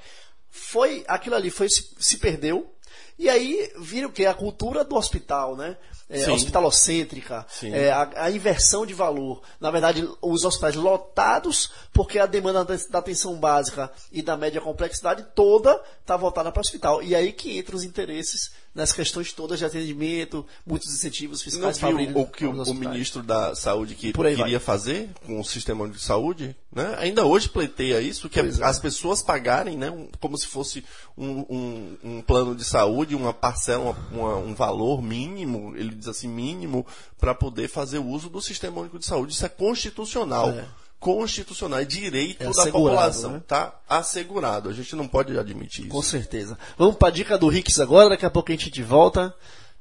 foi 0.51 1.05
aquilo 1.09 1.35
ali, 1.35 1.51
foi 1.51 1.69
se, 1.69 1.95
se 1.99 2.19
perdeu. 2.19 2.73
E 3.19 3.29
aí 3.29 3.73
vira 3.81 4.07
o 4.07 4.13
que? 4.13 4.25
A 4.25 4.35
cultura 4.35 4.85
do 4.85 4.95
hospital, 4.95 5.57
né? 5.57 5.77
É, 6.11 6.31
hospitalocêntrica, 6.31 7.47
é, 7.65 7.91
a, 7.91 8.25
a, 8.25 8.31
inversão 8.31 8.87
de 8.87 8.95
valor. 8.95 9.43
Na 9.61 9.71
verdade, 9.71 10.09
os 10.23 10.43
hospitais 10.43 10.75
lotados, 10.75 11.71
porque 11.93 12.19
a 12.19 12.25
demanda 12.25 12.65
da 12.65 12.99
atenção 12.99 13.39
básica 13.39 13.93
e 14.11 14.23
da 14.23 14.35
média 14.35 14.59
complexidade 14.59 15.27
toda 15.35 15.79
está 16.01 16.17
voltada 16.17 16.51
para 16.51 16.61
o 16.61 16.63
hospital. 16.63 17.03
E 17.03 17.15
aí 17.15 17.31
que 17.31 17.59
entram 17.59 17.77
os 17.77 17.85
interesses 17.85 18.53
nas 18.75 18.93
questões 18.93 19.33
todas 19.33 19.59
de 19.59 19.65
atendimento, 19.65 20.47
muitos 20.67 20.93
incentivos 20.93 21.43
fiscais. 21.43 21.81
Não 21.81 21.97
viu 21.97 22.19
o 22.19 22.27
que 22.27 22.47
o, 22.47 22.63
o, 22.63 22.75
ministro 22.75 23.23
da 23.23 23.55
Saúde 23.55 23.95
que 23.95 24.13
queria 24.13 24.37
vai. 24.37 24.59
fazer 24.59 25.11
com 25.27 25.41
o 25.41 25.45
sistema 25.45 25.89
de 25.89 25.99
saúde? 25.99 26.55
Né? 26.71 26.95
Ainda 26.99 27.25
hoje 27.25 27.49
pleiteia 27.49 28.01
isso, 28.01 28.29
que 28.29 28.39
é. 28.39 28.45
as 28.63 28.79
pessoas 28.79 29.23
pagarem 29.23 29.77
né, 29.77 29.91
um, 29.91 30.09
como 30.21 30.37
se 30.39 30.47
fosse 30.47 30.85
um, 31.17 31.45
um, 31.49 31.99
um, 32.05 32.23
plano 32.23 32.55
de 32.55 32.65
saúde, 32.65 33.15
uma 33.15 33.33
parcela, 33.33 33.83
uma, 33.83 33.97
uma, 34.13 34.37
um 34.37 34.55
valor 34.55 35.03
mínimo, 35.03 35.75
ele 35.77 35.95
diz 35.95 36.09
assim, 36.09 36.29
mínimo, 36.29 36.87
para 37.19 37.35
poder 37.35 37.69
fazer 37.69 37.99
o 37.99 38.07
uso 38.07 38.29
do 38.29 38.41
sistema 38.41 38.81
único 38.81 38.99
de 38.99 39.07
saúde. 39.07 39.33
Isso 39.33 39.45
é 39.45 39.49
constitucional. 39.49 40.51
É 40.51 40.67
constitucional, 41.01 41.81
é 41.81 41.85
direito 41.85 42.43
é 42.43 42.51
da 42.51 42.73
população, 42.73 43.33
né? 43.33 43.43
tá 43.47 43.81
assegurado. 43.89 44.69
A 44.69 44.73
gente 44.73 44.95
não 44.97 45.07
pode 45.07 45.37
admitir 45.39 45.83
isso. 45.83 45.95
Com 45.95 46.03
certeza. 46.03 46.59
Vamos 46.77 46.97
para 46.97 47.09
a 47.09 47.13
dica 47.13 47.39
do 47.39 47.49
Rix 47.49 47.79
agora, 47.81 48.11
daqui 48.11 48.27
a 48.27 48.31
pouco 48.31 48.51
a 48.51 48.57
gente 48.57 48.83
volta. 48.83 49.35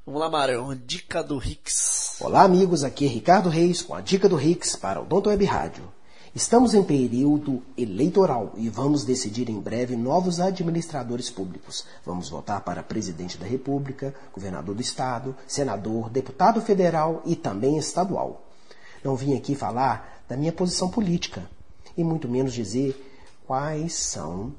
Vamos 0.05 0.21
lá, 0.21 0.29
Mário, 0.29 0.79
dica 0.85 1.21
do 1.21 1.37
Rix. 1.37 2.15
Olá, 2.21 2.43
amigos, 2.43 2.83
aqui 2.83 3.05
é 3.05 3.09
Ricardo 3.09 3.49
Reis 3.49 3.81
com 3.81 3.93
a 3.93 4.01
dica 4.01 4.29
do 4.29 4.35
Rix 4.35 4.75
para 4.75 5.01
o 5.01 5.05
Donto 5.05 5.29
Web 5.29 5.43
Rádio. 5.45 5.97
Estamos 6.33 6.75
em 6.75 6.83
período 6.83 7.63
eleitoral 7.75 8.53
e 8.55 8.69
vamos 8.69 9.03
decidir 9.03 9.49
em 9.49 9.59
breve 9.59 9.95
novos 9.95 10.39
administradores 10.39 11.31
públicos. 11.31 11.83
Vamos 12.05 12.29
votar 12.29 12.61
para 12.61 12.83
presidente 12.83 13.37
da 13.37 13.45
República, 13.45 14.13
governador 14.33 14.75
do 14.75 14.81
Estado, 14.81 15.35
senador, 15.47 16.11
deputado 16.11 16.61
federal 16.61 17.23
e 17.25 17.35
também 17.35 17.77
estadual. 17.77 18.45
Não 19.03 19.15
vim 19.15 19.35
aqui 19.35 19.55
falar 19.55 20.16
da 20.27 20.35
minha 20.35 20.51
posição 20.51 20.89
política 20.89 21.49
e 21.95 22.03
muito 22.03 22.27
menos 22.27 22.53
dizer 22.53 22.95
quais 23.45 23.93
são 23.93 24.53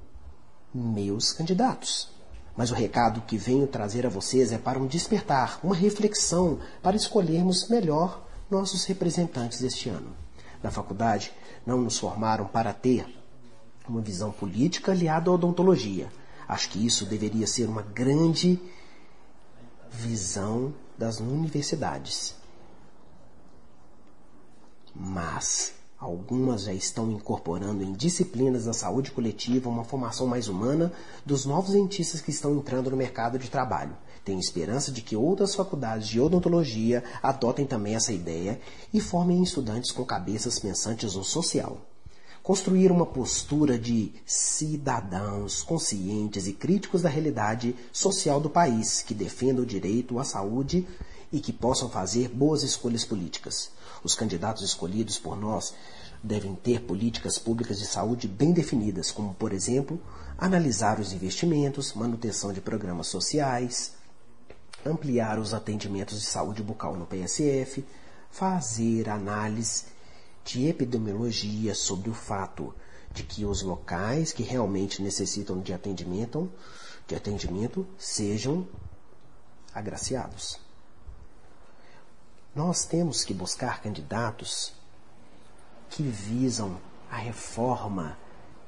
meus 0.74 1.32
candidatos. 1.32 2.10
Mas 2.56 2.70
o 2.70 2.74
recado 2.74 3.20
que 3.22 3.36
venho 3.36 3.66
trazer 3.66 4.04
a 4.04 4.10
vocês 4.10 4.50
é 4.50 4.58
para 4.58 4.78
um 4.78 4.86
despertar, 4.86 5.60
uma 5.62 5.76
reflexão 5.76 6.58
para 6.82 6.96
escolhermos 6.96 7.68
melhor 7.68 8.26
nossos 8.50 8.84
representantes 8.84 9.62
este 9.62 9.88
ano. 9.88 10.16
Na 10.62 10.70
faculdade, 10.70 11.32
não 11.64 11.80
nos 11.80 11.98
formaram 11.98 12.46
para 12.46 12.72
ter 12.72 13.06
uma 13.88 14.00
visão 14.00 14.32
política 14.32 14.92
aliada 14.92 15.30
à 15.30 15.34
odontologia. 15.34 16.10
Acho 16.48 16.70
que 16.70 16.84
isso 16.84 17.06
deveria 17.06 17.46
ser 17.46 17.68
uma 17.68 17.82
grande 17.82 18.58
visão 19.90 20.74
das 20.96 21.20
universidades. 21.20 22.34
Mas 25.01 25.74
algumas 25.96 26.62
já 26.62 26.72
estão 26.72 27.09
incorporando 27.12 27.84
em 27.84 27.92
disciplinas 27.92 28.64
da 28.64 28.72
saúde 28.72 29.12
coletiva 29.12 29.70
uma 29.70 29.84
formação 29.84 30.26
mais 30.26 30.49
humana 30.49 30.92
dos 31.24 31.46
novos 31.46 31.70
dentistas 31.70 32.20
que 32.20 32.32
estão 32.32 32.57
entrando 32.57 32.90
no 32.90 32.96
mercado 32.96 33.38
de 33.38 33.49
trabalho. 33.49 33.96
Tenho 34.24 34.40
esperança 34.40 34.90
de 34.90 35.01
que 35.01 35.14
outras 35.14 35.55
faculdades 35.55 36.09
de 36.09 36.20
odontologia 36.20 37.05
adotem 37.22 37.64
também 37.64 37.94
essa 37.94 38.12
ideia 38.12 38.61
e 38.92 39.01
formem 39.01 39.40
estudantes 39.40 39.92
com 39.92 40.05
cabeças 40.05 40.59
pensantes 40.59 41.14
no 41.14 41.22
social. 41.22 41.78
Construir 42.42 42.90
uma 42.90 43.07
postura 43.07 43.78
de 43.78 44.12
cidadãos 44.26 45.62
conscientes 45.62 46.49
e 46.49 46.53
críticos 46.53 47.03
da 47.03 47.09
realidade 47.09 47.74
social 47.92 48.40
do 48.40 48.51
país, 48.51 49.03
que 49.03 49.14
defendam 49.14 49.62
o 49.62 49.66
direito 49.66 50.18
à 50.18 50.24
saúde 50.24 50.84
e 51.32 51.38
que 51.38 51.53
possam 51.53 51.88
fazer 51.88 52.28
boas 52.28 52.64
escolhas 52.64 53.05
políticas. 53.05 53.70
Os 54.03 54.14
candidatos 54.14 54.62
escolhidos 54.62 55.18
por 55.18 55.36
nós 55.36 55.74
devem 56.22 56.55
ter 56.55 56.82
políticas 56.82 57.38
públicas 57.38 57.78
de 57.78 57.86
saúde 57.86 58.26
bem 58.26 58.53
definidas, 58.53 59.11
como, 59.11 59.34
por 59.34 59.53
exemplo, 59.53 60.01
analisar 60.36 60.99
os 61.01 61.12
investimentos, 61.12 61.94
manutenção 61.94 62.53
de 62.53 62.61
programas 62.61 63.09
sociais, 63.09 63.92
ampliar 64.84 65.38
os 65.38 65.55
atendimentos 65.55 66.20
de 66.20 66.26
saúde 66.26 66.62
bucal 66.62 66.96
no 66.96 67.07
PSF, 67.07 67.84
fazer 68.30 69.09
análise 69.09 69.84
de 70.44 70.66
epidemiologia 70.66 71.74
sobre 71.74 72.11
o 72.11 72.14
fato 72.14 72.74
de 73.12 73.22
que 73.22 73.44
os 73.44 73.62
locais 73.62 74.32
que 74.32 74.42
realmente 74.42 75.03
necessitam 75.03 75.61
de 75.61 75.72
atendimento, 75.72 76.51
de 77.07 77.14
atendimento 77.14 77.86
sejam 77.99 78.66
agraciados. 79.74 80.67
Nós 82.59 82.84
temos 82.84 83.22
que 83.22 83.32
buscar 83.32 83.80
candidatos 83.80 84.72
que 85.88 86.02
visam 86.02 86.76
a 87.09 87.14
reforma 87.14 88.18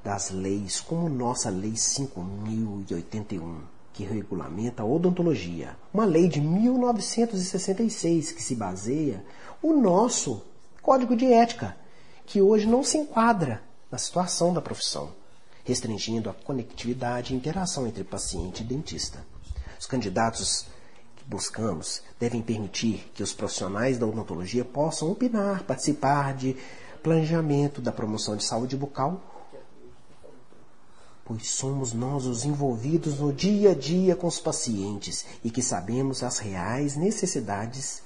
das 0.05 0.31
leis, 0.31 0.81
como 0.81 1.09
nossa 1.09 1.51
Lei 1.51 1.75
5081 1.75 3.63
que 3.93 4.05
regulamenta 4.05 4.85
a 4.85 4.87
odontologia, 4.87 5.77
uma 5.93 6.05
lei 6.05 6.29
de 6.29 6.41
1966 6.41 8.31
que 8.31 8.41
se 8.41 8.55
baseia 8.55 9.25
o 9.61 9.73
nosso 9.73 10.41
Código 10.81 11.17
de 11.17 11.27
Ética, 11.33 11.77
que 12.25 12.41
hoje 12.41 12.67
não 12.67 12.85
se 12.85 12.97
enquadra 12.97 13.61
na 13.91 13.99
situação 13.99 14.55
da 14.55 14.63
profissão, 14.63 15.13
restringindo 15.65 16.31
a 16.31 16.33
conectividade 16.33 17.35
e 17.35 17.37
interação 17.37 17.89
entre 17.89 18.05
paciente 18.05 18.63
e 18.63 18.67
dentista. 18.67 19.27
Os 19.81 19.87
candidatos 19.87 20.67
buscamos 21.31 22.03
devem 22.19 22.43
permitir 22.43 23.11
que 23.15 23.23
os 23.23 23.33
profissionais 23.33 23.97
da 23.97 24.07
odontologia 24.07 24.65
possam 24.65 25.11
opinar, 25.11 25.63
participar 25.63 26.35
de 26.35 26.57
planejamento 27.03 27.81
da 27.81 27.93
promoção 27.93 28.37
de 28.37 28.45
saúde 28.45 28.77
bucal 28.77 29.23
pois 31.31 31.49
somos 31.49 31.93
nós 31.93 32.27
os 32.27 32.45
envolvidos 32.45 33.21
no 33.21 33.33
dia 33.33 33.71
a 33.71 33.75
dia 33.75 34.17
com 34.17 34.27
os 34.27 34.41
pacientes 34.41 35.25
e 35.45 35.49
que 35.49 35.63
sabemos 35.63 36.25
as 36.25 36.39
reais 36.39 36.97
necessidades 36.97 38.03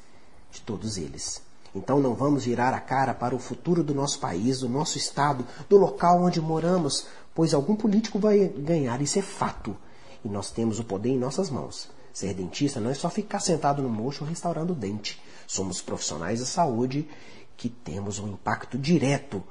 de 0.53 0.61
todos 0.61 0.99
eles. 0.99 1.41
Então 1.75 2.01
não 2.01 2.13
vamos 2.15 2.45
virar 2.45 2.75
a 2.75 2.81
cara 2.81 3.15
para 3.15 3.35
o 3.35 3.39
futuro 3.39 3.83
do 3.83 3.95
nosso 3.95 4.21
país, 4.21 4.61
do 4.61 4.69
nosso 4.69 4.99
estado, 4.99 5.47
do 5.71 5.79
local 5.79 6.23
onde 6.23 6.39
moramos, 6.39 7.07
pois 7.35 7.55
algum 7.55 7.75
político 7.75 8.19
vai 8.19 8.47
ganhar, 8.47 9.01
isso 9.01 9.19
é 9.19 9.23
fato. 9.23 9.75
E 10.23 10.29
nós 10.29 10.51
temos 10.51 10.79
o 10.79 10.85
poder 10.85 11.09
em 11.09 11.19
nossas 11.19 11.49
mãos. 11.49 11.89
Ser 12.15 12.33
dentista 12.33 12.79
não 12.79 12.91
é 12.91 12.95
só 12.95 13.11
ficar 13.11 13.41
sentado 13.41 13.83
no 13.83 13.89
mocho 13.89 14.25
restaurando 14.25 14.73
o 14.73 14.77
dente. 14.77 15.21
Somos 15.49 15.83
profissionais 15.83 16.39
da 16.39 16.47
saúde 16.47 17.09
que 17.57 17.69
temos 17.69 18.21
um 18.21 18.29
impacto 18.29 18.79
direto 18.79 19.43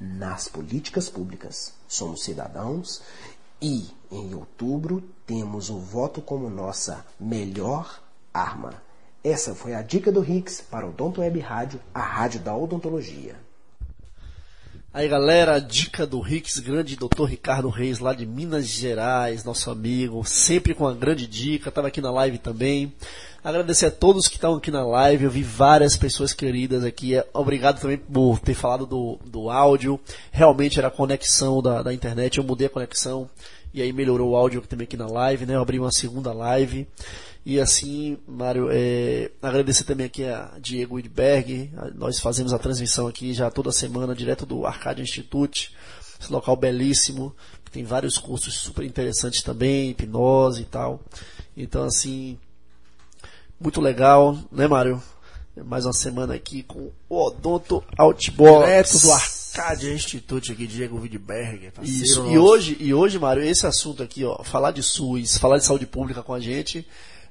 nas 0.00 0.48
políticas 0.48 1.10
públicas. 1.10 1.74
Somos 1.86 2.24
cidadãos 2.24 3.02
e, 3.60 3.90
em 4.10 4.34
outubro, 4.34 5.04
temos 5.26 5.68
o 5.68 5.78
voto 5.78 6.22
como 6.22 6.48
nossa 6.48 7.04
melhor 7.20 8.02
arma. 8.32 8.82
Essa 9.22 9.54
foi 9.54 9.74
a 9.74 9.82
dica 9.82 10.10
do 10.10 10.20
Rix 10.20 10.62
para 10.62 10.86
o 10.86 10.88
Odonto 10.88 11.20
Web 11.20 11.38
Rádio, 11.40 11.78
a 11.92 12.00
rádio 12.00 12.40
da 12.40 12.56
odontologia. 12.56 13.36
Aí 14.96 15.08
galera, 15.08 15.58
dica 15.58 16.06
do 16.06 16.20
Rix, 16.20 16.58
grande 16.58 16.96
doutor 16.96 17.26
Ricardo 17.26 17.68
Reis, 17.68 17.98
lá 17.98 18.14
de 18.14 18.24
Minas 18.24 18.66
Gerais, 18.66 19.44
nosso 19.44 19.70
amigo, 19.70 20.24
sempre 20.24 20.72
com 20.72 20.84
uma 20.84 20.94
grande 20.94 21.26
dica, 21.26 21.68
estava 21.68 21.88
aqui 21.88 22.00
na 22.00 22.10
live 22.10 22.38
também. 22.38 22.90
Agradecer 23.44 23.84
a 23.84 23.90
todos 23.90 24.26
que 24.26 24.36
estão 24.36 24.54
aqui 24.54 24.70
na 24.70 24.82
live. 24.86 25.24
Eu 25.24 25.30
vi 25.30 25.42
várias 25.42 25.98
pessoas 25.98 26.32
queridas 26.32 26.82
aqui. 26.82 27.12
Obrigado 27.34 27.78
também 27.78 27.98
por 27.98 28.38
ter 28.38 28.54
falado 28.54 28.86
do, 28.86 29.18
do 29.26 29.50
áudio. 29.50 30.00
Realmente 30.32 30.78
era 30.78 30.88
a 30.88 30.90
conexão 30.90 31.60
da, 31.60 31.82
da 31.82 31.92
internet. 31.92 32.38
Eu 32.38 32.44
mudei 32.44 32.66
a 32.66 32.70
conexão 32.70 33.28
e 33.74 33.82
aí 33.82 33.92
melhorou 33.92 34.30
o 34.30 34.36
áudio 34.36 34.62
também 34.62 34.84
aqui 34.84 34.96
na 34.96 35.06
live, 35.06 35.44
né? 35.44 35.56
Eu 35.56 35.60
abri 35.60 35.78
uma 35.78 35.92
segunda 35.92 36.32
live. 36.32 36.88
E 37.48 37.60
assim, 37.60 38.18
Mário, 38.26 38.66
é, 38.72 39.30
agradecer 39.40 39.84
também 39.84 40.06
aqui 40.06 40.24
a 40.24 40.50
Diego 40.60 40.96
Widberg. 40.96 41.70
Nós 41.94 42.18
fazemos 42.18 42.52
a 42.52 42.58
transmissão 42.58 43.06
aqui 43.06 43.32
já 43.32 43.48
toda 43.52 43.70
semana, 43.70 44.16
direto 44.16 44.44
do 44.44 44.66
Arcadia 44.66 45.04
Institute. 45.04 45.72
Esse 46.20 46.32
local 46.32 46.56
belíssimo, 46.56 47.32
que 47.64 47.70
tem 47.70 47.84
vários 47.84 48.18
cursos 48.18 48.52
super 48.52 48.84
interessantes 48.84 49.44
também, 49.44 49.90
hipnose 49.90 50.62
e 50.62 50.64
tal. 50.64 51.00
Então, 51.56 51.84
assim, 51.84 52.36
muito 53.60 53.80
legal, 53.80 54.36
né, 54.50 54.66
Mário? 54.66 55.00
Mais 55.64 55.86
uma 55.86 55.92
semana 55.92 56.34
aqui 56.34 56.64
com 56.64 56.90
o 57.08 57.26
Odonto 57.26 57.84
Outbox. 57.96 58.64
Direto 58.64 58.98
do 58.98 59.12
Arcadia 59.12 59.94
Institute 59.94 60.50
aqui, 60.50 60.66
Diego 60.66 60.98
Widberg. 60.98 61.70
Isso. 61.80 62.26
E 62.26 62.36
hoje, 62.36 62.76
e 62.80 62.92
hoje, 62.92 63.20
Mário, 63.20 63.44
esse 63.44 63.68
assunto 63.68 64.02
aqui, 64.02 64.24
ó, 64.24 64.42
falar 64.42 64.72
de 64.72 64.82
SUS, 64.82 65.38
falar 65.38 65.58
de 65.58 65.64
saúde 65.64 65.86
pública 65.86 66.24
com 66.24 66.34
a 66.34 66.40
gente, 66.40 66.84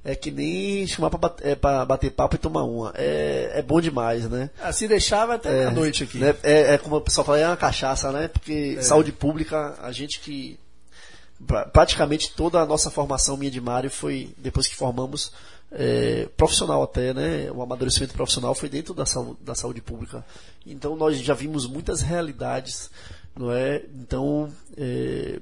é 0.06 0.16
que 0.16 0.30
nem 0.30 0.86
chamar 0.86 1.10
pra 1.10 1.18
bater, 1.18 1.48
é, 1.48 1.56
pra 1.56 1.84
bater 1.84 2.12
papo 2.12 2.36
e 2.36 2.38
tomar 2.38 2.64
uma. 2.64 2.94
É, 2.96 3.54
é 3.56 3.62
bom 3.64 3.82
demais, 3.82 4.30
né? 4.30 4.52
Assim 4.62 4.88
deixava 4.88 5.34
até 5.34 5.64
é, 5.64 5.66
a 5.66 5.72
noite 5.72 6.04
aqui. 6.04 6.20
Né? 6.20 6.36
É, 6.44 6.76
é, 6.76 6.78
como 6.78 6.98
o 6.98 7.02
pessoal 7.02 7.26
fala, 7.26 7.40
é 7.40 7.48
uma 7.48 7.58
cachaça, 7.58 8.12
né? 8.12 8.28
Porque 8.28 8.76
é. 8.78 8.82
saúde 8.84 9.12
pública, 9.12 9.76
a 9.82 9.92
gente 9.92 10.20
que. 10.20 10.60
Praticamente 11.74 12.32
toda 12.32 12.62
a 12.62 12.66
nossa 12.66 12.90
formação 12.90 13.36
minha 13.36 13.52
de 13.52 13.60
Mário 13.60 13.90
foi, 13.90 14.30
depois 14.38 14.68
que 14.68 14.76
formamos, 14.76 15.34
é, 15.72 16.30
profissional 16.38 16.84
até, 16.84 17.12
né? 17.12 17.52
O 17.52 17.64
amadurecimento 17.64 18.14
profissional 18.14 18.54
foi 18.54 18.70
dentro 18.70 18.94
da 18.94 19.08
saúde, 19.08 19.40
da 19.42 19.56
saúde 19.56 19.82
pública. 19.82 20.24
Então 20.66 20.96
nós 20.96 21.20
já 21.20 21.34
vimos 21.34 21.68
muitas 21.68 22.02
realidades, 22.02 22.92
não 23.36 23.52
é? 23.52 23.82
Então 23.94 24.50
é, 24.78 25.40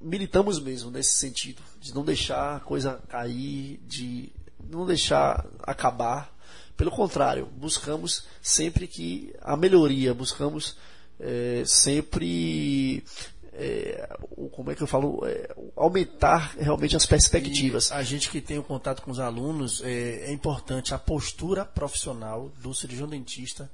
militamos 0.00 0.60
mesmo 0.60 0.90
nesse 0.90 1.14
sentido 1.14 1.62
de 1.80 1.94
não 1.94 2.04
deixar 2.04 2.56
a 2.56 2.60
coisa 2.60 3.00
cair, 3.08 3.80
de 3.86 4.30
não 4.70 4.86
deixar 4.86 5.46
acabar. 5.62 6.36
Pelo 6.76 6.90
contrário, 6.90 7.46
buscamos 7.56 8.24
sempre 8.40 8.86
que 8.86 9.34
a 9.42 9.56
melhoria, 9.56 10.14
buscamos 10.14 10.76
é, 11.18 11.64
sempre 11.66 13.02
é, 13.52 14.08
como 14.52 14.70
é 14.70 14.74
que 14.76 14.82
eu 14.82 14.86
falo, 14.86 15.26
é, 15.26 15.52
aumentar 15.76 16.54
realmente 16.58 16.96
as 16.96 17.04
perspectivas. 17.04 17.90
E 17.90 17.94
a 17.94 18.02
gente 18.04 18.30
que 18.30 18.40
tem 18.40 18.58
o 18.58 18.62
contato 18.62 19.02
com 19.02 19.10
os 19.10 19.18
alunos, 19.18 19.82
é, 19.82 20.30
é 20.30 20.32
importante 20.32 20.94
a 20.94 20.98
postura 20.98 21.64
profissional 21.64 22.52
do 22.62 22.72
cirurgião 22.72 23.08
dentista 23.08 23.68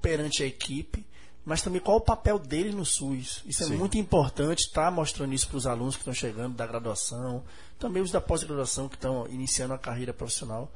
perante 0.00 0.42
a 0.42 0.46
equipe, 0.46 1.06
mas 1.46 1.62
também 1.62 1.80
qual 1.80 1.98
o 1.98 2.00
papel 2.00 2.40
dele 2.40 2.72
no 2.72 2.84
SUS. 2.84 3.40
Isso 3.46 3.62
é 3.62 3.66
Sim. 3.68 3.76
muito 3.76 3.96
importante, 3.96 4.66
estar 4.66 4.86
tá 4.86 4.90
mostrando 4.90 5.32
isso 5.32 5.46
para 5.46 5.56
os 5.56 5.66
alunos 5.66 5.94
que 5.94 6.00
estão 6.00 6.12
chegando 6.12 6.56
da 6.56 6.66
graduação, 6.66 7.44
também 7.78 8.02
os 8.02 8.10
da 8.10 8.20
pós-graduação 8.20 8.88
que 8.88 8.96
estão 8.96 9.28
iniciando 9.28 9.72
a 9.72 9.78
carreira 9.78 10.12
profissional, 10.12 10.72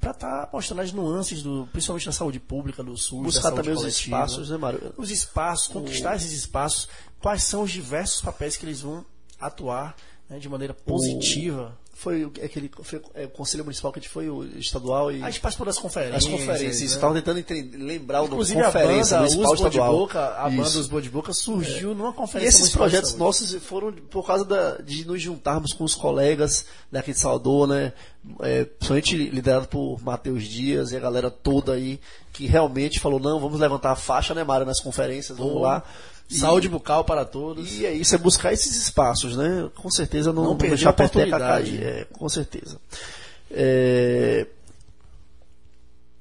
para 0.00 0.12
estar 0.12 0.46
tá 0.46 0.48
mostrando 0.50 0.80
as 0.80 0.92
nuances, 0.92 1.42
do, 1.42 1.68
principalmente 1.70 2.06
na 2.06 2.12
saúde 2.12 2.40
pública, 2.40 2.82
do 2.82 2.96
SUS, 2.96 3.22
Buscar 3.22 3.50
da 3.50 3.56
também 3.56 3.74
coletiva, 3.74 3.86
os 3.86 3.96
espaços, 3.98 4.48
né, 4.48 4.56
Mário? 4.56 4.94
Os 4.96 5.10
espaços, 5.10 5.68
conquistar 5.68 6.16
esses 6.16 6.32
espaços, 6.32 6.88
quais 7.20 7.42
são 7.42 7.62
os 7.62 7.70
diversos 7.70 8.22
papéis 8.22 8.56
que 8.56 8.64
eles 8.64 8.80
vão 8.80 9.04
atuar 9.38 9.94
né, 10.28 10.38
de 10.38 10.48
maneira 10.48 10.72
positiva 10.72 11.78
foi 12.04 12.30
aquele 12.44 12.70
foi, 12.82 13.00
é, 13.14 13.24
o 13.24 13.30
conselho 13.30 13.64
municipal 13.64 13.90
que 13.90 13.98
a 13.98 14.02
gente 14.02 14.10
foi 14.10 14.28
o 14.28 14.44
estadual 14.58 15.10
e 15.10 15.22
a 15.22 15.30
gente 15.30 15.40
participou 15.40 15.64
das 15.64 15.78
conferências. 15.78 16.26
As 16.26 16.30
conferências. 16.30 16.80
Né? 16.80 16.86
estava 16.86 17.14
tentando 17.14 17.38
entender, 17.38 17.78
lembrar 17.78 18.22
Inclusive, 18.24 18.60
o 18.60 18.64
conferência 18.64 19.16
a 19.16 19.20
banda, 19.20 19.34
municipal 19.34 19.54
estadual. 19.54 19.90
De 19.90 19.98
boca 19.98 20.34
a 20.36 20.50
banda 20.50 20.70
dos 20.70 20.86
Boa 20.86 21.00
de 21.00 21.08
Boca 21.08 21.32
surgiu 21.32 21.92
é. 21.92 21.94
numa 21.94 22.12
conferência 22.12 22.58
e 22.58 22.60
esses 22.60 22.76
projetos 22.76 23.14
nossos 23.14 23.54
foram 23.62 23.90
por 23.92 24.26
causa 24.26 24.44
da, 24.44 24.76
de 24.76 25.06
nos 25.06 25.22
juntarmos 25.22 25.72
com 25.72 25.82
os 25.82 25.94
colegas 25.94 26.66
daqui 26.92 27.12
de 27.12 27.18
Salvador 27.18 27.68
né? 27.68 27.94
É, 28.40 28.64
principalmente 28.64 29.16
liderado 29.16 29.68
por 29.68 30.02
Matheus 30.02 30.44
Dias 30.44 30.92
e 30.92 30.96
a 30.96 31.00
galera 31.00 31.30
toda 31.30 31.72
aí 31.72 31.98
que 32.32 32.46
realmente 32.46 33.00
falou 33.00 33.18
não 33.18 33.40
vamos 33.40 33.58
levantar 33.58 33.92
a 33.92 33.96
faixa 33.96 34.34
né 34.34 34.44
Mário 34.44 34.66
nas 34.66 34.80
conferências 34.80 35.38
vamos 35.38 35.62
lá 35.62 35.82
Saúde 36.38 36.68
bucal 36.68 37.04
para 37.04 37.24
todos. 37.24 37.78
E 37.78 37.86
é 37.86 37.92
isso, 37.92 38.14
é 38.14 38.18
buscar 38.18 38.52
esses 38.52 38.76
espaços, 38.76 39.36
né? 39.36 39.68
Com 39.74 39.90
certeza 39.90 40.32
não, 40.32 40.44
não, 40.44 40.56
deixar 40.56 40.90
a 40.90 40.92
peteca 40.92 41.38
cair. 41.38 41.82
É, 41.82 42.06
com 42.12 42.28
certeza. 42.28 42.78
É... 43.50 44.46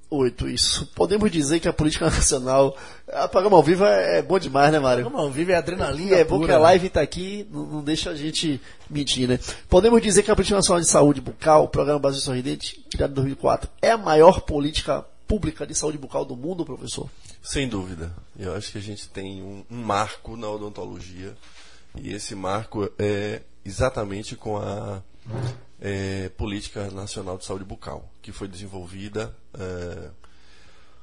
Oito, 0.10 0.48
isso. 0.48 0.86
Podemos 0.94 1.32
dizer 1.32 1.60
que 1.60 1.68
a 1.68 1.74
política 1.74 2.06
nacional. 2.12 2.78
A 3.12 3.28
programa 3.28 3.58
ao 3.58 3.64
vivo 3.64 3.84
é, 3.84 4.20
é 4.20 4.22
bom 4.22 4.38
demais, 4.38 4.72
né, 4.72 4.80
Mário? 4.80 5.04
Programa 5.04 5.26
ao 5.26 5.32
vivo 5.32 5.52
é 5.52 5.56
adrenalina. 5.56 6.12
E 6.12 6.14
é 6.14 6.24
bom 6.24 6.46
que 6.46 6.52
a 6.52 6.60
live 6.60 6.86
está 6.86 7.02
aqui, 7.02 7.48
não, 7.52 7.66
não, 7.66 7.84
deixa 7.84 8.12
a 8.12 8.16
gente 8.16 8.62
mentir, 8.88 9.28
né? 9.28 9.40
Podemos 9.68 10.00
dizer 10.04 10.22
que 10.22 10.30
a 10.30 10.36
Política 10.36 10.58
Nacional 10.58 10.82
de 10.82 10.88
Saúde 10.88 11.20
Bucal, 11.20 11.64
o 11.64 11.68
Programa 11.68 12.00
Brasil 12.00 12.22
Sorridente, 12.22 12.80
criado 12.92 13.12
em 13.12 13.16
2004, 13.16 13.70
é 13.82 13.90
a 13.90 13.98
maior 13.98 14.42
política 14.42 15.04
pública 15.28 15.66
de 15.66 15.74
saúde 15.74 15.98
bucal 15.98 16.24
do 16.24 16.36
mundo, 16.36 16.64
professor? 16.64 17.10
Sem 17.44 17.68
dúvida. 17.68 18.16
Eu 18.40 18.56
acho 18.56 18.72
que 18.72 18.78
a 18.78 18.82
gente 18.82 19.10
tem 19.10 19.44
um, 19.44 19.66
um 19.70 19.84
marco 19.84 20.38
na 20.38 20.50
odontologia 20.50 21.36
e 21.94 22.14
esse 22.14 22.34
marco 22.36 22.90
é 22.98 23.42
exatamente 23.66 24.38
com 24.38 24.58
a 24.58 25.04
é, 25.80 26.30
Política 26.30 26.90
Nacional 26.90 27.38
de 27.38 27.44
Saúde 27.44 27.66
Bucal, 27.66 28.10
que 28.22 28.32
foi 28.32 28.48
desenvolvida 28.48 29.36
é, 29.54 30.10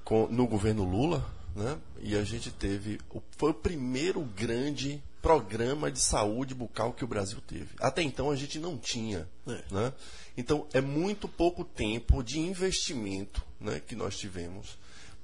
com, 0.03 0.29
no 0.29 0.47
governo 0.47 0.83
Lula, 0.83 1.31
né? 1.55 1.79
e 2.01 2.17
a 2.17 2.25
gente 2.25 2.51
teve. 2.51 2.99
Foi 3.37 3.51
o 3.51 3.55
primeiro 3.55 4.23
grande 4.23 5.03
programa 5.21 5.93
de 5.93 6.01
saúde 6.01 6.55
bucal 6.55 6.95
que 6.95 7.05
o 7.05 7.09
Brasil 7.09 7.39
teve. 7.47 7.69
Até 7.79 8.01
então 8.03 8.31
a 8.31 8.37
gente 8.37 8.59
não 8.59 8.79
tinha. 8.79 9.29
É. 9.47 9.63
Né? 9.71 9.93
Então 10.39 10.67
é 10.73 10.81
muito 10.81 11.29
pouco 11.29 11.63
tempo 11.65 12.23
de 12.23 12.41
investimento 12.41 13.45
né, 13.61 13.79
que 13.87 13.95
nós 13.95 14.17
tivemos 14.17 14.79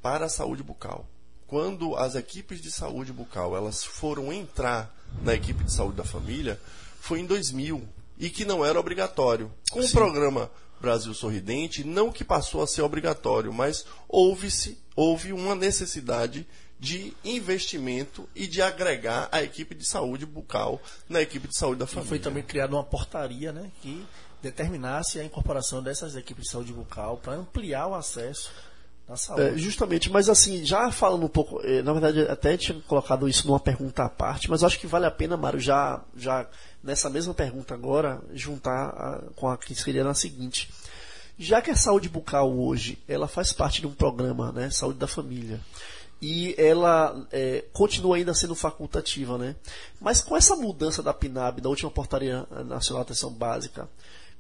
para 0.06 0.26
a 0.26 0.28
saúde 0.28 0.62
bucal. 0.62 1.04
Quando 1.48 1.96
as 1.96 2.14
equipes 2.14 2.60
de 2.60 2.70
saúde 2.70 3.12
bucal 3.12 3.56
elas 3.56 3.82
foram 3.82 4.32
entrar 4.32 4.94
na 5.20 5.34
equipe 5.34 5.64
de 5.64 5.72
saúde 5.72 5.96
da 5.96 6.04
família, 6.04 6.60
foi 7.00 7.18
em 7.18 7.26
2000 7.26 7.82
e 8.16 8.30
que 8.30 8.44
não 8.44 8.64
era 8.64 8.78
obrigatório. 8.78 9.50
Com 9.68 9.82
Sim. 9.82 9.88
o 9.88 9.90
programa 9.90 10.48
Brasil 10.80 11.12
Sorridente, 11.12 11.82
não 11.82 12.12
que 12.12 12.22
passou 12.22 12.62
a 12.62 12.68
ser 12.68 12.82
obrigatório, 12.82 13.52
mas 13.52 13.84
houve-se 14.08 14.78
houve 14.94 15.32
uma 15.32 15.56
necessidade 15.56 16.46
de 16.78 17.12
investimento 17.24 18.28
e 18.32 18.46
de 18.46 18.62
agregar 18.62 19.28
a 19.32 19.42
equipe 19.42 19.74
de 19.74 19.84
saúde 19.84 20.24
bucal 20.24 20.80
na 21.08 21.20
equipe 21.20 21.48
de 21.48 21.58
saúde 21.58 21.80
da 21.80 21.86
família. 21.86 22.06
E 22.06 22.08
foi 22.10 22.18
também 22.20 22.44
criada 22.44 22.76
uma 22.76 22.84
portaria, 22.84 23.52
né, 23.52 23.72
que 23.82 24.06
determinasse 24.40 25.18
a 25.18 25.24
incorporação 25.24 25.82
dessas 25.82 26.14
equipes 26.14 26.44
de 26.44 26.50
saúde 26.50 26.72
bucal 26.72 27.16
para 27.16 27.32
ampliar 27.32 27.88
o 27.88 27.94
acesso 27.96 28.52
é, 29.38 29.56
justamente, 29.56 30.10
mas 30.10 30.28
assim, 30.28 30.64
já 30.64 30.90
falando 30.90 31.24
um 31.24 31.28
pouco, 31.28 31.60
eh, 31.62 31.80
na 31.80 31.92
verdade 31.92 32.22
até 32.22 32.56
tinha 32.56 32.80
colocado 32.88 33.28
isso 33.28 33.46
numa 33.46 33.60
pergunta 33.60 34.02
à 34.02 34.08
parte, 34.08 34.50
mas 34.50 34.64
acho 34.64 34.80
que 34.80 34.86
vale 34.86 35.06
a 35.06 35.10
pena, 35.12 35.36
Mário, 35.36 35.60
já, 35.60 36.02
já 36.16 36.44
nessa 36.82 37.08
mesma 37.08 37.32
pergunta 37.32 37.72
agora, 37.72 38.20
juntar 38.34 38.88
a, 38.88 39.22
com 39.36 39.48
a 39.48 39.56
que 39.56 39.76
seria 39.76 40.02
na 40.02 40.12
seguinte. 40.12 40.68
Já 41.38 41.62
que 41.62 41.70
a 41.70 41.76
saúde 41.76 42.08
bucal 42.08 42.52
hoje, 42.58 42.98
ela 43.06 43.28
faz 43.28 43.52
parte 43.52 43.80
de 43.80 43.86
um 43.86 43.94
programa, 43.94 44.50
né, 44.50 44.70
Saúde 44.70 44.98
da 44.98 45.06
Família, 45.06 45.60
e 46.20 46.54
ela 46.58 47.28
é, 47.30 47.64
continua 47.72 48.16
ainda 48.16 48.34
sendo 48.34 48.54
facultativa, 48.56 49.38
né? 49.38 49.54
Mas 50.00 50.20
com 50.20 50.36
essa 50.36 50.56
mudança 50.56 51.02
da 51.02 51.14
PNAB, 51.14 51.60
da 51.60 51.68
última 51.68 51.90
portaria 51.90 52.46
nacional 52.64 53.04
de 53.04 53.12
atenção 53.12 53.30
básica, 53.30 53.88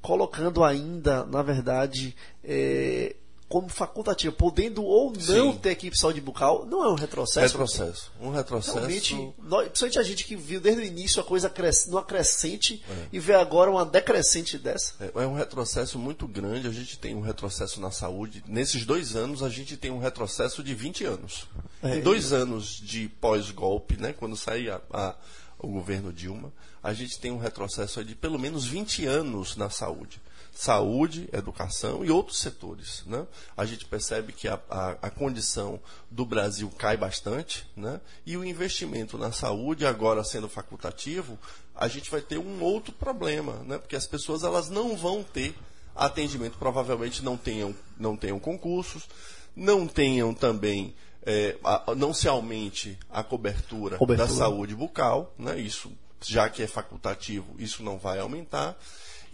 colocando 0.00 0.64
ainda, 0.64 1.24
na 1.26 1.42
verdade, 1.42 2.16
é, 2.42 3.14
como 3.48 3.68
facultativa, 3.68 4.32
podendo 4.32 4.82
ou 4.82 5.12
não 5.12 5.52
Sim. 5.52 5.58
ter 5.58 5.70
equipe 5.70 5.94
de 5.94 6.00
saúde 6.00 6.20
bucal, 6.20 6.66
não 6.66 6.84
é 6.84 6.88
um 6.88 6.94
retrocesso? 6.94 7.56
Retrocesso. 7.56 8.12
Um 8.20 8.30
retrocesso. 8.30 8.76
Realmente, 8.76 9.34
nós, 9.40 9.68
principalmente 9.68 9.98
a 9.98 10.02
gente 10.02 10.24
que 10.24 10.34
viu 10.34 10.60
desde 10.60 10.82
o 10.82 10.84
início 10.84 11.20
a 11.20 11.24
coisa 11.24 11.48
cres, 11.48 11.86
numa 11.86 12.02
crescente 12.02 12.82
é. 12.88 13.06
e 13.12 13.20
vê 13.20 13.34
agora 13.34 13.70
uma 13.70 13.84
decrescente 13.84 14.58
dessa. 14.58 14.94
É, 15.00 15.22
é, 15.22 15.26
um 15.26 15.34
retrocesso 15.34 15.96
muito 15.98 16.26
grande. 16.26 16.66
A 16.66 16.72
gente 16.72 16.98
tem 16.98 17.14
um 17.14 17.20
retrocesso 17.20 17.80
na 17.80 17.92
saúde. 17.92 18.42
Nesses 18.48 18.84
dois 18.84 19.14
anos, 19.14 19.42
a 19.42 19.48
gente 19.48 19.76
tem 19.76 19.92
um 19.92 19.98
retrocesso 19.98 20.62
de 20.62 20.74
20 20.74 21.04
anos. 21.04 21.46
É, 21.82 21.96
em 21.96 22.00
dois 22.00 22.32
anos 22.32 22.80
de 22.80 23.08
pós-golpe, 23.20 23.96
né, 23.96 24.12
quando 24.12 24.36
sai 24.36 24.68
a, 24.68 24.80
a, 24.92 25.14
o 25.58 25.68
governo 25.68 26.12
Dilma, 26.12 26.52
a 26.82 26.92
gente 26.92 27.20
tem 27.20 27.30
um 27.30 27.38
retrocesso 27.38 28.04
de 28.04 28.16
pelo 28.16 28.38
menos 28.38 28.64
20 28.64 29.06
anos 29.06 29.56
na 29.56 29.70
saúde 29.70 30.20
saúde, 30.56 31.28
educação 31.34 32.02
e 32.02 32.10
outros 32.10 32.38
setores. 32.38 33.04
Né? 33.06 33.26
A 33.54 33.66
gente 33.66 33.84
percebe 33.84 34.32
que 34.32 34.48
a, 34.48 34.58
a, 34.70 34.90
a, 35.02 35.10
condição 35.10 35.78
do 36.10 36.24
Brasil 36.24 36.70
cai 36.78 36.96
bastante 36.96 37.66
né? 37.76 38.00
e 38.24 38.38
o 38.38 38.44
investimento 38.44 39.18
na 39.18 39.30
saúde, 39.30 39.84
agora 39.84 40.24
sendo 40.24 40.48
facultativo, 40.48 41.38
a 41.74 41.86
gente 41.88 42.10
vai 42.10 42.22
ter 42.22 42.38
um 42.38 42.62
outro 42.62 42.92
problema, 42.94 43.62
né? 43.66 43.76
porque 43.76 43.96
as 43.96 44.06
pessoas 44.06 44.44
elas 44.44 44.70
não 44.70 44.96
vão 44.96 45.22
ter 45.22 45.54
atendimento, 45.94 46.56
provavelmente 46.56 47.22
não 47.22 47.36
tenham, 47.36 47.74
não 47.98 48.16
tenham 48.16 48.38
concursos, 48.38 49.06
não 49.54 49.86
tenham 49.86 50.32
também 50.32 50.94
é, 51.26 51.56
não 51.96 52.14
se 52.14 52.28
aumente 52.28 52.98
a 53.10 53.22
cobertura, 53.22 53.98
cobertura, 53.98 54.28
da 54.28 54.34
saúde 54.34 54.74
bucal, 54.74 55.34
né? 55.38 55.60
isso 55.60 55.92
já 56.22 56.48
que 56.48 56.62
é 56.62 56.66
facultativo, 56.66 57.54
isso 57.58 57.82
não 57.82 57.98
vai 57.98 58.18
aumentar 58.18 58.74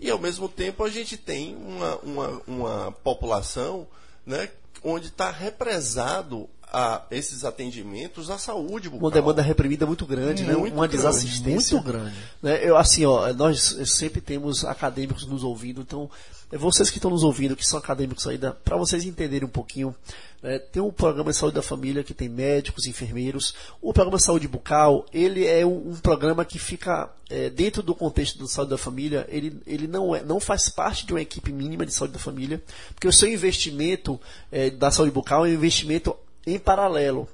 e 0.02 0.10
ao 0.10 0.18
mesmo 0.18 0.48
tempo 0.48 0.82
a 0.82 0.90
gente 0.90 1.16
tem 1.16 1.54
uma, 1.56 1.96
uma, 1.98 2.42
uma 2.44 2.92
população 3.04 3.86
né, 4.26 4.48
onde 4.82 5.06
está 5.06 5.30
represado 5.30 6.48
a 6.72 7.02
esses 7.10 7.44
atendimentos 7.44 8.28
à 8.30 8.36
saúde 8.36 8.88
bucal. 8.88 9.06
Uma 9.06 9.14
demanda 9.14 9.42
reprimida 9.42 9.86
muito 9.86 10.04
grande, 10.04 10.42
né? 10.42 10.54
muito 10.54 10.74
né? 10.74 10.80
Uma 10.80 10.88
grande, 10.88 10.96
desassistência. 10.96 11.76
Muito 11.76 11.86
grande. 11.86 12.16
Né? 12.42 12.66
Eu, 12.66 12.76
assim, 12.76 13.04
ó, 13.04 13.32
nós 13.32 13.76
sempre 13.86 14.20
temos 14.20 14.64
acadêmicos 14.64 15.24
nos 15.26 15.44
ouvindo, 15.44 15.82
então 15.82 16.10
vocês 16.58 16.90
que 16.90 16.98
estão 16.98 17.10
nos 17.10 17.24
ouvindo, 17.24 17.56
que 17.56 17.66
são 17.66 17.78
acadêmicos 17.78 18.26
ainda, 18.26 18.52
para 18.52 18.76
vocês 18.76 19.04
entenderem 19.04 19.46
um 19.46 19.50
pouquinho, 19.50 19.94
né, 20.42 20.58
tem 20.58 20.82
o 20.82 20.92
programa 20.92 21.30
de 21.30 21.36
saúde 21.36 21.54
da 21.54 21.62
família 21.62 22.04
que 22.04 22.12
tem 22.12 22.28
médicos, 22.28 22.86
enfermeiros. 22.86 23.54
O 23.80 23.92
programa 23.92 24.18
de 24.18 24.24
saúde 24.24 24.46
bucal, 24.46 25.06
ele 25.12 25.46
é 25.46 25.64
um, 25.64 25.92
um 25.92 25.96
programa 25.96 26.44
que 26.44 26.58
fica 26.58 27.10
é, 27.30 27.48
dentro 27.48 27.82
do 27.82 27.94
contexto 27.94 28.38
da 28.38 28.46
saúde 28.46 28.70
da 28.70 28.78
família. 28.78 29.26
Ele, 29.30 29.60
ele 29.66 29.86
não, 29.86 30.14
é, 30.14 30.22
não 30.22 30.38
faz 30.38 30.68
parte 30.68 31.06
de 31.06 31.12
uma 31.12 31.22
equipe 31.22 31.52
mínima 31.52 31.86
de 31.86 31.92
saúde 31.92 32.12
da 32.14 32.18
família, 32.18 32.62
porque 32.94 33.08
o 33.08 33.12
seu 33.12 33.32
investimento 33.32 34.20
é, 34.50 34.68
da 34.68 34.90
saúde 34.90 35.12
bucal 35.12 35.46
é 35.46 35.50
um 35.50 35.54
investimento 35.54 36.14
em 36.46 36.58
paralelo. 36.58 37.28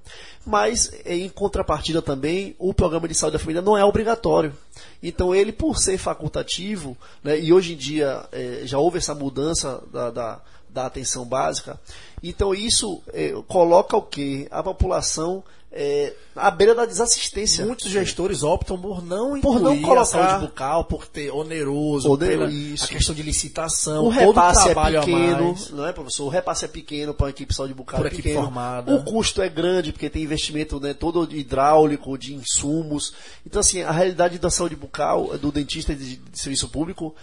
Mas, 0.46 0.90
em 1.04 1.28
contrapartida 1.28 2.00
também, 2.00 2.54
o 2.58 2.72
programa 2.72 3.06
de 3.06 3.14
saúde 3.14 3.34
da 3.34 3.38
família 3.38 3.60
não 3.60 3.76
é 3.76 3.84
obrigatório. 3.84 4.54
Então, 5.02 5.34
ele, 5.34 5.52
por 5.52 5.78
ser 5.78 5.98
facultativo, 5.98 6.96
né, 7.22 7.38
e 7.38 7.52
hoje 7.52 7.74
em 7.74 7.76
dia 7.76 8.26
é, 8.32 8.60
já 8.64 8.78
houve 8.78 8.98
essa 8.98 9.14
mudança 9.14 9.82
da, 9.92 10.10
da, 10.10 10.40
da 10.70 10.86
atenção 10.86 11.24
básica, 11.24 11.80
então 12.22 12.54
isso 12.54 13.02
é, 13.12 13.32
coloca 13.46 13.96
o 13.96 14.02
quê? 14.02 14.48
A 14.50 14.62
população 14.62 15.42
é, 15.70 16.14
à 16.34 16.50
beira 16.50 16.74
da 16.74 16.86
desassistência. 16.86 17.64
Muitos 17.64 17.90
gestores 17.90 18.42
optam 18.42 18.80
por 18.80 19.04
não 19.04 19.40
por 19.40 19.60
não 19.60 19.80
colocar 19.80 20.00
a 20.00 20.04
saúde 20.04 20.46
bucal, 20.46 20.84
por 20.84 21.06
ter 21.06 21.30
oneroso, 21.30 22.16
pela, 22.16 22.46
a 22.46 22.86
questão 22.86 23.14
de 23.14 23.22
licitação, 23.22 24.06
o 24.06 24.08
repasse 24.08 24.70
é 24.70 24.74
pequeno, 24.74 25.54
não 25.70 25.86
é, 25.86 25.92
professor? 25.92 26.24
O 26.24 26.28
repasse 26.28 26.64
é 26.64 26.68
pequeno 26.68 27.12
para 27.12 27.26
a 27.26 27.30
equipe 27.30 27.50
de 27.50 27.56
saúde 27.56 27.74
bucal, 27.74 28.00
por 28.00 28.06
é 28.06 28.08
equipe 28.08 28.32
formada. 28.32 28.94
O 28.94 29.04
custo 29.04 29.42
é 29.42 29.48
grande 29.48 29.92
porque 29.92 30.08
tem 30.08 30.22
investimento, 30.22 30.80
né, 30.80 30.94
todo 30.94 31.28
hidráulico, 31.34 32.16
de 32.16 32.34
insumos. 32.34 33.12
Então 33.46 33.60
assim, 33.60 33.82
a 33.82 33.92
realidade 33.92 34.38
da 34.38 34.50
saúde 34.50 34.74
bucal, 34.74 35.36
do 35.38 35.52
dentista 35.52 35.94
de, 35.94 36.16
de 36.16 36.38
serviço 36.38 36.68
público 36.70 37.14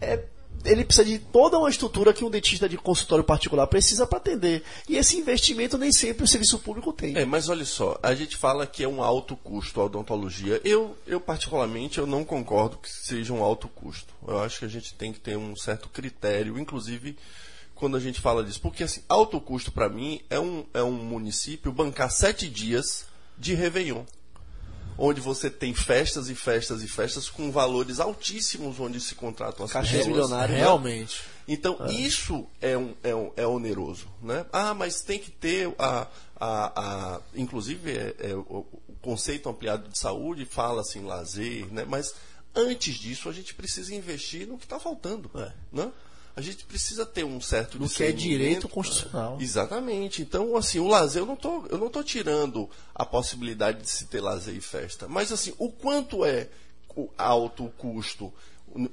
é 0.00 0.24
ele 0.64 0.84
precisa 0.84 1.04
de 1.04 1.18
toda 1.18 1.58
uma 1.58 1.70
estrutura 1.70 2.12
que 2.12 2.24
um 2.24 2.30
dentista 2.30 2.68
de 2.68 2.76
consultório 2.76 3.24
particular 3.24 3.66
precisa 3.66 4.06
para 4.06 4.18
atender. 4.18 4.62
E 4.88 4.96
esse 4.96 5.16
investimento 5.16 5.78
nem 5.78 5.92
sempre 5.92 6.24
o 6.24 6.28
serviço 6.28 6.58
público 6.58 6.92
tem. 6.92 7.16
É, 7.16 7.24
mas 7.24 7.48
olha 7.48 7.64
só, 7.64 7.98
a 8.02 8.14
gente 8.14 8.36
fala 8.36 8.66
que 8.66 8.82
é 8.82 8.88
um 8.88 9.02
alto 9.02 9.36
custo 9.36 9.80
a 9.80 9.84
odontologia. 9.84 10.60
Eu, 10.64 10.96
eu 11.06 11.20
particularmente, 11.20 11.98
eu 11.98 12.06
não 12.06 12.24
concordo 12.24 12.78
que 12.78 12.90
seja 12.90 13.32
um 13.32 13.42
alto 13.42 13.68
custo. 13.68 14.12
Eu 14.26 14.40
acho 14.40 14.58
que 14.58 14.64
a 14.64 14.68
gente 14.68 14.94
tem 14.94 15.12
que 15.12 15.20
ter 15.20 15.36
um 15.36 15.56
certo 15.56 15.88
critério, 15.88 16.58
inclusive 16.58 17.16
quando 17.74 17.96
a 17.96 18.00
gente 18.00 18.20
fala 18.20 18.44
disso? 18.44 18.60
Porque 18.60 18.84
assim, 18.84 19.02
alto 19.08 19.40
custo 19.40 19.72
para 19.72 19.88
mim 19.88 20.20
é 20.28 20.38
um, 20.38 20.66
é 20.74 20.82
um 20.82 20.92
município 20.92 21.72
bancar 21.72 22.10
sete 22.10 22.46
dias 22.46 23.06
de 23.38 23.54
Réveillon. 23.54 24.04
Onde 25.02 25.20
você 25.20 25.48
tem 25.48 25.72
festas 25.72 26.28
e 26.28 26.34
festas 26.34 26.82
e 26.82 26.88
festas 26.88 27.30
com 27.30 27.50
valores 27.50 27.98
altíssimos 27.98 28.78
onde 28.78 29.00
se 29.00 29.14
contratam 29.14 29.64
as 29.64 29.72
Cachê 29.72 29.98
pessoas. 29.98 30.06
milionário, 30.06 30.54
né? 30.54 30.60
Realmente. 30.60 31.22
Então, 31.48 31.78
isso 31.88 32.46
é, 32.60 32.76
um, 32.76 32.94
é, 33.02 33.14
um, 33.14 33.32
é 33.36 33.46
oneroso. 33.46 34.06
Né? 34.22 34.44
Ah, 34.52 34.74
mas 34.74 35.00
tem 35.00 35.18
que 35.18 35.30
ter 35.30 35.74
a. 35.78 36.06
a, 36.38 36.82
a 37.16 37.20
inclusive, 37.34 37.90
é, 37.90 38.14
é, 38.18 38.34
o, 38.34 38.66
o 38.88 38.96
conceito 39.00 39.48
ampliado 39.48 39.88
de 39.88 39.98
saúde 39.98 40.44
fala 40.44 40.82
assim, 40.82 41.04
lazer, 41.04 41.66
né? 41.72 41.84
mas 41.88 42.14
antes 42.54 42.94
disso 42.96 43.28
a 43.28 43.32
gente 43.32 43.54
precisa 43.54 43.94
investir 43.94 44.46
no 44.46 44.58
que 44.58 44.64
está 44.64 44.78
faltando. 44.78 45.30
É. 45.34 45.52
Né? 45.72 45.90
A 46.36 46.40
gente 46.40 46.64
precisa 46.64 47.04
ter 47.04 47.24
um 47.24 47.40
certo 47.40 47.78
No 47.78 47.88
que 47.88 48.02
é 48.02 48.12
direito 48.12 48.68
constitucional. 48.68 49.36
Exatamente. 49.40 50.22
Então, 50.22 50.56
assim, 50.56 50.78
o 50.78 50.86
lazer, 50.86 51.22
eu 51.22 51.26
não 51.26 51.36
tô, 51.36 51.66
eu 51.68 51.78
não 51.78 51.88
tô 51.88 52.02
tirando 52.02 52.68
a 52.94 53.04
possibilidade 53.04 53.82
de 53.82 53.90
se 53.90 54.06
ter 54.06 54.20
lazer 54.20 54.54
e 54.54 54.60
festa. 54.60 55.08
Mas, 55.08 55.32
assim, 55.32 55.52
o 55.58 55.70
quanto 55.70 56.24
é 56.24 56.48
alto 57.18 57.64
o 57.64 57.70
custo 57.70 58.32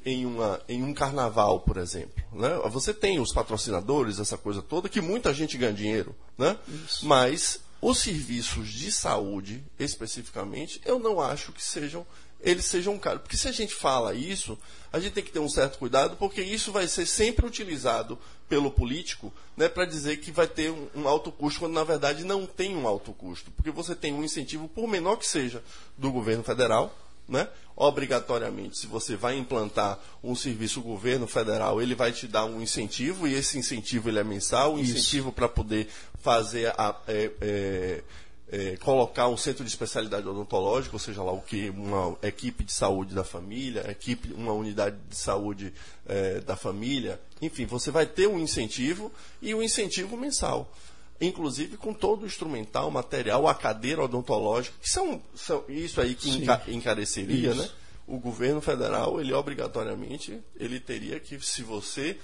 em, 0.06 0.26
uma, 0.26 0.60
em 0.68 0.84
um 0.84 0.94
carnaval, 0.94 1.60
por 1.60 1.78
exemplo. 1.78 2.24
Né? 2.34 2.50
Você 2.70 2.94
tem 2.94 3.20
os 3.20 3.32
patrocinadores, 3.32 4.20
essa 4.20 4.38
coisa 4.38 4.62
toda, 4.62 4.90
que 4.90 5.02
muita 5.02 5.34
gente 5.34 5.58
ganha 5.58 5.74
dinheiro. 5.74 6.16
Né? 6.38 6.58
Mas 7.04 7.60
os 7.82 8.00
serviços 8.00 8.70
de 8.70 8.92
saúde, 8.92 9.64
especificamente, 9.78 10.82
eu 10.86 11.00
não 11.00 11.22
acho 11.22 11.52
que 11.52 11.64
sejam 11.64 12.06
eles 12.42 12.66
sejam 12.66 12.98
caros. 12.98 13.22
Porque 13.22 13.38
se 13.38 13.48
a 13.48 13.52
gente 13.52 13.74
fala 13.74 14.14
isso, 14.14 14.58
a 14.92 15.00
gente 15.00 15.14
tem 15.14 15.24
que 15.24 15.32
ter 15.32 15.40
um 15.40 15.50
certo 15.50 15.78
cuidado, 15.78 16.16
porque 16.18 16.42
isso 16.42 16.72
vai 16.72 16.88
ser 16.88 17.06
sempre 17.06 17.46
utilizado 17.46 18.18
pelo 18.48 18.72
político 18.72 19.34
né, 19.56 19.68
para 19.68 19.86
dizer 19.86 20.18
que 20.18 20.32
vai 20.32 20.48
ter 20.48 20.72
um, 20.72 20.88
um 20.96 21.08
alto 21.08 21.32
custo, 21.32 21.60
quando 21.60 21.74
na 21.74 21.84
verdade 21.84 22.24
não 22.24 22.46
tem 22.46 22.76
um 22.76 22.88
alto 22.88 23.12
custo. 23.14 23.52
Porque 23.52 23.72
você 23.72 23.96
tem 23.96 24.14
um 24.14 24.24
incentivo, 24.24 24.68
por 24.68 24.88
menor 24.88 25.18
que 25.18 25.28
seja, 25.28 25.64
do 25.98 26.12
governo 26.12 26.44
federal. 26.44 26.96
Né? 27.28 27.46
Obrigatoriamente, 27.76 28.78
se 28.78 28.88
você 28.88 29.18
vai 29.18 29.38
implantar 29.38 30.00
um 30.24 30.34
serviço 30.34 30.80
do 30.80 30.88
governo 30.88 31.28
federal, 31.28 31.82
ele 31.82 31.94
vai 31.94 32.14
te 32.14 32.26
dar 32.26 32.46
um 32.46 32.62
incentivo, 32.62 33.28
e 33.28 33.34
esse 33.34 33.60
incentivo 33.60 34.08
ele 34.08 34.18
é 34.18 34.24
mensal, 34.24 34.76
um 34.76 34.80
incentivo 34.80 35.30
para 35.34 35.50
poder 35.50 35.90
fazer 36.22 36.68
a. 36.78 36.96
é, 37.06 37.32
é, 37.42 38.04
é, 38.50 38.78
colocar 38.78 39.28
um 39.28 39.38
centro 39.38 39.64
de 39.64 39.70
especialidade 39.70 40.28
odontológica, 40.28 40.96
ou 40.96 41.00
seja 41.00 41.22
lá 41.22 41.32
o 41.32 41.42
que, 41.42 41.70
uma 41.70 42.18
equipe 42.24 42.64
de 42.64 42.72
saúde 42.72 43.14
da 43.14 43.24
família, 43.24 43.90
equipe, 43.92 44.34
uma 44.34 44.54
unidade 44.54 44.96
de 45.10 45.18
saúde 45.18 45.74
é, 46.06 46.40
da 46.40 46.56
família, 46.56 47.20
enfim, 47.42 47.66
você 47.66 47.92
vai 47.92 48.06
ter 48.06 48.28
um 48.28 48.40
incentivo 48.40 49.12
e 49.42 49.54
um 49.54 49.62
incentivo 49.62 50.16
mensal. 50.16 50.72
Inclusive 51.20 51.78
com 51.78 51.94
todo 51.94 52.24
o 52.24 52.26
instrumental, 52.28 52.92
material, 52.92 53.48
a 53.48 53.56
cadeira 53.56 54.04
odontológica, 54.04 54.76
que 54.80 54.90
são, 54.90 55.22
são 55.36 55.64
isso 55.68 56.00
aí 56.00 56.14
que 56.14 56.30
enca- 56.30 56.62
encareceria, 56.68 57.50
Isso. 57.50 57.62
né? 57.62 57.70
O 58.06 58.20
governo 58.20 58.62
federal, 58.62 59.20
ele 59.20 59.34
obrigatoriamente, 59.34 60.40
ele 60.58 60.80
teria 60.80 61.20
que, 61.20 61.38
se 61.46 61.62
você 61.64 62.18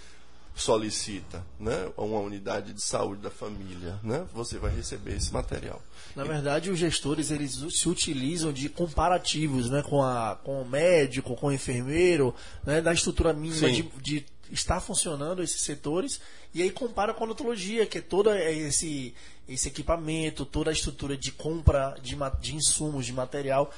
solicita 0.55 1.43
né, 1.59 1.89
uma 1.97 2.19
unidade 2.19 2.73
de 2.73 2.81
saúde 2.81 3.21
da 3.21 3.31
família, 3.31 3.99
né, 4.03 4.25
você 4.33 4.57
vai 4.57 4.73
receber 4.73 5.15
esse 5.15 5.33
material. 5.33 5.81
Na 6.15 6.23
verdade, 6.23 6.69
os 6.69 6.77
gestores 6.77 7.31
eles 7.31 7.63
se 7.71 7.89
utilizam 7.89 8.53
de 8.53 8.69
comparativos, 8.69 9.69
né, 9.69 9.81
com 9.81 10.03
a 10.03 10.35
com 10.43 10.61
o 10.61 10.67
médico, 10.67 11.35
com 11.35 11.47
o 11.47 11.51
enfermeiro, 11.51 12.35
né, 12.63 12.81
da 12.81 12.93
estrutura 12.93 13.33
mínima 13.33 13.71
de, 13.71 13.83
de 14.01 14.25
estar 14.51 14.79
funcionando 14.79 15.41
esses 15.41 15.61
setores 15.61 16.21
e 16.53 16.61
aí 16.61 16.69
compara 16.69 17.13
com 17.13 17.23
a 17.23 17.27
odontologia, 17.27 17.85
que 17.85 17.97
é 17.97 18.01
todo 18.01 18.31
esse 18.31 19.13
esse 19.47 19.67
equipamento, 19.67 20.45
toda 20.45 20.69
a 20.69 20.73
estrutura 20.73 21.17
de 21.17 21.31
compra 21.31 21.97
de, 22.01 22.15
de 22.39 22.55
insumos, 22.55 23.05
de 23.05 23.11
material. 23.11 23.73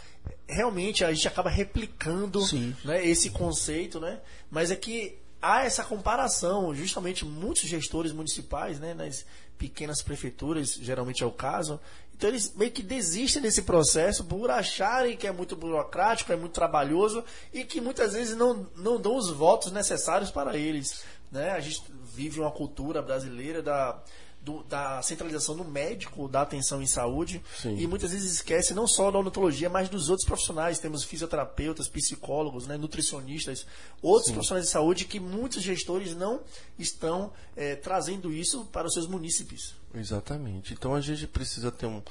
Realmente 0.47 1.03
a 1.03 1.11
gente 1.11 1.27
acaba 1.27 1.49
replicando 1.49 2.39
né, 2.83 3.03
esse 3.03 3.31
conceito, 3.31 3.99
né? 3.99 4.19
Mas 4.51 4.69
é 4.69 4.75
que 4.75 5.17
há 5.45 5.63
essa 5.63 5.83
comparação, 5.83 6.73
justamente 6.73 7.23
muitos 7.23 7.63
gestores 7.63 8.11
municipais, 8.11 8.79
né, 8.79 8.95
nas 8.95 9.25
pequenas 9.57 10.01
prefeituras, 10.01 10.73
geralmente 10.73 11.23
é 11.23 11.25
o 11.25 11.31
caso, 11.31 11.79
então 12.17 12.29
eles 12.29 12.53
meio 12.55 12.71
que 12.71 12.81
desistem 12.81 13.41
desse 13.41 13.61
processo 13.61 14.23
por 14.23 14.49
acharem 14.49 15.17
que 15.17 15.27
é 15.27 15.31
muito 15.31 15.55
burocrático, 15.55 16.31
é 16.31 16.35
muito 16.35 16.53
trabalhoso 16.53 17.23
e 17.53 17.63
que 17.63 17.79
muitas 17.79 18.13
vezes 18.13 18.35
não, 18.35 18.67
não 18.75 18.99
dão 18.99 19.17
os 19.17 19.29
votos 19.29 19.71
necessários 19.71 20.31
para 20.31 20.57
eles. 20.57 21.03
Né? 21.29 21.51
A 21.51 21.59
gente 21.59 21.83
vive 22.15 22.39
uma 22.39 22.51
cultura 22.51 23.01
brasileira 23.01 23.61
da, 23.61 24.01
do- 24.45 24.63
da 24.63 25.01
centralização 25.01 25.55
no 25.55 25.65
médico, 25.65 26.27
da 26.27 26.43
atenção 26.43 26.81
em 26.81 26.85
saúde, 26.85 27.41
Sim. 27.61 27.75
e 27.77 27.87
muitas 27.87 28.11
vezes 28.11 28.31
esquece 28.31 28.73
não 28.73 28.87
só 28.87 29.09
da 29.09 29.17
odontologia, 29.19 29.69
mas 29.69 29.89
dos 29.89 30.07
outros 30.09 30.25
profissionais. 30.27 30.77
Temos 30.79 31.03
fisioterapeutas, 31.03 31.89
psicólogos, 31.89 32.67
né, 32.67 32.77
nutricionistas, 32.77 33.65
outros 34.01 34.31
profissionais 34.31 34.67
de 34.67 34.71
saúde 34.71 35.05
que 35.05 35.19
muitos 35.19 35.63
gestores 35.63 36.15
não 36.15 36.41
estão 36.77 37.33
eh, 37.57 37.75
trazendo 37.75 38.31
isso 38.31 38.65
para 38.65 38.87
os 38.87 38.93
seus 38.93 39.07
munícipes. 39.07 39.73
Exatamente. 39.93 40.73
Então 40.73 40.93
a 40.93 41.01
gente 41.01 41.25
precisa 41.25 41.71
ter 41.71 41.87
um, 41.87 42.01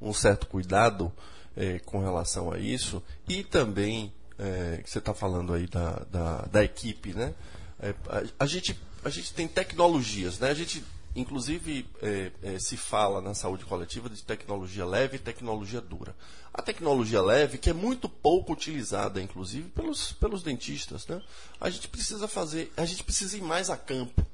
um 0.00 0.12
certo 0.12 0.46
cuidado 0.46 1.10
eh, 1.56 1.78
com 1.86 2.00
relação 2.00 2.52
a 2.52 2.58
isso 2.58 3.02
e 3.28 3.42
também 3.42 4.12
eh, 4.38 4.80
que 4.84 4.90
você 4.90 4.98
está 4.98 5.14
falando 5.14 5.52
aí 5.54 5.66
da, 5.66 6.04
da, 6.10 6.42
da 6.42 6.62
equipe, 6.62 7.14
né? 7.14 7.34
Eh, 7.80 7.94
a, 8.08 8.44
a 8.44 8.46
gente 8.46 8.78
a 9.04 9.10
gente 9.10 9.32
tem 9.32 9.46
tecnologias, 9.46 10.38
né? 10.40 10.50
A 10.50 10.54
gente 10.54 10.84
inclusive 11.20 11.86
eh, 12.00 12.32
eh, 12.42 12.58
se 12.58 12.76
fala 12.76 13.20
na 13.20 13.34
saúde 13.34 13.64
coletiva 13.64 14.08
de 14.08 14.22
tecnologia 14.22 14.86
leve 14.86 15.16
e 15.16 15.18
tecnologia 15.18 15.80
dura. 15.80 16.14
A 16.52 16.62
tecnologia 16.62 17.20
leve 17.20 17.58
que 17.58 17.70
é 17.70 17.72
muito 17.72 18.08
pouco 18.08 18.52
utilizada, 18.52 19.20
inclusive 19.20 19.68
pelos 19.70 20.12
pelos 20.12 20.42
dentistas, 20.42 21.06
né? 21.06 21.20
A 21.60 21.68
gente 21.70 21.88
precisa 21.88 22.28
fazer, 22.28 22.72
a 22.76 22.84
gente 22.84 23.02
precisa 23.02 23.36
ir 23.36 23.42
mais 23.42 23.68
a 23.68 23.76
campo. 23.76 24.24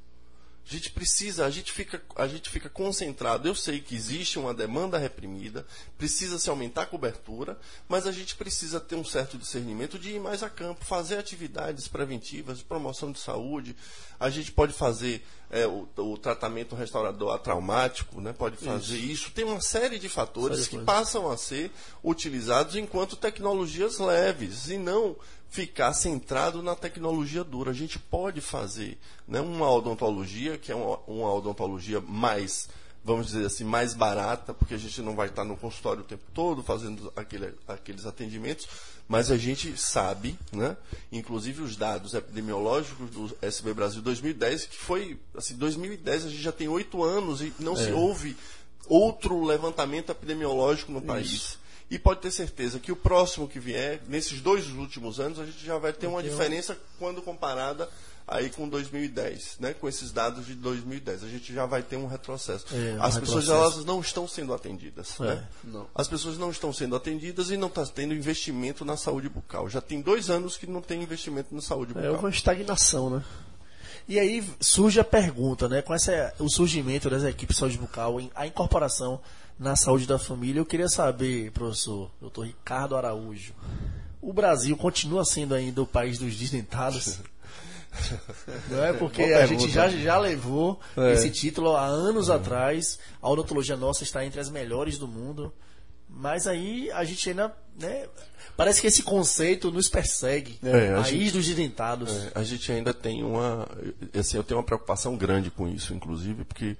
A 0.66 0.72
gente 0.74 0.90
precisa, 0.90 1.44
a 1.44 1.50
gente 1.50 1.70
fica, 1.70 2.02
a 2.16 2.26
gente 2.26 2.48
fica 2.48 2.70
concentrado. 2.70 3.46
Eu 3.46 3.54
sei 3.54 3.80
que 3.80 3.94
existe 3.94 4.38
uma 4.38 4.54
demanda 4.54 4.96
reprimida, 4.96 5.66
precisa 5.98 6.38
se 6.38 6.48
aumentar 6.48 6.82
a 6.82 6.86
cobertura, 6.86 7.58
mas 7.86 8.06
a 8.06 8.12
gente 8.12 8.34
precisa 8.34 8.80
ter 8.80 8.94
um 8.94 9.04
certo 9.04 9.36
discernimento 9.36 9.98
de 9.98 10.12
ir 10.12 10.18
mais 10.18 10.42
a 10.42 10.48
campo, 10.48 10.82
fazer 10.82 11.18
atividades 11.18 11.86
preventivas, 11.86 12.62
promoção 12.62 13.12
de 13.12 13.18
saúde. 13.18 13.76
A 14.18 14.30
gente 14.30 14.52
pode 14.52 14.72
fazer 14.72 15.22
é, 15.54 15.68
o, 15.68 15.88
o 15.98 16.18
tratamento 16.18 16.74
restaurador 16.74 17.32
atraumático, 17.32 18.20
né? 18.20 18.32
pode 18.32 18.56
fazer 18.56 18.98
isso. 18.98 19.30
Tem 19.30 19.44
uma 19.44 19.60
série 19.60 20.00
de 20.00 20.08
fatores 20.08 20.58
Série 20.58 20.70
que 20.70 20.76
coisas. 20.78 20.84
passam 20.84 21.30
a 21.30 21.36
ser 21.36 21.70
utilizados 22.02 22.74
enquanto 22.74 23.14
tecnologias 23.14 24.00
leves 24.00 24.68
e 24.68 24.76
não 24.76 25.14
ficar 25.48 25.92
centrado 25.92 26.60
na 26.60 26.74
tecnologia 26.74 27.44
dura. 27.44 27.70
A 27.70 27.74
gente 27.74 28.00
pode 28.00 28.40
fazer 28.40 28.98
né, 29.28 29.40
uma 29.40 29.70
odontologia, 29.70 30.58
que 30.58 30.72
é 30.72 30.74
uma, 30.74 30.98
uma 31.06 31.32
odontologia 31.32 32.00
mais, 32.00 32.68
vamos 33.04 33.26
dizer 33.26 33.44
assim, 33.44 33.64
mais 33.64 33.92
barata, 33.92 34.54
porque 34.54 34.74
a 34.74 34.78
gente 34.78 35.02
não 35.02 35.14
vai 35.14 35.28
estar 35.28 35.44
no 35.44 35.56
consultório 35.56 36.00
o 36.00 36.04
tempo 36.04 36.24
todo 36.32 36.62
fazendo 36.62 37.12
aquele, 37.14 37.54
aqueles 37.68 38.06
atendimentos, 38.06 38.66
mas 39.06 39.30
a 39.30 39.36
gente 39.36 39.76
sabe, 39.76 40.38
né, 40.50 40.76
inclusive 41.12 41.62
os 41.62 41.76
dados 41.76 42.14
epidemiológicos 42.14 43.10
do 43.10 43.36
SB 43.42 43.74
Brasil 43.74 44.00
2010, 44.00 44.66
que 44.66 44.76
foi, 44.76 45.18
assim, 45.36 45.54
2010 45.56 46.24
a 46.24 46.28
gente 46.30 46.42
já 46.42 46.52
tem 46.52 46.66
oito 46.68 47.04
anos 47.04 47.42
e 47.42 47.52
não 47.58 47.76
se 47.76 47.92
houve 47.92 48.34
outro 48.88 49.44
levantamento 49.44 50.10
epidemiológico 50.10 50.90
no 50.90 51.02
país. 51.02 51.58
E 51.90 51.98
pode 51.98 52.20
ter 52.20 52.30
certeza 52.30 52.80
que 52.80 52.90
o 52.90 52.96
próximo 52.96 53.46
que 53.46 53.60
vier, 53.60 54.00
nesses 54.08 54.40
dois 54.40 54.68
últimos 54.70 55.20
anos, 55.20 55.38
a 55.38 55.44
gente 55.44 55.64
já 55.64 55.76
vai 55.76 55.92
ter 55.92 56.06
uma 56.06 56.22
diferença 56.22 56.78
quando 56.98 57.20
comparada 57.20 57.88
aí 58.26 58.48
com 58.50 58.68
2010, 58.68 59.56
né? 59.60 59.74
Com 59.74 59.88
esses 59.88 60.10
dados 60.12 60.46
de 60.46 60.54
2010, 60.54 61.24
a 61.24 61.28
gente 61.28 61.52
já 61.52 61.66
vai 61.66 61.82
ter 61.82 61.96
um 61.96 62.06
retrocesso. 62.06 62.64
É, 62.72 62.94
um 62.94 63.02
As 63.02 63.18
pessoas 63.18 63.44
retrocesso. 63.46 63.74
elas 63.76 63.84
não 63.84 64.00
estão 64.00 64.26
sendo 64.26 64.54
atendidas, 64.54 65.18
né? 65.18 65.46
não. 65.62 65.86
As 65.94 66.08
pessoas 66.08 66.38
não 66.38 66.50
estão 66.50 66.72
sendo 66.72 66.96
atendidas 66.96 67.50
e 67.50 67.56
não 67.56 67.68
está 67.68 67.84
tendo 67.86 68.14
investimento 68.14 68.84
na 68.84 68.96
saúde 68.96 69.28
bucal. 69.28 69.68
Já 69.68 69.80
tem 69.80 70.00
dois 70.00 70.30
anos 70.30 70.56
que 70.56 70.66
não 70.66 70.80
tem 70.80 71.02
investimento 71.02 71.54
na 71.54 71.60
saúde 71.60 71.92
É 71.92 71.94
bucal. 72.06 72.20
uma 72.20 72.30
estagnação, 72.30 73.10
né? 73.10 73.22
E 74.06 74.18
aí 74.18 74.44
surge 74.60 75.00
a 75.00 75.04
pergunta, 75.04 75.68
né? 75.68 75.80
Com 75.80 75.94
esse, 75.94 76.10
o 76.38 76.48
surgimento 76.48 77.08
das 77.08 77.22
equipes 77.24 77.56
de 77.56 77.60
saúde 77.60 77.78
bucal, 77.78 78.20
em- 78.20 78.30
a 78.34 78.46
incorporação 78.46 79.20
na 79.58 79.76
saúde 79.76 80.06
da 80.06 80.18
família, 80.18 80.60
eu 80.60 80.66
queria 80.66 80.88
saber, 80.88 81.50
professor, 81.52 82.10
doutor 82.20 82.46
Ricardo 82.46 82.96
Araújo, 82.96 83.54
o 84.20 84.32
Brasil 84.32 84.76
continua 84.76 85.24
sendo 85.24 85.54
ainda 85.54 85.80
o 85.82 85.86
país 85.86 86.18
dos 86.18 86.34
desdentados? 86.36 87.18
Não 88.70 88.84
é 88.84 88.92
porque 88.92 89.22
a 89.22 89.46
gente 89.46 89.68
já, 89.70 89.88
já 89.88 90.18
levou 90.18 90.80
É. 90.96 91.12
esse 91.12 91.30
título 91.30 91.76
há 91.76 91.84
anos 91.86 92.30
atrás. 92.30 92.98
A 93.22 93.28
odontologia 93.30 93.76
nossa 93.76 94.02
está 94.04 94.24
entre 94.24 94.40
as 94.40 94.50
melhores 94.50 94.98
do 94.98 95.06
mundo. 95.08 95.52
Mas 96.08 96.46
aí 96.46 96.90
a 96.92 97.02
gente 97.02 97.28
ainda, 97.30 97.52
né, 97.80 98.06
parece 98.56 98.80
que 98.80 98.86
esse 98.86 99.02
conceito 99.02 99.70
nos 99.72 99.88
persegue. 99.88 100.58
É, 100.62 100.94
País 100.94 101.06
gente- 101.08 101.32
dos 101.32 101.46
desdentados. 101.46 102.12
É, 102.12 102.32
a 102.34 102.42
gente 102.44 102.70
ainda 102.70 102.94
tem 102.94 103.24
uma. 103.24 103.66
Assim, 104.18 104.36
eu 104.36 104.44
tenho 104.44 104.58
uma 104.58 104.66
preocupação 104.66 105.16
grande 105.16 105.50
com 105.50 105.66
isso, 105.66 105.92
inclusive, 105.92 106.44
porque 106.44 106.76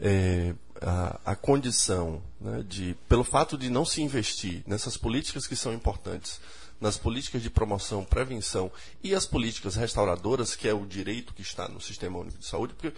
é, 0.00 0.54
a, 0.80 1.20
a 1.24 1.36
condição 1.36 2.20
né, 2.40 2.64
de. 2.66 2.96
Pelo 3.08 3.22
fato 3.22 3.56
de 3.56 3.70
não 3.70 3.84
se 3.84 4.02
investir 4.02 4.62
nessas 4.66 4.96
políticas 4.96 5.46
que 5.46 5.54
são 5.54 5.72
importantes, 5.72 6.40
nas 6.84 6.98
políticas 6.98 7.42
de 7.42 7.48
promoção, 7.48 8.04
prevenção 8.04 8.70
e 9.02 9.14
as 9.14 9.24
políticas 9.24 9.74
restauradoras, 9.74 10.54
que 10.54 10.68
é 10.68 10.74
o 10.74 10.84
direito 10.84 11.32
que 11.32 11.40
está 11.40 11.66
no 11.66 11.80
Sistema 11.80 12.18
Único 12.18 12.36
de 12.36 12.46
Saúde, 12.46 12.74
porque 12.74 12.94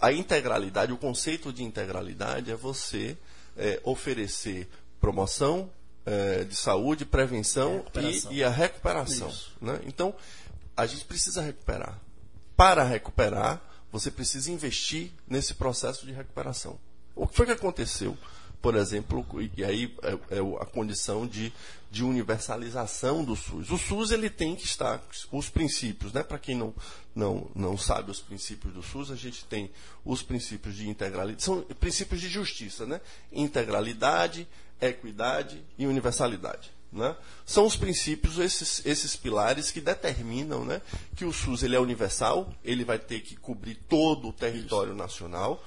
a 0.00 0.12
integralidade, 0.12 0.92
o 0.92 0.96
conceito 0.96 1.52
de 1.52 1.62
integralidade 1.62 2.50
é 2.50 2.56
você 2.56 3.16
é, 3.56 3.80
oferecer 3.84 4.68
promoção 5.00 5.70
é, 6.04 6.42
de 6.42 6.56
saúde, 6.56 7.04
prevenção 7.04 7.84
e, 7.94 8.38
e 8.38 8.44
a 8.44 8.50
recuperação. 8.50 9.32
Né? 9.60 9.80
Então, 9.86 10.12
a 10.76 10.84
gente 10.84 11.04
precisa 11.04 11.42
recuperar. 11.42 12.00
Para 12.56 12.82
recuperar, 12.82 13.62
você 13.92 14.10
precisa 14.10 14.50
investir 14.50 15.12
nesse 15.28 15.54
processo 15.54 16.04
de 16.04 16.10
recuperação. 16.10 16.76
O 17.14 17.28
que 17.28 17.36
foi 17.36 17.46
que 17.46 17.52
aconteceu? 17.52 18.18
Por 18.62 18.76
exemplo, 18.76 19.26
e 19.56 19.64
aí 19.64 19.92
é, 20.02 20.36
é 20.36 20.40
a 20.60 20.64
condição 20.64 21.26
de, 21.26 21.52
de 21.90 22.04
universalização 22.04 23.24
do 23.24 23.34
SUS. 23.34 23.72
O 23.72 23.76
SUS 23.76 24.12
ele 24.12 24.30
tem 24.30 24.54
que 24.54 24.64
estar, 24.64 25.02
os 25.32 25.50
princípios, 25.50 26.12
né? 26.12 26.22
para 26.22 26.38
quem 26.38 26.56
não, 26.56 26.72
não, 27.12 27.50
não 27.56 27.76
sabe 27.76 28.12
os 28.12 28.20
princípios 28.20 28.72
do 28.72 28.80
SUS, 28.80 29.10
a 29.10 29.16
gente 29.16 29.44
tem 29.46 29.68
os 30.04 30.22
princípios 30.22 30.76
de 30.76 30.88
integralidade, 30.88 31.42
são 31.42 31.62
princípios 31.80 32.20
de 32.20 32.28
justiça, 32.28 32.86
né? 32.86 33.00
integralidade, 33.32 34.46
equidade 34.80 35.60
e 35.76 35.84
universalidade. 35.84 36.70
Né? 36.92 37.16
São 37.44 37.66
os 37.66 37.74
princípios, 37.74 38.38
esses, 38.38 38.86
esses 38.86 39.16
pilares 39.16 39.72
que 39.72 39.80
determinam 39.80 40.64
né, 40.64 40.80
que 41.16 41.24
o 41.24 41.32
SUS 41.32 41.64
ele 41.64 41.74
é 41.74 41.80
universal, 41.80 42.52
ele 42.62 42.84
vai 42.84 42.98
ter 42.98 43.22
que 43.22 43.34
cobrir 43.34 43.74
todo 43.88 44.28
o 44.28 44.32
território 44.32 44.94
nacional, 44.94 45.64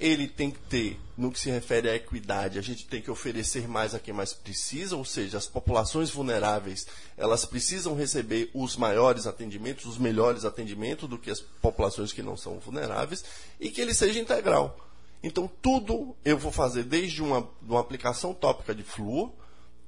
ele 0.00 0.28
tem 0.28 0.50
que 0.50 0.60
ter, 0.60 1.00
no 1.16 1.32
que 1.32 1.40
se 1.40 1.50
refere 1.50 1.90
à 1.90 1.94
equidade, 1.96 2.58
a 2.58 2.62
gente 2.62 2.86
tem 2.86 3.02
que 3.02 3.10
oferecer 3.10 3.66
mais 3.66 3.94
a 3.94 3.98
quem 3.98 4.14
mais 4.14 4.32
precisa, 4.32 4.96
ou 4.96 5.04
seja, 5.04 5.38
as 5.38 5.46
populações 5.46 6.10
vulneráveis, 6.10 6.86
elas 7.16 7.44
precisam 7.44 7.96
receber 7.96 8.50
os 8.54 8.76
maiores 8.76 9.26
atendimentos, 9.26 9.86
os 9.86 9.98
melhores 9.98 10.44
atendimentos 10.44 11.08
do 11.08 11.18
que 11.18 11.30
as 11.30 11.40
populações 11.40 12.12
que 12.12 12.22
não 12.22 12.36
são 12.36 12.58
vulneráveis, 12.60 13.24
e 13.58 13.70
que 13.70 13.80
ele 13.80 13.92
seja 13.92 14.20
integral. 14.20 14.78
Então, 15.20 15.50
tudo 15.60 16.14
eu 16.24 16.38
vou 16.38 16.52
fazer, 16.52 16.84
desde 16.84 17.20
uma, 17.20 17.48
uma 17.60 17.80
aplicação 17.80 18.32
tópica 18.32 18.72
de 18.72 18.84
flúor, 18.84 19.32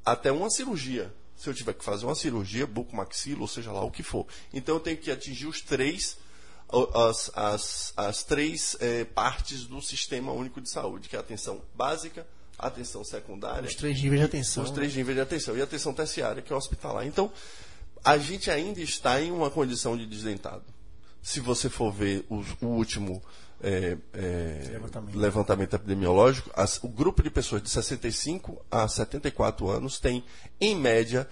até 0.04 0.32
uma 0.32 0.50
cirurgia. 0.50 1.12
Se 1.36 1.48
eu 1.48 1.54
tiver 1.54 1.72
que 1.72 1.84
fazer 1.84 2.04
uma 2.04 2.14
cirurgia, 2.14 2.66
bucomaxilo, 2.66 3.42
ou 3.42 3.48
seja 3.48 3.72
lá 3.72 3.82
o 3.82 3.90
que 3.90 4.02
for. 4.02 4.26
Então 4.52 4.74
eu 4.74 4.80
tenho 4.80 4.96
que 4.96 5.10
atingir 5.10 5.46
os 5.46 5.62
três, 5.62 6.18
as, 6.94 7.30
as, 7.34 7.92
as 7.96 8.22
três 8.22 8.76
eh, 8.80 9.04
partes 9.04 9.64
do 9.64 9.80
Sistema 9.82 10.32
Único 10.32 10.60
de 10.60 10.70
Saúde, 10.70 11.08
que 11.08 11.16
é 11.16 11.18
a 11.18 11.22
atenção 11.22 11.60
básica, 11.74 12.26
a 12.58 12.66
atenção 12.66 13.02
secundária, 13.04 13.66
Os 13.68 13.74
três 13.74 14.00
níveis 14.02 14.20
de 14.20 14.26
atenção. 14.26 14.62
os 14.64 14.70
três 14.70 14.94
níveis 14.94 15.16
de 15.16 15.22
atenção 15.22 15.56
e 15.56 15.60
a 15.60 15.64
atenção 15.64 15.92
terciária, 15.94 16.42
que 16.42 16.52
é 16.52 16.54
o 16.54 16.58
hospitalar. 16.58 17.06
Então, 17.06 17.32
a 18.04 18.16
gente 18.18 18.50
ainda 18.50 18.80
está 18.80 19.20
em 19.20 19.30
uma 19.30 19.50
condição 19.50 19.96
de 19.96 20.06
desdentado. 20.06 20.64
Se 21.22 21.40
você 21.40 21.68
for 21.68 21.92
ver 21.92 22.24
os- 22.30 22.46
o 22.62 22.66
último 22.66 23.22
é, 23.62 23.98
é, 24.14 24.68
Levantamento. 24.72 25.18
levantamento 25.18 25.76
epidemiológico, 25.76 26.50
as- 26.54 26.82
o 26.82 26.88
grupo 26.88 27.22
de 27.22 27.28
pessoas 27.30 27.62
de 27.62 27.68
65 27.68 28.64
a 28.70 28.88
74 28.88 29.68
anos 29.68 29.98
tem, 30.00 30.24
em 30.58 30.74
média, 30.74 31.28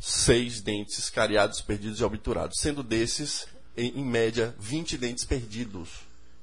27,6 0.00 0.62
dentes 0.62 1.10
cariados, 1.10 1.60
perdidos 1.60 2.00
e 2.00 2.04
obturados, 2.04 2.58
sendo 2.58 2.82
desses, 2.82 3.46
em, 3.76 4.00
em 4.00 4.04
média, 4.04 4.54
20 4.58 4.96
dentes 4.98 5.24
perdidos. 5.24 5.88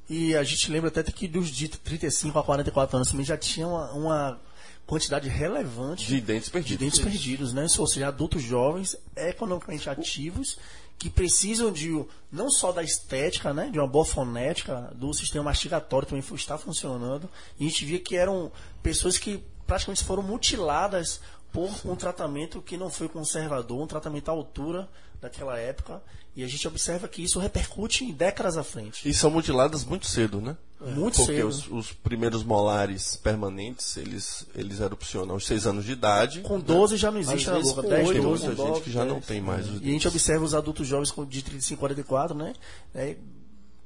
E 0.09 0.35
a 0.35 0.43
gente 0.43 0.69
lembra 0.69 0.89
até 0.89 1.03
que 1.03 1.27
dos 1.27 1.49
de 1.49 1.67
35 1.69 2.37
a 2.37 2.43
44 2.43 2.97
anos 2.97 3.09
também 3.09 3.25
já 3.25 3.37
tinha 3.37 3.67
uma, 3.67 3.91
uma 3.93 4.41
quantidade 4.85 5.29
relevante 5.29 6.05
De 6.05 6.19
dentes 6.19 6.47
de 6.47 6.51
perdidos. 6.51 6.79
dentes 6.79 6.99
perdidos, 6.99 7.53
né? 7.53 7.65
Ou 7.77 7.87
seja, 7.87 8.09
adultos 8.09 8.41
jovens, 8.41 8.97
economicamente 9.15 9.89
ativos, 9.89 10.57
que 10.99 11.09
precisam 11.09 11.71
de 11.71 12.03
não 12.29 12.49
só 12.49 12.71
da 12.73 12.83
estética, 12.83 13.53
né? 13.53 13.69
De 13.71 13.79
uma 13.79 13.87
boa 13.87 14.03
fonética, 14.03 14.91
do 14.95 15.13
sistema 15.13 15.45
mastigatório 15.45 16.07
também 16.07 16.23
está 16.35 16.57
funcionando. 16.57 17.29
E 17.57 17.65
a 17.65 17.69
gente 17.69 17.85
via 17.85 17.99
que 17.99 18.17
eram 18.17 18.51
pessoas 18.83 19.17
que 19.17 19.41
praticamente 19.65 20.03
foram 20.03 20.21
mutiladas 20.21 21.21
por 21.51 21.69
um 21.85 21.95
tratamento 21.95 22.61
que 22.61 22.77
não 22.77 22.89
foi 22.89 23.07
conservador, 23.09 23.81
um 23.81 23.87
tratamento 23.87 24.29
à 24.29 24.31
altura 24.31 24.87
daquela 25.21 25.57
época. 25.59 26.01
E 26.33 26.45
a 26.45 26.47
gente 26.47 26.65
observa 26.65 27.09
que 27.09 27.21
isso 27.21 27.39
repercute 27.39 28.05
em 28.05 28.13
décadas 28.13 28.55
à 28.57 28.63
frente. 28.63 29.07
E 29.07 29.13
são 29.13 29.29
mutiladas 29.29 29.83
muito 29.83 30.07
cedo, 30.07 30.39
né? 30.39 30.55
Muito 30.79 31.17
Porque 31.17 31.33
cedo. 31.35 31.47
Os, 31.49 31.67
os 31.69 31.91
primeiros 31.91 32.41
molares 32.41 33.17
permanentes, 33.17 33.97
eles, 33.97 34.47
eles 34.55 34.79
erupcionam 34.79 35.33
aos 35.33 35.45
6 35.45 35.67
anos 35.67 35.83
de 35.85 35.91
idade. 35.91 36.39
Com 36.39 36.57
12 36.57 36.95
já 36.95 37.11
não 37.11 37.19
existe 37.19 37.49
boca, 37.49 37.81
com 37.83 37.89
10, 37.89 37.91
Tem 37.91 38.07
oito, 38.07 38.21
12. 38.23 38.23
muita 38.23 38.55
com 38.55 38.61
gente 38.63 38.69
nove, 38.71 38.81
que 38.85 38.91
já 38.91 39.03
não 39.05 39.15
dez. 39.15 39.25
tem 39.25 39.41
mais 39.41 39.67
os 39.69 39.81
E 39.81 39.89
a 39.89 39.91
gente 39.91 40.07
observa 40.07 40.45
os 40.45 40.55
adultos 40.55 40.87
jovens 40.87 41.11
com- 41.11 41.25
de 41.25 41.41
35 41.41 41.79
a 41.79 41.89
44, 41.89 42.33
né? 42.33 42.53
É, 42.95 43.17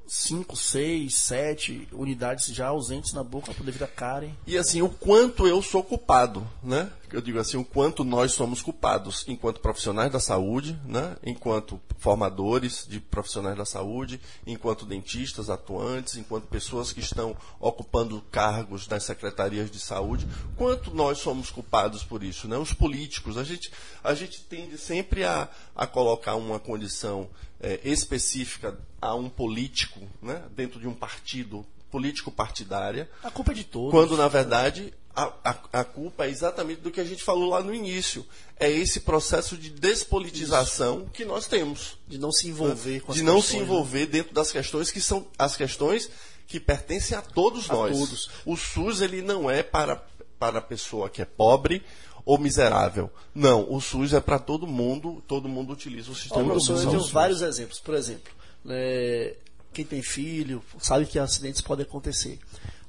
5, 0.08 0.56
6, 0.56 1.16
7 1.16 1.88
unidades 1.91 2.47
já 2.47 2.68
ausentes 2.68 3.14
na 3.14 3.24
boca 3.24 3.53
devido 3.64 3.84
à 3.84 3.88
cárie. 3.88 4.34
E 4.45 4.58
assim, 4.58 4.82
o 4.82 4.89
quanto 4.89 5.47
eu 5.47 5.62
sou 5.62 5.84
culpado, 5.84 6.47
né? 6.64 6.91
Eu 7.12 7.22
digo 7.22 7.39
assim, 7.39 7.56
o 7.56 7.64
quanto 7.64 8.03
nós 8.03 8.34
somos 8.34 8.62
culpados 8.62 9.24
enquanto 9.28 9.62
profissionais 9.62 10.12
da 10.12 10.20
saúde, 10.20 10.78
né? 10.86 11.16
Enquanto 11.24 11.80
formadores 11.97 12.86
de 12.88 12.99
profissionais 12.99 13.58
da 13.58 13.66
saúde, 13.66 14.20
enquanto 14.45 14.86
dentistas 14.86 15.49
atuantes, 15.49 16.18
enquanto 16.18 16.47
pessoas 16.47 16.91
que 16.91 16.99
estão 16.99 17.36
ocupando 17.60 18.22
cargos 18.32 18.88
nas 18.88 19.03
secretarias 19.03 19.72
de 19.72 19.80
saúde, 19.80 20.28
quanto 20.58 20.93
nós 20.93 21.20
somos 21.20 21.49
culpados 21.49 22.03
por 22.03 22.24
isso, 22.24 22.47
né? 22.47 22.58
Os 22.58 22.74
políticos, 22.74 23.38
a 23.38 23.43
gente, 23.43 23.72
a 24.03 24.14
gente 24.14 24.41
tende 24.43 24.78
sempre 24.78 25.24
a, 25.24 25.47
a 25.76 25.88
colocar 25.88 26.36
uma 26.36 26.60
condição 26.60 27.30
eh, 27.66 27.80
específica 27.84 28.78
a 29.01 29.16
um 29.16 29.28
político, 29.28 29.99
né? 30.22 30.43
Dentro 30.55 30.80
de 30.80 30.88
um 30.88 30.93
partido 30.93 31.66
político 31.89 32.30
partidária, 32.32 33.09
A 33.24 33.32
culpa 33.32 33.51
é 33.51 33.55
de 33.55 33.63
todos. 33.63 33.91
quando, 33.91 34.16
na 34.18 34.28
verdade, 34.28 34.93
a, 35.16 35.32
a, 35.43 35.80
a 35.80 35.84
culpa 35.84 36.26
é 36.26 36.30
exatamente 36.30 36.82
do 36.82 36.91
que 36.91 36.99
a 36.99 37.05
gente 37.05 37.24
falou 37.24 37.49
lá 37.49 37.63
no 37.63 37.74
início. 37.74 38.26
É 38.59 38.70
esse 38.70 38.99
processo 38.99 39.57
de 39.57 39.70
despolitização 39.70 41.07
que 41.13 41.24
nós 41.26 41.47
temos. 41.47 41.97
De 42.07 42.18
não 42.18 42.32
se 42.32 42.47
envolver 42.49 42.99
com 43.01 43.11
as 43.11 43.18
De 43.18 43.24
não 43.24 43.36
questões, 43.36 43.51
se 43.51 43.57
né? 43.57 43.63
envolver 43.63 44.05
dentro 44.07 44.34
das 44.34 44.51
questões 44.51 44.91
que 44.91 45.01
são 45.01 45.26
as 45.38 45.55
questões 45.55 46.09
que 46.47 46.59
pertencem 46.59 47.18
a 47.18 47.22
todos 47.22 47.70
A 47.70 47.74
nós. 47.74 47.97
todos. 47.97 48.30
O 48.45 48.55
SUS 48.55 49.01
ele 49.01 49.22
não 49.22 49.49
é 49.49 49.63
para, 49.63 49.95
para 50.38 50.59
a 50.59 50.61
pessoa 50.61 51.09
que 51.09 51.22
é 51.22 51.26
pobre 51.26 51.82
ou 52.26 52.38
miserável. 52.38 53.09
Não, 53.34 53.71
o 53.71 53.80
SUS 53.80 54.13
é 54.13 54.19
para 54.19 54.39
todo 54.39 54.65
mundo, 54.65 55.23
todo 55.28 55.47
mundo 55.47 55.73
utiliza 55.73 56.11
o 56.11 56.15
sistema 56.15 56.43
professor, 56.45 56.73
eu 56.73 56.78
SUS. 56.80 56.89
tenho 56.89 57.03
vários 57.05 57.41
exemplos. 57.41 57.80
Por 57.80 57.93
exemplo, 57.93 58.34
né, 58.63 59.34
quem 59.71 59.86
tem 59.86 60.01
filho 60.01 60.63
sabe 60.80 61.05
que 61.05 61.19
acidentes 61.19 61.61
podem 61.61 61.86
acontecer. 61.86 62.39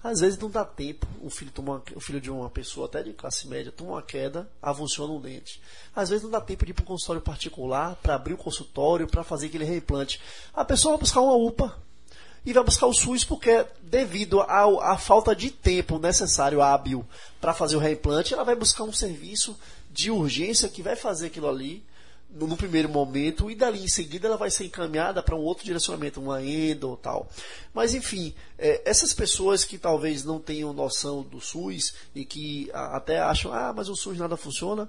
Às 0.02 0.20
vezes 0.20 0.38
não 0.38 0.48
dá 0.48 0.64
tempo, 0.64 1.04
o 1.20 1.28
filho, 1.28 1.50
toma, 1.50 1.82
o 1.94 2.00
filho 2.00 2.20
de 2.20 2.30
uma 2.30 2.48
pessoa 2.48 2.86
até 2.86 3.02
de 3.02 3.12
classe 3.12 3.48
média 3.48 3.72
toma 3.72 3.92
uma 3.92 4.02
queda, 4.02 4.48
avulsiona 4.62 5.12
um 5.12 5.20
dente. 5.20 5.60
Às 5.94 6.10
vezes 6.10 6.22
não 6.22 6.30
dá 6.30 6.40
tempo 6.40 6.64
de 6.64 6.70
ir 6.70 6.74
para 6.74 6.84
um 6.84 6.86
consultório 6.86 7.20
particular, 7.20 7.96
para 7.96 8.14
abrir 8.14 8.34
um 8.34 8.36
consultório, 8.36 9.08
para 9.08 9.24
fazer 9.24 9.46
aquele 9.46 9.64
reimplante. 9.64 10.20
A 10.54 10.64
pessoa 10.64 10.92
vai 10.92 11.00
buscar 11.00 11.20
uma 11.22 11.34
UPA 11.34 11.76
e 12.46 12.52
vai 12.52 12.62
buscar 12.64 12.86
o 12.86 12.94
SUS 12.94 13.24
porque 13.24 13.66
devido 13.82 14.40
à 14.40 14.96
falta 14.96 15.34
de 15.34 15.50
tempo 15.50 15.98
necessário, 15.98 16.62
hábil, 16.62 17.04
para 17.40 17.52
fazer 17.52 17.76
o 17.76 17.80
reimplante, 17.80 18.32
ela 18.32 18.44
vai 18.44 18.54
buscar 18.54 18.84
um 18.84 18.92
serviço 18.92 19.58
de 19.90 20.10
urgência 20.10 20.68
que 20.68 20.80
vai 20.82 20.94
fazer 20.96 21.26
aquilo 21.26 21.48
ali 21.48 21.84
no, 22.30 22.46
no 22.46 22.56
primeiro 22.56 22.88
momento 22.88 23.50
e 23.50 23.54
dali 23.54 23.82
em 23.82 23.88
seguida 23.88 24.28
ela 24.28 24.36
vai 24.36 24.50
ser 24.50 24.64
encaminhada 24.64 25.22
para 25.22 25.34
um 25.34 25.40
outro 25.40 25.64
direcionamento, 25.64 26.20
uma 26.20 26.42
endo 26.42 26.90
ou 26.90 26.96
tal. 26.96 27.28
Mas 27.74 27.94
enfim, 27.94 28.32
é, 28.58 28.80
essas 28.84 29.12
pessoas 29.12 29.64
que 29.64 29.76
talvez 29.76 30.22
não 30.24 30.38
tenham 30.38 30.72
noção 30.72 31.22
do 31.22 31.40
SUS 31.40 31.94
e 32.14 32.24
que 32.24 32.70
a- 32.72 32.96
até 32.96 33.18
acham, 33.20 33.52
ah, 33.52 33.72
mas 33.74 33.88
o 33.88 33.96
SUS 33.96 34.18
nada 34.18 34.36
funciona, 34.36 34.88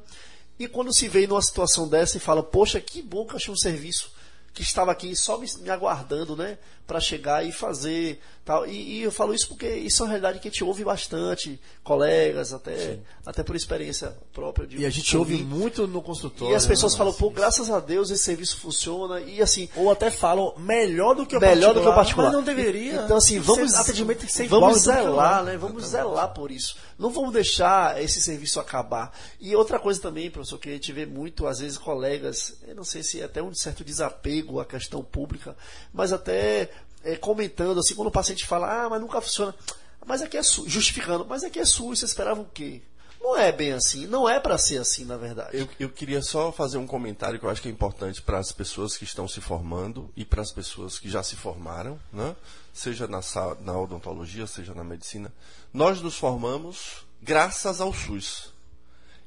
e 0.59 0.67
quando 0.67 0.93
se 0.93 1.07
vê 1.07 1.25
numa 1.25 1.41
situação 1.41 1.87
dessa 1.87 2.17
e 2.17 2.19
fala, 2.19 2.41
poxa, 2.43 2.79
que 2.81 3.01
bom 3.01 3.25
que 3.25 3.33
eu 3.33 3.37
achei 3.37 3.53
um 3.53 3.57
serviço 3.57 4.11
que 4.53 4.63
estava 4.63 4.91
aqui 4.91 5.15
só 5.15 5.37
me, 5.37 5.47
me 5.61 5.69
aguardando, 5.69 6.35
né, 6.35 6.57
para 6.87 7.01
chegar 7.01 7.45
e 7.45 7.51
fazer 7.51 8.19
tal. 8.47 8.65
E, 8.65 8.99
e, 8.99 9.03
eu 9.03 9.11
falo 9.11 9.33
isso 9.33 9.49
porque 9.49 9.67
isso 9.67 10.01
é 10.01 10.05
uma 10.05 10.09
realidade 10.09 10.39
que 10.39 10.47
a 10.47 10.51
gente 10.51 10.63
ouve 10.63 10.85
bastante, 10.85 11.59
colegas, 11.83 12.53
até, 12.53 12.99
até 13.25 13.43
por 13.43 13.57
experiência 13.57 14.15
própria. 14.33 14.65
De 14.65 14.77
e 14.77 14.85
a 14.85 14.89
gente 14.89 15.15
ouve 15.17 15.43
muito 15.43 15.85
no 15.85 16.01
consultório. 16.01 16.53
E 16.53 16.55
as 16.55 16.65
pessoas 16.65 16.93
né, 16.93 16.97
falam, 16.97 17.13
pô, 17.13 17.29
graças 17.29 17.69
a 17.69 17.81
Deus 17.81 18.09
esse 18.09 18.23
serviço 18.23 18.57
funciona 18.57 19.19
e 19.19 19.41
assim. 19.41 19.67
Ou 19.75 19.91
até 19.91 20.09
falam 20.09 20.53
melhor 20.57 21.13
do 21.13 21.25
que 21.25 21.35
o 21.35 21.39
melhor 21.41 21.73
particular. 21.73 21.73
do 21.73 21.81
que 21.81 21.87
o 21.87 21.93
particular. 21.93 22.27
Mas 22.27 22.35
não 22.35 22.43
deveria. 22.43 23.01
Então 23.03 23.17
assim, 23.17 23.37
vamos 23.39 23.75
atendimento 23.75 24.19
tem 24.19 24.27
que 24.27 24.33
ser 24.33 24.47
vamos 24.47 24.79
zelar, 24.79 25.43
né? 25.43 25.57
Vamos 25.57 25.83
zelar 25.87 26.33
por 26.33 26.49
isso. 26.49 26.77
Não 26.97 27.11
vamos 27.11 27.33
deixar 27.33 28.01
esse 28.01 28.21
serviço 28.21 28.59
acabar. 28.59 29.11
E 29.39 29.55
outra 29.55 29.77
coisa 29.77 30.01
também, 30.01 30.31
professor, 30.31 30.57
que 30.57 30.69
a 30.69 30.73
gente 30.73 30.91
vê 30.93 31.05
muito 31.05 31.45
às 31.45 31.59
vezes 31.59 31.77
colegas, 31.77 32.57
eu 32.65 32.73
não 32.73 32.83
sei 32.83 33.03
se 33.03 33.21
é 33.21 33.25
até 33.25 33.43
um 33.43 33.53
certo 33.53 33.83
desapego 33.83 34.59
à 34.59 34.65
questão 34.65 35.03
pública, 35.03 35.55
mas 35.93 36.13
até 36.13 36.69
é, 37.07 37.15
comentando, 37.15 37.79
assim, 37.79 37.95
quando 37.95 38.09
o 38.09 38.11
paciente 38.11 38.45
fala, 38.45 38.85
ah, 38.85 38.89
mas 38.89 39.01
nunca 39.01 39.21
funciona. 39.21 39.55
Mas 40.05 40.21
aqui 40.21 40.37
é 40.37 40.43
SUS, 40.43 40.71
justificando, 40.71 41.25
mas 41.25 41.43
aqui 41.43 41.59
é 41.59 41.65
SUS, 41.65 41.99
você 41.99 42.05
esperava 42.05 42.39
o 42.39 42.45
quê? 42.45 42.81
Não 43.19 43.35
é 43.35 43.51
bem 43.51 43.73
assim, 43.73 44.05
não 44.07 44.29
é 44.29 44.39
para 44.39 44.57
ser 44.57 44.77
assim, 44.77 45.03
na 45.03 45.17
verdade. 45.17 45.57
Eu, 45.57 45.67
eu 45.79 45.89
queria 45.89 46.21
só 46.21 46.51
fazer 46.51 46.77
um 46.77 46.87
comentário 46.87 47.39
que 47.39 47.45
eu 47.45 47.49
acho 47.49 47.61
que 47.61 47.67
é 47.67 47.71
importante 47.71 48.21
para 48.21 48.37
as 48.37 48.51
pessoas 48.51 48.95
que 48.95 49.03
estão 49.03 49.27
se 49.27 49.41
formando 49.41 50.09
e 50.15 50.23
para 50.23 50.41
as 50.41 50.51
pessoas 50.51 50.99
que 50.99 51.09
já 51.09 51.23
se 51.23 51.35
formaram, 51.35 51.99
né? 52.13 52.35
seja 52.73 53.07
na, 53.07 53.19
na 53.61 53.77
odontologia, 53.77 54.45
seja 54.45 54.73
na 54.73 54.83
medicina. 54.83 55.33
Nós 55.73 55.99
nos 55.99 56.15
formamos 56.15 57.05
graças 57.21 57.81
ao 57.81 57.91
SUS. 57.91 58.53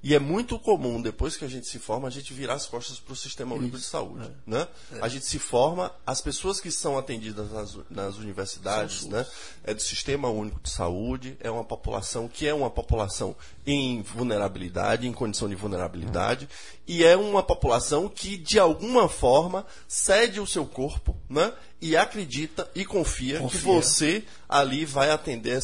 E 0.03 0.15
é 0.15 0.19
muito 0.19 0.59
comum, 0.59 1.01
depois 1.01 1.37
que 1.37 1.45
a 1.45 1.49
gente 1.49 1.67
se 1.67 1.79
forma, 1.79 2.09
a 2.09 2.11
gente 2.11 2.33
virar 2.33 2.55
as 2.55 2.65
costas 2.65 2.99
para 2.99 3.13
o 3.13 3.17
Sistema 3.17 3.55
Único 3.55 3.77
de 3.77 3.85
Saúde. 3.85 4.25
É. 4.27 4.51
Né? 4.51 4.69
É. 4.93 5.01
A 5.03 5.09
gente 5.09 5.27
se 5.27 5.39
forma, 5.39 5.93
as 6.07 6.23
pessoas 6.23 6.59
que 6.59 6.71
são 6.71 6.97
atendidas 6.97 7.53
nas, 7.53 7.79
nas 7.91 8.17
universidades, 8.17 9.07
né? 9.07 9.27
é 9.63 9.75
do 9.75 9.83
Sistema 9.83 10.31
Único 10.31 10.59
de 10.61 10.71
Saúde, 10.71 11.37
é 11.41 11.51
uma 11.51 11.65
população 11.65 12.29
que 12.29 12.47
é 12.47 12.55
uma 12.55 12.71
população 12.71 13.37
em 13.67 14.01
vulnerabilidade, 14.01 15.07
em 15.07 15.13
condição 15.13 15.49
de 15.51 15.55
vulnerabilidade, 15.55 16.49
e 16.87 17.05
é 17.05 17.15
uma 17.15 17.43
população 17.43 18.09
que, 18.09 18.39
de 18.39 18.59
alguma 18.59 19.07
forma, 19.07 19.67
cede 19.87 20.41
o 20.41 20.47
seu 20.47 20.65
corpo 20.65 21.15
né? 21.29 21.53
e 21.79 21.95
acredita 21.95 22.71
e 22.75 22.87
confia, 22.87 23.39
confia. 23.39 23.61
que 23.61 23.67
você 23.67 24.25
ali 24.49 24.87
vai 24.87 25.11
atender 25.11 25.63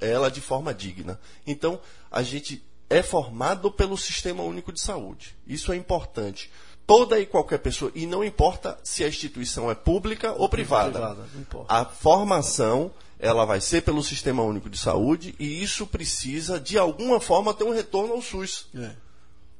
ela 0.00 0.30
de 0.30 0.40
forma 0.40 0.72
digna. 0.72 1.20
Então, 1.46 1.78
a 2.10 2.22
gente 2.22 2.64
é 2.94 3.02
formado 3.02 3.72
pelo 3.72 3.98
Sistema 3.98 4.44
Único 4.44 4.72
de 4.72 4.80
Saúde. 4.80 5.34
Isso 5.46 5.72
é 5.72 5.76
importante. 5.76 6.48
Toda 6.86 7.18
e 7.18 7.26
qualquer 7.26 7.58
pessoa, 7.58 7.90
e 7.92 8.06
não 8.06 8.22
importa 8.22 8.78
se 8.84 9.02
a 9.02 9.08
instituição 9.08 9.68
é 9.68 9.74
pública 9.74 10.32
ou 10.32 10.48
privada, 10.48 10.92
privada 10.92 11.26
a 11.68 11.84
formação 11.84 12.92
ela 13.18 13.44
vai 13.44 13.60
ser 13.60 13.82
pelo 13.82 14.02
Sistema 14.02 14.42
Único 14.42 14.70
de 14.70 14.78
Saúde 14.78 15.34
e 15.40 15.62
isso 15.62 15.86
precisa, 15.86 16.60
de 16.60 16.78
alguma 16.78 17.18
forma, 17.18 17.54
ter 17.54 17.64
um 17.64 17.72
retorno 17.72 18.12
ao 18.12 18.22
SUS. 18.22 18.66
É. 18.74 18.90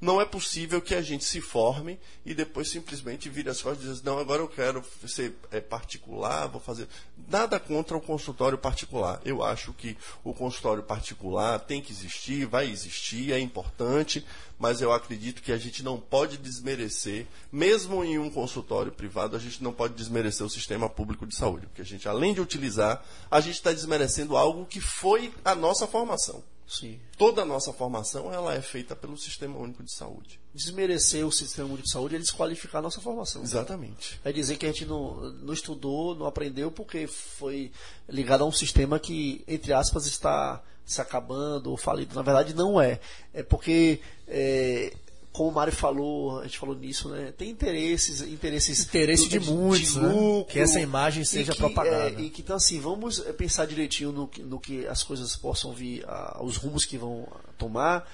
Não 0.04 0.20
é 0.20 0.26
possível 0.26 0.82
que 0.82 0.94
a 0.94 1.00
gente 1.00 1.24
se 1.24 1.40
forme 1.40 1.98
e 2.26 2.34
depois 2.34 2.68
simplesmente 2.68 3.30
vire 3.30 3.48
as 3.48 3.62
costas 3.62 3.86
e 3.86 3.88
diz, 3.88 4.02
não, 4.02 4.18
agora 4.18 4.42
eu 4.42 4.48
quero 4.48 4.84
ser 5.08 5.34
é, 5.50 5.62
particular, 5.62 6.46
vou 6.46 6.60
fazer. 6.60 6.86
Nada 7.26 7.58
contra 7.58 7.96
o 7.96 8.00
consultório 8.02 8.58
particular. 8.58 9.18
Eu 9.24 9.42
acho 9.42 9.72
que 9.72 9.96
o 10.22 10.34
consultório 10.34 10.82
particular 10.82 11.58
tem 11.58 11.80
que 11.80 11.90
existir, 11.90 12.44
vai 12.44 12.70
existir, 12.70 13.32
é 13.32 13.40
importante, 13.40 14.22
mas 14.58 14.82
eu 14.82 14.92
acredito 14.92 15.40
que 15.40 15.52
a 15.52 15.56
gente 15.56 15.82
não 15.82 15.98
pode 15.98 16.36
desmerecer, 16.36 17.26
mesmo 17.50 18.04
em 18.04 18.18
um 18.18 18.28
consultório 18.28 18.92
privado, 18.92 19.34
a 19.34 19.40
gente 19.40 19.64
não 19.64 19.72
pode 19.72 19.94
desmerecer 19.94 20.46
o 20.46 20.50
sistema 20.50 20.86
público 20.86 21.26
de 21.26 21.34
saúde, 21.34 21.66
porque 21.66 21.80
a 21.80 21.86
gente, 21.86 22.06
além 22.06 22.34
de 22.34 22.42
utilizar, 22.42 23.02
a 23.30 23.40
gente 23.40 23.54
está 23.54 23.72
desmerecendo 23.72 24.36
algo 24.36 24.66
que 24.66 24.82
foi 24.82 25.32
a 25.42 25.54
nossa 25.54 25.86
formação. 25.86 26.44
Sim. 26.66 26.98
Toda 27.18 27.42
a 27.42 27.44
nossa 27.44 27.72
formação 27.72 28.32
ela 28.32 28.54
é 28.54 28.60
feita 28.60 28.96
pelo 28.96 29.16
Sistema 29.16 29.58
Único 29.58 29.82
de 29.82 29.92
Saúde. 29.92 30.40
Desmerecer 30.54 31.26
o 31.26 31.32
Sistema 31.32 31.68
Único 31.68 31.84
de 31.84 31.92
Saúde 31.92 32.16
é 32.16 32.18
desqualificar 32.18 32.78
a 32.78 32.82
nossa 32.82 33.00
formação. 33.00 33.42
Exatamente. 33.42 34.20
É 34.24 34.32
dizer 34.32 34.56
que 34.56 34.66
a 34.66 34.70
gente 34.70 34.86
não, 34.86 35.20
não 35.32 35.52
estudou, 35.52 36.14
não 36.14 36.26
aprendeu 36.26 36.70
porque 36.70 37.06
foi 37.06 37.70
ligado 38.08 38.44
a 38.44 38.46
um 38.46 38.52
sistema 38.52 38.98
que, 38.98 39.44
entre 39.46 39.72
aspas, 39.72 40.06
está 40.06 40.62
se 40.84 41.00
acabando 41.00 41.70
ou 41.70 41.76
falido. 41.76 42.14
Na 42.14 42.22
verdade, 42.22 42.54
não 42.54 42.80
é. 42.80 43.00
É 43.32 43.42
porque 43.42 44.00
é, 44.26 44.92
como 45.34 45.50
o 45.50 45.52
Mário 45.52 45.72
falou, 45.72 46.38
a 46.38 46.44
gente 46.44 46.60
falou 46.60 46.76
nisso, 46.76 47.08
né? 47.08 47.34
Tem 47.36 47.50
interesses, 47.50 48.20
interesses 48.20 48.84
interesse 48.84 49.28
de, 49.28 49.40
de 49.40 49.50
muitos, 49.50 49.94
de 49.94 49.98
lucro, 49.98 50.38
né? 50.38 50.44
que 50.44 50.60
essa 50.60 50.78
imagem 50.78 51.24
seja 51.24 51.50
que, 51.50 51.58
propagada. 51.58 52.20
É, 52.20 52.22
e 52.22 52.30
que 52.30 52.40
então 52.40 52.54
assim, 52.54 52.78
vamos 52.78 53.18
pensar 53.36 53.66
direitinho 53.66 54.12
no, 54.12 54.30
no 54.44 54.60
que 54.60 54.86
as 54.86 55.02
coisas 55.02 55.34
possam 55.34 55.72
vir, 55.72 56.04
a, 56.06 56.40
os 56.40 56.56
rumos 56.56 56.84
que 56.84 56.96
vão 56.96 57.26
tomar, 57.58 58.08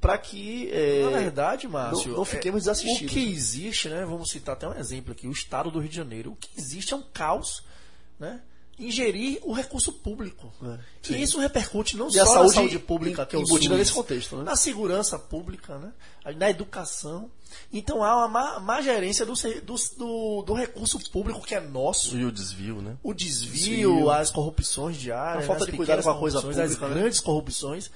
para 0.00 0.16
que 0.16 0.70
é, 0.72 1.02
na 1.02 1.18
verdade, 1.18 1.68
Márcio, 1.68 2.12
não, 2.12 2.16
não 2.16 2.24
fiquemos 2.24 2.62
é, 2.62 2.72
desassistidos. 2.72 3.12
O 3.12 3.14
que 3.14 3.30
existe, 3.30 3.90
né? 3.90 4.06
Vamos 4.06 4.30
citar 4.30 4.54
até 4.54 4.66
um 4.66 4.74
exemplo 4.74 5.12
aqui, 5.12 5.28
o 5.28 5.30
Estado 5.30 5.70
do 5.70 5.78
Rio 5.78 5.90
de 5.90 5.96
Janeiro. 5.96 6.32
O 6.32 6.36
que 6.36 6.48
existe 6.56 6.94
é 6.94 6.96
um 6.96 7.02
caos, 7.02 7.62
né? 8.18 8.40
Ingerir 8.86 9.38
o 9.42 9.52
recurso 9.52 9.92
público. 9.92 10.52
É. 10.62 11.12
E 11.12 11.22
isso 11.22 11.38
repercute 11.38 11.96
não 11.96 12.08
e 12.08 12.12
só 12.12 12.24
saúde, 12.24 12.48
na 12.48 12.54
saúde 12.54 12.78
pública, 12.78 13.26
que 13.26 13.36
é 13.36 13.38
embutida 13.38 13.76
nesse 13.76 13.92
contexto, 13.92 14.36
né? 14.36 14.44
na 14.44 14.56
segurança 14.56 15.18
pública, 15.18 15.78
né? 15.78 15.92
na 16.36 16.50
educação. 16.50 17.30
Então 17.72 18.02
há 18.02 18.16
uma 18.16 18.28
má, 18.28 18.60
má 18.60 18.80
gerência 18.80 19.26
do, 19.26 19.34
do, 19.62 20.42
do, 20.42 20.54
recurso 20.54 20.98
público 21.10 21.42
que 21.42 21.54
é 21.54 21.60
nosso. 21.60 22.16
E 22.16 22.24
o 22.24 22.32
desvio, 22.32 22.80
né? 22.80 22.96
O 23.02 23.12
desvio, 23.12 23.52
desvio. 23.52 24.10
as 24.10 24.30
corrupções 24.30 24.96
diárias, 24.96 25.44
a 25.44 25.46
falta 25.46 25.66
de 25.66 25.72
cuidado 25.72 26.02
com 26.02 26.10
a 26.10 26.18
coisa 26.18 26.40
pública, 26.40 26.64
as 26.64 26.78
né? 26.78 26.88
grandes 26.88 27.20
corrupções. 27.20 27.90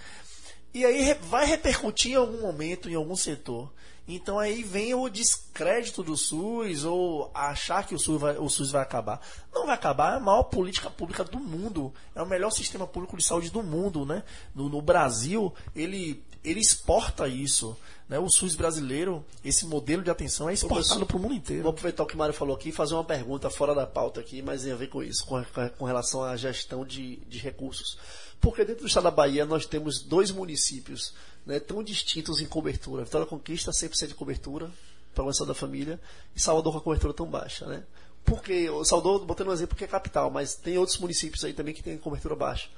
E 0.75 0.85
aí 0.85 1.15
vai 1.23 1.47
repercutir 1.47 2.13
em 2.13 2.17
algum 2.17 2.43
momento, 2.43 2.91
em 2.91 2.95
algum 2.95 3.17
setor. 3.17 3.73
Então 4.09 4.39
aí 4.39 4.63
vem 4.63 4.95
o 4.95 5.09
descrédito 5.09 6.03
do 6.03 6.17
SUS 6.17 6.85
ou 6.85 7.31
achar 7.35 7.85
que 7.85 7.95
o 7.95 7.99
SUS, 7.99 8.21
vai, 8.21 8.39
o 8.39 8.49
SUS 8.49 8.71
vai 8.71 8.83
acabar. 8.83 9.21
Não 9.53 9.67
vai 9.67 9.75
acabar, 9.75 10.15
é 10.15 10.17
a 10.17 10.21
maior 10.21 10.45
política 10.45 10.89
pública 10.89 11.25
do 11.25 11.41
mundo. 11.41 11.93
É 12.15 12.23
o 12.23 12.27
melhor 12.27 12.51
sistema 12.51 12.87
público 12.87 13.17
de 13.17 13.25
saúde 13.25 13.51
do 13.51 13.65
mundo. 13.65 14.07
Né? 14.07 14.23
No, 14.55 14.69
no 14.69 14.81
Brasil, 14.81 15.53
ele, 15.75 16.23
ele 16.45 16.61
exporta 16.61 17.27
isso. 17.27 17.77
Né? 18.09 18.17
O 18.17 18.31
SUS 18.31 18.55
brasileiro, 18.55 19.25
esse 19.45 19.67
modelo 19.67 20.05
de 20.05 20.11
atenção 20.11 20.49
é 20.49 20.55
exportado 20.55 21.05
para 21.05 21.17
o 21.17 21.21
mundo 21.21 21.35
inteiro. 21.35 21.65
Vou 21.65 21.71
aproveitar 21.71 22.05
o 22.05 22.07
que 22.07 22.15
o 22.15 22.19
Mário 22.19 22.35
falou 22.35 22.55
aqui 22.55 22.69
e 22.69 22.73
fazer 22.73 22.95
uma 22.95 23.05
pergunta 23.05 23.51
fora 23.51 23.75
da 23.75 23.87
pauta 23.89 24.21
aqui, 24.21 24.41
mas 24.41 24.63
tem 24.63 24.71
a 24.71 24.77
ver 24.77 24.89
com 24.89 25.03
isso, 25.03 25.27
com, 25.27 25.45
com 25.77 25.85
relação 25.85 26.23
à 26.23 26.37
gestão 26.37 26.85
de, 26.85 27.17
de 27.29 27.39
recursos. 27.39 27.99
Porque 28.41 28.65
dentro 28.65 28.83
do 28.83 28.89
estado 28.89 29.05
da 29.05 29.11
Bahia 29.11 29.45
nós 29.45 29.67
temos 29.67 30.01
dois 30.01 30.31
municípios 30.31 31.13
né, 31.47 31.61
tão 31.61 31.83
distintos 31.83 32.41
em 32.41 32.47
cobertura. 32.47 33.05
Vitória 33.05 33.27
Conquista, 33.27 33.71
100% 33.71 34.09
de 34.09 34.15
cobertura, 34.15 34.71
programação 35.15 35.47
da 35.47 35.55
família, 35.55 36.01
e 36.35 36.41
Salvador 36.41 36.73
com 36.73 36.79
a 36.79 36.83
cobertura 36.83 37.15
tão 37.15 37.27
baixa. 37.27 37.65
Né? 37.67 37.85
Porque, 38.25 38.69
o 38.69 38.85
Salvador, 38.85 39.25
botando 39.25 39.49
um 39.49 39.53
exemplo, 39.53 39.69
porque 39.69 39.85
é 39.85 39.89
capital, 39.89 40.31
mas 40.31 40.57
tem 40.57 40.77
outros 40.77 40.99
municípios 40.99 41.45
aí 41.45 41.53
também 41.53 41.73
que 41.73 41.83
têm 41.83 41.97
cobertura 41.97 42.35
baixa. 42.35 42.69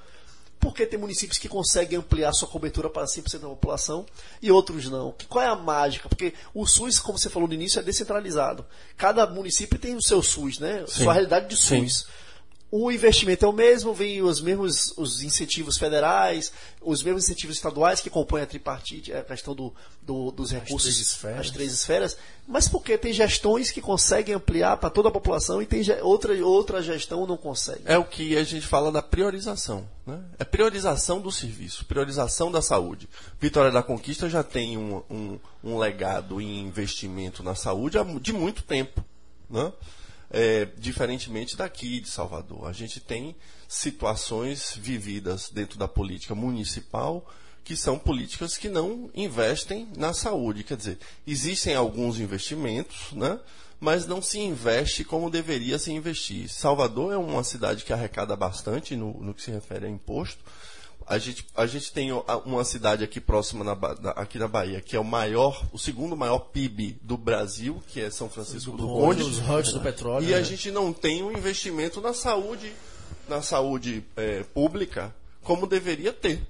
Porque 0.60 0.84
tem 0.84 0.98
municípios 0.98 1.38
que 1.38 1.48
conseguem 1.48 1.98
ampliar 1.98 2.32
sua 2.32 2.48
cobertura 2.48 2.90
para 2.90 3.04
100% 3.04 3.38
da 3.38 3.48
população 3.48 4.04
e 4.42 4.50
outros 4.50 4.90
não. 4.90 5.14
Qual 5.28 5.42
é 5.42 5.46
a 5.46 5.54
mágica? 5.54 6.08
Porque 6.08 6.34
o 6.52 6.66
SUS, 6.66 6.98
como 6.98 7.16
você 7.16 7.30
falou 7.30 7.48
no 7.48 7.54
início, 7.54 7.78
é 7.78 7.82
descentralizado. 7.82 8.66
Cada 8.96 9.24
município 9.24 9.78
tem 9.78 9.94
o 9.94 10.02
seu 10.02 10.20
SUS, 10.20 10.58
né? 10.58 10.84
Sim. 10.88 11.04
Sua 11.04 11.12
realidade 11.12 11.48
de 11.48 11.56
SUS. 11.56 11.98
Sim 11.98 12.27
o 12.70 12.90
investimento 12.92 13.46
é 13.46 13.48
o 13.48 13.52
mesmo, 13.52 13.94
vem 13.94 14.20
os 14.22 14.40
mesmos 14.40 14.92
os 14.96 15.22
incentivos 15.22 15.78
federais, 15.78 16.52
os 16.82 17.02
mesmos 17.02 17.24
incentivos 17.24 17.56
estaduais 17.56 18.00
que 18.00 18.10
compõem 18.10 18.42
a 18.42 18.46
tripartite, 18.46 19.12
a 19.12 19.22
questão 19.22 19.54
do, 19.54 19.72
do, 20.02 20.30
dos 20.30 20.50
recursos, 20.50 20.88
as 20.88 20.94
três, 20.94 21.00
esferas. 21.00 21.40
as 21.40 21.50
três 21.50 21.72
esferas, 21.72 22.16
mas 22.46 22.68
porque 22.68 22.98
tem 22.98 23.12
gestões 23.12 23.70
que 23.70 23.80
conseguem 23.80 24.34
ampliar 24.34 24.76
para 24.76 24.90
toda 24.90 25.08
a 25.08 25.12
população 25.12 25.62
e 25.62 25.66
tem 25.66 25.82
outra, 26.02 26.34
outra 26.44 26.82
gestão 26.82 27.26
não 27.26 27.38
consegue. 27.38 27.82
É 27.86 27.96
o 27.96 28.04
que 28.04 28.36
a 28.36 28.44
gente 28.44 28.66
fala 28.66 28.92
da 28.92 29.02
priorização. 29.02 29.88
Né? 30.06 30.20
É 30.38 30.44
priorização 30.44 31.20
do 31.20 31.32
serviço, 31.32 31.86
priorização 31.86 32.52
da 32.52 32.60
saúde. 32.60 33.08
Vitória 33.40 33.70
da 33.70 33.82
Conquista 33.82 34.28
já 34.28 34.42
tem 34.42 34.76
um, 34.76 35.02
um, 35.10 35.38
um 35.64 35.78
legado 35.78 36.38
em 36.38 36.60
investimento 36.60 37.42
na 37.42 37.54
saúde 37.54 37.96
de 38.20 38.32
muito 38.32 38.62
tempo. 38.62 39.02
Né? 39.48 39.72
É, 40.30 40.66
diferentemente 40.76 41.56
daqui 41.56 42.00
de 42.00 42.08
Salvador. 42.08 42.66
A 42.66 42.72
gente 42.72 43.00
tem 43.00 43.34
situações 43.66 44.74
vividas 44.76 45.50
dentro 45.50 45.78
da 45.78 45.88
política 45.88 46.34
municipal 46.34 47.26
que 47.64 47.76
são 47.76 47.98
políticas 47.98 48.56
que 48.56 48.68
não 48.68 49.10
investem 49.14 49.88
na 49.94 50.14
saúde. 50.14 50.64
Quer 50.64 50.76
dizer, 50.76 50.98
existem 51.26 51.74
alguns 51.74 52.18
investimentos, 52.18 53.12
né? 53.12 53.38
mas 53.78 54.06
não 54.06 54.22
se 54.22 54.38
investe 54.38 55.04
como 55.04 55.30
deveria 55.30 55.78
se 55.78 55.92
investir. 55.92 56.48
Salvador 56.48 57.12
é 57.12 57.16
uma 57.16 57.44
cidade 57.44 57.84
que 57.84 57.92
arrecada 57.92 58.34
bastante 58.34 58.96
no, 58.96 59.12
no 59.20 59.34
que 59.34 59.42
se 59.42 59.50
refere 59.50 59.86
a 59.86 59.90
imposto. 59.90 60.42
A 61.09 61.18
gente, 61.18 61.47
a 61.56 61.64
gente 61.66 61.90
tem 61.90 62.10
uma 62.44 62.64
cidade 62.64 63.02
aqui 63.02 63.18
próxima, 63.18 63.64
na, 63.64 63.72
aqui 64.10 64.39
na 64.39 64.47
Bahia, 64.47 64.80
que 64.82 64.94
é 64.94 65.01
o 65.01 65.05
maior, 65.05 65.66
o 65.72 65.78
segundo 65.78 66.14
maior 66.14 66.39
PIB 66.39 66.98
do 67.02 67.16
Brasil, 67.16 67.82
que 67.89 68.01
é 68.01 68.10
São 68.10 68.28
Francisco 68.28 68.72
do, 68.72 68.76
do 68.76 68.89
Conde. 68.89 69.22
Os 69.22 69.39
royalties 69.39 69.72
do 69.72 69.80
petróleo. 69.80 70.28
E 70.28 70.32
né? 70.32 70.36
a 70.36 70.43
gente 70.43 70.70
não 70.70 70.93
tem 70.93 71.22
um 71.22 71.32
investimento 71.32 72.01
na 72.02 72.12
saúde, 72.12 72.72
na 73.26 73.40
saúde 73.40 74.05
é, 74.16 74.43
pública, 74.43 75.14
como 75.43 75.66
deveria 75.66 76.12
ter 76.12 76.43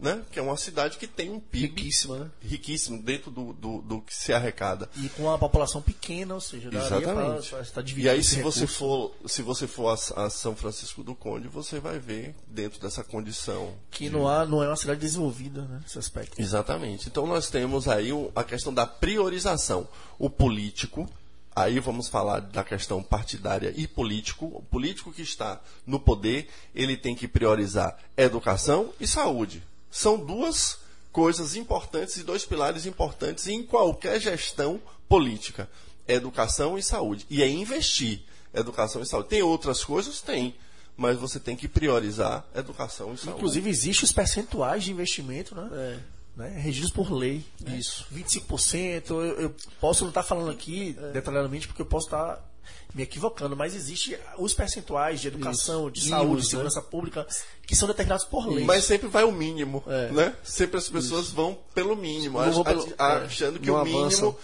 né? 0.00 0.22
Que 0.32 0.38
é 0.38 0.42
uma 0.42 0.56
cidade 0.56 0.96
que 0.96 1.06
tem 1.06 1.30
um 1.30 1.38
PIB 1.38 1.66
riquíssima, 1.66 2.18
né? 2.18 2.30
riquíssimo 2.40 3.02
dentro 3.02 3.30
do, 3.30 3.52
do, 3.52 3.82
do, 3.82 4.00
que 4.00 4.14
se 4.14 4.32
arrecada. 4.32 4.88
E 4.96 5.08
com 5.10 5.24
uma 5.24 5.38
população 5.38 5.82
pequena, 5.82 6.34
ou 6.34 6.40
seja, 6.40 6.68
Exatamente. 6.68 7.50
Pra, 7.50 7.62
pra 7.64 7.84
e 7.96 8.08
aí 8.08 8.22
se 8.24 8.42
você 8.42 8.66
for, 8.66 9.12
se 9.26 9.42
você 9.42 9.66
for 9.66 9.88
a, 9.88 10.24
a, 10.24 10.30
São 10.30 10.56
Francisco 10.56 11.02
do 11.02 11.14
Conde, 11.14 11.48
você 11.48 11.78
vai 11.78 11.98
ver 11.98 12.34
dentro 12.46 12.80
dessa 12.80 13.04
condição 13.04 13.74
que 13.90 14.04
de... 14.04 14.10
não 14.10 14.26
há, 14.26 14.46
não 14.46 14.62
é 14.62 14.68
uma 14.68 14.76
cidade 14.76 15.00
desenvolvida, 15.00 15.62
né, 15.62 15.80
nesse 15.82 15.98
aspecto. 15.98 16.40
Exatamente. 16.40 17.08
Então 17.08 17.26
nós 17.26 17.50
temos 17.50 17.86
aí 17.86 18.10
a 18.34 18.42
questão 18.42 18.72
da 18.72 18.86
priorização. 18.86 19.86
O 20.18 20.30
político 20.30 21.08
Aí 21.54 21.80
vamos 21.80 22.06
falar 22.06 22.40
da 22.40 22.62
questão 22.62 23.02
partidária 23.02 23.74
e 23.76 23.86
político. 23.86 24.46
O 24.46 24.62
político 24.62 25.12
que 25.12 25.20
está 25.20 25.60
no 25.84 25.98
poder, 25.98 26.48
ele 26.72 26.96
tem 26.96 27.14
que 27.14 27.26
priorizar 27.26 27.98
educação 28.16 28.94
e 29.00 29.06
saúde 29.06 29.62
são 29.90 30.18
duas 30.18 30.78
coisas 31.12 31.56
importantes 31.56 32.16
e 32.16 32.22
dois 32.22 32.44
pilares 32.44 32.86
importantes 32.86 33.46
em 33.48 33.62
qualquer 33.62 34.20
gestão 34.20 34.80
política: 35.08 35.68
educação 36.06 36.78
e 36.78 36.82
saúde. 36.82 37.26
E 37.28 37.42
é 37.42 37.48
investir 37.48 38.22
educação 38.54 39.02
e 39.02 39.06
saúde. 39.06 39.28
Tem 39.28 39.42
outras 39.42 39.84
coisas? 39.84 40.20
Tem. 40.20 40.54
Mas 40.96 41.16
você 41.18 41.40
tem 41.40 41.56
que 41.56 41.66
priorizar 41.66 42.44
educação 42.54 43.14
e 43.14 43.18
saúde. 43.18 43.36
Inclusive, 43.36 43.70
existem 43.70 44.04
os 44.04 44.12
percentuais 44.12 44.84
de 44.84 44.92
investimento, 44.92 45.54
né? 45.54 45.68
É. 45.72 46.20
Né? 46.36 46.48
regidos 46.58 46.90
por 46.90 47.10
lei. 47.10 47.44
Isso. 47.66 48.06
25%. 48.14 49.10
Eu, 49.10 49.20
eu 49.20 49.54
posso 49.80 50.04
não 50.04 50.10
estar 50.10 50.22
falando 50.22 50.50
aqui 50.50 50.96
é. 50.98 51.12
detalhadamente, 51.12 51.66
porque 51.66 51.82
eu 51.82 51.86
posso 51.86 52.06
estar 52.06 52.42
me 52.94 53.02
equivocando, 53.02 53.56
mas 53.56 53.74
existe 53.74 54.18
os 54.38 54.52
percentuais 54.52 55.20
de 55.20 55.28
educação, 55.28 55.88
Isso. 55.88 55.92
de 55.92 56.08
saúde, 56.08 56.42
de 56.42 56.46
né? 56.46 56.50
segurança 56.50 56.80
né? 56.80 56.86
pública, 56.90 57.26
que 57.66 57.76
são 57.76 57.86
determinados 57.86 58.24
por 58.24 58.48
lei. 58.48 58.64
Mas 58.64 58.84
sempre 58.84 59.08
vai 59.08 59.24
o 59.24 59.32
mínimo, 59.32 59.82
é. 59.86 60.10
né? 60.10 60.36
Sempre 60.42 60.78
as 60.78 60.88
pessoas 60.88 61.26
Isso. 61.26 61.34
vão 61.34 61.58
pelo 61.74 61.96
mínimo, 61.96 62.38
ach, 62.38 62.62
pelo, 62.64 62.86
é. 62.86 62.94
achando 62.98 63.56
é, 63.56 63.58
que 63.60 63.70
o 63.70 63.82
mínimo 63.84 64.04
avança. 64.04 64.34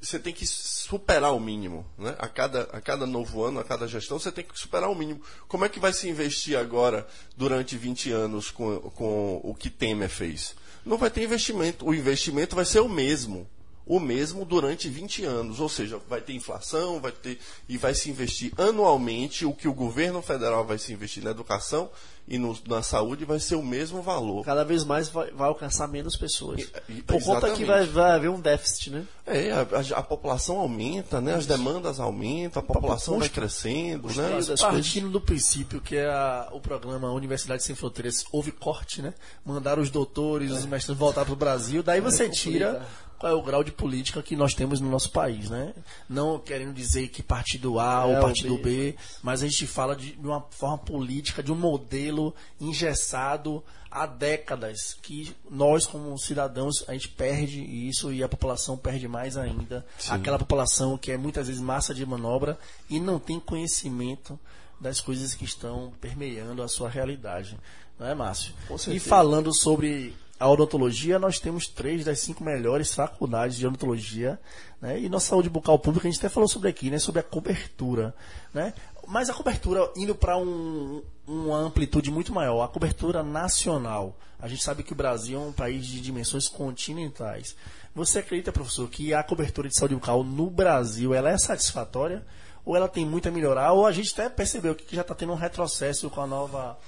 você 0.00 0.18
tem 0.18 0.32
que 0.32 0.46
superar 0.46 1.32
o 1.34 1.40
mínimo, 1.40 1.86
né? 1.96 2.14
A 2.18 2.28
cada, 2.28 2.62
a 2.72 2.80
cada 2.80 3.06
novo 3.06 3.44
ano, 3.44 3.60
a 3.60 3.64
cada 3.64 3.86
gestão, 3.86 4.18
você 4.18 4.32
tem 4.32 4.44
que 4.44 4.58
superar 4.58 4.90
o 4.90 4.94
mínimo. 4.94 5.22
Como 5.46 5.64
é 5.64 5.68
que 5.68 5.80
vai 5.80 5.92
se 5.92 6.08
investir 6.08 6.58
agora 6.58 7.06
durante 7.36 7.76
20 7.76 8.10
anos 8.10 8.50
com, 8.50 8.78
com 8.90 9.40
o 9.42 9.54
que 9.54 9.70
Temer 9.70 10.08
fez? 10.08 10.54
Não 10.84 10.98
vai 10.98 11.10
ter 11.10 11.22
investimento. 11.22 11.86
O 11.86 11.94
investimento 11.94 12.54
vai 12.54 12.64
ser 12.64 12.80
o 12.80 12.88
mesmo 12.88 13.48
o 13.86 14.00
mesmo 14.00 14.44
durante 14.44 14.88
20 14.88 15.24
anos, 15.24 15.60
ou 15.60 15.68
seja, 15.68 16.00
vai 16.08 16.20
ter 16.20 16.32
inflação, 16.32 17.00
vai 17.00 17.12
ter 17.12 17.38
e 17.68 17.76
vai 17.76 17.94
se 17.94 18.10
investir 18.10 18.52
anualmente 18.56 19.44
o 19.44 19.52
que 19.52 19.68
o 19.68 19.74
governo 19.74 20.22
federal 20.22 20.64
vai 20.64 20.78
se 20.78 20.92
investir 20.92 21.22
na 21.22 21.30
educação 21.30 21.90
e 22.26 22.38
no, 22.38 22.56
na 22.66 22.82
saúde 22.82 23.24
vai 23.24 23.38
ser 23.38 23.54
o 23.54 23.62
mesmo 23.62 24.00
valor. 24.00 24.44
Cada 24.44 24.64
vez 24.64 24.82
mais 24.82 25.08
vai, 25.08 25.30
vai 25.30 25.46
alcançar 25.46 25.86
menos 25.86 26.16
pessoas. 26.16 26.62
E, 26.88 26.92
e, 26.94 27.02
Por 27.02 27.22
conta 27.22 27.50
que 27.50 27.64
vai, 27.64 27.84
vai 27.84 28.12
haver 28.12 28.30
um 28.30 28.40
déficit, 28.40 28.90
né? 28.90 29.04
É, 29.26 29.52
a, 29.52 29.60
a, 29.60 29.98
a 29.98 30.02
população 30.02 30.58
aumenta, 30.58 31.20
né? 31.20 31.34
As 31.34 31.44
demandas 31.44 32.00
aumentam, 32.00 32.62
a 32.62 32.64
população 32.64 33.18
vai 33.18 33.28
crescendo, 33.28 34.08
né? 34.08 34.38
Partindo 34.58 35.10
do 35.10 35.20
princípio 35.20 35.80
que 35.80 35.96
é 35.96 36.06
a, 36.06 36.48
o 36.52 36.60
programa 36.60 37.12
Universidade 37.12 37.62
Sem 37.62 37.74
Fronteiras 37.74 38.24
houve 38.32 38.50
corte, 38.50 39.02
né? 39.02 39.12
Mandaram 39.44 39.82
os 39.82 39.90
doutores, 39.90 40.50
é. 40.50 40.54
os 40.54 40.64
mestres 40.64 40.96
voltar 40.96 41.26
para 41.26 41.34
o 41.34 41.36
Brasil, 41.36 41.82
daí 41.82 42.00
você 42.00 42.28
tira 42.30 42.86
qual 43.24 43.32
é 43.32 43.36
o 43.36 43.40
grau 43.40 43.64
de 43.64 43.72
política 43.72 44.22
que 44.22 44.36
nós 44.36 44.52
temos 44.52 44.80
no 44.80 44.90
nosso 44.90 45.10
país, 45.10 45.48
né? 45.48 45.72
Não 46.06 46.38
querendo 46.38 46.74
dizer 46.74 47.08
que 47.08 47.22
partido 47.22 47.80
A 47.80 48.02
é, 48.02 48.04
ou 48.04 48.20
partido 48.20 48.58
B. 48.58 48.62
B, 48.92 48.96
mas 49.22 49.42
a 49.42 49.48
gente 49.48 49.66
fala 49.66 49.96
de, 49.96 50.14
uma 50.22 50.42
forma 50.50 50.76
política, 50.76 51.42
de 51.42 51.50
um 51.50 51.54
modelo 51.54 52.34
engessado 52.60 53.64
há 53.90 54.04
décadas 54.04 54.94
que 55.00 55.34
nós 55.50 55.86
como 55.86 56.18
cidadãos 56.18 56.84
a 56.86 56.92
gente 56.92 57.08
perde 57.08 57.62
isso 57.62 58.12
e 58.12 58.22
a 58.22 58.28
população 58.28 58.76
perde 58.76 59.08
mais 59.08 59.38
ainda. 59.38 59.86
Sim. 59.96 60.12
Aquela 60.12 60.38
população 60.38 60.98
que 60.98 61.10
é 61.10 61.16
muitas 61.16 61.46
vezes 61.46 61.62
massa 61.62 61.94
de 61.94 62.04
manobra 62.04 62.58
e 62.90 63.00
não 63.00 63.18
tem 63.18 63.40
conhecimento 63.40 64.38
das 64.78 65.00
coisas 65.00 65.32
que 65.32 65.46
estão 65.46 65.94
permeando 65.98 66.62
a 66.62 66.68
sua 66.68 66.90
realidade. 66.90 67.58
Não 67.98 68.06
é, 68.06 68.14
Márcio? 68.14 68.52
E 68.88 68.98
falando 68.98 69.54
sobre 69.54 70.14
a 70.44 70.50
odontologia, 70.50 71.18
nós 71.18 71.38
temos 71.38 71.66
três 71.66 72.04
das 72.04 72.20
cinco 72.20 72.44
melhores 72.44 72.92
faculdades 72.92 73.56
de 73.56 73.66
odontologia. 73.66 74.38
Né? 74.78 75.00
E 75.00 75.08
nossa 75.08 75.28
saúde 75.28 75.48
bucal 75.48 75.78
pública, 75.78 76.06
a 76.06 76.10
gente 76.10 76.20
até 76.20 76.28
falou 76.28 76.46
sobre 76.46 76.68
aqui, 76.68 76.90
né? 76.90 76.98
sobre 76.98 77.20
a 77.20 77.22
cobertura. 77.22 78.14
Né? 78.52 78.74
Mas 79.08 79.30
a 79.30 79.32
cobertura 79.32 79.90
indo 79.96 80.14
para 80.14 80.36
um, 80.36 81.02
uma 81.26 81.56
amplitude 81.56 82.10
muito 82.10 82.30
maior, 82.30 82.62
a 82.62 82.68
cobertura 82.68 83.22
nacional. 83.22 84.18
A 84.38 84.46
gente 84.46 84.62
sabe 84.62 84.82
que 84.82 84.92
o 84.92 84.94
Brasil 84.94 85.40
é 85.40 85.42
um 85.42 85.50
país 85.50 85.86
de 85.86 85.98
dimensões 85.98 86.46
continentais. 86.46 87.56
Você 87.94 88.18
acredita, 88.18 88.52
professor, 88.52 88.86
que 88.90 89.14
a 89.14 89.22
cobertura 89.22 89.66
de 89.66 89.78
saúde 89.78 89.94
bucal 89.94 90.22
no 90.22 90.50
Brasil 90.50 91.14
ela 91.14 91.30
é 91.30 91.38
satisfatória? 91.38 92.22
Ou 92.66 92.76
ela 92.76 92.86
tem 92.86 93.06
muito 93.06 93.30
a 93.30 93.32
melhorar? 93.32 93.72
Ou 93.72 93.86
a 93.86 93.92
gente 93.92 94.12
até 94.12 94.28
percebeu 94.28 94.74
que 94.74 94.94
já 94.94 95.00
está 95.00 95.14
tendo 95.14 95.32
um 95.32 95.36
retrocesso 95.36 96.10
com 96.10 96.20
a 96.20 96.26
nova 96.26 96.78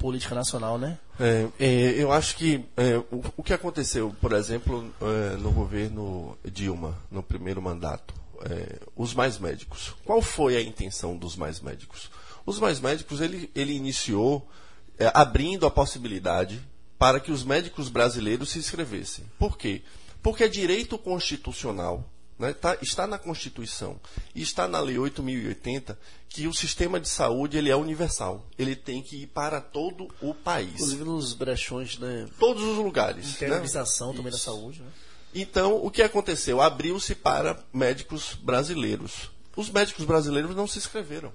política 0.00 0.34
nacional, 0.34 0.78
né? 0.78 0.98
É, 1.20 1.46
é, 1.60 2.02
eu 2.02 2.10
acho 2.10 2.34
que 2.34 2.64
é, 2.76 2.96
o, 3.12 3.22
o, 3.36 3.42
que 3.42 3.52
aconteceu, 3.52 4.16
por 4.18 4.32
exemplo, 4.32 4.92
é, 5.00 5.36
no 5.36 5.52
governo 5.52 6.36
Dilma, 6.42 6.98
no 7.10 7.22
primeiro 7.22 7.60
mandato, 7.60 8.14
é, 8.42 8.80
os 8.96 9.12
mais 9.12 9.38
médicos. 9.38 9.94
Qual 10.04 10.22
foi 10.22 10.56
a 10.56 10.62
intenção 10.62 11.16
dos 11.16 11.36
mais 11.36 11.60
médicos? 11.60 12.10
Os 12.46 12.58
mais 12.58 12.80
médicos, 12.80 13.20
ele, 13.20 13.50
ele 13.54 13.74
iniciou 13.74 14.48
é, 14.98 15.12
abrindo 15.14 15.66
a 15.66 15.70
possibilidade 15.70 16.60
para 16.98 17.20
que 17.20 17.30
os 17.30 17.44
médicos 17.44 17.90
brasileiros 17.90 18.50
se 18.50 18.58
inscrevessem. 18.58 19.26
Por 19.38 19.58
quê? 19.58 19.82
Porque 20.22 20.44
é 20.44 20.48
direito 20.48 20.96
constitucional 20.96 22.08
né, 22.40 22.54
tá, 22.54 22.78
está 22.80 23.06
na 23.06 23.18
Constituição 23.18 24.00
e 24.34 24.40
está 24.40 24.66
na 24.66 24.80
Lei 24.80 24.96
8.080 24.96 25.94
que 26.30 26.46
o 26.46 26.54
sistema 26.54 27.00
de 27.00 27.08
saúde 27.08 27.58
ele 27.58 27.70
é 27.70 27.76
universal. 27.76 28.46
Ele 28.56 28.76
tem 28.76 29.02
que 29.02 29.24
ir 29.24 29.26
para 29.26 29.60
todo 29.60 30.08
o 30.22 30.32
país. 30.32 30.74
Inclusive 30.74 31.04
nos 31.04 31.34
brechões, 31.34 31.98
né? 31.98 32.28
Todos 32.38 32.62
os 32.62 32.76
lugares. 32.76 33.26
Né? 33.26 33.32
Interioриzação 33.32 34.10
né? 34.12 34.16
também 34.16 34.32
Isso. 34.32 34.38
da 34.38 34.52
saúde. 34.52 34.80
Né? 34.80 34.88
Então, 35.34 35.84
o 35.84 35.90
que 35.90 36.02
aconteceu? 36.02 36.60
Abriu-se 36.60 37.16
para 37.16 37.58
médicos 37.72 38.34
brasileiros. 38.40 39.28
Os 39.56 39.68
médicos 39.70 40.04
brasileiros 40.04 40.54
não 40.54 40.68
se 40.68 40.78
inscreveram. 40.78 41.32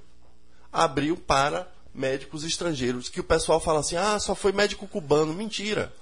Abriu 0.72 1.18
para 1.18 1.70
médicos 1.94 2.46
estrangeiros. 2.46 3.10
Que 3.10 3.20
o 3.20 3.24
pessoal 3.24 3.60
fala 3.60 3.82
assim: 3.82 3.98
ah, 3.98 4.18
só 4.18 4.34
foi 4.34 4.54
médico 4.54 4.88
cubano. 4.88 5.34
Mentira. 5.34 5.94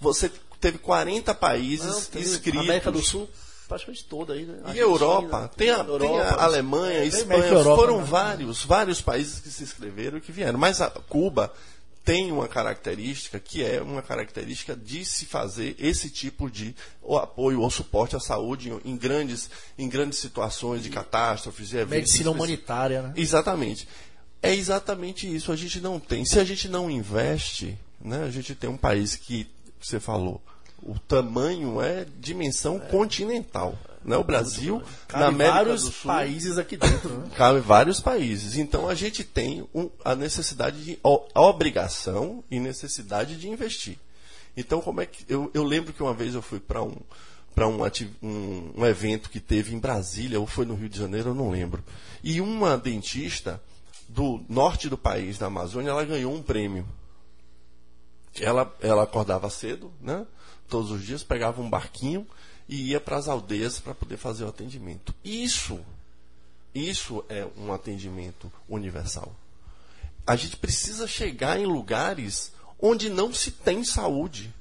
Você 0.00 0.32
teve 0.58 0.78
40 0.78 1.34
países 1.34 2.10
não, 2.10 2.20
inscritos. 2.20 2.62
América 2.62 2.90
do 2.90 3.02
Sul 3.02 3.28
praticamente 3.68 4.04
toda 4.04 4.34
aí, 4.34 4.44
né? 4.44 4.58
E 4.74 4.78
Europa, 4.78 5.50
tem 5.56 5.70
a, 5.70 5.78
Europa, 5.78 5.98
tem 5.98 6.20
a 6.20 6.42
Alemanha, 6.42 6.98
é, 6.98 7.06
Espanha, 7.06 7.44
Europa, 7.44 7.80
foram 7.80 7.98
né? 7.98 8.04
vários, 8.04 8.64
vários 8.64 9.00
países 9.00 9.40
que 9.40 9.50
se 9.50 9.62
inscreveram 9.62 10.18
e 10.18 10.20
que 10.20 10.32
vieram. 10.32 10.58
Mas 10.58 10.80
a 10.80 10.90
Cuba 10.90 11.52
tem 12.04 12.30
uma 12.30 12.46
característica 12.46 13.40
que 13.40 13.64
é 13.64 13.80
uma 13.80 14.02
característica 14.02 14.76
de 14.76 15.04
se 15.04 15.24
fazer 15.24 15.74
esse 15.78 16.10
tipo 16.10 16.50
de 16.50 16.74
apoio 17.18 17.62
ou 17.62 17.70
suporte 17.70 18.14
à 18.14 18.20
saúde 18.20 18.70
em 18.84 18.96
grandes, 18.96 19.48
em 19.78 19.88
grandes 19.88 20.18
situações 20.18 20.82
de 20.82 20.90
catástrofes 20.90 21.72
e 21.72 21.76
eventos. 21.76 22.12
Medicina 22.12 22.30
humanitária, 22.30 23.02
né? 23.02 23.12
Exatamente. 23.16 23.88
É 24.42 24.54
exatamente 24.54 25.34
isso. 25.34 25.50
A 25.50 25.56
gente 25.56 25.80
não 25.80 25.98
tem. 25.98 26.26
Se 26.26 26.38
a 26.38 26.44
gente 26.44 26.68
não 26.68 26.90
investe, 26.90 27.78
né, 27.98 28.24
a 28.24 28.30
gente 28.30 28.54
tem 28.54 28.68
um 28.68 28.76
país 28.76 29.16
que, 29.16 29.46
você 29.80 29.98
falou, 29.98 30.42
o 30.84 30.98
tamanho 30.98 31.80
é 31.80 32.06
dimensão 32.18 32.76
é. 32.76 32.80
continental. 32.80 33.78
Né? 34.04 34.16
O 34.16 34.24
Brasil, 34.24 34.82
cabe 35.08 35.22
na 35.22 35.28
América 35.28 35.56
vários 35.56 35.82
do 35.84 35.90
Sul, 35.90 36.10
países 36.10 36.58
aqui 36.58 36.76
dentro. 36.76 37.08
Né? 37.08 37.30
Cabe 37.36 37.60
vários 37.60 38.00
países. 38.00 38.58
Então 38.58 38.86
a 38.86 38.94
gente 38.94 39.24
tem 39.24 39.66
um, 39.74 39.88
a 40.04 40.14
necessidade 40.14 40.84
de 40.84 40.98
a 41.02 41.40
obrigação 41.40 42.44
e 42.50 42.60
necessidade 42.60 43.36
de 43.36 43.48
investir. 43.48 43.98
Então 44.54 44.82
como 44.82 45.00
é 45.00 45.06
que 45.06 45.24
eu, 45.26 45.50
eu 45.54 45.64
lembro 45.64 45.92
que 45.92 46.02
uma 46.02 46.12
vez 46.12 46.34
eu 46.34 46.42
fui 46.42 46.60
para 46.60 46.82
um 46.82 46.94
para 47.54 47.68
um, 47.68 47.78
um, 48.20 48.72
um 48.78 48.84
evento 48.84 49.30
que 49.30 49.38
teve 49.38 49.72
em 49.72 49.78
Brasília 49.78 50.40
ou 50.40 50.46
foi 50.46 50.66
no 50.66 50.74
Rio 50.74 50.88
de 50.88 50.98
Janeiro, 50.98 51.30
eu 51.30 51.34
não 51.34 51.50
lembro. 51.50 51.84
E 52.22 52.40
uma 52.40 52.76
dentista 52.76 53.62
do 54.08 54.44
norte 54.48 54.88
do 54.88 54.98
país, 54.98 55.38
da 55.38 55.46
Amazônia, 55.46 55.90
ela 55.90 56.04
ganhou 56.04 56.34
um 56.34 56.42
prêmio. 56.42 56.84
Ela, 58.40 58.74
ela 58.80 59.04
acordava 59.04 59.48
cedo, 59.48 59.92
né? 60.00 60.26
Todos 60.68 60.90
os 60.90 61.04
dias, 61.04 61.22
pegava 61.22 61.60
um 61.60 61.68
barquinho 61.68 62.26
e 62.68 62.90
ia 62.90 63.00
para 63.00 63.16
as 63.16 63.28
aldeias 63.28 63.78
para 63.78 63.94
poder 63.94 64.16
fazer 64.16 64.44
o 64.44 64.48
atendimento. 64.48 65.14
Isso, 65.24 65.80
isso 66.74 67.24
é 67.28 67.46
um 67.56 67.72
atendimento 67.72 68.50
universal. 68.68 69.34
A 70.26 70.36
gente 70.36 70.56
precisa 70.56 71.06
chegar 71.06 71.60
em 71.60 71.66
lugares 71.66 72.52
onde 72.80 73.10
não 73.10 73.32
se 73.32 73.50
tem 73.50 73.84
saúde. 73.84 74.52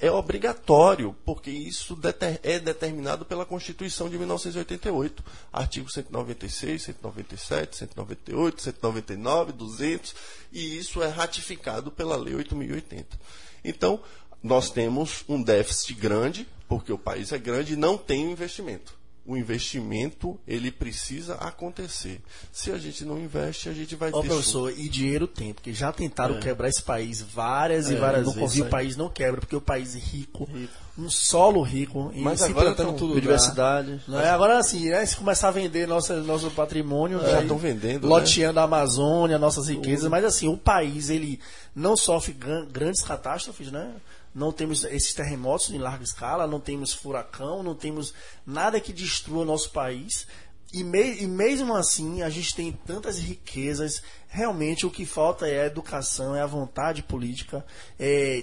É 0.00 0.10
obrigatório, 0.10 1.14
porque 1.24 1.50
isso 1.50 1.96
é 2.42 2.58
determinado 2.58 3.24
pela 3.24 3.46
Constituição 3.46 4.10
de 4.10 4.18
1988, 4.18 5.22
artigo 5.52 5.88
196, 5.88 6.82
197, 6.82 7.76
198, 7.76 8.60
199, 8.60 9.52
200, 9.52 10.14
e 10.52 10.78
isso 10.78 11.00
é 11.00 11.08
ratificado 11.08 11.92
pela 11.92 12.16
Lei 12.16 12.34
8080. 12.34 13.16
Então, 13.64 14.00
nós 14.44 14.70
temos 14.70 15.24
um 15.26 15.42
déficit 15.42 15.94
grande, 15.94 16.46
porque 16.68 16.92
o 16.92 16.98
país 16.98 17.32
é 17.32 17.38
grande 17.38 17.72
e 17.72 17.76
não 17.76 17.96
tem 17.96 18.30
investimento 18.30 18.94
o 19.26 19.36
investimento 19.36 20.38
ele 20.46 20.70
precisa 20.70 21.34
acontecer. 21.36 22.20
Se 22.52 22.70
a 22.70 22.76
gente 22.76 23.04
não 23.04 23.18
investe, 23.18 23.70
a 23.70 23.72
gente 23.72 23.96
vai 23.96 24.10
Ô, 24.10 24.20
ter. 24.20 24.28
professor, 24.28 24.70
e 24.76 24.88
dinheiro 24.88 25.26
tem, 25.26 25.54
porque 25.54 25.72
já 25.72 25.90
tentaram 25.92 26.36
é. 26.36 26.40
quebrar 26.40 26.68
esse 26.68 26.82
país 26.82 27.22
várias 27.22 27.90
é, 27.90 27.94
e 27.94 27.96
várias 27.96 28.32
vezes. 28.34 28.60
O 28.60 28.66
país 28.66 28.96
não 28.96 29.08
quebra, 29.08 29.40
porque 29.40 29.56
o 29.56 29.62
país 29.62 29.96
é 29.96 29.98
rico, 29.98 30.44
rico. 30.44 30.72
um 30.98 31.08
solo 31.08 31.62
rico, 31.62 32.12
e 32.14 32.20
Mas 32.20 32.40
se 32.40 32.52
plantando 32.52 32.92
tudo. 32.98 33.14
Biodiversidade. 33.14 34.02
Não 34.06 34.20
é? 34.20 34.28
Agora, 34.28 34.58
assim, 34.58 34.90
né, 34.90 35.04
se 35.06 35.16
começar 35.16 35.48
a 35.48 35.52
vender 35.52 35.88
nosso, 35.88 36.12
nosso 36.16 36.50
patrimônio, 36.50 37.20
já 37.20 37.40
estão 37.40 37.56
vendendo. 37.56 38.06
Loteando 38.06 38.56
né? 38.56 38.60
a 38.60 38.64
Amazônia, 38.64 39.38
nossas 39.38 39.68
riquezas, 39.68 40.10
mas 40.10 40.24
assim, 40.24 40.48
o 40.48 40.56
país 40.56 41.08
ele 41.08 41.40
não 41.74 41.96
sofre 41.96 42.36
grandes 42.70 43.02
catástrofes, 43.02 43.72
né? 43.72 43.90
Não 44.34 44.50
temos 44.50 44.84
esses 44.84 45.14
terremotos 45.14 45.70
em 45.70 45.78
larga 45.78 46.02
escala, 46.02 46.46
não 46.46 46.58
temos 46.58 46.92
furacão, 46.92 47.62
não 47.62 47.74
temos 47.74 48.12
nada 48.44 48.80
que 48.80 48.92
destrua 48.92 49.42
o 49.42 49.46
nosso 49.46 49.70
país. 49.70 50.26
E, 50.72 50.82
me, 50.82 51.22
e, 51.22 51.26
mesmo 51.28 51.76
assim, 51.76 52.22
a 52.22 52.28
gente 52.28 52.52
tem 52.52 52.72
tantas 52.72 53.18
riquezas. 53.20 54.02
Realmente, 54.28 54.84
o 54.84 54.90
que 54.90 55.06
falta 55.06 55.46
é 55.46 55.62
a 55.62 55.66
educação, 55.66 56.34
é 56.34 56.40
a 56.40 56.46
vontade 56.46 57.04
política, 57.04 57.64
é, 57.96 58.42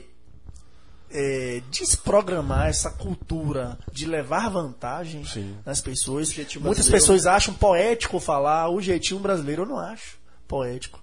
é 1.09 1.61
desprogramar 1.69 2.69
essa 2.69 2.89
cultura 2.89 3.77
de 3.91 4.05
levar 4.05 4.49
vantagem 4.49 5.25
Sim. 5.25 5.57
nas 5.65 5.81
pessoas. 5.81 6.33
Muitas 6.61 6.87
pessoas 6.87 7.25
acham 7.25 7.53
poético 7.53 8.17
falar 8.17 8.69
o 8.69 8.81
jeitinho 8.81 9.19
brasileiro. 9.19 9.63
Eu 9.63 9.67
não 9.67 9.77
acho 9.77 10.17
poético. 10.47 11.01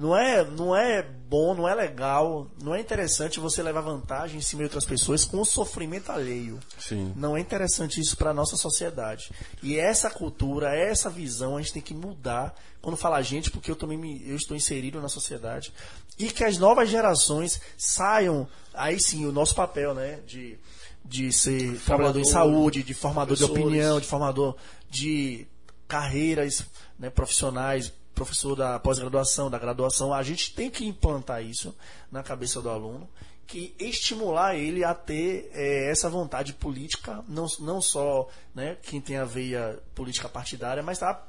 Não 0.00 0.16
é, 0.16 0.42
não 0.42 0.74
é 0.74 1.02
bom, 1.02 1.54
não 1.54 1.68
é 1.68 1.74
legal, 1.74 2.50
não 2.62 2.74
é 2.74 2.80
interessante 2.80 3.38
você 3.38 3.62
levar 3.62 3.82
vantagem 3.82 4.38
em 4.38 4.40
cima 4.40 4.60
de 4.60 4.64
outras 4.64 4.86
pessoas 4.86 5.26
com 5.26 5.38
o 5.38 5.44
sofrimento 5.44 6.10
alheio. 6.10 6.58
Sim. 6.78 7.12
Não 7.14 7.36
é 7.36 7.40
interessante 7.40 8.00
isso 8.00 8.16
para 8.16 8.30
a 8.30 8.34
nossa 8.34 8.56
sociedade. 8.56 9.30
E 9.62 9.78
essa 9.78 10.08
cultura, 10.08 10.74
essa 10.74 11.10
visão, 11.10 11.54
a 11.54 11.60
gente 11.60 11.74
tem 11.74 11.82
que 11.82 11.92
mudar. 11.92 12.54
Quando 12.80 12.96
fala 12.96 13.20
gente, 13.20 13.50
porque 13.50 13.70
eu 13.70 13.76
também 13.76 13.98
me, 13.98 14.26
eu 14.26 14.36
estou 14.36 14.56
inserido 14.56 15.02
na 15.02 15.08
sociedade. 15.10 15.70
E 16.18 16.30
que 16.30 16.44
as 16.44 16.56
novas 16.56 16.88
gerações 16.88 17.60
saiam, 17.76 18.48
aí 18.72 18.98
sim, 18.98 19.26
o 19.26 19.32
nosso 19.32 19.54
papel, 19.54 19.92
né? 19.92 20.20
De, 20.26 20.58
de 21.04 21.30
ser 21.30 21.58
formador, 21.58 21.84
trabalhador 21.84 22.20
em 22.20 22.24
saúde, 22.24 22.82
de 22.82 22.94
formador 22.94 23.36
de 23.36 23.44
opinião, 23.44 24.00
de 24.00 24.06
formador 24.06 24.56
de 24.88 25.46
carreiras 25.86 26.64
né, 26.98 27.10
profissionais, 27.10 27.92
professor 28.24 28.54
da 28.54 28.78
pós-graduação, 28.78 29.50
da 29.50 29.58
graduação, 29.58 30.12
a 30.12 30.22
gente 30.22 30.54
tem 30.54 30.70
que 30.70 30.86
implantar 30.86 31.42
isso 31.42 31.74
na 32.12 32.22
cabeça 32.22 32.60
do 32.60 32.68
aluno, 32.68 33.08
que 33.46 33.74
estimular 33.78 34.54
ele 34.56 34.84
a 34.84 34.94
ter 34.94 35.50
é, 35.54 35.90
essa 35.90 36.08
vontade 36.10 36.52
política, 36.52 37.24
não, 37.26 37.46
não 37.60 37.80
só 37.80 38.28
né, 38.54 38.76
quem 38.82 39.00
tem 39.00 39.16
a 39.16 39.24
veia 39.24 39.78
política 39.94 40.28
partidária, 40.28 40.82
mas 40.82 41.02
a, 41.02 41.20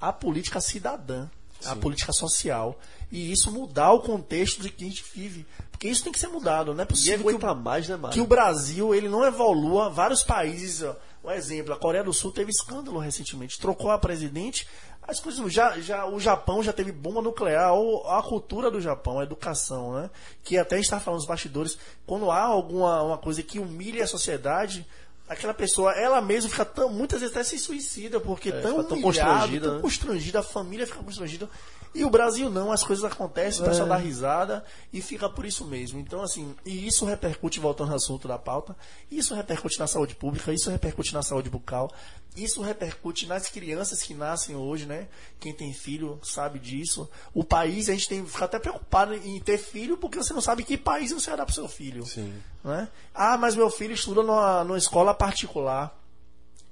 a 0.00 0.10
política 0.10 0.60
cidadã, 0.60 1.28
Sim. 1.60 1.68
a 1.68 1.76
política 1.76 2.12
social. 2.12 2.78
E 3.12 3.30
isso 3.30 3.52
mudar 3.52 3.92
o 3.92 4.00
contexto 4.00 4.62
de 4.62 4.70
que 4.70 4.84
a 4.84 4.88
gente 4.88 5.04
vive. 5.14 5.46
Porque 5.70 5.88
isso 5.88 6.02
tem 6.02 6.12
que 6.12 6.18
ser 6.18 6.28
mudado. 6.28 6.74
Não 6.74 6.82
é 6.82 6.86
possível 6.86 7.38
que 7.38 7.44
o, 7.44 7.56
mais, 7.56 7.88
né, 7.88 7.98
que 8.10 8.20
o 8.20 8.26
Brasil 8.26 8.94
ele 8.94 9.08
não 9.08 9.24
evolua. 9.24 9.88
Vários 9.88 10.22
países, 10.22 10.82
ó, 10.82 10.96
um 11.22 11.30
exemplo, 11.30 11.74
a 11.74 11.76
Coreia 11.76 12.04
do 12.04 12.12
Sul 12.12 12.32
teve 12.32 12.50
escândalo 12.50 12.98
recentemente. 12.98 13.58
Trocou 13.58 13.90
a 13.90 13.98
presidente, 13.98 14.66
as 15.08 15.18
coisas 15.18 15.50
já, 15.50 15.80
já 15.80 16.06
o 16.06 16.20
Japão 16.20 16.62
já 16.62 16.70
teve 16.70 16.92
bomba 16.92 17.22
nuclear, 17.22 17.72
ou 17.72 18.06
a 18.10 18.22
cultura 18.22 18.70
do 18.70 18.78
Japão, 18.78 19.18
a 19.18 19.22
educação, 19.22 19.94
né? 19.94 20.10
Que 20.44 20.58
até 20.58 20.78
está 20.78 21.00
falando 21.00 21.20
nos 21.20 21.26
bastidores, 21.26 21.78
quando 22.06 22.30
há 22.30 22.42
alguma 22.42 23.02
uma 23.02 23.16
coisa 23.16 23.42
que 23.42 23.58
humilha 23.58 24.04
a 24.04 24.06
sociedade, 24.06 24.86
aquela 25.26 25.54
pessoa, 25.54 25.92
ela 25.92 26.20
mesma 26.20 26.50
fica 26.50 26.64
tão, 26.64 26.90
muitas 26.90 27.20
vezes 27.20 27.34
até 27.34 27.42
se 27.42 27.58
suicida, 27.58 28.20
porque 28.20 28.50
é, 28.50 28.60
tão, 28.60 28.84
tão 28.84 29.00
constrangida, 29.00 29.66
tão 29.66 29.76
né? 29.76 29.80
constrangida, 29.80 30.40
a 30.40 30.42
família 30.42 30.86
fica 30.86 31.02
constrangida. 31.02 31.48
E 31.94 32.04
o 32.04 32.10
Brasil 32.10 32.50
não, 32.50 32.70
as 32.70 32.84
coisas 32.84 33.04
acontecem, 33.04 33.62
o 33.62 33.64
pessoal 33.64 33.86
é. 33.86 33.90
dá 33.90 33.96
risada 33.96 34.64
e 34.92 35.00
fica 35.00 35.28
por 35.28 35.44
isso 35.44 35.64
mesmo. 35.64 35.98
Então, 35.98 36.22
assim, 36.22 36.54
e 36.64 36.86
isso 36.86 37.04
repercute, 37.04 37.58
voltando 37.58 37.90
ao 37.90 37.96
assunto 37.96 38.28
da 38.28 38.38
pauta, 38.38 38.76
isso 39.10 39.34
repercute 39.34 39.78
na 39.78 39.86
saúde 39.86 40.14
pública, 40.14 40.52
isso 40.52 40.70
repercute 40.70 41.14
na 41.14 41.22
saúde 41.22 41.48
bucal, 41.48 41.90
isso 42.36 42.62
repercute 42.62 43.26
nas 43.26 43.48
crianças 43.48 44.02
que 44.02 44.14
nascem 44.14 44.54
hoje, 44.54 44.86
né? 44.86 45.08
Quem 45.40 45.52
tem 45.52 45.72
filho 45.72 46.20
sabe 46.22 46.58
disso. 46.58 47.08
O 47.34 47.42
país, 47.42 47.88
a 47.88 47.92
gente 47.92 48.08
tem 48.08 48.24
fica 48.24 48.44
até 48.44 48.58
preocupado 48.58 49.14
em 49.14 49.40
ter 49.40 49.58
filho, 49.58 49.96
porque 49.96 50.18
você 50.18 50.32
não 50.32 50.40
sabe 50.40 50.62
que 50.62 50.76
país 50.76 51.10
você 51.10 51.30
vai 51.30 51.38
dar 51.38 51.46
para 51.46 51.54
seu 51.54 51.68
filho. 51.68 52.06
Sim. 52.06 52.32
Né? 52.62 52.88
Ah, 53.14 53.36
mas 53.36 53.56
meu 53.56 53.70
filho 53.70 53.94
estuda 53.94 54.22
numa, 54.22 54.62
numa 54.62 54.78
escola 54.78 55.14
particular. 55.14 55.96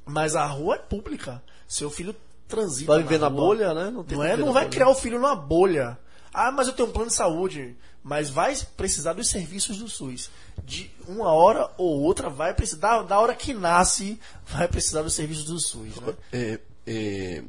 Mas 0.05 0.36
a 0.36 0.47
rua 0.47 0.76
é 0.76 0.78
pública. 0.78 1.43
Seu 1.66 1.90
filho 1.90 2.14
transita. 2.48 2.93
Vai 2.93 3.02
viver 3.02 3.18
na, 3.18 3.31
na 3.31 3.36
bolha, 3.36 3.74
né? 3.74 3.90
Não, 3.90 4.02
não 4.02 4.24
é? 4.24 4.36
Não 4.36 4.52
vai 4.52 4.64
bolha. 4.64 4.68
criar 4.68 4.89
o 4.89 4.94
filho 4.94 5.18
numa 5.18 5.36
bolha. 5.36 5.98
Ah, 6.32 6.51
mas 6.52 6.68
eu 6.68 6.74
tenho 6.74 6.89
um 6.89 6.93
plano 6.93 7.09
de 7.09 7.14
saúde. 7.16 7.77
Mas 8.02 8.31
vai 8.31 8.56
precisar 8.77 9.14
dos 9.14 9.28
serviços 9.28 9.78
do 9.78 9.89
SUS. 9.89 10.31
De 10.64 10.90
uma 11.09 11.32
hora 11.32 11.70
ou 11.77 12.01
outra 12.02 12.31
vai 12.31 12.55
precisar, 12.55 13.02
da 13.02 13.18
hora 13.18 13.35
que 13.35 13.52
nasce, 13.52 14.20
vai 14.47 14.68
precisar 14.68 15.02
dos 15.02 15.14
serviços 15.14 15.44
do 15.44 15.59
SUS. 15.59 15.97
Né? 15.97 16.14
É, 16.32 16.60
é, 16.86 17.43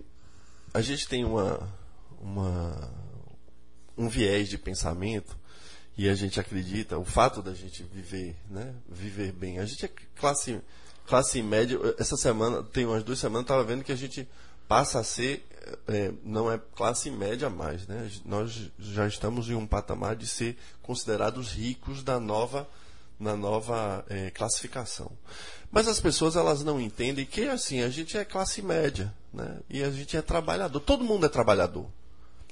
a 0.74 0.82
gente 0.82 1.08
tem 1.08 1.24
uma, 1.24 1.60
uma, 2.20 2.92
um 3.96 4.10
viés 4.10 4.50
de 4.50 4.58
pensamento 4.58 5.38
e 5.98 6.08
a 6.08 6.16
gente 6.16 6.40
acredita, 6.40 6.98
o 6.98 7.06
fato 7.06 7.42
da 7.42 7.54
gente 7.54 7.84
viver, 7.84 8.36
né, 8.50 8.74
viver 8.88 9.32
bem. 9.32 9.60
A 9.60 9.66
gente 9.66 9.86
é 9.86 9.92
classe, 10.16 10.62
classe 11.06 11.42
média. 11.42 11.80
Essa 11.98 12.16
semana, 12.16 12.62
tem 12.64 12.86
umas 12.86 13.04
duas 13.04 13.18
semanas, 13.18 13.44
estava 13.44 13.64
vendo 13.64 13.84
que 13.84 13.92
a 13.92 13.96
gente 13.96 14.28
passa 14.68 15.00
a 15.00 15.04
ser, 15.04 15.46
é, 15.88 16.12
não 16.24 16.52
é 16.52 16.60
classe 16.76 17.10
média 17.10 17.50
mais, 17.50 17.88
né? 17.88 18.10
Nós 18.26 18.70
já 18.80 19.08
estamos 19.08 19.50
em 19.50 19.56
um 19.56 19.68
patamar 19.68 20.16
de 20.16 20.28
ser 20.28 20.58
considerados 20.82 21.52
ricos 21.52 22.04
da 22.04 22.20
nova, 22.20 22.68
na 23.20 23.36
nova 23.36 24.06
é, 24.10 24.30
classificação. 24.30 25.12
Mas 25.72 25.88
as 25.88 26.00
pessoas 26.00 26.36
elas 26.36 26.64
não 26.64 26.80
entendem 26.80 27.26
que 27.26 27.48
assim 27.48 27.82
a 27.82 27.90
gente 27.90 28.18
é 28.18 28.24
classe 28.24 28.62
média, 28.62 29.14
né? 29.34 29.60
E 29.70 29.84
a 29.84 29.90
gente 29.92 30.16
é 30.16 30.22
trabalhador. 30.22 30.80
Todo 30.80 31.04
mundo 31.04 31.26
é 31.26 31.30
trabalhador. 31.30 31.88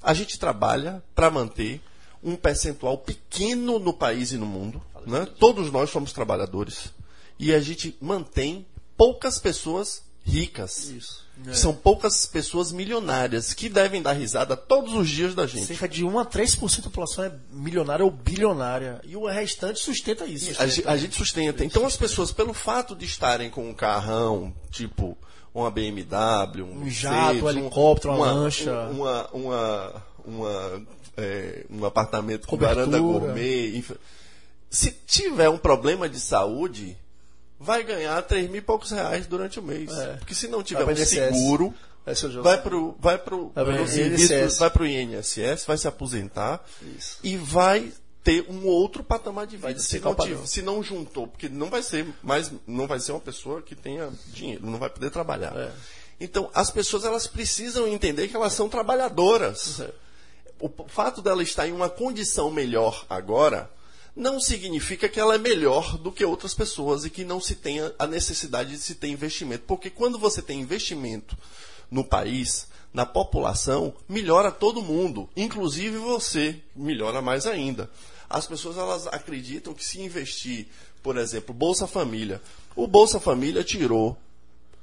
A 0.02 0.12
gente 0.14 0.38
trabalha 0.38 1.02
para 1.14 1.30
manter 1.30 1.80
um 2.22 2.36
percentual 2.36 2.98
pequeno 2.98 3.78
no 3.78 3.92
país 3.92 4.32
e 4.32 4.36
no 4.36 4.46
mundo, 4.46 4.82
né? 5.06 5.26
Todos 5.38 5.70
nós 5.70 5.90
somos 5.90 6.12
trabalhadores 6.12 6.92
e 7.38 7.54
a 7.54 7.60
gente 7.60 7.96
mantém 8.00 8.66
poucas 8.96 9.38
pessoas 9.38 10.02
ricas. 10.24 10.88
Isso. 10.88 11.25
É. 11.46 11.52
São 11.52 11.74
poucas 11.74 12.24
pessoas 12.24 12.72
milionárias 12.72 13.52
que 13.52 13.68
devem 13.68 14.00
dar 14.00 14.12
risada 14.12 14.56
todos 14.56 14.94
os 14.94 15.08
dias 15.08 15.34
da 15.34 15.46
gente. 15.46 15.66
Cerca 15.66 15.86
de 15.86 16.02
1 16.02 16.18
a 16.18 16.24
3% 16.24 16.76
da 16.76 16.82
população 16.84 17.24
é 17.24 17.32
milionária 17.50 18.04
ou 18.04 18.10
bilionária. 18.10 19.00
E 19.04 19.16
o 19.16 19.26
restante 19.26 19.80
sustenta 19.80 20.24
isso. 20.24 20.54
Sustenta. 20.54 20.88
A, 20.88 20.92
a, 20.92 20.96
gente 20.96 21.14
sustenta. 21.14 21.64
Então 21.64 21.84
as 21.84 21.96
pessoas, 21.96 22.32
pelo 22.32 22.54
fato 22.54 22.96
de 22.96 23.04
estarem 23.04 23.50
com 23.50 23.68
um 23.68 23.74
carrão, 23.74 24.54
tipo 24.70 25.16
uma 25.54 25.70
BMW, 25.70 26.62
um, 26.62 26.82
um 26.82 26.90
jato, 26.90 27.44
um 27.44 27.50
helicóptero, 27.50 28.14
uma, 28.14 28.26
uma 28.26 28.32
lancha. 28.32 28.88
Uma, 28.88 29.26
uma, 29.28 30.02
uma, 30.24 30.86
é, 31.16 31.66
um 31.70 31.84
apartamento 31.84 32.46
com 32.46 32.56
varanda 32.56 32.98
gourmet. 32.98 33.84
Se 34.70 34.90
tiver 34.90 35.48
um 35.50 35.58
problema 35.58 36.08
de 36.08 36.18
saúde, 36.18 36.96
vai 37.58 37.82
ganhar 37.82 38.20
3 38.22 38.48
mil 38.48 38.58
e 38.58 38.62
poucos 38.62 38.90
reais 38.90 39.26
durante 39.26 39.58
o 39.58 39.62
mês. 39.62 39.90
É. 39.90 40.14
Porque 40.14 40.34
se 40.34 40.48
não 40.48 40.62
tiver 40.62 40.84
um 40.84 40.96
seguro, 40.96 41.74
vai 42.42 42.60
para 42.60 42.76
o 42.76 42.96
vai 42.98 43.18
pro, 43.18 43.52
vai 43.54 43.64
pro 43.64 43.82
INSS. 43.82 44.58
vai 44.58 44.70
pro 44.70 44.86
INSS, 44.86 45.64
vai 45.66 45.78
se 45.78 45.88
aposentar 45.88 46.64
Isso. 46.96 47.18
e 47.22 47.36
vai 47.36 47.92
ter 48.22 48.44
um 48.48 48.66
outro 48.66 49.04
patamar 49.04 49.46
de 49.46 49.56
vida. 49.56 49.78
Se 49.78 50.00
não, 50.00 50.46
se 50.46 50.62
não 50.62 50.82
juntou, 50.82 51.28
porque 51.28 51.48
não 51.48 51.70
vai 51.70 51.82
ser 51.82 52.06
mais, 52.22 52.50
não 52.66 52.86
vai 52.86 52.98
ser 52.98 53.12
uma 53.12 53.20
pessoa 53.20 53.62
que 53.62 53.74
tenha 53.74 54.10
dinheiro, 54.32 54.66
não 54.66 54.78
vai 54.78 54.90
poder 54.90 55.10
trabalhar. 55.10 55.56
É. 55.56 55.70
Então, 56.18 56.50
as 56.54 56.70
pessoas 56.70 57.04
elas 57.04 57.26
precisam 57.26 57.86
entender 57.86 58.28
que 58.28 58.36
elas 58.36 58.52
são 58.52 58.68
trabalhadoras. 58.68 59.80
É. 59.80 59.90
O 60.58 60.70
fato 60.88 61.20
dela 61.20 61.42
estar 61.42 61.68
em 61.68 61.72
uma 61.72 61.90
condição 61.90 62.50
melhor 62.50 63.04
agora 63.10 63.70
não 64.16 64.40
significa 64.40 65.10
que 65.10 65.20
ela 65.20 65.34
é 65.34 65.38
melhor 65.38 65.98
do 65.98 66.10
que 66.10 66.24
outras 66.24 66.54
pessoas 66.54 67.04
e 67.04 67.10
que 67.10 67.22
não 67.22 67.38
se 67.38 67.54
tenha 67.54 67.92
a 67.98 68.06
necessidade 68.06 68.70
de 68.70 68.78
se 68.78 68.94
ter 68.94 69.08
investimento. 69.08 69.64
Porque 69.66 69.90
quando 69.90 70.18
você 70.18 70.40
tem 70.40 70.58
investimento 70.58 71.36
no 71.90 72.02
país, 72.02 72.66
na 72.94 73.04
população, 73.04 73.92
melhora 74.08 74.50
todo 74.50 74.82
mundo, 74.82 75.28
inclusive 75.36 75.98
você, 75.98 76.58
melhora 76.74 77.20
mais 77.20 77.46
ainda. 77.46 77.90
As 78.28 78.46
pessoas 78.46 78.78
elas 78.78 79.06
acreditam 79.06 79.74
que 79.74 79.84
se 79.84 80.00
investir, 80.00 80.66
por 81.02 81.18
exemplo, 81.18 81.54
Bolsa 81.54 81.86
Família, 81.86 82.40
o 82.74 82.86
Bolsa 82.86 83.20
Família 83.20 83.62
tirou 83.62 84.16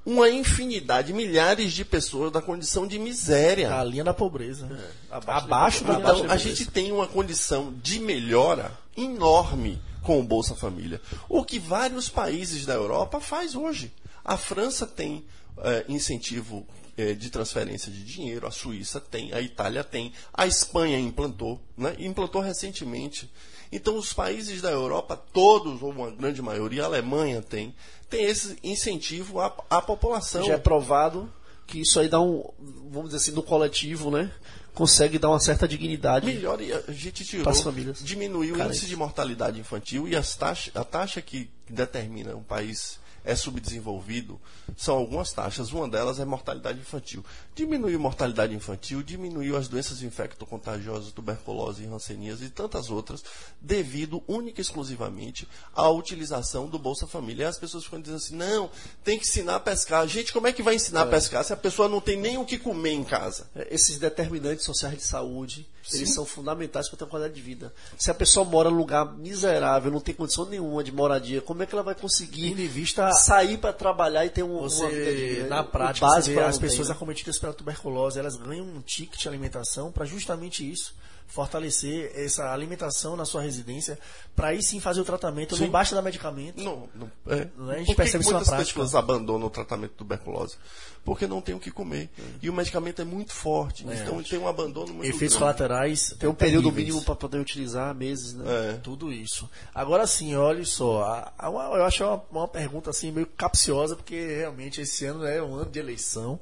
uma 0.05 0.29
infinidade, 0.29 1.11
milhares 1.11 1.73
de 1.73 1.83
pessoas 1.83 2.31
da 2.31 2.41
condição 2.41 2.85
de 2.85 2.99
miséria. 2.99 3.73
A 3.73 3.83
linha 3.83 4.03
da 4.03 4.13
pobreza. 4.13 4.69
É. 4.69 5.15
Abaixo, 5.15 5.45
abaixo 5.45 5.83
da, 5.83 5.93
Então, 5.97 6.31
a 6.31 6.37
gente 6.37 6.65
tem 6.65 6.91
uma 6.91 7.07
condição 7.07 7.73
de 7.81 7.99
melhora 7.99 8.82
enorme 8.95 9.81
com 10.01 10.19
o 10.19 10.23
Bolsa 10.23 10.55
Família. 10.55 11.01
O 11.29 11.43
que 11.43 11.59
vários 11.59 12.09
países 12.09 12.65
da 12.65 12.73
Europa 12.73 13.19
faz 13.19 13.55
hoje. 13.55 13.91
A 14.23 14.37
França 14.37 14.85
tem 14.85 15.25
é, 15.57 15.85
incentivo 15.87 16.65
é, 16.97 17.13
de 17.13 17.29
transferência 17.29 17.91
de 17.91 18.03
dinheiro, 18.03 18.47
a 18.47 18.51
Suíça 18.51 18.99
tem, 18.99 19.33
a 19.33 19.41
Itália 19.41 19.83
tem, 19.83 20.13
a 20.33 20.45
Espanha 20.45 20.99
implantou, 20.99 21.59
né? 21.77 21.95
implantou 21.99 22.41
recentemente. 22.41 23.31
Então, 23.71 23.97
os 23.97 24.13
países 24.13 24.61
da 24.61 24.69
Europa, 24.69 25.17
todos, 25.17 25.81
ou 25.81 25.89
uma 25.89 26.11
grande 26.11 26.41
maioria, 26.41 26.83
a 26.83 26.85
Alemanha 26.85 27.41
tem, 27.41 27.73
tem 28.09 28.23
esse 28.25 28.55
incentivo 28.63 29.39
à, 29.39 29.47
à 29.69 29.81
população. 29.81 30.43
Já 30.43 30.53
é 30.53 30.57
provado 30.57 31.31
que 31.65 31.81
isso 31.81 31.99
aí 31.99 32.07
dá 32.07 32.19
um, 32.19 32.43
vamos 32.91 33.09
dizer 33.09 33.17
assim, 33.17 33.31
no 33.31 33.41
coletivo, 33.41 34.11
né? 34.11 34.31
Consegue 34.73 35.19
dar 35.19 35.29
uma 35.29 35.39
certa 35.39 35.67
dignidade. 35.67 36.25
Melhor, 36.25 36.57
a 36.87 36.91
gente 36.91 37.23
tirou, 37.23 37.43
Pras 37.43 37.61
famílias. 37.61 37.99
diminuiu 38.03 38.55
o 38.55 38.61
índice 38.61 38.85
de 38.87 38.95
mortalidade 38.95 39.59
infantil 39.59 40.07
e 40.07 40.15
as 40.15 40.35
taxa, 40.35 40.71
a 40.73 40.83
taxa 40.83 41.21
que 41.21 41.49
determina 41.69 42.35
um 42.35 42.43
país 42.43 42.99
é 43.23 43.35
subdesenvolvido 43.35 44.39
são 44.77 44.95
algumas 44.95 45.31
taxas. 45.31 45.71
Uma 45.71 45.87
delas 45.87 46.19
é 46.19 46.25
mortalidade 46.25 46.79
infantil. 46.79 47.23
Diminuiu 47.55 47.99
mortalidade 47.99 48.53
infantil, 48.53 49.03
diminuiu 49.03 49.55
as 49.55 49.67
doenças 49.67 50.01
infecto-contagiosas, 50.01 51.11
tuberculose, 51.11 51.85
hanseníase 51.85 52.45
e 52.45 52.49
tantas 52.49 52.89
outras, 52.89 53.23
devido 53.61 54.23
única 54.27 54.59
e 54.59 54.63
exclusivamente 54.63 55.47
à 55.73 55.89
utilização 55.89 56.67
do 56.67 56.79
Bolsa 56.79 57.07
Família. 57.07 57.43
E 57.43 57.47
as 57.47 57.57
pessoas 57.57 57.83
ficam 57.83 58.01
dizendo 58.01 58.17
assim: 58.17 58.35
não, 58.35 58.69
tem 59.03 59.17
que 59.17 59.25
ensinar 59.25 59.55
a 59.55 59.59
pescar. 59.59 60.07
Gente, 60.07 60.33
como 60.33 60.47
é 60.47 60.53
que 60.53 60.63
vai 60.63 60.75
ensinar 60.75 61.01
a 61.01 61.07
pescar 61.07 61.43
se 61.43 61.53
a 61.53 61.57
pessoa 61.57 61.87
não 61.87 62.01
tem 62.01 62.17
nem 62.17 62.37
o 62.37 62.45
que 62.45 62.57
comer 62.57 62.91
em 62.91 63.03
casa? 63.03 63.47
É, 63.55 63.73
Esses 63.73 63.99
determinantes 63.99 64.65
sociais 64.65 64.97
de 64.97 65.03
saúde, 65.03 65.67
eles 65.93 66.13
são 66.13 66.25
fundamentais 66.25 66.87
para 66.87 66.97
ter 66.97 67.03
uma 67.03 67.09
qualidade 67.09 67.35
de 67.35 67.41
vida. 67.41 67.73
Se 67.97 68.09
a 68.09 68.13
pessoa 68.13 68.45
mora 68.45 68.69
num 68.69 68.77
lugar 68.77 69.13
miserável, 69.17 69.91
não 69.91 69.99
tem 69.99 70.15
condição 70.15 70.45
nenhuma 70.45 70.83
de 70.83 70.91
moradia, 70.91 71.41
como 71.41 71.61
é 71.61 71.65
que 71.65 71.73
ela 71.73 71.83
vai 71.83 71.95
conseguir 71.95 72.51
em 72.51 72.67
vista 72.67 73.12
sair 73.13 73.57
para 73.57 73.73
trabalhar 73.73 74.25
e 74.25 74.29
ter 74.29 74.43
um, 74.43 74.57
uma 74.57 74.67
vida 74.67 74.69
Você, 74.69 75.15
digna? 75.15 75.47
na 75.47 75.63
prática, 75.63 76.05
básico 76.05 76.35
você 76.35 76.45
as 76.45 76.57
pessoas 76.57 76.89
acometidas 76.89 77.39
pela 77.39 77.53
tuberculose, 77.53 78.19
elas 78.19 78.35
ganham 78.35 78.65
um 78.65 78.81
ticket 78.81 79.21
de 79.21 79.27
alimentação 79.27 79.91
para 79.91 80.05
justamente 80.05 80.69
isso, 80.69 80.93
fortalecer 81.33 82.11
essa 82.15 82.51
alimentação 82.53 83.15
na 83.15 83.25
sua 83.25 83.41
residência, 83.41 83.97
para 84.35 84.49
aí 84.49 84.61
sim 84.61 84.79
fazer 84.79 85.01
o 85.01 85.03
tratamento, 85.03 85.57
não 85.57 85.69
basta 85.69 85.95
dar 85.95 86.01
medicamento. 86.03 86.61
Não, 86.63 86.87
não, 86.93 87.11
é. 87.27 87.47
Não 87.57 87.71
é? 87.71 87.75
A 87.75 87.77
gente 87.79 87.87
Por 87.87 87.91
que 87.93 88.01
percebe 88.01 88.23
que 88.23 88.31
muitas 88.31 88.49
pessoas 88.55 88.93
abandonam 88.95 89.47
o 89.47 89.49
tratamento 89.49 89.91
de 89.91 89.97
tuberculose? 89.97 90.55
Porque 91.03 91.27
não 91.27 91.41
tem 91.41 91.53
o 91.55 91.59
que 91.59 91.71
comer. 91.71 92.09
E 92.41 92.49
o 92.49 92.53
medicamento 92.53 93.01
é 93.01 93.05
muito 93.05 93.33
forte. 93.33 93.83
então 93.85 94.21
tem 94.23 94.39
um 94.39 94.47
abandono 94.47 94.93
muito 94.93 95.03
Efeitos 95.09 95.35
grande. 95.37 95.39
colaterais 95.39 96.15
Tem 96.19 96.29
um 96.29 96.33
período 96.35 96.71
mínimo 96.71 97.03
para 97.03 97.15
poder 97.15 97.39
utilizar, 97.39 97.93
meses, 97.95 98.33
né? 98.33 98.45
É. 98.45 98.73
Tudo 98.77 99.11
isso. 99.11 99.49
Agora 99.73 100.05
sim, 100.07 100.35
olha 100.35 100.63
só, 100.63 101.03
a- 101.03 101.33
a- 101.37 101.47
eu 101.77 101.83
acho 101.83 102.03
uma, 102.05 102.23
uma 102.31 102.47
pergunta 102.47 102.89
assim 102.91 103.11
meio 103.11 103.25
capciosa, 103.27 103.95
porque 103.95 104.15
realmente 104.37 104.79
esse 104.81 105.03
ano 105.05 105.25
é 105.25 105.41
um 105.41 105.55
ano 105.55 105.69
de 105.71 105.79
eleição. 105.79 106.39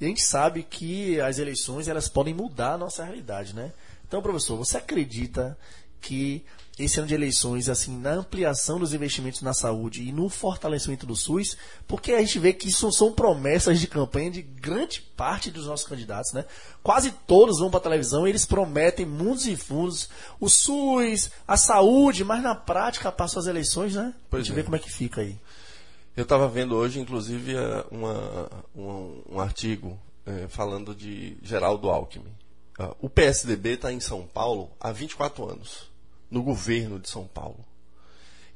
E 0.00 0.04
a 0.04 0.08
gente 0.08 0.22
sabe 0.22 0.64
que 0.64 1.20
as 1.20 1.38
eleições 1.38 1.86
elas 1.86 2.08
podem 2.08 2.34
mudar 2.34 2.72
a 2.72 2.78
nossa 2.78 3.04
realidade, 3.04 3.54
né? 3.54 3.72
Então, 4.12 4.20
professor, 4.20 4.58
você 4.58 4.76
acredita 4.76 5.56
que 5.98 6.44
esse 6.78 6.98
ano 6.98 7.08
de 7.08 7.14
eleições, 7.14 7.70
assim, 7.70 7.98
na 7.98 8.10
ampliação 8.10 8.78
dos 8.78 8.92
investimentos 8.92 9.40
na 9.40 9.54
saúde 9.54 10.06
e 10.06 10.12
no 10.12 10.28
fortalecimento 10.28 11.06
do 11.06 11.16
SUS, 11.16 11.56
porque 11.88 12.12
a 12.12 12.20
gente 12.20 12.38
vê 12.38 12.52
que 12.52 12.68
isso 12.68 12.92
são 12.92 13.10
promessas 13.10 13.80
de 13.80 13.86
campanha 13.86 14.30
de 14.30 14.42
grande 14.42 15.00
parte 15.16 15.50
dos 15.50 15.64
nossos 15.66 15.86
candidatos, 15.86 16.30
né? 16.34 16.44
Quase 16.82 17.10
todos 17.26 17.58
vão 17.58 17.70
para 17.70 17.78
a 17.78 17.82
televisão 17.84 18.26
e 18.26 18.30
eles 18.30 18.44
prometem 18.44 19.06
mundos 19.06 19.46
e 19.46 19.56
fundos, 19.56 20.10
o 20.38 20.46
SUS, 20.46 21.30
a 21.48 21.56
saúde, 21.56 22.22
mas 22.22 22.42
na 22.42 22.54
prática 22.54 23.10
passam 23.10 23.40
as 23.40 23.46
eleições, 23.46 23.94
né? 23.94 24.12
Pois 24.28 24.42
a 24.42 24.44
gente 24.44 24.52
é. 24.52 24.56
vê 24.56 24.62
como 24.62 24.76
é 24.76 24.78
que 24.78 24.92
fica 24.92 25.22
aí. 25.22 25.38
Eu 26.14 26.24
estava 26.24 26.46
vendo 26.48 26.76
hoje, 26.76 27.00
inclusive, 27.00 27.56
eh, 27.56 27.84
uma- 27.90 28.50
um, 28.76 29.40
artigo 29.40 29.98
eh, 30.26 30.48
falando 30.50 30.94
de 30.94 31.38
Geraldo 31.42 31.88
Alckmin. 31.88 32.41
Ah, 32.82 32.96
o 33.00 33.08
PSDB 33.08 33.74
está 33.74 33.92
em 33.92 34.00
São 34.00 34.26
Paulo 34.26 34.68
há 34.80 34.90
24 34.90 35.48
anos, 35.48 35.88
no 36.28 36.42
governo 36.42 36.98
de 36.98 37.08
São 37.08 37.28
Paulo. 37.28 37.64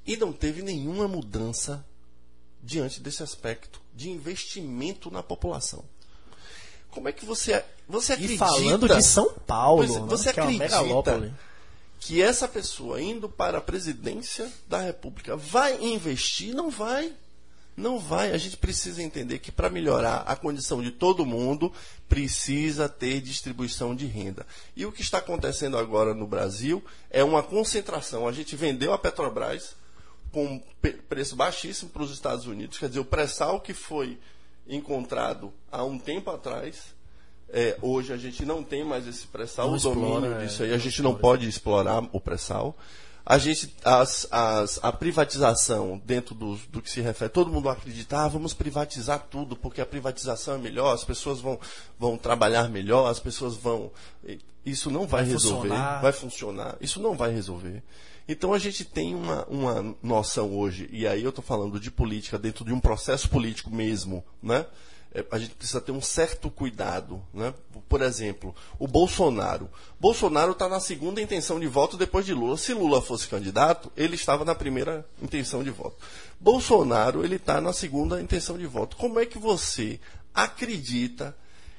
E 0.05 0.17
não 0.17 0.33
teve 0.33 0.63
nenhuma 0.63 1.07
mudança 1.07 1.87
diante 2.61 3.01
desse 3.01 3.23
aspecto 3.23 3.81
de 3.95 4.11
investimento 4.11 5.13
na 5.13 5.23
população. 5.23 5.85
Como 6.91 7.09
é 7.09 7.13
que 7.13 7.25
você, 7.25 7.65
você 7.89 8.15
E 8.15 8.15
acredita... 8.15 8.47
falando 8.47 8.89
de 8.89 9.03
São 9.03 9.33
Paulo, 9.47 9.85
é, 9.85 9.89
né? 10.01 10.07
você 10.09 10.33
que 10.33 10.41
é 10.41 10.43
acredita 10.43 10.65
megalópole. 10.65 11.33
que 12.01 12.21
essa 12.21 12.49
pessoa 12.49 13.01
indo 13.01 13.29
para 13.29 13.59
a 13.59 13.61
presidência 13.61 14.51
da 14.67 14.81
República 14.81 15.37
vai 15.37 15.81
investir? 15.85 16.53
Não 16.53 16.69
vai. 16.69 17.15
Não 17.77 17.99
vai. 17.99 18.33
A 18.33 18.39
gente 18.39 18.57
precisa 18.57 19.03
entender 19.03 19.39
que 19.39 19.53
para 19.53 19.69
melhorar 19.69 20.23
a 20.27 20.35
condição 20.35 20.83
de 20.83 20.91
todo 20.91 21.27
mundo, 21.27 21.73
precisa 22.09 22.89
ter 22.89 23.21
distribuição 23.21 23.95
de 23.95 24.07
renda. 24.07 24.47
E 24.75 24.87
o 24.87 24.93
que 24.93 25.03
está 25.03 25.19
acontecendo 25.19 25.77
agora 25.77 26.15
no 26.15 26.27
Brasil 26.27 26.83
é 27.11 27.23
uma 27.23 27.43
concentração. 27.43 28.27
A 28.27 28.33
gente 28.33 28.57
vendeu 28.57 28.93
a 28.93 28.99
Petrobras 28.99 29.77
com 30.33 30.63
preço 31.09 31.37
baixíssimo 31.37 31.91
para 31.91 32.03
os 32.03 32.11
Estados 32.11 32.47
Unidos. 32.47 32.79
Quer 32.79 32.89
dizer, 32.89 33.01
o 33.01 33.05
pré-sal 33.05 33.61
que 33.61 33.75
foi 33.75 34.19
encontrado 34.67 35.53
há 35.71 35.85
um 35.85 35.99
tempo 35.99 36.31
atrás, 36.31 36.95
é, 37.49 37.79
hoje 37.81 38.13
a 38.13 38.17
gente 38.17 38.45
não 38.45 38.63
tem 38.63 38.85
mais 38.85 39.07
esse 39.07 39.27
pré-sal, 39.27 39.73
o 39.73 39.79
domínio 39.79 40.09
explora, 40.09 40.43
é, 40.43 40.47
disso 40.47 40.63
aí, 40.63 40.75
a 40.75 40.79
gente 40.79 41.01
não 41.03 41.15
pode 41.15 41.49
explorar 41.49 42.03
o 42.13 42.21
pré-sal. 42.21 42.77
A 43.29 43.39
gente, 43.39 43.75
as, 43.85 44.29
as, 44.31 44.79
a 44.85 44.93
privatização 44.93 46.01
dentro 46.07 46.33
do, 46.33 46.55
do 46.71 46.81
que 46.81 46.89
se 46.89 47.01
refere, 47.01 47.29
todo 47.29 47.51
mundo 47.51 47.69
acredita, 47.69 48.19
ah, 48.21 48.29
vamos 48.29 48.55
privatizar 48.55 49.27
tudo, 49.29 49.57
porque 49.57 49.81
a 49.81 49.87
privatização 49.87 50.55
é 50.55 50.59
melhor, 50.59 50.95
as 50.95 51.03
pessoas 51.03 51.41
vão, 51.41 51.59
vão 51.99 52.17
trabalhar 52.17 52.69
melhor, 52.69 53.11
as 53.11 53.19
pessoas 53.19 53.57
vão. 53.57 53.91
Isso 54.65 54.93
não 54.93 55.09
vai, 55.09 55.23
Vai 55.25 55.33
resolver, 55.33 55.69
funcionar. 55.69 56.01
vai 56.01 56.13
funcionar. 56.13 56.77
Isso 56.81 57.03
não 57.03 57.17
vai 57.17 57.33
resolver. 57.33 57.83
Então 58.29 58.53
a 58.53 58.59
gente 58.61 58.85
tem 58.85 59.13
uma, 59.13 59.45
uma 59.47 59.97
noção 60.01 60.57
hoje, 60.57 60.89
e 60.93 61.05
aí 61.05 61.25
eu 61.25 61.31
estou 61.31 61.45
falando 61.45 61.81
de 61.81 61.91
política 61.91 62.39
dentro 62.39 62.65
de 62.65 62.73
um 62.73 62.79
processo 62.79 63.29
político 63.29 63.75
mesmo, 63.75 64.25
né? 64.41 64.67
É, 65.17 65.25
a 65.31 65.39
gente 65.39 65.55
precisa 65.55 65.81
ter 65.81 65.93
um 65.93 66.01
certo 66.03 66.51
cuidado, 66.51 67.23
né? 67.33 67.55
Por 67.89 68.03
exemplo, 68.03 68.55
o 68.79 68.87
Bolsonaro. 68.87 69.71
Bolsonaro 69.99 70.53
está 70.53 70.69
na 70.69 70.79
segunda 70.79 71.23
intenção 71.23 71.59
de 71.59 71.67
voto 71.67 71.97
depois 71.97 72.27
de 72.27 72.35
Lula. 72.35 72.59
Se 72.59 72.75
Lula 72.75 73.01
fosse 73.01 73.27
candidato, 73.27 73.91
ele 73.97 74.15
estava 74.15 74.45
na 74.45 74.55
primeira 74.55 75.09
intenção 75.23 75.65
de 75.65 75.71
voto. 75.71 75.97
Bolsonaro 76.39 77.25
ele 77.25 77.37
está 77.37 77.63
na 77.63 77.73
segunda 77.73 78.21
intenção 78.21 78.59
de 78.59 78.67
voto. 78.67 78.95
Como 78.99 79.19
é 79.19 79.25
que 79.25 79.39
você 79.39 79.99
acredita 80.35 81.35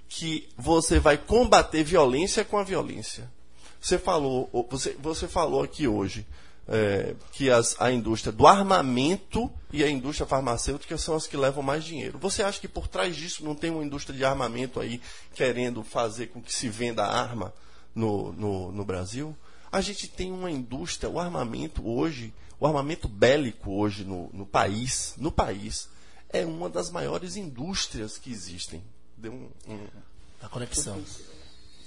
que 0.09 0.49
você 0.57 0.97
vai 0.97 1.15
combater 1.15 1.83
violência 1.83 2.43
com 2.43 2.57
a 2.57 2.63
violência? 2.63 3.31
Você 3.79 3.99
falou, 3.99 4.49
você, 4.67 4.97
você 4.99 5.27
falou 5.27 5.61
aqui 5.61 5.87
hoje 5.87 6.25
é, 6.67 7.15
que 7.31 7.49
as, 7.49 7.79
a 7.79 7.91
indústria 7.91 8.31
do 8.31 8.45
armamento 8.45 9.51
e 9.71 9.83
a 9.83 9.89
indústria 9.89 10.27
farmacêutica 10.27 10.97
são 10.97 11.15
as 11.15 11.25
que 11.27 11.37
levam 11.37 11.63
mais 11.63 11.83
dinheiro. 11.83 12.17
Você 12.19 12.43
acha 12.43 12.59
que 12.59 12.67
por 12.67 12.87
trás 12.87 13.15
disso 13.15 13.43
não 13.43 13.55
tem 13.55 13.71
uma 13.71 13.83
indústria 13.83 14.15
de 14.15 14.25
armamento 14.25 14.79
aí 14.79 15.01
querendo 15.33 15.83
fazer 15.83 16.27
com 16.27 16.41
que 16.41 16.53
se 16.53 16.67
venda 16.69 17.05
arma 17.05 17.53
no, 17.95 18.31
no, 18.33 18.71
no 18.71 18.85
Brasil? 18.85 19.35
A 19.71 19.81
gente 19.81 20.07
tem 20.07 20.31
uma 20.31 20.49
indústria, 20.51 21.09
o 21.09 21.19
armamento 21.19 21.87
hoje, 21.87 22.33
o 22.59 22.65
armamento 22.65 23.07
bélico 23.07 23.71
hoje 23.71 24.03
no, 24.03 24.29
no 24.33 24.45
país, 24.45 25.13
no 25.17 25.31
país, 25.31 25.89
é 26.29 26.45
uma 26.45 26.69
das 26.69 26.89
maiores 26.89 27.35
indústrias 27.35 28.17
que 28.17 28.31
existem. 28.31 28.83
Deu 29.17 29.31
um- 29.33 29.49
um, 29.67 29.87
A 30.41 30.47
conexão. 30.49 31.01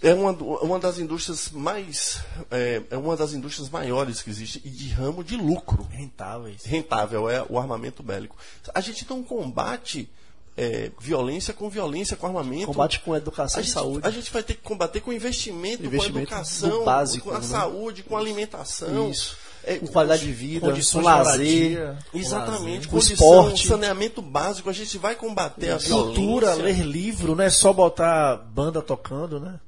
É 0.02 0.14
uma, 0.14 0.32
uma 0.32 0.78
das 0.78 0.98
indústrias 0.98 1.50
mais. 1.50 2.20
É, 2.50 2.82
é 2.90 2.96
uma 2.96 3.16
das 3.16 3.32
indústrias 3.32 3.68
maiores 3.68 4.22
que 4.22 4.30
existe 4.30 4.60
e 4.64 4.70
de 4.70 4.88
ramo 4.90 5.22
de 5.22 5.36
lucro. 5.36 5.86
Rentáveis. 5.90 6.64
Rentável 6.64 7.28
é 7.28 7.44
o 7.48 7.58
armamento 7.58 8.02
bélico. 8.02 8.36
A 8.74 8.80
gente 8.80 9.06
não 9.08 9.22
combate 9.22 10.08
é, 10.56 10.90
violência 11.00 11.54
com 11.54 11.68
violência, 11.68 12.16
com 12.16 12.26
armamento. 12.26 12.66
Combate 12.66 13.00
com 13.00 13.14
educação 13.14 13.60
a 13.60 13.62
e 13.62 13.64
gente, 13.64 13.74
saúde. 13.74 14.06
A 14.06 14.10
gente 14.10 14.30
vai 14.30 14.42
ter 14.42 14.54
que 14.54 14.62
combater 14.62 15.00
com 15.00 15.12
investimento, 15.12 15.84
Investimento 15.84 16.12
com 16.28 16.34
educação, 16.34 16.70
do 16.70 16.84
básico, 16.84 17.28
com 17.30 17.34
a 17.34 17.38
né? 17.38 17.46
saúde, 17.46 18.02
com 18.02 18.16
a 18.16 18.20
alimentação. 18.20 19.10
Isso. 19.10 19.36
É, 19.62 19.76
com 19.76 19.86
qualidade 19.88 20.24
de 20.24 20.32
vida, 20.32 20.72
com 20.72 21.00
lazer. 21.02 21.78
moradia. 21.78 21.98
Exatamente, 22.14 22.88
Com 22.88 22.94
condição, 22.94 23.14
esporte. 23.14 23.68
saneamento 23.68 24.22
básico, 24.22 24.70
a 24.70 24.72
gente 24.72 24.96
vai 24.96 25.14
combater 25.14 25.72
a 25.72 25.78
Cultura, 25.78 26.54
violência. 26.54 26.82
ler 26.82 26.86
livro, 26.86 27.36
não 27.36 27.44
é 27.44 27.50
só 27.50 27.70
botar 27.70 28.36
banda 28.36 28.80
tocando, 28.80 29.38
né? 29.38 29.60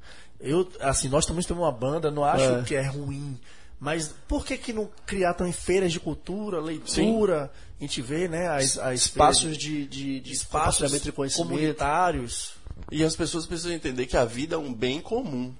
Eu, 0.43 0.69
assim, 0.81 1.09
nós 1.09 1.25
também 1.25 1.43
temos 1.45 1.63
uma 1.63 1.71
banda, 1.71 2.11
não 2.11 2.25
acho 2.25 2.45
É. 2.45 2.63
que 2.65 2.75
é 2.75 2.83
ruim, 2.83 3.39
Mas 3.79 4.15
por 4.29 4.47
que, 4.47 4.57
que 4.57 4.73
não 4.73 4.89
criar 5.05 5.35
também 5.35 5.53
feiras 5.53 5.91
de 5.91 5.99
cultura, 5.99 6.61
leitura? 6.61 7.47
Sim. 7.47 7.51
A 7.81 7.83
gente 7.83 8.01
vê, 8.01 8.29
né, 8.29 8.47
as, 8.47 8.79
as 8.79 9.01
espaços 9.01 9.59
de, 9.59 9.89
de, 9.89 10.21
de 10.21 10.33
espaços 10.33 10.93
comunitários. 11.35 12.53
E 12.93 13.03
as 13.03 13.17
pessoas 13.17 13.45
precisam 13.45 13.73
entender 13.73 14.07
que 14.07 14.17
a 14.17 14.25
vida 14.25 14.55
é 14.55 14.59
um 14.59 14.73
bem 14.73 15.01
comum. 15.01 15.53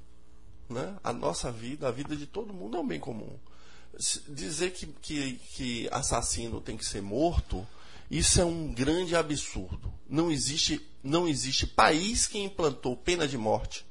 Né? 0.71 0.95
A 1.03 1.13
nossa 1.13 1.51
vida, 1.51 1.89
a 1.89 1.91
vida 1.91 2.15
de 2.15 2.27
todo 2.27 2.53
mundo 2.53 2.77
é 2.77 2.81
um 2.81 2.87
bem 2.87 3.01
comum. 3.01 3.37
Dizer 4.29 4.71
que, 4.71 4.87
que, 4.87 5.41
que 5.55 5.89
assassino 5.91 6.61
tem 6.61 6.77
que 6.77 6.85
ser 6.87 7.03
morto, 7.03 7.67
isso 8.09 8.41
é 8.41 8.45
um 8.45 8.73
grande 8.73 9.17
absurdo. 9.17 9.93
Não 10.09 10.31
existe, 10.31 10.81
não 11.03 11.27
existe 11.27 11.67
país 11.67 12.29
que 12.29 12.39
implantou 12.39 12.97
pena 12.97 13.27
de 13.27 13.37
morte 13.37 13.85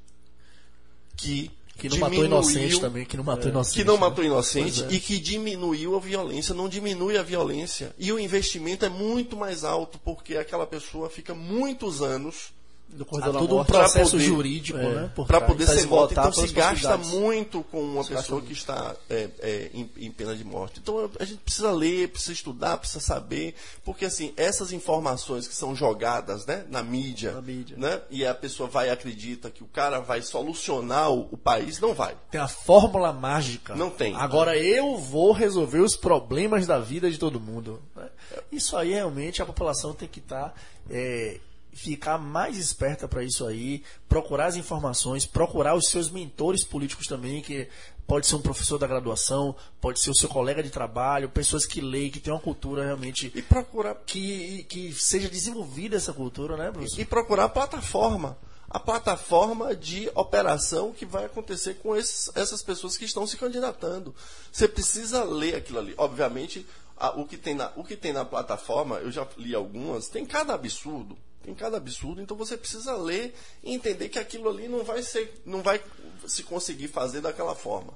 que 1.22 1.52
que 1.77 1.89
não 1.89 1.98
matou 1.98 2.26
inocente 2.26 2.80
também, 2.80 3.06
que 3.06 3.18
não 3.18 3.23
matou 3.23 3.48
é, 3.48 3.49
inocente. 3.49 3.76
Que 3.76 3.84
não 3.84 3.95
né? 3.95 3.99
matou 4.02 4.23
inocente 4.23 4.84
é. 4.84 4.93
e 4.93 4.99
que 4.99 5.18
diminuiu 5.18 5.95
a 5.95 5.99
violência, 5.99 6.53
não 6.53 6.69
diminui 6.69 7.18
a 7.18 7.23
violência. 7.23 7.95
E 7.98 8.11
o 8.11 8.19
investimento 8.19 8.85
é 8.85 8.89
muito 8.89 9.35
mais 9.35 9.64
alto, 9.64 9.99
porque 10.03 10.38
aquela 10.38 10.68
pessoa 10.68 11.10
fica 11.10 11.34
muitos 11.34 12.03
anos 12.03 12.53
do 12.93 13.03
Há 13.03 13.31
todo 13.31 13.57
um 13.59 13.63
processo 13.63 14.11
poder, 14.11 14.23
jurídico, 14.23 14.77
é, 14.77 14.93
né? 14.95 15.11
Para 15.27 15.41
poder 15.41 15.68
ser 15.68 15.85
morto. 15.88 16.11
Então 16.11 16.31
se 16.31 16.47
gasta 16.47 16.97
muito 16.97 17.63
com 17.63 17.81
uma 17.81 18.03
se 18.03 18.13
pessoa 18.13 18.41
que 18.41 18.53
está 18.53 18.95
é, 19.09 19.30
é, 19.39 19.69
em, 19.73 19.89
em, 19.97 20.11
pena 20.11 20.35
de 20.35 20.43
morte. 20.43 20.80
Então 20.80 21.09
a 21.19 21.23
gente 21.23 21.39
precisa 21.39 21.72
ler, 21.72 22.09
precisa 22.09 22.34
estudar, 22.34 22.77
precisa 22.77 22.99
saber, 22.99 23.55
porque 23.84 24.05
assim, 24.05 24.34
essas 24.35 24.72
informações 24.72 25.47
que 25.47 25.55
são 25.55 25.76
jogadas 25.76 26.45
né, 26.45 26.65
na, 26.69 26.84
mídia, 26.84 27.31
na 27.31 27.41
mídia, 27.41 27.77
né? 27.77 28.01
E 28.09 28.26
a 28.26 28.34
pessoa 28.34 28.68
vai 28.68 28.88
e 28.88 28.91
acredita 28.91 29.49
que 29.49 29.63
o 29.63 29.68
cara 29.68 29.99
vai 29.99 30.22
solucionar 30.22 31.11
o, 31.11 31.27
o 31.31 31.38
país, 31.38 31.80
não 31.80 31.93
vai. 31.93 32.15
Tem 32.30 32.41
a 32.41 32.47
fórmula 32.47 33.13
mágica. 33.13 33.76
Não 33.76 33.89
tem. 33.89 34.15
Agora 34.15 34.57
eu 34.57 34.97
vou 34.97 35.31
resolver 35.31 35.80
os 35.80 35.95
problemas 35.95 36.68
da 36.68 36.80
vida 36.80 37.09
de 37.09 37.18
todo 37.18 37.39
mundo. 37.39 37.81
Né? 37.95 38.09
Isso 38.51 38.76
aí 38.76 38.91
realmente 38.91 39.41
a 39.41 39.45
população 39.45 39.93
tem 39.93 40.07
que 40.07 40.19
estar. 40.19 40.49
Tá, 40.49 40.53
é, 40.89 41.39
ficar 41.73 42.18
mais 42.18 42.57
esperta 42.57 43.07
para 43.07 43.23
isso 43.23 43.45
aí, 43.45 43.84
procurar 44.07 44.48
as 44.48 44.56
informações, 44.56 45.26
procurar 45.26 45.76
os 45.76 45.89
seus 45.89 46.10
mentores 46.10 46.64
políticos 46.64 47.07
também, 47.07 47.41
que 47.41 47.68
pode 48.06 48.27
ser 48.27 48.35
um 48.35 48.41
professor 48.41 48.77
da 48.77 48.88
graduação, 48.88 49.56
pode 49.80 49.99
ser 49.99 50.10
o 50.10 50.15
seu 50.15 50.27
colega 50.27 50.61
de 50.61 50.69
trabalho, 50.69 51.30
pessoas 51.30 51.65
que 51.65 51.80
leem, 51.80 52.11
que 52.11 52.19
têm 52.19 52.34
uma 52.34 52.39
cultura 52.39 52.84
realmente 52.84 53.31
e 53.34 53.41
procurar 53.41 53.95
que, 54.06 54.65
que 54.65 54.93
seja 54.93 55.30
desenvolvida 55.30 55.95
essa 55.95 56.11
cultura, 56.11 56.57
né, 56.57 56.72
professor? 56.72 56.99
E, 56.99 57.02
e 57.03 57.06
procurar 57.06 57.45
a 57.45 57.49
plataforma 57.49 58.38
a 58.69 58.80
plataforma 58.80 59.76
de 59.76 60.10
operação 60.15 60.93
que 60.93 61.06
vai 61.06 61.26
acontecer 61.26 61.73
com 61.76 61.93
esses, 61.93 62.31
essas 62.35 62.64
pessoas 62.64 62.98
que 62.98 63.03
estão 63.03 63.27
se 63.27 63.35
candidatando. 63.35 64.15
Você 64.49 64.65
precisa 64.65 65.26
ler 65.26 65.56
aquilo 65.56 65.80
ali. 65.80 65.93
Obviamente, 65.98 66.65
a, 66.95 67.10
o, 67.19 67.27
que 67.27 67.35
tem 67.35 67.53
na, 67.53 67.69
o 67.76 67.84
que 67.84 67.98
tem 67.98 68.14
na 68.14 68.23
plataforma, 68.23 68.95
eu 68.99 69.11
já 69.11 69.27
li 69.38 69.53
algumas, 69.53 70.07
tem 70.07 70.26
cada 70.26 70.53
absurdo 70.53 71.18
tem 71.43 71.53
cada 71.53 71.77
absurdo, 71.77 72.22
então 72.22 72.38
você 72.38 72.55
precisa 72.57 72.95
ler 72.95 73.34
e 73.63 73.73
entender 73.73 74.09
que 74.09 74.19
aquilo 74.19 74.49
ali 74.49 74.68
não 74.68 74.84
vai 74.84 75.01
ser, 75.01 75.41
não 75.45 75.61
vai 75.61 75.81
se 76.27 76.43
conseguir 76.43 76.88
fazer 76.88 77.22
daquela 77.22 77.55
forma. 77.55 77.93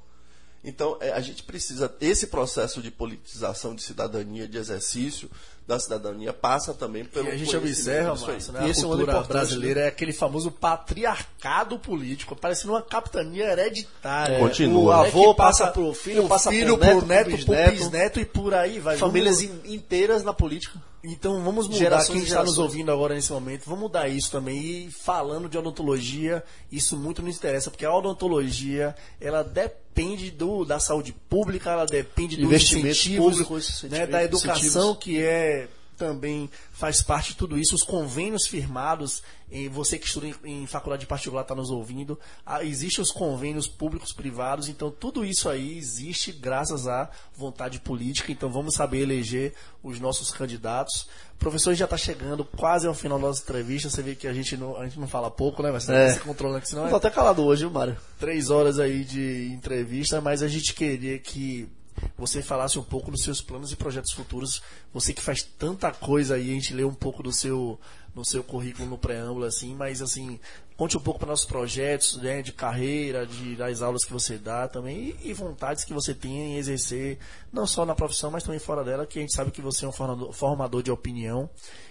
Então, 0.67 0.97
é, 0.99 1.11
a 1.11 1.21
gente 1.21 1.43
precisa, 1.43 1.93
esse 2.01 2.25
processo 2.25 2.81
de 2.81 2.89
politização 2.89 3.75
de 3.75 3.83
cidadania, 3.83 4.47
de 4.47 4.57
exercício 4.57 5.29
da 5.67 5.77
cidadania, 5.77 6.33
passa 6.33 6.73
também 6.73 7.05
pelo. 7.05 7.27
E 7.27 7.31
a 7.31 7.37
gente 7.37 7.55
observa, 7.55 8.15
Márcio, 8.15 8.51
né? 8.51 8.61
a 8.61 8.67
esse 8.67 8.81
cultura 8.81 9.21
brasileira 9.21 9.81
né? 9.81 9.85
é 9.85 9.89
aquele 9.89 10.11
famoso 10.11 10.49
patriarcado 10.49 11.77
político, 11.77 12.35
parece 12.35 12.67
uma 12.67 12.81
capitania 12.81 13.51
hereditária. 13.51 14.37
É, 14.37 14.39
Continua. 14.39 14.83
O 14.83 14.91
avô 14.91 15.31
é 15.31 15.35
passa 15.35 15.67
para 15.67 15.83
o 15.83 15.93
filho, 15.93 16.27
passa 16.27 16.49
filho 16.49 16.79
por 16.79 17.05
neto, 17.05 17.29
por 17.29 17.37
bisneto, 17.37 17.71
bisneto 17.71 18.19
e 18.19 18.25
por 18.25 18.53
aí 18.55 18.79
vai. 18.79 18.97
Famílias 18.97 19.43
inteiras 19.43 20.23
na 20.23 20.33
política. 20.33 20.81
Então 21.05 21.43
vamos 21.43 21.67
mudar 21.67 21.77
gerações 21.77 22.17
quem 22.17 22.23
está 22.23 22.43
nos 22.43 22.57
ouvindo 22.57 22.91
agora 22.91 23.13
nesse 23.13 23.31
momento. 23.31 23.63
Vamos 23.65 23.81
mudar 23.81 24.07
isso 24.07 24.31
também. 24.31 24.87
E 24.87 24.91
falando 24.91 25.47
de 25.47 25.57
odontologia, 25.57 26.43
isso 26.71 26.97
muito 26.97 27.21
nos 27.21 27.37
interessa, 27.37 27.69
porque 27.69 27.85
a 27.85 27.93
odontologia 27.93 28.95
ela 29.19 29.43
depende 29.43 30.31
do, 30.31 30.65
da 30.65 30.79
saúde 30.79 31.13
pública, 31.29 31.71
ela 31.71 31.85
depende 31.85 32.37
dos 32.37 32.51
incentivos, 32.51 33.37
públicos, 33.37 33.83
né, 33.83 34.07
da 34.07 34.23
educação 34.23 34.95
que 34.95 35.21
é 35.21 35.67
também 35.95 36.49
faz 36.71 37.01
parte 37.01 37.29
de 37.29 37.37
tudo 37.37 37.57
isso. 37.57 37.75
Os 37.75 37.83
convênios 37.83 38.47
firmados, 38.47 39.23
você 39.71 39.97
que 39.97 40.05
estuda 40.05 40.27
em, 40.43 40.65
faculdade 40.67 41.05
particular 41.05 41.41
está 41.41 41.55
nos 41.55 41.69
ouvindo, 41.69 42.19
existem 42.61 43.01
os 43.01 43.11
convênios 43.11 43.67
públicos 43.67 44.11
privados, 44.11 44.67
então 44.67 44.91
tudo 44.91 45.25
isso 45.25 45.49
aí 45.49 45.77
existe 45.77 46.31
graças 46.31 46.87
à 46.87 47.09
vontade 47.35 47.79
política. 47.79 48.31
Então 48.31 48.49
vamos 48.49 48.75
saber 48.75 49.01
eleger 49.01 49.53
os 49.83 49.99
nossos 49.99 50.31
candidatos. 50.31 51.07
O 51.35 51.37
professor 51.37 51.73
já 51.73 51.85
está 51.85 51.97
chegando 51.97 52.45
quase 52.45 52.87
ao 52.87 52.93
final 52.93 53.19
da 53.19 53.27
nossa 53.27 53.43
entrevista. 53.43 53.89
Você 53.89 54.01
vê 54.01 54.15
que 54.15 54.27
a 54.27 54.33
gente 54.33 54.55
não, 54.55 54.77
a 54.77 54.85
gente 54.85 54.99
não 54.99 55.07
fala 55.07 55.29
pouco, 55.29 55.61
né? 55.61 55.71
Mas 55.71 55.83
você 55.83 55.93
é. 55.93 56.13
se 56.13 56.19
controlando 56.21 56.59
aqui, 56.59 56.69
senão. 56.69 56.85
Estou 56.85 56.97
é... 56.97 56.99
até 56.99 57.09
calado 57.09 57.43
hoje, 57.43 57.61
viu, 57.63 57.71
Mário? 57.71 57.97
Três 58.19 58.49
horas 58.49 58.79
aí 58.79 59.03
de 59.03 59.51
entrevista, 59.53 60.21
mas 60.21 60.41
a 60.41 60.47
gente 60.47 60.73
queria 60.73 61.19
que 61.19 61.69
você 62.17 62.41
falasse 62.41 62.77
um 62.77 62.83
pouco 62.83 63.11
dos 63.11 63.23
seus 63.23 63.41
planos 63.41 63.71
e 63.71 63.75
projetos 63.75 64.11
futuros. 64.11 64.61
Você 64.93 65.13
que 65.13 65.21
faz 65.21 65.43
tanta 65.43 65.91
coisa 65.91 66.35
aí, 66.35 66.49
a 66.49 66.53
gente 66.53 66.73
lê 66.73 66.83
um 66.83 66.93
pouco 66.93 67.23
do 67.23 67.31
seu, 67.31 67.79
no 68.15 68.23
seu 68.23 68.41
currículo 68.43 68.89
no 68.89 68.97
preâmbulo, 68.97 69.45
assim, 69.45 69.75
mas 69.75 70.01
assim, 70.01 70.39
conte 70.77 70.95
um 70.95 71.01
pouco 71.01 71.19
para 71.19 71.29
nossos 71.29 71.45
projetos, 71.45 72.15
né, 72.17 72.41
de 72.41 72.53
carreira, 72.53 73.27
de, 73.27 73.55
das 73.55 73.81
aulas 73.81 74.05
que 74.05 74.13
você 74.13 74.37
dá 74.37 74.67
também, 74.67 75.15
e, 75.21 75.29
e, 75.31 75.33
vontades 75.33 75.83
que 75.83 75.93
você 75.93 76.13
tem 76.13 76.53
em 76.53 76.57
exercer, 76.57 77.19
não 77.51 77.67
só 77.67 77.85
na 77.85 77.93
profissão, 77.93 78.31
mas 78.31 78.43
também 78.43 78.59
fora 78.59 78.83
dela, 78.83 79.05
que 79.05 79.19
a 79.19 79.21
gente 79.21 79.35
sabe 79.35 79.51
que 79.51 79.61
você 79.61 79.85
é 79.85 79.87
um 79.87 79.91
formador, 79.91 80.31
formador 80.31 80.81
de 80.81 80.91
opinião 80.91 81.49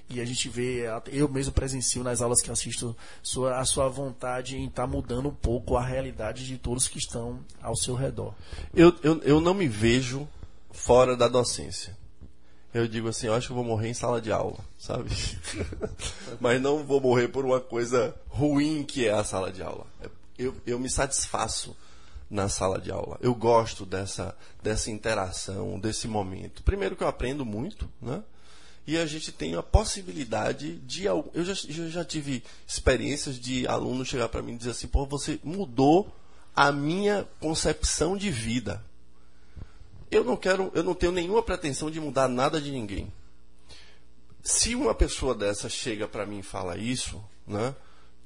e 0.08 0.20
a 0.20 0.24
gente 0.24 0.48
vê, 0.48 0.84
eu 1.10 1.28
mesmo 1.28 1.52
presencio 1.52 2.02
nas 2.02 2.20
aulas 2.20 2.40
que 2.42 2.50
assisto, 2.50 2.94
sua, 3.22 3.58
a 3.58 3.64
sua 3.64 3.88
vontade 3.88 4.56
em 4.56 4.66
estar 4.66 4.82
tá 4.82 4.88
mudando 4.88 5.28
um 5.28 5.34
pouco 5.34 5.76
a 5.76 5.84
realidade 5.84 6.46
de 6.46 6.58
todos 6.58 6.88
que 6.88 6.98
estão 6.98 7.40
ao 7.62 7.74
seu 7.74 7.94
redor. 7.94 8.34
Eu, 8.74 8.94
eu, 9.02 9.20
eu 9.22 9.40
não 9.40 9.54
me 9.54 9.66
vejo 9.66 10.28
fora 10.70 11.16
da 11.16 11.26
docência. 11.26 11.96
Eu 12.74 12.88
digo 12.88 13.08
assim, 13.08 13.28
eu 13.28 13.34
acho 13.34 13.46
que 13.46 13.52
eu 13.52 13.56
vou 13.56 13.64
morrer 13.64 13.88
em 13.88 13.94
sala 13.94 14.20
de 14.20 14.32
aula, 14.32 14.58
sabe? 14.76 15.08
Mas 16.40 16.60
não 16.60 16.84
vou 16.84 17.00
morrer 17.00 17.28
por 17.28 17.44
uma 17.44 17.60
coisa 17.60 18.14
ruim 18.28 18.82
que 18.82 19.06
é 19.06 19.12
a 19.12 19.22
sala 19.22 19.52
de 19.52 19.62
aula. 19.62 19.86
Eu, 20.36 20.54
eu 20.66 20.78
me 20.78 20.90
satisfaço 20.90 21.76
na 22.28 22.48
sala 22.48 22.80
de 22.80 22.90
aula. 22.90 23.16
Eu 23.20 23.32
gosto 23.32 23.86
dessa, 23.86 24.36
dessa 24.60 24.90
interação, 24.90 25.78
desse 25.78 26.08
momento. 26.08 26.64
Primeiro 26.64 26.96
que 26.96 27.04
eu 27.04 27.08
aprendo 27.08 27.44
muito, 27.44 27.88
né? 28.02 28.22
e 28.86 28.98
a 28.98 29.06
gente 29.06 29.32
tem 29.32 29.54
a 29.54 29.62
possibilidade 29.62 30.76
de. 30.78 31.04
Eu 31.04 31.30
já, 31.36 31.54
eu 31.68 31.90
já 31.90 32.04
tive 32.04 32.42
experiências 32.66 33.38
de 33.38 33.66
alunos 33.66 34.08
chegar 34.08 34.28
para 34.28 34.42
mim 34.42 34.54
e 34.54 34.58
dizer 34.58 34.70
assim: 34.70 34.86
pô, 34.86 35.06
você 35.06 35.38
mudou 35.42 36.14
a 36.54 36.70
minha 36.70 37.26
concepção 37.40 38.16
de 38.16 38.30
vida. 38.30 38.84
Eu 40.10 40.24
não 40.24 40.36
quero, 40.36 40.70
eu 40.74 40.82
não 40.82 40.94
tenho 40.94 41.12
nenhuma 41.12 41.42
pretensão 41.42 41.90
de 41.90 42.00
mudar 42.00 42.28
nada 42.28 42.60
de 42.60 42.70
ninguém. 42.70 43.12
Se 44.42 44.74
uma 44.74 44.94
pessoa 44.94 45.34
dessa 45.34 45.68
chega 45.68 46.06
para 46.06 46.26
mim 46.26 46.40
e 46.40 46.42
fala 46.42 46.76
isso, 46.76 47.22
né? 47.46 47.74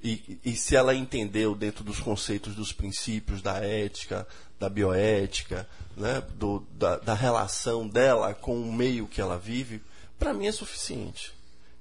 E, 0.03 0.39
e, 0.45 0.57
se 0.57 0.77
ela 0.77 0.95
entendeu 0.95 1.57
dentro 1.57 1.83
dos 1.83 1.99
conceitos 1.99 2.55
dos 2.55 2.73
princípios 2.73 3.43
da 3.43 3.57
ética, 3.57 4.27
da 4.59 4.69
bioética, 4.69 5.69
né, 5.97 6.23
do, 6.37 6.65
da, 6.73 6.99
da 6.99 7.15
relação 7.15 7.89
dela 7.89 8.33
com 8.33 8.61
o 8.61 8.73
meio 8.73 9.09
que 9.09 9.21
ela 9.21 9.37
vive, 9.37 9.83
para 10.17 10.33
mim 10.33 10.47
é 10.47 10.53
suficiente. 10.53 11.33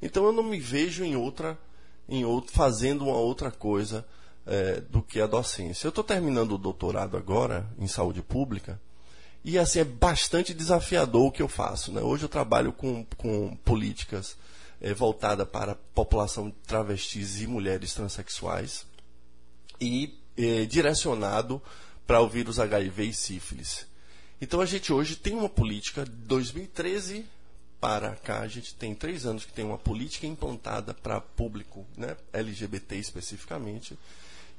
Então 0.02 0.26
eu 0.26 0.32
não 0.32 0.42
me 0.42 0.60
vejo 0.60 1.04
em 1.04 1.16
outra, 1.16 1.60
em 2.10 2.26
outro, 2.26 2.52
fazendo 2.52 3.06
uma 3.06 3.18
outra 3.18 3.52
coisa 3.52 4.04
é, 4.48 4.82
do 4.82 5.04
que 5.04 5.22
a 5.22 5.28
docência. 5.28 5.86
Eu 5.86 5.90
estou 5.90 6.04
terminando 6.04 6.54
o 6.54 6.58
doutorado 6.58 7.18
agora 7.18 7.68
em 7.78 7.88
saúde 7.88 8.24
pública 8.24 8.82
e 9.48 9.58
assim 9.58 9.80
é 9.80 9.86
bastante 9.86 10.54
desafiador 10.54 11.28
o 11.28 11.32
que 11.32 11.42
eu 11.42 11.48
faço. 11.48 11.94
Né? 11.94 12.02
Hoje 12.02 12.24
eu 12.24 12.28
trabalho 12.28 12.74
com, 12.74 13.06
com 13.16 13.56
políticas 13.64 14.36
é, 14.82 14.94
voltadas 14.94 15.48
para 15.48 15.72
a 15.72 15.76
população 15.76 16.50
de 16.50 16.56
travestis 16.68 17.40
e 17.42 17.48
mulheres 17.48 17.94
transexuais 17.94 18.86
e 19.80 20.20
é, 20.38 20.66
direcionado 20.66 21.62
para 22.06 22.20
o 22.20 22.28
vírus 22.28 22.60
HIV 22.60 23.06
e 23.06 23.14
sífilis. 23.14 23.88
Então 24.42 24.60
a 24.60 24.66
gente 24.66 24.92
hoje 24.92 25.16
tem 25.16 25.34
uma 25.34 25.48
política, 25.48 26.04
2013 26.04 27.26
para 27.80 28.16
cá, 28.16 28.42
a 28.42 28.50
gente 28.50 28.76
tem 28.76 28.94
três 28.94 29.26
anos 29.26 29.46
que 29.46 29.54
tem 29.54 29.64
uma 29.64 29.78
política 29.78 30.28
implantada 30.28 30.94
para 30.94 31.22
público 31.22 31.88
né, 31.96 32.18
LGBT 32.34 32.98
especificamente. 32.98 33.98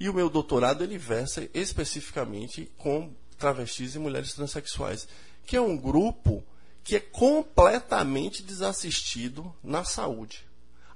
E 0.01 0.09
o 0.09 0.15
meu 0.15 0.31
doutorado 0.31 0.83
ele 0.83 0.97
versa 0.97 1.47
especificamente 1.53 2.73
com 2.79 3.13
travestis 3.39 3.95
e 3.95 3.99
mulheres 3.99 4.35
transexuais, 4.35 5.09
que 5.47 5.57
é 5.57 5.61
um 5.61 5.77
grupo 5.77 6.45
que 6.83 6.97
é 6.97 7.01
completamente 7.01 8.43
desassistido 8.43 9.55
na 9.63 9.85
saúde. 9.85 10.47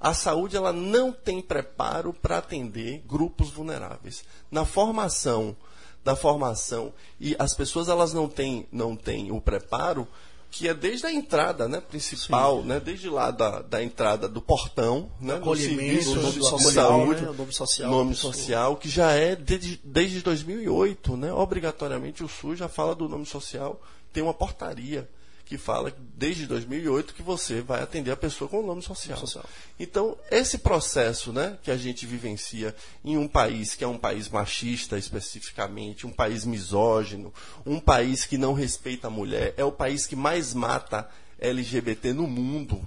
A 0.01 0.12
saúde 0.12 0.56
ela 0.56 0.73
não 0.73 1.12
tem 1.12 1.40
preparo 1.40 2.12
para 2.12 2.39
atender 2.39 3.02
grupos 3.06 3.51
vulneráveis. 3.51 4.24
Na 4.51 4.64
formação 4.64 5.56
da 6.02 6.16
formação 6.16 6.93
e 7.20 7.36
as 7.39 7.55
pessoas 7.55 7.89
elas 7.89 8.12
não 8.12 8.28
têm 8.28 8.66
não 8.73 8.97
têm 8.97 9.31
o 9.31 9.40
preparo 9.40 10.09
que 10.53 10.69
é 10.69 10.74
desde 10.74 11.07
a 11.07 11.12
entrada 11.12 11.66
né, 11.66 11.81
principal, 11.81 12.62
né, 12.62 12.79
desde 12.79 13.09
lá 13.09 13.31
da, 13.31 13.62
da 13.62 13.83
entrada 13.83 14.29
do 14.29 14.43
portão, 14.43 15.11
né, 15.19 15.39
do 15.39 15.57
serviço 15.57 16.15
nome 16.15 16.33
de 16.33 16.45
social, 16.45 16.70
saúde, 16.70 17.23
né, 17.23 17.33
nome 17.33 17.53
social. 17.53 17.91
nome 17.91 18.15
social, 18.15 18.77
que 18.77 18.87
já 18.87 19.12
é 19.12 19.35
desde, 19.35 19.81
desde 19.83 20.20
2008, 20.20 21.16
né, 21.16 21.33
obrigatoriamente 21.33 22.23
o 22.23 22.29
SUS 22.29 22.59
já 22.59 22.69
fala 22.69 22.95
do 22.95 23.09
nome 23.09 23.24
social, 23.24 23.81
tem 24.12 24.23
uma 24.23 24.35
portaria 24.35 25.09
que 25.53 25.59
fala 25.59 25.95
desde 26.16 26.47
2008 26.47 27.12
que 27.12 27.23
você 27.23 27.61
vai 27.61 27.83
atender 27.83 28.11
a 28.11 28.16
pessoa 28.16 28.49
com 28.49 28.61
o 28.61 28.66
nome 28.66 28.81
social. 28.81 29.19
social. 29.19 29.45
Então, 29.79 30.16
esse 30.31 30.57
processo 30.57 31.31
né, 31.31 31.59
que 31.62 31.70
a 31.70 31.77
gente 31.77 32.07
vivencia 32.07 32.74
em 33.05 33.19
um 33.19 33.29
país 33.29 33.74
que 33.74 33.85
é 33.85 33.87
um 33.87 33.99
país 33.99 34.31
machista 34.31 34.97
especificamente, 34.97 36.07
um 36.07 36.11
país 36.11 36.47
misógino, 36.47 37.35
um 37.66 37.79
país 37.79 38.24
que 38.24 38.39
não 38.39 38.55
respeita 38.55 39.09
a 39.09 39.11
mulher, 39.11 39.53
é 39.59 39.62
o 39.62 39.70
país 39.70 40.07
que 40.07 40.16
mais 40.16 40.55
mata 40.55 41.07
LGBT 41.39 42.15
no 42.15 42.27
mundo, 42.27 42.81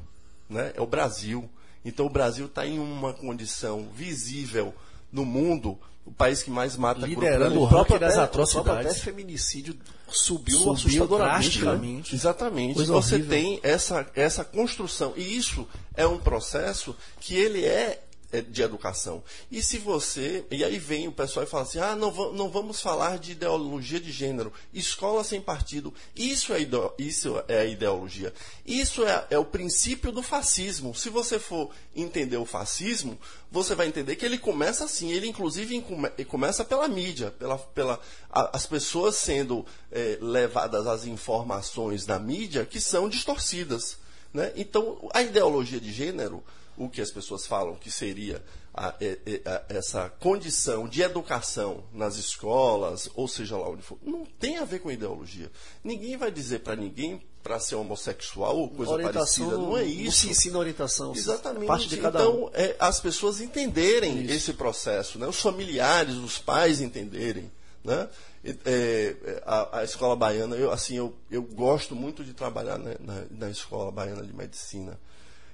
né, 0.49 0.73
é 0.73 0.81
o 0.81 0.87
Brasil. 0.87 1.47
Então, 1.83 2.07
o 2.07 2.09
Brasil 2.09 2.47
está 2.47 2.65
em 2.65 2.79
uma 2.79 3.13
condição 3.13 3.91
visível 3.93 4.73
no 5.11 5.23
mundo 5.23 5.79
o 6.05 6.11
país 6.11 6.43
que 6.43 6.51
mais 6.51 6.77
mata 6.77 7.05
Liderando 7.05 7.59
o 7.59 7.65
ranking 7.65 7.97
das 7.97 8.13
até- 8.13 8.23
atrocidades. 8.23 8.61
o 8.61 8.63
próprio 8.73 8.91
até 8.91 8.99
feminicídio 8.99 9.75
subiu, 10.07 10.57
Subiu 10.57 10.73
assustadoramente. 10.73 11.17
né? 11.19 11.39
drasticamente. 11.41 12.15
Exatamente. 12.15 12.75
Coisa 12.75 12.93
Você 12.93 13.15
horrível. 13.15 13.31
tem 13.31 13.59
essa, 13.63 14.05
essa 14.15 14.45
construção. 14.45 15.13
E 15.17 15.35
isso 15.35 15.67
é 15.97 16.05
um 16.05 16.17
processo 16.19 16.95
que 17.19 17.35
ele 17.35 17.65
é, 17.65 18.01
de 18.41 18.61
educação. 18.61 19.23
E 19.51 19.61
se 19.61 19.77
você. 19.77 20.45
E 20.51 20.63
aí 20.63 20.77
vem 20.77 21.07
o 21.07 21.11
pessoal 21.11 21.45
e 21.45 21.49
fala 21.49 21.63
assim: 21.63 21.79
ah, 21.79 21.95
não, 21.95 22.11
não 22.33 22.49
vamos 22.49 22.81
falar 22.81 23.17
de 23.19 23.33
ideologia 23.33 23.99
de 23.99 24.11
gênero. 24.11 24.51
Escola 24.73 25.23
sem 25.23 25.41
partido. 25.41 25.93
Isso 26.15 26.53
é, 26.53 26.59
isso 26.97 27.43
é 27.47 27.59
a 27.59 27.65
ideologia. 27.65 28.33
Isso 28.65 29.05
é, 29.05 29.27
é 29.29 29.37
o 29.37 29.45
princípio 29.45 30.11
do 30.11 30.21
fascismo. 30.21 30.93
Se 30.95 31.09
você 31.09 31.39
for 31.39 31.69
entender 31.95 32.37
o 32.37 32.45
fascismo, 32.45 33.17
você 33.51 33.75
vai 33.75 33.87
entender 33.87 34.15
que 34.15 34.25
ele 34.25 34.37
começa 34.37 34.85
assim. 34.85 35.11
Ele, 35.11 35.27
inclusive, 35.27 35.83
começa 36.27 36.63
pela 36.65 36.87
mídia, 36.87 37.31
pela, 37.31 37.57
pela, 37.57 37.99
a- 38.31 38.51
as 38.55 38.65
pessoas 38.65 39.15
sendo 39.15 39.65
eh, 39.91 40.17
levadas 40.21 40.87
às 40.87 41.05
informações 41.05 42.05
da 42.05 42.19
mídia 42.19 42.65
que 42.65 42.79
são 42.79 43.07
distorcidas. 43.09 43.97
Né? 44.33 44.51
Então, 44.55 45.09
a 45.13 45.21
ideologia 45.21 45.79
de 45.79 45.93
gênero, 45.93 46.43
o 46.77 46.89
que 46.89 47.01
as 47.01 47.11
pessoas 47.11 47.45
falam 47.45 47.75
que 47.75 47.89
seria 47.91 48.43
a- 48.73 48.93
é- 48.99 49.41
a- 49.45 49.63
essa 49.69 50.09
condição 50.19 50.87
de 50.87 51.01
educação 51.01 51.83
nas 51.93 52.17
escolas, 52.17 53.09
ou 53.15 53.27
seja 53.27 53.57
lá 53.57 53.69
onde 53.69 53.81
for, 53.81 53.97
não 54.03 54.25
tem 54.25 54.57
a 54.57 54.65
ver 54.65 54.79
com 54.79 54.91
ideologia. 54.91 55.49
Ninguém 55.83 56.17
vai 56.17 56.29
dizer 56.31 56.59
para 56.59 56.75
ninguém 56.75 57.21
para 57.41 57.59
ser 57.59 57.75
homossexual 57.75 58.57
ou 58.57 58.69
coisa 58.69 58.91
orientação 58.91 59.45
parecida. 59.49 59.57
Não 59.69 59.77
é 59.77 59.81
Não 59.81 59.87
isso. 59.87 60.17
se 60.21 60.29
ensina 60.29 60.57
orientação. 60.57 61.13
Exatamente. 61.15 61.67
Parte 61.67 61.87
de 61.87 61.97
cada 61.97 62.27
um. 62.27 62.47
então, 62.47 62.51
é, 62.53 62.75
as 62.79 62.99
pessoas 62.99 63.39
entenderem 63.39 64.25
esse 64.31 64.51
processo, 64.53 65.19
né? 65.19 65.27
os 65.27 65.39
familiares, 65.39 66.15
os 66.15 66.39
pais 66.39 66.81
entenderem. 66.81 67.51
Né? 67.83 68.09
É, 68.43 68.55
é, 68.65 69.43
a, 69.45 69.79
a 69.79 69.83
escola 69.83 70.15
baiana, 70.15 70.55
eu, 70.55 70.71
assim, 70.71 70.95
eu, 70.97 71.13
eu 71.29 71.43
gosto 71.43 71.95
muito 71.95 72.23
de 72.23 72.33
trabalhar 72.33 72.79
né, 72.79 72.95
na, 72.99 73.23
na 73.29 73.49
escola 73.51 73.91
baiana 73.91 74.23
de 74.25 74.33
medicina 74.33 74.99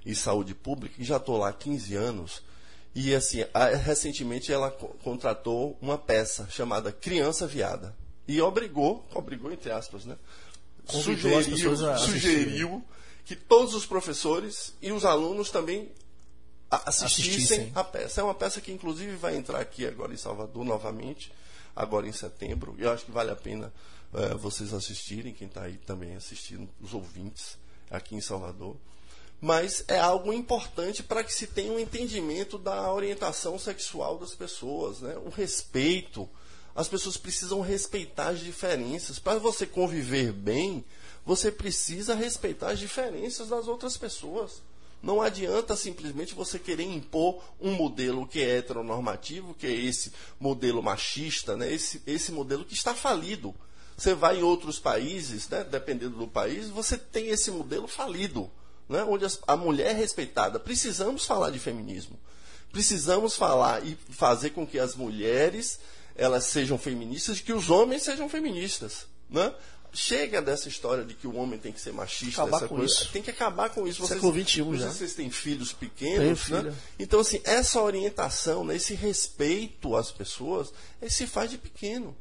e 0.05 0.15
saúde 0.15 0.53
pública, 0.55 0.95
e 0.99 1.03
já 1.03 1.17
estou 1.17 1.37
lá 1.37 1.49
há 1.49 1.53
15 1.53 1.95
anos. 1.95 2.41
E 2.93 3.13
assim, 3.15 3.39
recentemente 3.85 4.51
ela 4.51 4.69
co- 4.69 4.89
contratou 5.03 5.77
uma 5.81 5.97
peça 5.97 6.47
chamada 6.49 6.91
Criança 6.91 7.47
Viada. 7.47 7.95
E 8.27 8.41
obrigou, 8.41 9.07
obrigou 9.13 9.51
entre 9.51 9.71
aspas, 9.71 10.03
né? 10.05 10.17
Convidou 10.85 11.37
a 11.37 11.97
sugeriu 11.97 12.83
que 13.23 13.35
todos 13.35 13.73
os 13.75 13.85
professores 13.85 14.73
e 14.81 14.91
os 14.91 15.05
alunos 15.05 15.49
também 15.51 15.89
assistissem, 16.69 17.25
Assistissem. 17.35 17.71
a 17.75 17.83
peça. 17.83 18.21
É 18.21 18.23
uma 18.23 18.33
peça 18.35 18.59
que 18.61 18.71
inclusive 18.71 19.15
vai 19.15 19.35
entrar 19.37 19.59
aqui 19.59 19.85
agora 19.85 20.13
em 20.13 20.17
Salvador 20.17 20.63
novamente, 20.65 21.31
agora 21.75 22.07
em 22.07 22.11
setembro. 22.11 22.75
E 22.77 22.83
eu 22.83 22.91
acho 22.91 23.05
que 23.05 23.11
vale 23.11 23.31
a 23.31 23.35
pena 23.35 23.71
eh, 24.13 24.33
vocês 24.35 24.73
assistirem, 24.73 25.33
quem 25.33 25.47
está 25.47 25.63
aí 25.63 25.77
também 25.77 26.15
assistindo, 26.15 26.67
os 26.81 26.93
ouvintes 26.93 27.57
aqui 27.89 28.15
em 28.15 28.21
Salvador. 28.21 28.75
Mas 29.41 29.83
é 29.87 29.99
algo 29.99 30.31
importante 30.31 31.01
para 31.01 31.23
que 31.23 31.33
se 31.33 31.47
tenha 31.47 31.73
um 31.73 31.79
entendimento 31.79 32.59
da 32.59 32.93
orientação 32.93 33.57
sexual 33.57 34.19
das 34.19 34.35
pessoas, 34.35 35.01
né? 35.01 35.17
o 35.25 35.29
respeito. 35.29 36.29
As 36.75 36.87
pessoas 36.87 37.17
precisam 37.17 37.59
respeitar 37.59 38.29
as 38.29 38.39
diferenças. 38.39 39.17
Para 39.17 39.39
você 39.39 39.65
conviver 39.65 40.31
bem, 40.31 40.85
você 41.25 41.51
precisa 41.51 42.13
respeitar 42.13 42.69
as 42.69 42.79
diferenças 42.79 43.49
das 43.49 43.67
outras 43.67 43.97
pessoas. 43.97 44.61
Não 45.01 45.19
adianta 45.19 45.75
simplesmente 45.75 46.35
você 46.35 46.59
querer 46.59 46.83
impor 46.83 47.43
um 47.59 47.71
modelo 47.71 48.27
que 48.27 48.39
é 48.39 48.57
heteronormativo, 48.57 49.55
que 49.55 49.65
é 49.65 49.73
esse 49.73 50.13
modelo 50.39 50.83
machista, 50.83 51.57
né? 51.57 51.73
esse, 51.73 52.01
esse 52.05 52.31
modelo 52.31 52.63
que 52.63 52.75
está 52.75 52.93
falido. 52.93 53.55
Você 53.97 54.13
vai 54.13 54.39
em 54.39 54.43
outros 54.43 54.77
países, 54.77 55.49
né? 55.49 55.63
dependendo 55.63 56.17
do 56.17 56.27
país, 56.27 56.69
você 56.69 56.97
tem 56.97 57.29
esse 57.29 57.49
modelo 57.49 57.87
falido, 57.87 58.49
né? 58.91 59.03
onde 59.07 59.25
a 59.47 59.55
mulher 59.55 59.91
é 59.91 59.93
respeitada. 59.93 60.59
Precisamos 60.59 61.25
falar 61.25 61.49
de 61.49 61.59
feminismo. 61.59 62.19
Precisamos 62.71 63.35
falar 63.35 63.85
e 63.85 63.97
fazer 64.09 64.51
com 64.51 64.65
que 64.65 64.79
as 64.79 64.95
mulheres 64.95 65.79
elas 66.15 66.45
sejam 66.45 66.77
feministas 66.77 67.39
e 67.39 67.43
que 67.43 67.53
os 67.53 67.69
homens 67.69 68.03
sejam 68.03 68.29
feministas. 68.29 69.07
Né? 69.29 69.53
Chega 69.93 70.41
dessa 70.41 70.69
história 70.69 71.03
de 71.03 71.13
que 71.13 71.27
o 71.27 71.35
homem 71.35 71.59
tem 71.59 71.71
que 71.71 71.81
ser 71.81 71.91
machista, 71.91 72.43
Acabar 72.43 72.57
essa 72.57 72.67
com 72.67 72.75
coisa. 72.77 72.93
isso. 72.93 73.11
Tem 73.11 73.21
que 73.21 73.29
acabar 73.29 73.69
com 73.69 73.87
isso. 73.87 74.01
Vocês, 74.01 74.21
Século 74.21 74.33
XXI 74.33 74.61
não 74.61 74.71
sei 74.71 74.79
já. 74.79 74.89
vocês 74.91 75.13
têm 75.15 75.29
filhos 75.29 75.73
pequenos, 75.73 76.43
Tenho 76.45 76.63
né? 76.63 76.71
filha. 76.71 76.75
Então, 76.99 77.19
assim, 77.19 77.41
essa 77.43 77.81
orientação, 77.81 78.63
né, 78.63 78.75
esse 78.75 78.93
respeito 78.93 79.95
às 79.95 80.11
pessoas, 80.11 80.71
ele 81.01 81.11
se 81.11 81.27
faz 81.27 81.49
de 81.49 81.57
pequeno. 81.57 82.15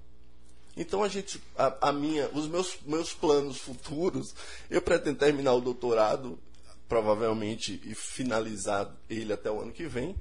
Então 0.76 1.02
a 1.02 1.08
gente, 1.08 1.40
a, 1.58 1.88
a 1.88 1.92
minha, 1.92 2.28
os 2.32 2.46
meus, 2.46 2.78
meus 2.86 3.12
planos 3.12 3.58
futuros, 3.58 4.34
eu 4.70 4.80
pretendo 4.80 5.18
terminar 5.18 5.52
o 5.54 5.60
doutorado, 5.60 6.38
provavelmente, 6.90 7.80
e 7.84 7.94
finalizar 7.94 8.92
ele 9.08 9.32
até 9.32 9.48
o 9.48 9.60
ano 9.60 9.70
que 9.70 9.86
vem. 9.86 10.16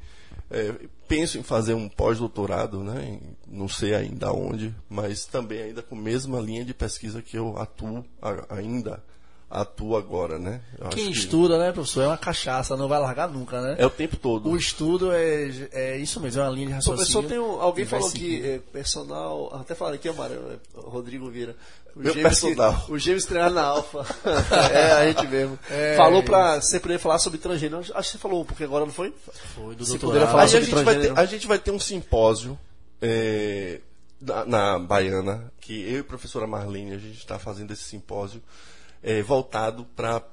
É, 0.52 0.74
penso 1.08 1.40
em 1.40 1.44
fazer 1.44 1.74
um 1.74 1.90
pós-doutorado, 1.90 2.84
né? 2.84 3.20
não 3.48 3.68
sei 3.68 3.96
ainda 3.96 4.32
onde, 4.32 4.74
mas 4.88 5.26
também 5.26 5.64
ainda 5.64 5.82
com 5.82 5.96
a 5.96 6.00
mesma 6.00 6.40
linha 6.40 6.64
de 6.64 6.74
pesquisa 6.74 7.24
que 7.24 7.36
eu 7.36 7.58
atuo 7.58 8.06
ainda 8.50 9.04
atuo 9.50 9.98
agora, 9.98 10.38
né? 10.38 10.62
Eu 10.78 10.88
acho 10.88 10.96
Quem 10.96 11.12
que 11.12 11.18
estuda, 11.18 11.58
né, 11.58 11.72
professor, 11.72 12.04
é 12.04 12.08
uma 12.08 12.18
cachaça, 12.18 12.78
não 12.78 12.88
vai 12.88 13.00
largar 13.00 13.28
nunca, 13.28 13.60
né? 13.62 13.76
É 13.80 13.86
o 13.86 13.90
tempo 13.90 14.16
todo. 14.16 14.48
O 14.50 14.56
estudo 14.56 15.12
é, 15.12 15.50
é 15.72 15.98
isso 15.98 16.20
mesmo, 16.20 16.42
é 16.42 16.46
uma 16.46 16.52
linha 16.54 16.68
de 16.68 16.74
raciocínio. 16.74 16.98
Professor, 16.98 17.26
tem 17.26 17.40
um, 17.40 17.60
alguém 17.60 17.84
que 17.86 17.90
falou 17.92 18.12
que 18.12 18.46
é, 18.48 18.60
personal. 18.72 19.50
Até 19.60 19.74
falaram 19.74 19.96
aqui, 19.96 20.08
Amarelo, 20.08 20.52
é, 20.52 20.58
Rodrigo 20.80 21.30
Vieira. 21.32 21.56
O 21.96 22.02
Meu 22.02 22.14
que- 22.14 22.22
personal. 22.22 22.86
o 22.88 22.98
Gêmeos 23.00 23.26
treinar 23.26 23.52
na 23.52 23.64
Alfa. 23.64 24.06
é, 24.72 24.92
a 24.92 25.08
gente 25.12 25.28
mesmo. 25.28 25.58
É, 25.72 25.96
falou 25.98 26.22
pra 26.22 26.62
você 26.62 26.80
poder 26.80 27.00
falar 27.00 27.18
sobre 27.18 27.40
transgênero. 27.40 27.80
Acho 27.80 27.92
que 27.94 28.04
você 28.04 28.18
falou, 28.20 28.46
porque 28.46 28.64
agora 28.64 28.86
não 28.86 28.94
foi? 28.94 29.12
Foi 29.56 29.76
do 29.76 29.84
Se 29.84 29.98
doutorado. 29.98 30.20
puder 30.20 30.28
falar 30.32 30.42
Aí 30.44 30.46
a 30.46 30.50
sobre 30.50 30.66
gente, 30.66 30.76
vai 30.76 30.84
ter, 30.84 30.92
transgênero. 30.92 31.20
a 31.20 31.26
gente 31.26 31.48
vai 31.48 31.58
ter 31.60 31.72
um 31.72 31.80
simpósio 31.80 32.58
é, 33.02 33.82
na, 34.22 34.46
na 34.46 34.80
Baiana, 34.80 35.52
que 35.60 35.82
eu 35.92 35.98
e 35.98 36.00
a 36.00 36.04
professora 36.04 36.46
Marlene, 36.46 36.94
a 36.94 36.98
gente 37.00 37.18
está 37.18 37.40
fazendo 37.40 37.72
esse 37.72 37.84
simpósio 37.84 38.42
é, 39.04 39.22
voltado 39.22 39.86
para 39.96 40.24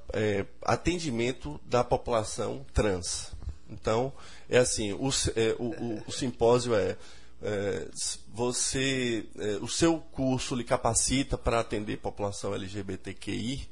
atendimento 0.62 1.60
da 1.66 1.82
população 1.84 2.64
trans. 2.74 3.32
Então, 3.70 4.12
é 4.48 4.58
assim, 4.58 4.92
o, 4.92 5.08
é, 5.34 5.54
o, 5.58 5.64
o- 5.70 6.02
o 6.06 6.12
simpósio 6.12 6.74
é, 6.74 6.96
é, 7.42 7.88
você, 8.32 9.26
é, 9.38 9.58
o 9.60 9.68
seu 9.68 9.98
curso 9.98 10.54
lhe 10.54 10.64
capacita 10.64 11.36
para 11.36 11.60
atender 11.60 11.98
população 11.98 12.54
LGBTQI, 12.54 13.68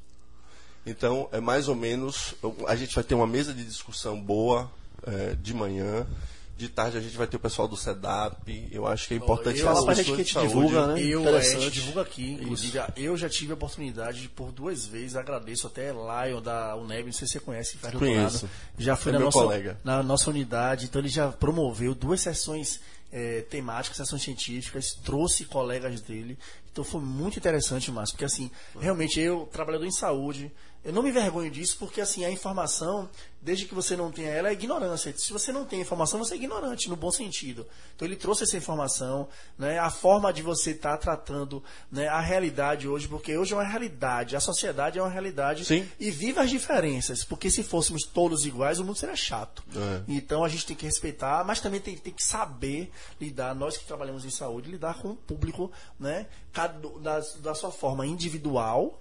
então, 0.86 1.28
é 1.32 1.40
mais 1.40 1.66
ou 1.68 1.74
menos. 1.74 2.34
A 2.68 2.76
gente 2.76 2.94
vai 2.94 3.02
ter 3.02 3.14
uma 3.14 3.26
mesa 3.26 3.54
de 3.54 3.64
discussão 3.64 4.20
boa 4.20 4.70
é, 5.06 5.34
de 5.34 5.54
manhã. 5.54 6.06
De 6.56 6.68
tarde 6.68 6.96
a 6.96 7.00
gente 7.00 7.16
vai 7.16 7.26
ter 7.26 7.36
o 7.36 7.40
pessoal 7.40 7.66
do 7.66 7.76
SEDAP. 7.76 8.68
Eu 8.70 8.86
acho 8.86 9.08
que 9.08 9.14
é 9.14 9.16
importante 9.16 9.58
eu- 9.60 9.68
as 9.68 9.74
Fala 9.74 9.86
pra 9.86 9.94
gente 9.94 10.06
que 10.06 10.12
a 10.12 10.16
gente 10.24 10.38
divulga, 10.38 10.86
né? 10.86 11.02
Eu, 11.02 11.20
Interessante. 11.22 11.56
a 11.56 11.60
gente 11.60 11.72
divulga 11.72 12.02
aqui, 12.02 12.30
inclusive, 12.32 12.78
eu 12.96 13.16
já 13.16 13.28
tive 13.28 13.50
a 13.50 13.54
oportunidade 13.54 14.20
de 14.22 14.28
por 14.28 14.52
duas 14.52 14.86
vezes, 14.86 15.16
agradeço 15.16 15.66
até 15.66 15.90
Lion 15.92 16.40
da 16.40 16.76
UNEB, 16.76 17.06
não 17.06 17.12
sei 17.12 17.26
se 17.26 17.32
você 17.34 17.40
conhece, 17.40 17.76
faz 17.78 17.92
Conheço. 17.94 18.48
Já 18.78 18.94
foi 18.94 19.10
É 19.10 19.12
na, 19.14 19.18
meu 19.18 19.26
nossa, 19.26 19.38
colega. 19.38 19.80
na 19.82 20.02
nossa 20.02 20.30
unidade, 20.30 20.84
então 20.86 21.00
ele 21.00 21.08
já 21.08 21.32
promoveu 21.32 21.92
duas 21.94 22.20
sessões 22.20 22.80
eh, 23.16 23.44
temáticas, 23.48 23.96
sessões 23.96 24.22
científicas, 24.22 24.92
trouxe 24.92 25.44
colegas 25.44 26.00
dele. 26.00 26.36
Então 26.72 26.82
foi 26.84 27.00
muito 27.00 27.38
interessante, 27.38 27.90
Márcio, 27.92 28.14
porque 28.14 28.24
assim, 28.24 28.50
realmente 28.80 29.20
eu, 29.20 29.48
trabalhador 29.52 29.86
em 29.86 29.92
saúde, 29.92 30.52
Eu 30.86 30.92
não 30.92 31.02
me 31.02 31.08
envergonho 31.08 31.50
disso 31.50 31.76
porque 31.78 31.98
assim 31.98 32.26
a 32.26 32.30
informação, 32.30 33.08
desde 33.44 33.66
que 33.66 33.74
você 33.74 33.94
não 33.94 34.10
tenha 34.10 34.30
ela, 34.30 34.48
é 34.48 34.52
ignorância. 34.52 35.14
Se 35.16 35.32
você 35.32 35.52
não 35.52 35.66
tem 35.66 35.80
informação, 35.80 36.18
você 36.18 36.34
é 36.34 36.36
ignorante 36.38 36.88
no 36.88 36.96
bom 36.96 37.10
sentido. 37.10 37.66
Então 37.94 38.08
ele 38.08 38.16
trouxe 38.16 38.44
essa 38.44 38.56
informação, 38.56 39.28
né, 39.58 39.78
a 39.78 39.90
forma 39.90 40.32
de 40.32 40.42
você 40.42 40.70
estar 40.70 40.92
tá 40.92 40.96
tratando 40.96 41.62
né, 41.92 42.08
a 42.08 42.20
realidade 42.20 42.88
hoje, 42.88 43.06
porque 43.06 43.36
hoje 43.36 43.52
é 43.52 43.56
uma 43.56 43.64
realidade, 43.64 44.34
a 44.34 44.40
sociedade 44.40 44.98
é 44.98 45.02
uma 45.02 45.10
realidade 45.10 45.66
Sim. 45.66 45.86
e 46.00 46.10
viva 46.10 46.40
as 46.40 46.50
diferenças, 46.50 47.22
porque 47.22 47.50
se 47.50 47.62
fôssemos 47.62 48.04
todos 48.04 48.46
iguais, 48.46 48.78
o 48.78 48.84
mundo 48.84 48.96
seria 48.96 49.16
chato. 49.16 49.62
É. 49.76 50.02
Então 50.08 50.42
a 50.42 50.48
gente 50.48 50.64
tem 50.64 50.76
que 50.76 50.86
respeitar, 50.86 51.44
mas 51.44 51.60
também 51.60 51.80
tem, 51.80 51.96
tem 51.98 52.14
que 52.14 52.24
saber 52.24 52.90
lidar, 53.20 53.54
nós 53.54 53.76
que 53.76 53.84
trabalhamos 53.84 54.24
em 54.24 54.30
saúde, 54.30 54.70
lidar 54.70 54.94
com 54.94 55.10
o 55.10 55.16
público, 55.16 55.70
né, 56.00 56.26
cada, 56.50 56.88
da, 56.98 57.20
da 57.40 57.54
sua 57.54 57.70
forma 57.70 58.06
individual 58.06 58.98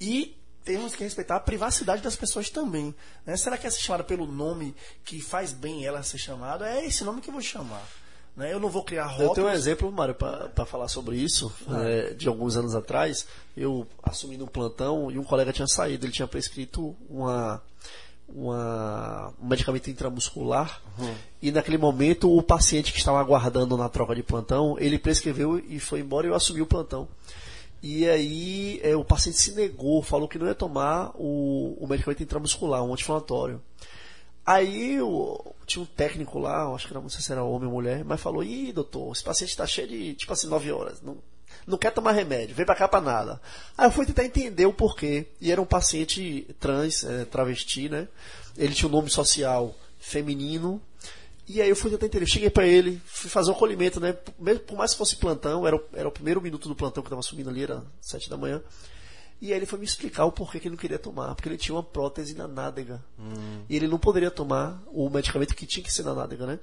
e 0.00 0.35
temos 0.66 0.96
que 0.96 1.04
respeitar 1.04 1.36
a 1.36 1.40
privacidade 1.40 2.02
das 2.02 2.16
pessoas 2.16 2.50
também. 2.50 2.92
Né? 3.24 3.36
Será 3.36 3.56
que 3.56 3.68
é 3.68 3.70
ser 3.70 3.80
chamada 3.80 4.02
pelo 4.02 4.26
nome 4.26 4.74
que 5.04 5.22
faz 5.22 5.52
bem 5.52 5.86
ela 5.86 6.02
ser 6.02 6.18
chamada? 6.18 6.68
É 6.68 6.84
esse 6.84 7.04
nome 7.04 7.20
que 7.20 7.28
eu 7.28 7.32
vou 7.32 7.40
chamar. 7.40 7.86
Né? 8.36 8.52
Eu 8.52 8.58
não 8.58 8.68
vou 8.68 8.82
criar 8.82 9.06
rótulos. 9.06 9.28
Eu 9.28 9.34
tenho 9.34 9.46
um 9.46 9.50
exemplo, 9.50 9.92
Mário, 9.92 10.16
para 10.16 10.66
falar 10.66 10.88
sobre 10.88 11.16
isso. 11.16 11.54
É, 11.70 12.14
de 12.14 12.26
alguns 12.26 12.56
anos 12.56 12.74
atrás, 12.74 13.28
eu 13.56 13.86
assumi 14.02 14.42
um 14.42 14.46
plantão 14.46 15.08
e 15.08 15.18
um 15.18 15.24
colega 15.24 15.52
tinha 15.52 15.68
saído. 15.68 16.04
Ele 16.04 16.12
tinha 16.12 16.26
prescrito 16.26 16.96
uma, 17.08 17.62
uma, 18.28 19.32
um 19.40 19.46
medicamento 19.46 19.88
intramuscular. 19.88 20.82
Uhum. 20.98 21.14
E 21.40 21.52
naquele 21.52 21.78
momento, 21.78 22.36
o 22.36 22.42
paciente 22.42 22.92
que 22.92 22.98
estava 22.98 23.20
aguardando 23.20 23.76
na 23.76 23.88
troca 23.88 24.16
de 24.16 24.22
plantão, 24.24 24.76
ele 24.80 24.98
prescreveu 24.98 25.58
e 25.60 25.78
foi 25.78 26.00
embora 26.00 26.26
e 26.26 26.30
eu 26.30 26.34
assumi 26.34 26.60
o 26.60 26.66
plantão. 26.66 27.06
E 27.82 28.08
aí 28.08 28.80
é, 28.82 28.96
o 28.96 29.04
paciente 29.04 29.38
se 29.38 29.52
negou, 29.52 30.02
falou 30.02 30.28
que 30.28 30.38
não 30.38 30.46
ia 30.46 30.54
tomar 30.54 31.12
o, 31.14 31.76
o 31.78 31.86
medicamento 31.86 32.22
intramuscular, 32.22 32.82
um 32.82 32.92
anti-inflamatório. 32.92 33.62
Aí 34.44 35.00
o, 35.00 35.54
tinha 35.66 35.82
um 35.82 35.86
técnico 35.86 36.38
lá, 36.38 36.72
acho 36.72 36.86
que 36.86 36.94
não 36.94 37.08
sei 37.08 37.20
se 37.20 37.32
era 37.32 37.42
homem 37.42 37.66
ou 37.68 37.74
mulher, 37.74 38.04
mas 38.04 38.20
falou, 38.20 38.44
ih, 38.44 38.72
doutor, 38.72 39.12
esse 39.12 39.24
paciente 39.24 39.50
está 39.50 39.66
cheio 39.66 39.88
de, 39.88 40.14
tipo 40.14 40.32
assim, 40.32 40.46
9 40.46 40.70
horas, 40.70 41.02
não, 41.02 41.18
não 41.66 41.76
quer 41.76 41.90
tomar 41.90 42.12
remédio, 42.12 42.54
vem 42.54 42.64
pra 42.64 42.76
cá 42.76 42.86
pra 42.86 43.00
nada. 43.00 43.40
Aí 43.76 43.86
eu 43.86 43.90
fui 43.90 44.06
tentar 44.06 44.24
entender 44.24 44.64
o 44.66 44.72
porquê. 44.72 45.26
E 45.40 45.50
era 45.50 45.60
um 45.60 45.66
paciente 45.66 46.46
trans, 46.60 47.02
é, 47.02 47.24
travesti, 47.24 47.88
né? 47.88 48.06
Ele 48.56 48.72
tinha 48.72 48.88
um 48.88 48.92
nome 48.92 49.10
social 49.10 49.74
feminino, 49.98 50.80
e 51.48 51.62
aí 51.62 51.68
eu 51.68 51.76
fui 51.76 51.90
tentar 51.90 52.06
entender. 52.06 52.26
Cheguei 52.26 52.50
para 52.50 52.66
ele, 52.66 53.00
fui 53.06 53.30
fazer 53.30 53.50
um 53.50 53.54
acolhimento, 53.54 54.00
né? 54.00 54.12
Por 54.12 54.76
mais 54.76 54.92
que 54.92 54.98
fosse 54.98 55.16
plantão, 55.16 55.66
era, 55.66 55.80
era 55.92 56.08
o 56.08 56.12
primeiro 56.12 56.40
minuto 56.40 56.68
do 56.68 56.74
plantão 56.74 57.02
que 57.02 57.06
eu 57.06 57.10
estava 57.10 57.22
subindo 57.22 57.50
ali, 57.50 57.62
era 57.62 57.84
sete 58.00 58.28
da 58.28 58.36
manhã. 58.36 58.62
E 59.40 59.52
aí 59.52 59.58
ele 59.58 59.66
foi 59.66 59.78
me 59.78 59.84
explicar 59.84 60.24
o 60.24 60.32
porquê 60.32 60.58
que 60.58 60.68
ele 60.68 60.74
não 60.74 60.80
queria 60.80 60.98
tomar. 60.98 61.34
Porque 61.34 61.48
ele 61.48 61.58
tinha 61.58 61.74
uma 61.74 61.82
prótese 61.82 62.34
na 62.34 62.48
nádega. 62.48 63.02
Hum. 63.18 63.62
E 63.68 63.76
ele 63.76 63.86
não 63.86 63.98
poderia 63.98 64.30
tomar 64.30 64.82
o 64.86 65.10
medicamento 65.10 65.54
que 65.54 65.66
tinha 65.66 65.84
que 65.84 65.92
ser 65.92 66.02
na 66.04 66.14
nádega, 66.14 66.46
né? 66.46 66.58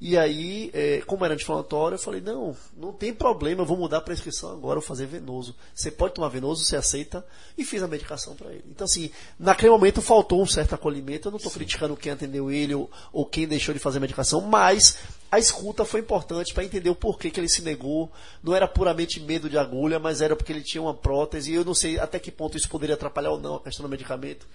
E 0.00 0.16
aí, 0.16 0.70
é, 0.72 1.02
como 1.06 1.24
era 1.24 1.34
anti-inflamatório, 1.34 1.96
eu 1.96 1.98
falei, 1.98 2.20
não, 2.20 2.56
não 2.76 2.92
tem 2.92 3.12
problema, 3.12 3.62
eu 3.62 3.66
vou 3.66 3.76
mudar 3.76 3.98
a 3.98 4.00
prescrição 4.00 4.52
agora, 4.52 4.78
vou 4.78 4.86
fazer 4.86 5.06
venoso. 5.06 5.56
Você 5.74 5.90
pode 5.90 6.14
tomar 6.14 6.28
venoso, 6.28 6.64
você 6.64 6.76
aceita, 6.76 7.26
e 7.56 7.64
fiz 7.64 7.82
a 7.82 7.88
medicação 7.88 8.36
para 8.36 8.52
ele. 8.52 8.64
Então, 8.70 8.84
assim, 8.84 9.10
naquele 9.38 9.70
momento 9.70 10.00
faltou 10.00 10.40
um 10.40 10.46
certo 10.46 10.74
acolhimento, 10.74 11.26
eu 11.26 11.32
não 11.32 11.38
estou 11.38 11.50
criticando 11.50 11.96
quem 11.96 12.12
atendeu 12.12 12.48
ele 12.50 12.74
ou, 12.76 12.88
ou 13.12 13.26
quem 13.26 13.48
deixou 13.48 13.74
de 13.74 13.80
fazer 13.80 13.98
a 13.98 14.00
medicação, 14.00 14.40
mas 14.40 14.98
a 15.30 15.38
escuta 15.38 15.84
foi 15.84 16.00
importante 16.00 16.54
para 16.54 16.64
entender 16.64 16.88
o 16.88 16.94
porquê 16.94 17.30
que 17.30 17.38
ele 17.38 17.48
se 17.48 17.62
negou. 17.62 18.10
Não 18.42 18.54
era 18.54 18.66
puramente 18.66 19.20
medo 19.20 19.48
de 19.48 19.58
agulha, 19.58 19.98
mas 19.98 20.20
era 20.20 20.34
porque 20.34 20.52
ele 20.52 20.62
tinha 20.62 20.82
uma 20.82 20.94
prótese. 20.94 21.52
E 21.52 21.54
eu 21.54 21.64
não 21.64 21.74
sei 21.74 21.98
até 21.98 22.18
que 22.18 22.30
ponto 22.30 22.56
isso 22.56 22.68
poderia 22.68 22.94
atrapalhar 22.94 23.30
ou 23.30 23.40
não 23.40 23.56
a 23.56 23.60
questão 23.60 23.84
do 23.84 23.90
medicamento. 23.90 24.46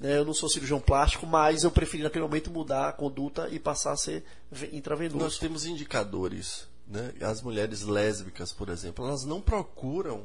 Né? 0.00 0.16
Eu 0.16 0.24
não 0.24 0.32
sou 0.32 0.48
cirurgião 0.48 0.80
plástico, 0.80 1.26
mas 1.26 1.64
eu 1.64 1.70
preferi 1.70 2.02
naquele 2.02 2.24
momento 2.24 2.50
mudar 2.50 2.88
a 2.88 2.92
conduta 2.92 3.48
e 3.50 3.58
passar 3.58 3.92
a 3.92 3.96
ser 3.96 4.24
intravenoso. 4.72 5.22
Nós 5.22 5.38
temos 5.38 5.66
indicadores. 5.66 6.66
Né? 6.88 7.12
As 7.20 7.42
mulheres 7.42 7.82
lésbicas, 7.82 8.52
por 8.52 8.68
exemplo, 8.68 9.06
elas 9.06 9.24
não 9.24 9.40
procuram 9.40 10.24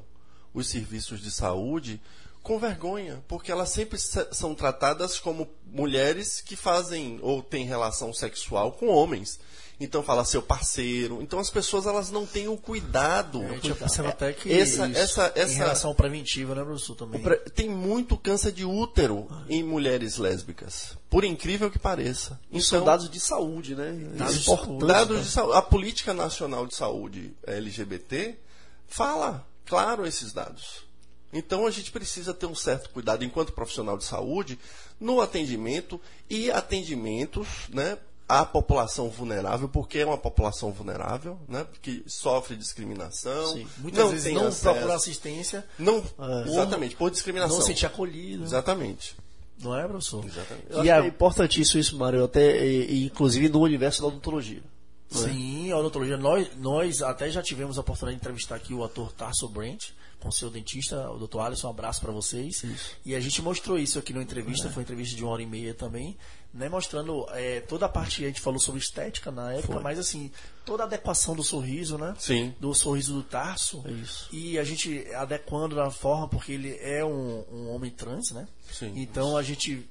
os 0.54 0.70
serviços 0.70 1.22
de 1.22 1.30
saúde 1.30 2.02
com 2.42 2.58
vergonha, 2.58 3.22
porque 3.28 3.52
elas 3.52 3.70
sempre 3.70 4.00
são 4.00 4.56
tratadas 4.56 5.20
como 5.20 5.50
mulheres 5.66 6.40
que 6.40 6.56
fazem 6.56 7.20
ou 7.22 7.44
têm 7.44 7.66
relação 7.66 8.14
sexual 8.14 8.72
com 8.72 8.88
homens. 8.88 9.38
Então 9.80 10.02
fala 10.02 10.26
seu 10.26 10.41
parceiro. 10.41 11.22
Então 11.22 11.38
as 11.38 11.49
pessoas 11.49 11.86
elas 11.86 12.10
não 12.10 12.26
têm 12.26 12.48
o 12.48 12.58
cuidado. 12.58 13.44
A 13.44 13.54
gente 13.54 13.72
observa 13.72 14.10
até 14.10 14.34
que 14.34 14.52
essa, 14.52 14.88
isso, 14.88 14.98
essa, 14.98 15.32
essa, 15.36 15.54
em 15.54 15.56
relação 15.56 15.94
preventiva, 15.94 16.56
né, 16.56 16.64
professor, 16.64 16.95
também. 16.95 17.22
Tem 17.54 17.70
muito 17.70 18.18
câncer 18.18 18.52
de 18.52 18.66
útero 18.66 19.28
em 19.48 19.64
mulheres 19.64 20.18
lésbicas. 20.18 20.98
Por 21.10 21.24
incrível 21.24 21.70
que 21.70 21.78
pareça. 21.78 22.40
Então, 22.49 22.62
são 22.62 22.84
dados 22.84 23.10
de 23.10 23.20
saúde, 23.20 23.76
né? 23.76 23.91
Dados, 24.16 24.45
dados 24.80 25.26
de 25.26 25.32
saúde. 25.32 25.58
A 25.58 25.62
política 25.62 26.14
nacional 26.14 26.66
de 26.66 26.76
saúde 26.76 27.34
LGBT 27.45 28.36
fala 28.88 29.45
claro 29.64 30.08
esses 30.08 30.34
dados. 30.34 30.88
Então 31.32 31.68
a 31.68 31.72
gente 31.72 31.91
precisa 31.91 32.34
ter 32.34 32.45
um 32.45 32.56
certo 32.56 32.90
cuidado 32.90 33.24
enquanto 33.24 33.52
profissional 33.52 33.98
de 33.98 34.06
saúde 34.06 34.58
no 34.99 35.22
atendimento 35.22 36.02
e 36.30 36.49
atendimentos, 36.49 37.48
né, 37.70 37.98
a 38.28 38.45
população 38.45 39.10
vulnerável, 39.10 39.70
porque 39.70 39.99
é 39.99 40.06
uma 40.06 40.18
população 40.18 40.72
vulnerável, 40.72 41.40
né? 41.48 41.66
que 41.82 42.04
sofre 42.08 42.58
discriminação. 42.58 43.54
Sim. 43.54 43.68
Muitas 43.78 44.04
não 44.04 44.12
vezes 44.12 44.34
não 44.34 44.48
acesso, 44.48 44.64
procura 44.64 44.95
assistência. 44.95 45.66
Não, 45.80 46.04
é, 46.20 46.49
exatamente, 46.49 46.95
por 46.95 47.10
discriminação. 47.10 47.56
Não 47.56 47.62
se 47.62 47.68
sente 47.68 47.86
acolhido. 47.86 48.44
Exatamente. 48.44 49.16
Não 49.62 49.76
é, 49.76 49.88
professor? 49.88 50.26
Exatamente. 50.26 50.86
E 50.86 50.90
é 50.90 51.08
importantíssimo 51.08 51.80
isso, 51.80 51.98
Mário, 51.98 52.24
até, 52.24 52.66
e, 52.66 53.06
inclusive 53.06 53.49
no 53.49 53.62
universo 53.62 54.02
da 54.02 54.08
odontologia. 54.08 54.62
É? 55.12 55.18
Sim, 55.18 55.72
a 55.72 55.78
odontologia. 55.78 56.18
Nós, 56.18 56.49
nós 56.58 57.02
até 57.02 57.30
já 57.30 57.41
tivemos 57.41 57.78
a 57.78 57.82
oportunidade 57.82 58.18
de 58.18 58.22
entrevistar 58.22 58.56
aqui 58.56 58.74
o 58.74 58.84
ator 58.84 59.12
Tarso 59.14 59.48
Brent, 59.48 59.91
com 60.20 60.32
seu 60.32 60.49
dentista, 60.49 61.10
o 61.10 61.18
doutor 61.18 61.41
Alisson, 61.41 61.68
um 61.68 61.70
abraço 61.72 62.02
para 62.02 62.12
vocês. 62.12 62.64
Isso. 62.64 62.91
E 63.06 63.16
a 63.16 63.20
gente 63.20 63.41
mostrou 63.41 63.78
isso 63.78 63.98
aqui 63.98 64.14
na 64.14 64.22
entrevista, 64.22 64.68
é. 64.68 64.70
foi 64.70 64.82
uma 64.82 64.84
entrevista 64.84 65.16
de 65.16 65.24
uma 65.24 65.32
hora 65.32 65.41
e 65.41 65.45
meia 65.45 65.74
também, 65.74 66.18
né, 66.58 66.68
mostrando 66.68 67.26
é, 67.32 67.62
toda 67.62 67.86
a 67.86 67.90
parte, 67.90 68.24
a 68.24 68.28
gente 68.28 68.42
falou 68.42 68.60
sobre 68.60 68.82
estética 68.82 69.32
na 69.32 69.54
época, 69.54 69.74
foi. 69.74 69.84
mas 69.84 70.00
assim, 70.00 70.32
toda 70.66 70.84
a 70.84 70.86
adequação 70.88 71.36
do 71.36 71.44
sorriso, 71.44 71.98
né? 71.98 72.16
Sim. 72.18 72.54
Do 72.60 72.74
sorriso 72.74 73.14
do 73.14 73.24
Tarso. 73.24 73.84
É 73.86 73.92
isso. 73.92 74.28
E 74.32 74.58
a 74.58 74.64
gente 74.64 75.08
adequando 75.14 75.76
da 75.76 75.92
forma, 75.92 76.28
porque 76.28 76.52
ele 76.52 76.76
é 76.82 77.06
um, 77.06 77.46
um 77.52 77.70
homem 77.70 77.92
trans, 77.92 78.32
né? 78.32 78.48
Sim. 78.72 78.92
Então 78.96 79.28
isso. 79.28 79.38
a 79.38 79.44
gente 79.44 79.90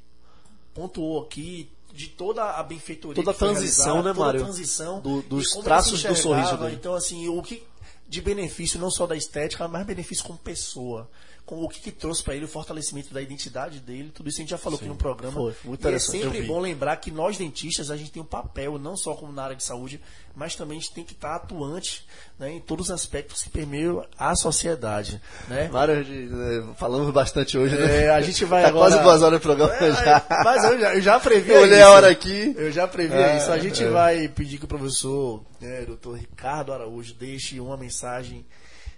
pontuou 0.74 1.22
aqui 1.22 1.70
de 1.92 2.08
toda 2.08 2.42
a 2.42 2.62
benfeitoria. 2.62 3.14
Toda 3.14 3.30
a 3.30 3.34
transição, 3.34 4.02
né, 4.02 4.12
Mário? 4.12 4.16
Toda 4.16 4.38
a 4.38 4.44
transição. 4.44 5.00
Do, 5.00 5.22
dos 5.22 5.52
traços 5.52 6.02
do 6.02 6.16
sorriso 6.16 6.56
dele. 6.58 6.74
Então, 6.74 6.94
assim, 6.94 7.28
o 7.28 7.40
que 7.42 7.62
de 8.08 8.20
benefício 8.20 8.78
não 8.78 8.90
só 8.90 9.06
da 9.06 9.16
estética, 9.16 9.66
mas 9.68 9.86
benefício 9.86 10.24
como 10.24 10.38
pessoa. 10.38 11.08
Com 11.46 11.62
o 11.62 11.68
que, 11.68 11.80
que 11.80 11.92
trouxe 11.92 12.24
para 12.24 12.34
ele 12.34 12.44
o 12.44 12.48
fortalecimento 12.48 13.14
da 13.14 13.22
identidade 13.22 13.78
dele, 13.78 14.10
tudo 14.12 14.28
isso 14.28 14.38
a 14.38 14.42
gente 14.42 14.50
já 14.50 14.58
falou 14.58 14.78
Sim, 14.78 14.86
aqui 14.86 14.92
no 14.92 14.98
programa. 14.98 15.32
Foi, 15.32 15.54
muito 15.64 15.88
e 15.88 15.94
é 15.94 15.98
sempre 15.98 16.42
bom 16.42 16.58
lembrar 16.58 16.96
que 16.96 17.10
nós 17.12 17.38
dentistas 17.38 17.88
a 17.88 17.96
gente 17.96 18.10
tem 18.10 18.20
um 18.20 18.26
papel, 18.26 18.78
não 18.78 18.96
só 18.96 19.14
como 19.14 19.32
na 19.32 19.44
área 19.44 19.56
de 19.56 19.62
saúde, 19.62 20.00
mas 20.34 20.54
também 20.54 20.76
a 20.76 20.80
gente 20.80 20.92
tem 20.92 21.04
que 21.04 21.12
estar 21.12 21.36
atuante 21.36 22.04
né, 22.38 22.50
em 22.50 22.60
todos 22.60 22.86
os 22.86 22.90
aspectos 22.90 23.42
que 23.42 23.48
permeiam 23.48 24.04
a 24.18 24.36
sociedade. 24.36 25.20
Né? 25.48 25.68
Vários, 25.68 26.06
né, 26.06 26.74
falamos 26.76 27.10
bastante 27.10 27.56
hoje, 27.56 27.74
né? 27.74 28.04
É, 28.04 28.10
a 28.10 28.20
gente 28.20 28.44
vai 28.44 28.62
tá 28.62 28.68
agora... 28.68 28.90
quase 28.90 29.02
duas 29.02 29.22
horas 29.22 29.40
do 29.40 29.42
programa 29.42 29.74
é, 29.76 29.92
já. 29.92 30.26
Mas 30.44 30.64
eu 30.64 30.78
já, 30.78 30.94
eu 30.94 31.00
já 31.00 31.20
previ 31.20 31.52
eu 31.52 31.62
olhei 31.62 31.78
isso. 31.78 31.86
a 31.86 31.90
hora 31.90 32.10
aqui. 32.10 32.54
Eu 32.56 32.70
já 32.70 32.86
previ 32.86 33.14
é, 33.14 33.38
isso. 33.38 33.50
A 33.50 33.58
gente 33.58 33.82
é. 33.82 33.88
vai 33.88 34.28
pedir 34.28 34.58
que 34.58 34.64
o 34.64 34.68
professor, 34.68 35.42
né, 35.60 35.84
doutor 35.86 36.18
Ricardo 36.18 36.72
Araújo, 36.72 37.14
deixe 37.14 37.58
uma 37.58 37.76
mensagem 37.76 38.44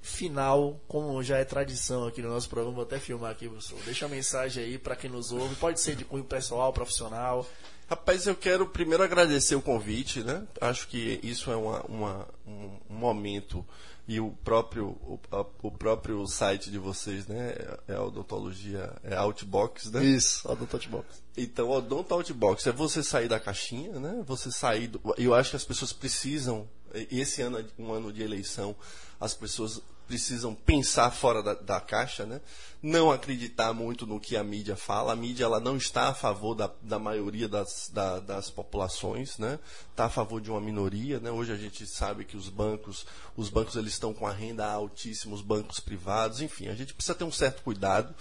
final, 0.03 0.81
como 0.87 1.23
já 1.23 1.39
é 1.39 1.45
tradição 1.45 2.07
aqui 2.07 2.23
no 2.23 2.29
nosso 2.29 2.49
programa, 2.49 2.75
vou 2.75 2.85
até 2.85 2.99
filmar 2.99 3.33
aqui, 3.33 3.49
professor. 3.49 3.79
Deixa 3.85 4.07
uma 4.07 4.15
mensagem 4.15 4.65
aí 4.65 4.79
para 4.79 4.97
quem 4.97 5.11
nos 5.11 5.33
ouve, 5.33 5.55
pode 5.57 5.81
ser 5.81 5.97
de 5.97 6.05
cunho 6.05 6.25
pessoal, 6.25 6.73
profissional. 6.73 7.47
Rapaz, 7.89 8.27
eu 8.27 8.35
quero 8.35 8.67
primeiro 8.67 9.03
agradecer 9.03 9.55
o 9.55 9.63
convite, 9.63 10.21
né? 10.21 10.47
Acho 10.61 10.87
que 10.89 11.19
isso 11.23 11.51
é 11.51 11.57
uma, 11.57 11.81
uma 11.87 12.29
um, 12.47 12.71
um, 12.91 12.95
momento 12.95 13.65
e 14.07 14.21
o 14.21 14.31
próprio, 14.45 14.89
o, 14.89 15.19
a, 15.33 15.45
o, 15.63 15.71
próprio 15.71 16.27
site 16.27 16.71
de 16.71 16.79
vocês, 16.79 17.27
né? 17.27 17.55
É 17.89 17.95
a 17.95 18.03
odontologia, 18.03 18.93
é 19.03 19.17
Outbox, 19.17 19.91
né? 19.91 20.05
Isso, 20.05 20.47
Odonto 20.51 20.77
Outbox. 20.77 21.23
Então, 21.35 21.71
Odonto 21.71 22.13
Outbox 22.13 22.67
é 22.67 22.73
você 22.73 23.03
sair 23.03 23.29
da 23.29 23.41
caixinha, 23.41 23.99
né? 23.99 24.23
Você 24.27 24.51
sair 24.51 24.89
do, 24.89 25.01
eu 25.17 25.35
acho 25.35 25.51
que 25.51 25.57
as 25.57 25.65
pessoas 25.65 25.91
precisam, 25.91 26.69
esse 27.11 27.43
ano 27.43 27.65
um 27.79 27.93
ano 27.93 28.13
de 28.13 28.23
eleição, 28.23 28.75
as 29.21 29.35
pessoas 29.35 29.83
precisam 30.09 30.55
pensar 30.55 31.11
fora 31.11 31.43
da, 31.43 31.53
da, 31.53 31.81
caixa, 31.81 32.25
né? 32.25 32.41
não 32.83 33.13
acreditar 33.13 33.75
muito 33.75 34.07
no 34.07 34.19
que 34.19 34.39
a 34.39 34.43
mídia 34.43 34.75
fala. 34.75 35.13
A 35.13 35.17
mídia 35.17 35.45
ela 35.45 35.61
não 35.61 35.77
está 35.77 36.09
a 36.09 36.15
favor 36.15 36.55
da, 36.55 36.71
da 36.81 36.99
maioria 36.99 37.47
das, 37.47 37.91
da, 37.93 38.19
das 38.19 38.49
populações, 38.49 39.37
né? 39.37 39.59
está 39.91 40.07
a 40.07 40.11
favor 40.11 40.41
de 40.41 40.51
uma 40.51 40.63
minoria. 40.63 41.21
Né? 41.21 41.31
Hoje 41.31 41.53
a 41.53 41.57
gente 41.57 41.87
sabe 41.87 42.25
que 42.25 42.39
os 42.39 42.49
bancos, 42.49 43.07
os 43.37 43.51
bancos 43.51 43.77
eles 43.77 43.93
estão 43.93 44.15
com 44.15 44.27
a 44.27 44.33
renda 44.33 44.67
altíssima, 44.67 45.35
os 45.35 45.43
bancos 45.43 45.79
privados, 45.79 46.41
enfim, 46.41 46.69
a 46.69 46.75
gente 46.75 46.95
precisa 46.95 47.15
ter 47.15 47.25
um 47.25 47.33
certo 47.33 47.63
cuidado 47.63 48.15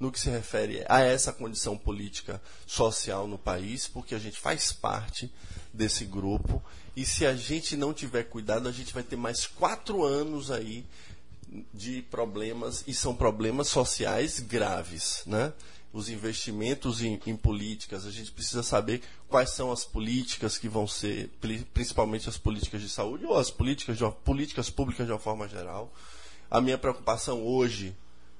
no 0.00 0.10
que 0.10 0.18
se 0.18 0.30
refere 0.30 0.84
a 0.88 1.00
essa 1.00 1.32
condição 1.32 1.76
política 1.76 2.40
social 2.66 3.28
no 3.28 3.38
país, 3.38 3.86
porque 3.86 4.14
a 4.14 4.18
gente 4.18 4.40
faz 4.40 4.72
parte 4.72 5.32
desse 5.72 6.04
grupo. 6.04 6.62
E 6.96 7.04
se 7.04 7.26
a 7.26 7.34
gente 7.34 7.76
não 7.76 7.92
tiver 7.92 8.24
cuidado, 8.24 8.68
a 8.68 8.72
gente 8.72 8.94
vai 8.94 9.02
ter 9.02 9.16
mais 9.16 9.46
quatro 9.46 10.04
anos 10.04 10.50
aí 10.50 10.84
de 11.72 12.02
problemas, 12.02 12.84
e 12.86 12.94
são 12.94 13.14
problemas 13.14 13.68
sociais 13.68 14.40
graves, 14.40 15.22
né? 15.26 15.52
Os 15.92 16.08
investimentos 16.08 17.02
em, 17.02 17.20
em, 17.24 17.36
políticas, 17.36 18.04
a 18.04 18.10
gente 18.10 18.32
precisa 18.32 18.64
saber 18.64 19.00
quais 19.28 19.50
são 19.50 19.70
as 19.70 19.84
políticas 19.84 20.58
que 20.58 20.68
vão 20.68 20.88
ser, 20.88 21.30
principalmente 21.72 22.28
as 22.28 22.36
políticas 22.36 22.80
de 22.80 22.88
saúde 22.88 23.24
ou 23.24 23.38
as 23.38 23.50
políticas, 23.50 23.96
de, 23.96 24.10
políticas 24.24 24.68
públicas 24.68 25.06
de 25.06 25.12
uma 25.12 25.20
forma 25.20 25.48
geral. 25.48 25.92
A 26.50 26.60
minha 26.60 26.76
preocupação 26.76 27.44
hoje, 27.46 27.96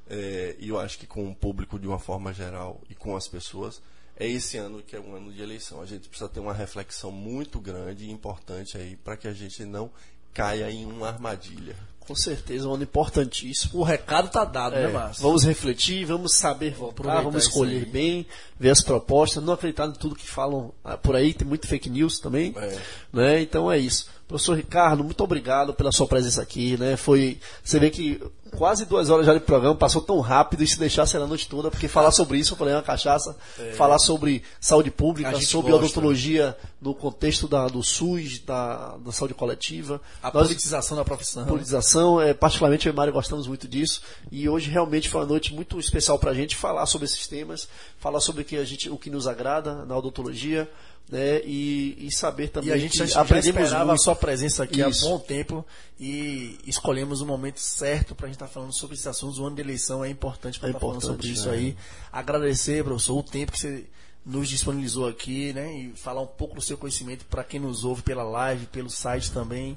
é, 0.08 0.56
e 0.58 0.68
eu 0.68 0.80
acho 0.80 0.98
que 0.98 1.06
com 1.06 1.30
o 1.30 1.34
público 1.34 1.78
de 1.78 1.86
uma 1.86 2.00
forma 2.00 2.34
geral 2.34 2.80
e 2.90 2.94
com 2.94 3.16
as 3.16 3.28
pessoas, 3.28 3.80
é 4.16 4.28
esse 4.28 4.56
ano 4.56 4.82
que 4.82 4.94
é 4.94 5.00
um 5.00 5.14
ano 5.14 5.32
de 5.32 5.42
eleição. 5.42 5.80
A 5.80 5.86
gente 5.86 6.08
precisa 6.08 6.28
ter 6.28 6.40
uma 6.40 6.52
reflexão 6.52 7.10
muito 7.10 7.58
grande 7.58 8.04
e 8.04 8.10
importante 8.10 8.76
aí 8.76 8.96
para 8.96 9.16
que 9.16 9.26
a 9.26 9.32
gente 9.32 9.64
não 9.64 9.90
caia 10.32 10.70
em 10.70 10.84
uma 10.84 11.08
armadilha. 11.08 11.76
Com 12.00 12.14
certeza, 12.14 12.68
um 12.68 12.74
ano 12.74 12.82
importantíssimo. 12.82 13.80
O 13.80 13.82
recado 13.82 14.26
está 14.26 14.44
dado, 14.44 14.74
né, 14.74 14.82
é, 14.82 14.86
né, 14.88 14.92
Márcio? 14.92 15.22
Vamos 15.22 15.42
refletir, 15.42 16.04
vamos 16.04 16.34
saber 16.34 16.74
votar, 16.74 17.22
vamos 17.22 17.44
escolher 17.44 17.86
bem, 17.86 18.26
ver 18.60 18.70
as 18.70 18.82
propostas, 18.82 19.42
não 19.42 19.54
acreditar 19.54 19.86
em 19.86 19.92
tudo 19.92 20.14
que 20.14 20.28
falam 20.28 20.74
ah, 20.84 20.98
por 20.98 21.16
aí, 21.16 21.32
tem 21.32 21.48
muito 21.48 21.66
fake 21.66 21.88
news 21.88 22.20
também. 22.20 22.52
É. 22.56 22.78
Né? 23.10 23.40
Então 23.40 23.72
é 23.72 23.78
isso. 23.78 24.06
Professor 24.26 24.56
Ricardo, 24.56 25.04
muito 25.04 25.22
obrigado 25.22 25.74
pela 25.74 25.92
sua 25.92 26.06
presença 26.06 26.40
aqui, 26.40 26.76
né? 26.78 26.96
Foi, 26.96 27.38
você 27.62 27.78
vê 27.78 27.90
que 27.90 28.20
quase 28.54 28.84
duas 28.86 29.10
horas 29.10 29.26
já 29.26 29.34
de 29.34 29.40
programa 29.40 29.74
passou 29.74 30.00
tão 30.00 30.20
rápido 30.20 30.62
e 30.62 30.66
se 30.66 30.78
deixasse 30.78 31.16
a 31.16 31.26
noite 31.26 31.48
toda, 31.48 31.70
porque 31.70 31.88
falar 31.88 32.10
sobre 32.10 32.38
isso, 32.38 32.54
eu 32.54 32.56
falei, 32.56 32.72
é 32.72 32.76
uma 32.76 32.82
cachaça, 32.82 33.36
é. 33.58 33.72
falar 33.72 33.98
sobre 33.98 34.42
saúde 34.60 34.90
pública, 34.90 35.38
sobre 35.40 35.70
gosta. 35.70 35.86
odontologia 35.86 36.56
no 36.80 36.94
contexto 36.94 37.48
da, 37.48 37.66
do 37.66 37.82
SUS, 37.82 38.38
da, 38.40 38.96
da 38.96 39.12
saúde 39.12 39.34
coletiva. 39.34 40.00
A 40.22 40.32
Nós, 40.32 40.46
politização 40.46 40.96
da 40.96 41.04
profissão. 41.04 41.44
Politização, 41.44 42.20
é, 42.20 42.32
particularmente 42.32 42.86
eu 42.86 42.92
e 42.92 42.96
Mário 42.96 43.12
gostamos 43.12 43.46
muito 43.46 43.68
disso, 43.68 44.00
e 44.30 44.48
hoje 44.48 44.70
realmente 44.70 45.08
foi 45.08 45.20
uma 45.20 45.26
noite 45.26 45.52
muito 45.52 45.78
especial 45.78 46.18
para 46.18 46.30
a 46.30 46.34
gente 46.34 46.56
falar 46.56 46.86
sobre 46.86 47.06
esses 47.06 47.26
temas, 47.26 47.68
falar 47.98 48.20
sobre 48.20 48.42
o 48.42 48.44
que, 48.44 48.56
a 48.56 48.64
gente, 48.64 48.88
o 48.88 48.96
que 48.96 49.10
nos 49.10 49.26
agrada 49.26 49.84
na 49.84 49.96
odontologia, 49.96 50.70
né, 51.10 51.40
e, 51.44 52.06
e, 52.06 52.12
saber 52.12 52.48
também 52.48 52.70
e 52.70 52.72
a 52.72 52.78
gente 52.78 52.96
já, 52.96 53.20
aprendemos 53.20 53.54
já 53.54 53.62
esperava 53.64 53.84
muito. 53.86 54.00
a 54.00 54.02
sua 54.02 54.16
presença 54.16 54.64
aqui 54.64 54.80
Isso. 54.80 55.06
há 55.06 55.10
bom 55.10 55.18
tempo 55.18 55.64
e 56.00 56.58
escolhemos 56.66 57.20
o 57.20 57.26
momento 57.26 57.60
certo 57.60 58.14
para 58.14 58.26
a 58.26 58.28
gente 58.28 58.36
estar 58.36 58.46
tá 58.46 58.52
falando 58.52 58.72
sobre 58.72 58.94
esses 58.94 59.06
assuntos. 59.06 59.38
O 59.38 59.44
ano 59.44 59.54
de 59.54 59.62
eleição 59.62 60.04
é 60.04 60.08
importante 60.08 60.58
para 60.58 60.68
é 60.68 60.70
estar 60.70 60.80
tá 60.80 60.86
falando 60.86 61.02
sobre 61.02 61.28
isso 61.28 61.48
é. 61.50 61.52
aí. 61.52 61.76
Agradecer, 62.10 62.82
professor, 62.82 63.18
o 63.18 63.22
tempo 63.22 63.52
que 63.52 63.58
você 63.58 63.84
nos 64.24 64.48
disponibilizou 64.48 65.06
aqui, 65.06 65.52
né, 65.52 65.70
e 65.76 65.92
falar 65.94 66.22
um 66.22 66.26
pouco 66.26 66.54
do 66.54 66.62
seu 66.62 66.78
conhecimento 66.78 67.26
para 67.26 67.44
quem 67.44 67.60
nos 67.60 67.84
ouve 67.84 68.02
pela 68.02 68.22
live, 68.22 68.64
pelo 68.66 68.88
site 68.88 69.30
também, 69.30 69.76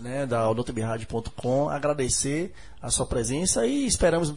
né, 0.00 0.26
da 0.26 0.50
odontobirádio.com. 0.50 1.68
Agradecer 1.68 2.52
a 2.82 2.90
sua 2.90 3.06
presença 3.06 3.64
e 3.64 3.86
esperamos 3.86 4.34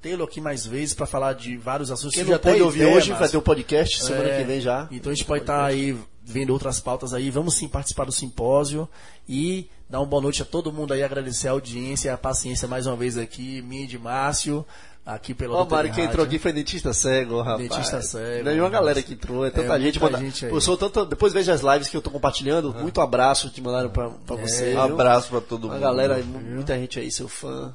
tê-lo 0.00 0.24
aqui 0.24 0.40
mais 0.40 0.66
vezes 0.66 0.94
para 0.94 1.06
falar 1.06 1.32
de 1.34 1.56
vários 1.56 1.90
assuntos. 1.90 2.14
Quem 2.14 2.24
já 2.24 2.38
pode 2.38 2.62
ouvir 2.62 2.86
hoje 2.86 3.12
vai 3.12 3.28
ter 3.28 3.36
um 3.36 3.42
podcast 3.42 4.02
semana 4.02 4.28
é, 4.28 4.38
que 4.38 4.44
vem 4.44 4.60
já. 4.60 4.88
Então 4.90 5.10
a 5.10 5.14
gente 5.14 5.24
pode 5.24 5.42
estar 5.42 5.58
tá 5.58 5.66
aí 5.66 5.96
vendo 6.22 6.52
outras 6.52 6.80
pautas 6.80 7.14
aí. 7.14 7.30
Vamos 7.30 7.54
sim 7.54 7.68
participar 7.68 8.04
do 8.04 8.12
simpósio 8.12 8.88
e 9.28 9.68
dar 9.88 10.00
uma 10.00 10.06
boa 10.06 10.22
noite 10.22 10.42
a 10.42 10.44
todo 10.44 10.72
mundo 10.72 10.92
aí, 10.92 11.02
agradecer 11.02 11.48
a 11.48 11.52
audiência, 11.52 12.12
a 12.12 12.18
paciência 12.18 12.68
mais 12.68 12.86
uma 12.86 12.96
vez 12.96 13.16
aqui, 13.16 13.62
minha 13.62 13.84
e 13.84 13.86
de 13.86 13.98
Márcio. 13.98 14.64
Aqui 15.06 15.32
pelo 15.32 15.54
Ó, 15.54 15.62
oh, 15.62 15.64
Mário, 15.66 15.90
quem 15.90 16.04
entrou 16.04 16.22
aqui 16.22 16.38
foi 16.38 16.52
dentista 16.52 16.92
cego, 16.92 17.40
rapaz. 17.40 17.66
Dentista 17.66 18.02
cego. 18.02 18.44
Não 18.44 18.52
é 18.52 18.60
uma 18.60 18.68
galera 18.68 19.02
que 19.02 19.14
entrou, 19.14 19.46
é 19.46 19.50
tanta 19.50 19.74
é, 19.74 19.80
gente. 19.80 19.98
Manda... 19.98 20.18
gente 20.18 20.44
aí. 20.44 20.52
Eu 20.52 20.60
sou 20.60 20.76
tanto... 20.76 21.06
Depois 21.06 21.32
veja 21.32 21.54
as 21.54 21.62
lives 21.62 21.88
que 21.88 21.96
eu 21.96 22.02
tô 22.02 22.10
compartilhando. 22.10 22.74
Ah. 22.76 22.82
Muito 22.82 23.00
abraço 23.00 23.48
te 23.48 23.62
mandaram 23.62 23.88
pra, 23.88 24.10
pra 24.10 24.36
é. 24.36 24.42
você. 24.42 24.74
Um 24.74 24.82
abraço 24.82 25.30
pra 25.30 25.40
todo 25.40 25.62
mundo. 25.62 25.76
A 25.76 25.78
galera, 25.78 26.22
muita 26.22 26.76
gente 26.76 26.98
aí, 26.98 27.10
seu 27.10 27.26
fã. 27.26 27.74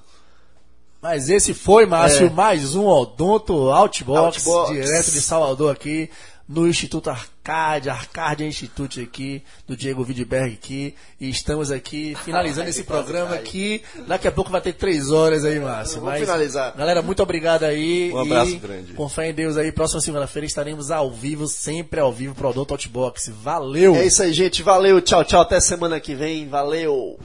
Mas 1.04 1.30
esse 1.30 1.54
foi, 1.54 1.86
Márcio, 1.86 2.28
é. 2.28 2.30
mais 2.30 2.76
um 2.76 2.86
Odonto 2.86 3.70
Outbox, 3.70 4.48
Outbox, 4.48 4.72
direto 4.72 5.12
de 5.12 5.22
Salvador 5.22 5.74
aqui, 5.74 6.10
no 6.48 6.66
Instituto 6.66 7.10
Arcade, 7.10 7.90
Arcade 7.90 8.46
Institute 8.46 9.02
aqui, 9.02 9.44
do 9.68 9.76
Diego 9.76 10.02
Widberg 10.02 10.54
aqui. 10.54 10.96
E 11.20 11.30
estamos 11.30 11.72
aqui 11.72 12.16
finalizando 12.24 12.70
esse 12.70 12.84
programa 12.88 13.36
aqui. 13.36 13.82
Daqui 14.08 14.30
a 14.30 14.32
pouco 14.32 14.50
vai 14.50 14.62
ter 14.62 14.72
três 14.72 15.12
horas 15.12 15.44
aí, 15.44 15.60
Márcio. 15.60 16.00
Vamos 16.00 16.22
finalizar. 16.22 16.74
Galera, 16.74 17.02
muito 17.02 17.22
obrigado 17.22 17.64
aí. 17.64 18.10
Um 18.14 18.20
abraço 18.20 18.58
grande. 18.60 18.94
Com 18.94 19.10
fé 19.10 19.30
em 19.30 19.34
Deus 19.34 19.58
aí, 19.58 19.74
próxima 19.74 20.00
segunda-feira 20.00 20.46
estaremos 20.46 20.90
ao 20.90 21.12
vivo, 21.12 21.48
sempre 21.48 22.00
ao 22.00 22.14
vivo, 22.14 22.34
pro 22.34 22.48
Odonto 22.48 22.74
Outbox. 22.76 23.30
Valeu! 23.42 23.94
É 23.98 24.06
isso 24.06 24.24
aí, 24.24 24.32
gente. 24.32 24.64
Valeu. 24.64 25.02
Tchau, 25.02 25.26
tchau. 25.26 25.42
Até 25.42 25.60
semana 25.60 26.00
que 26.00 26.16
vem. 26.16 26.48
Valeu! 26.48 27.20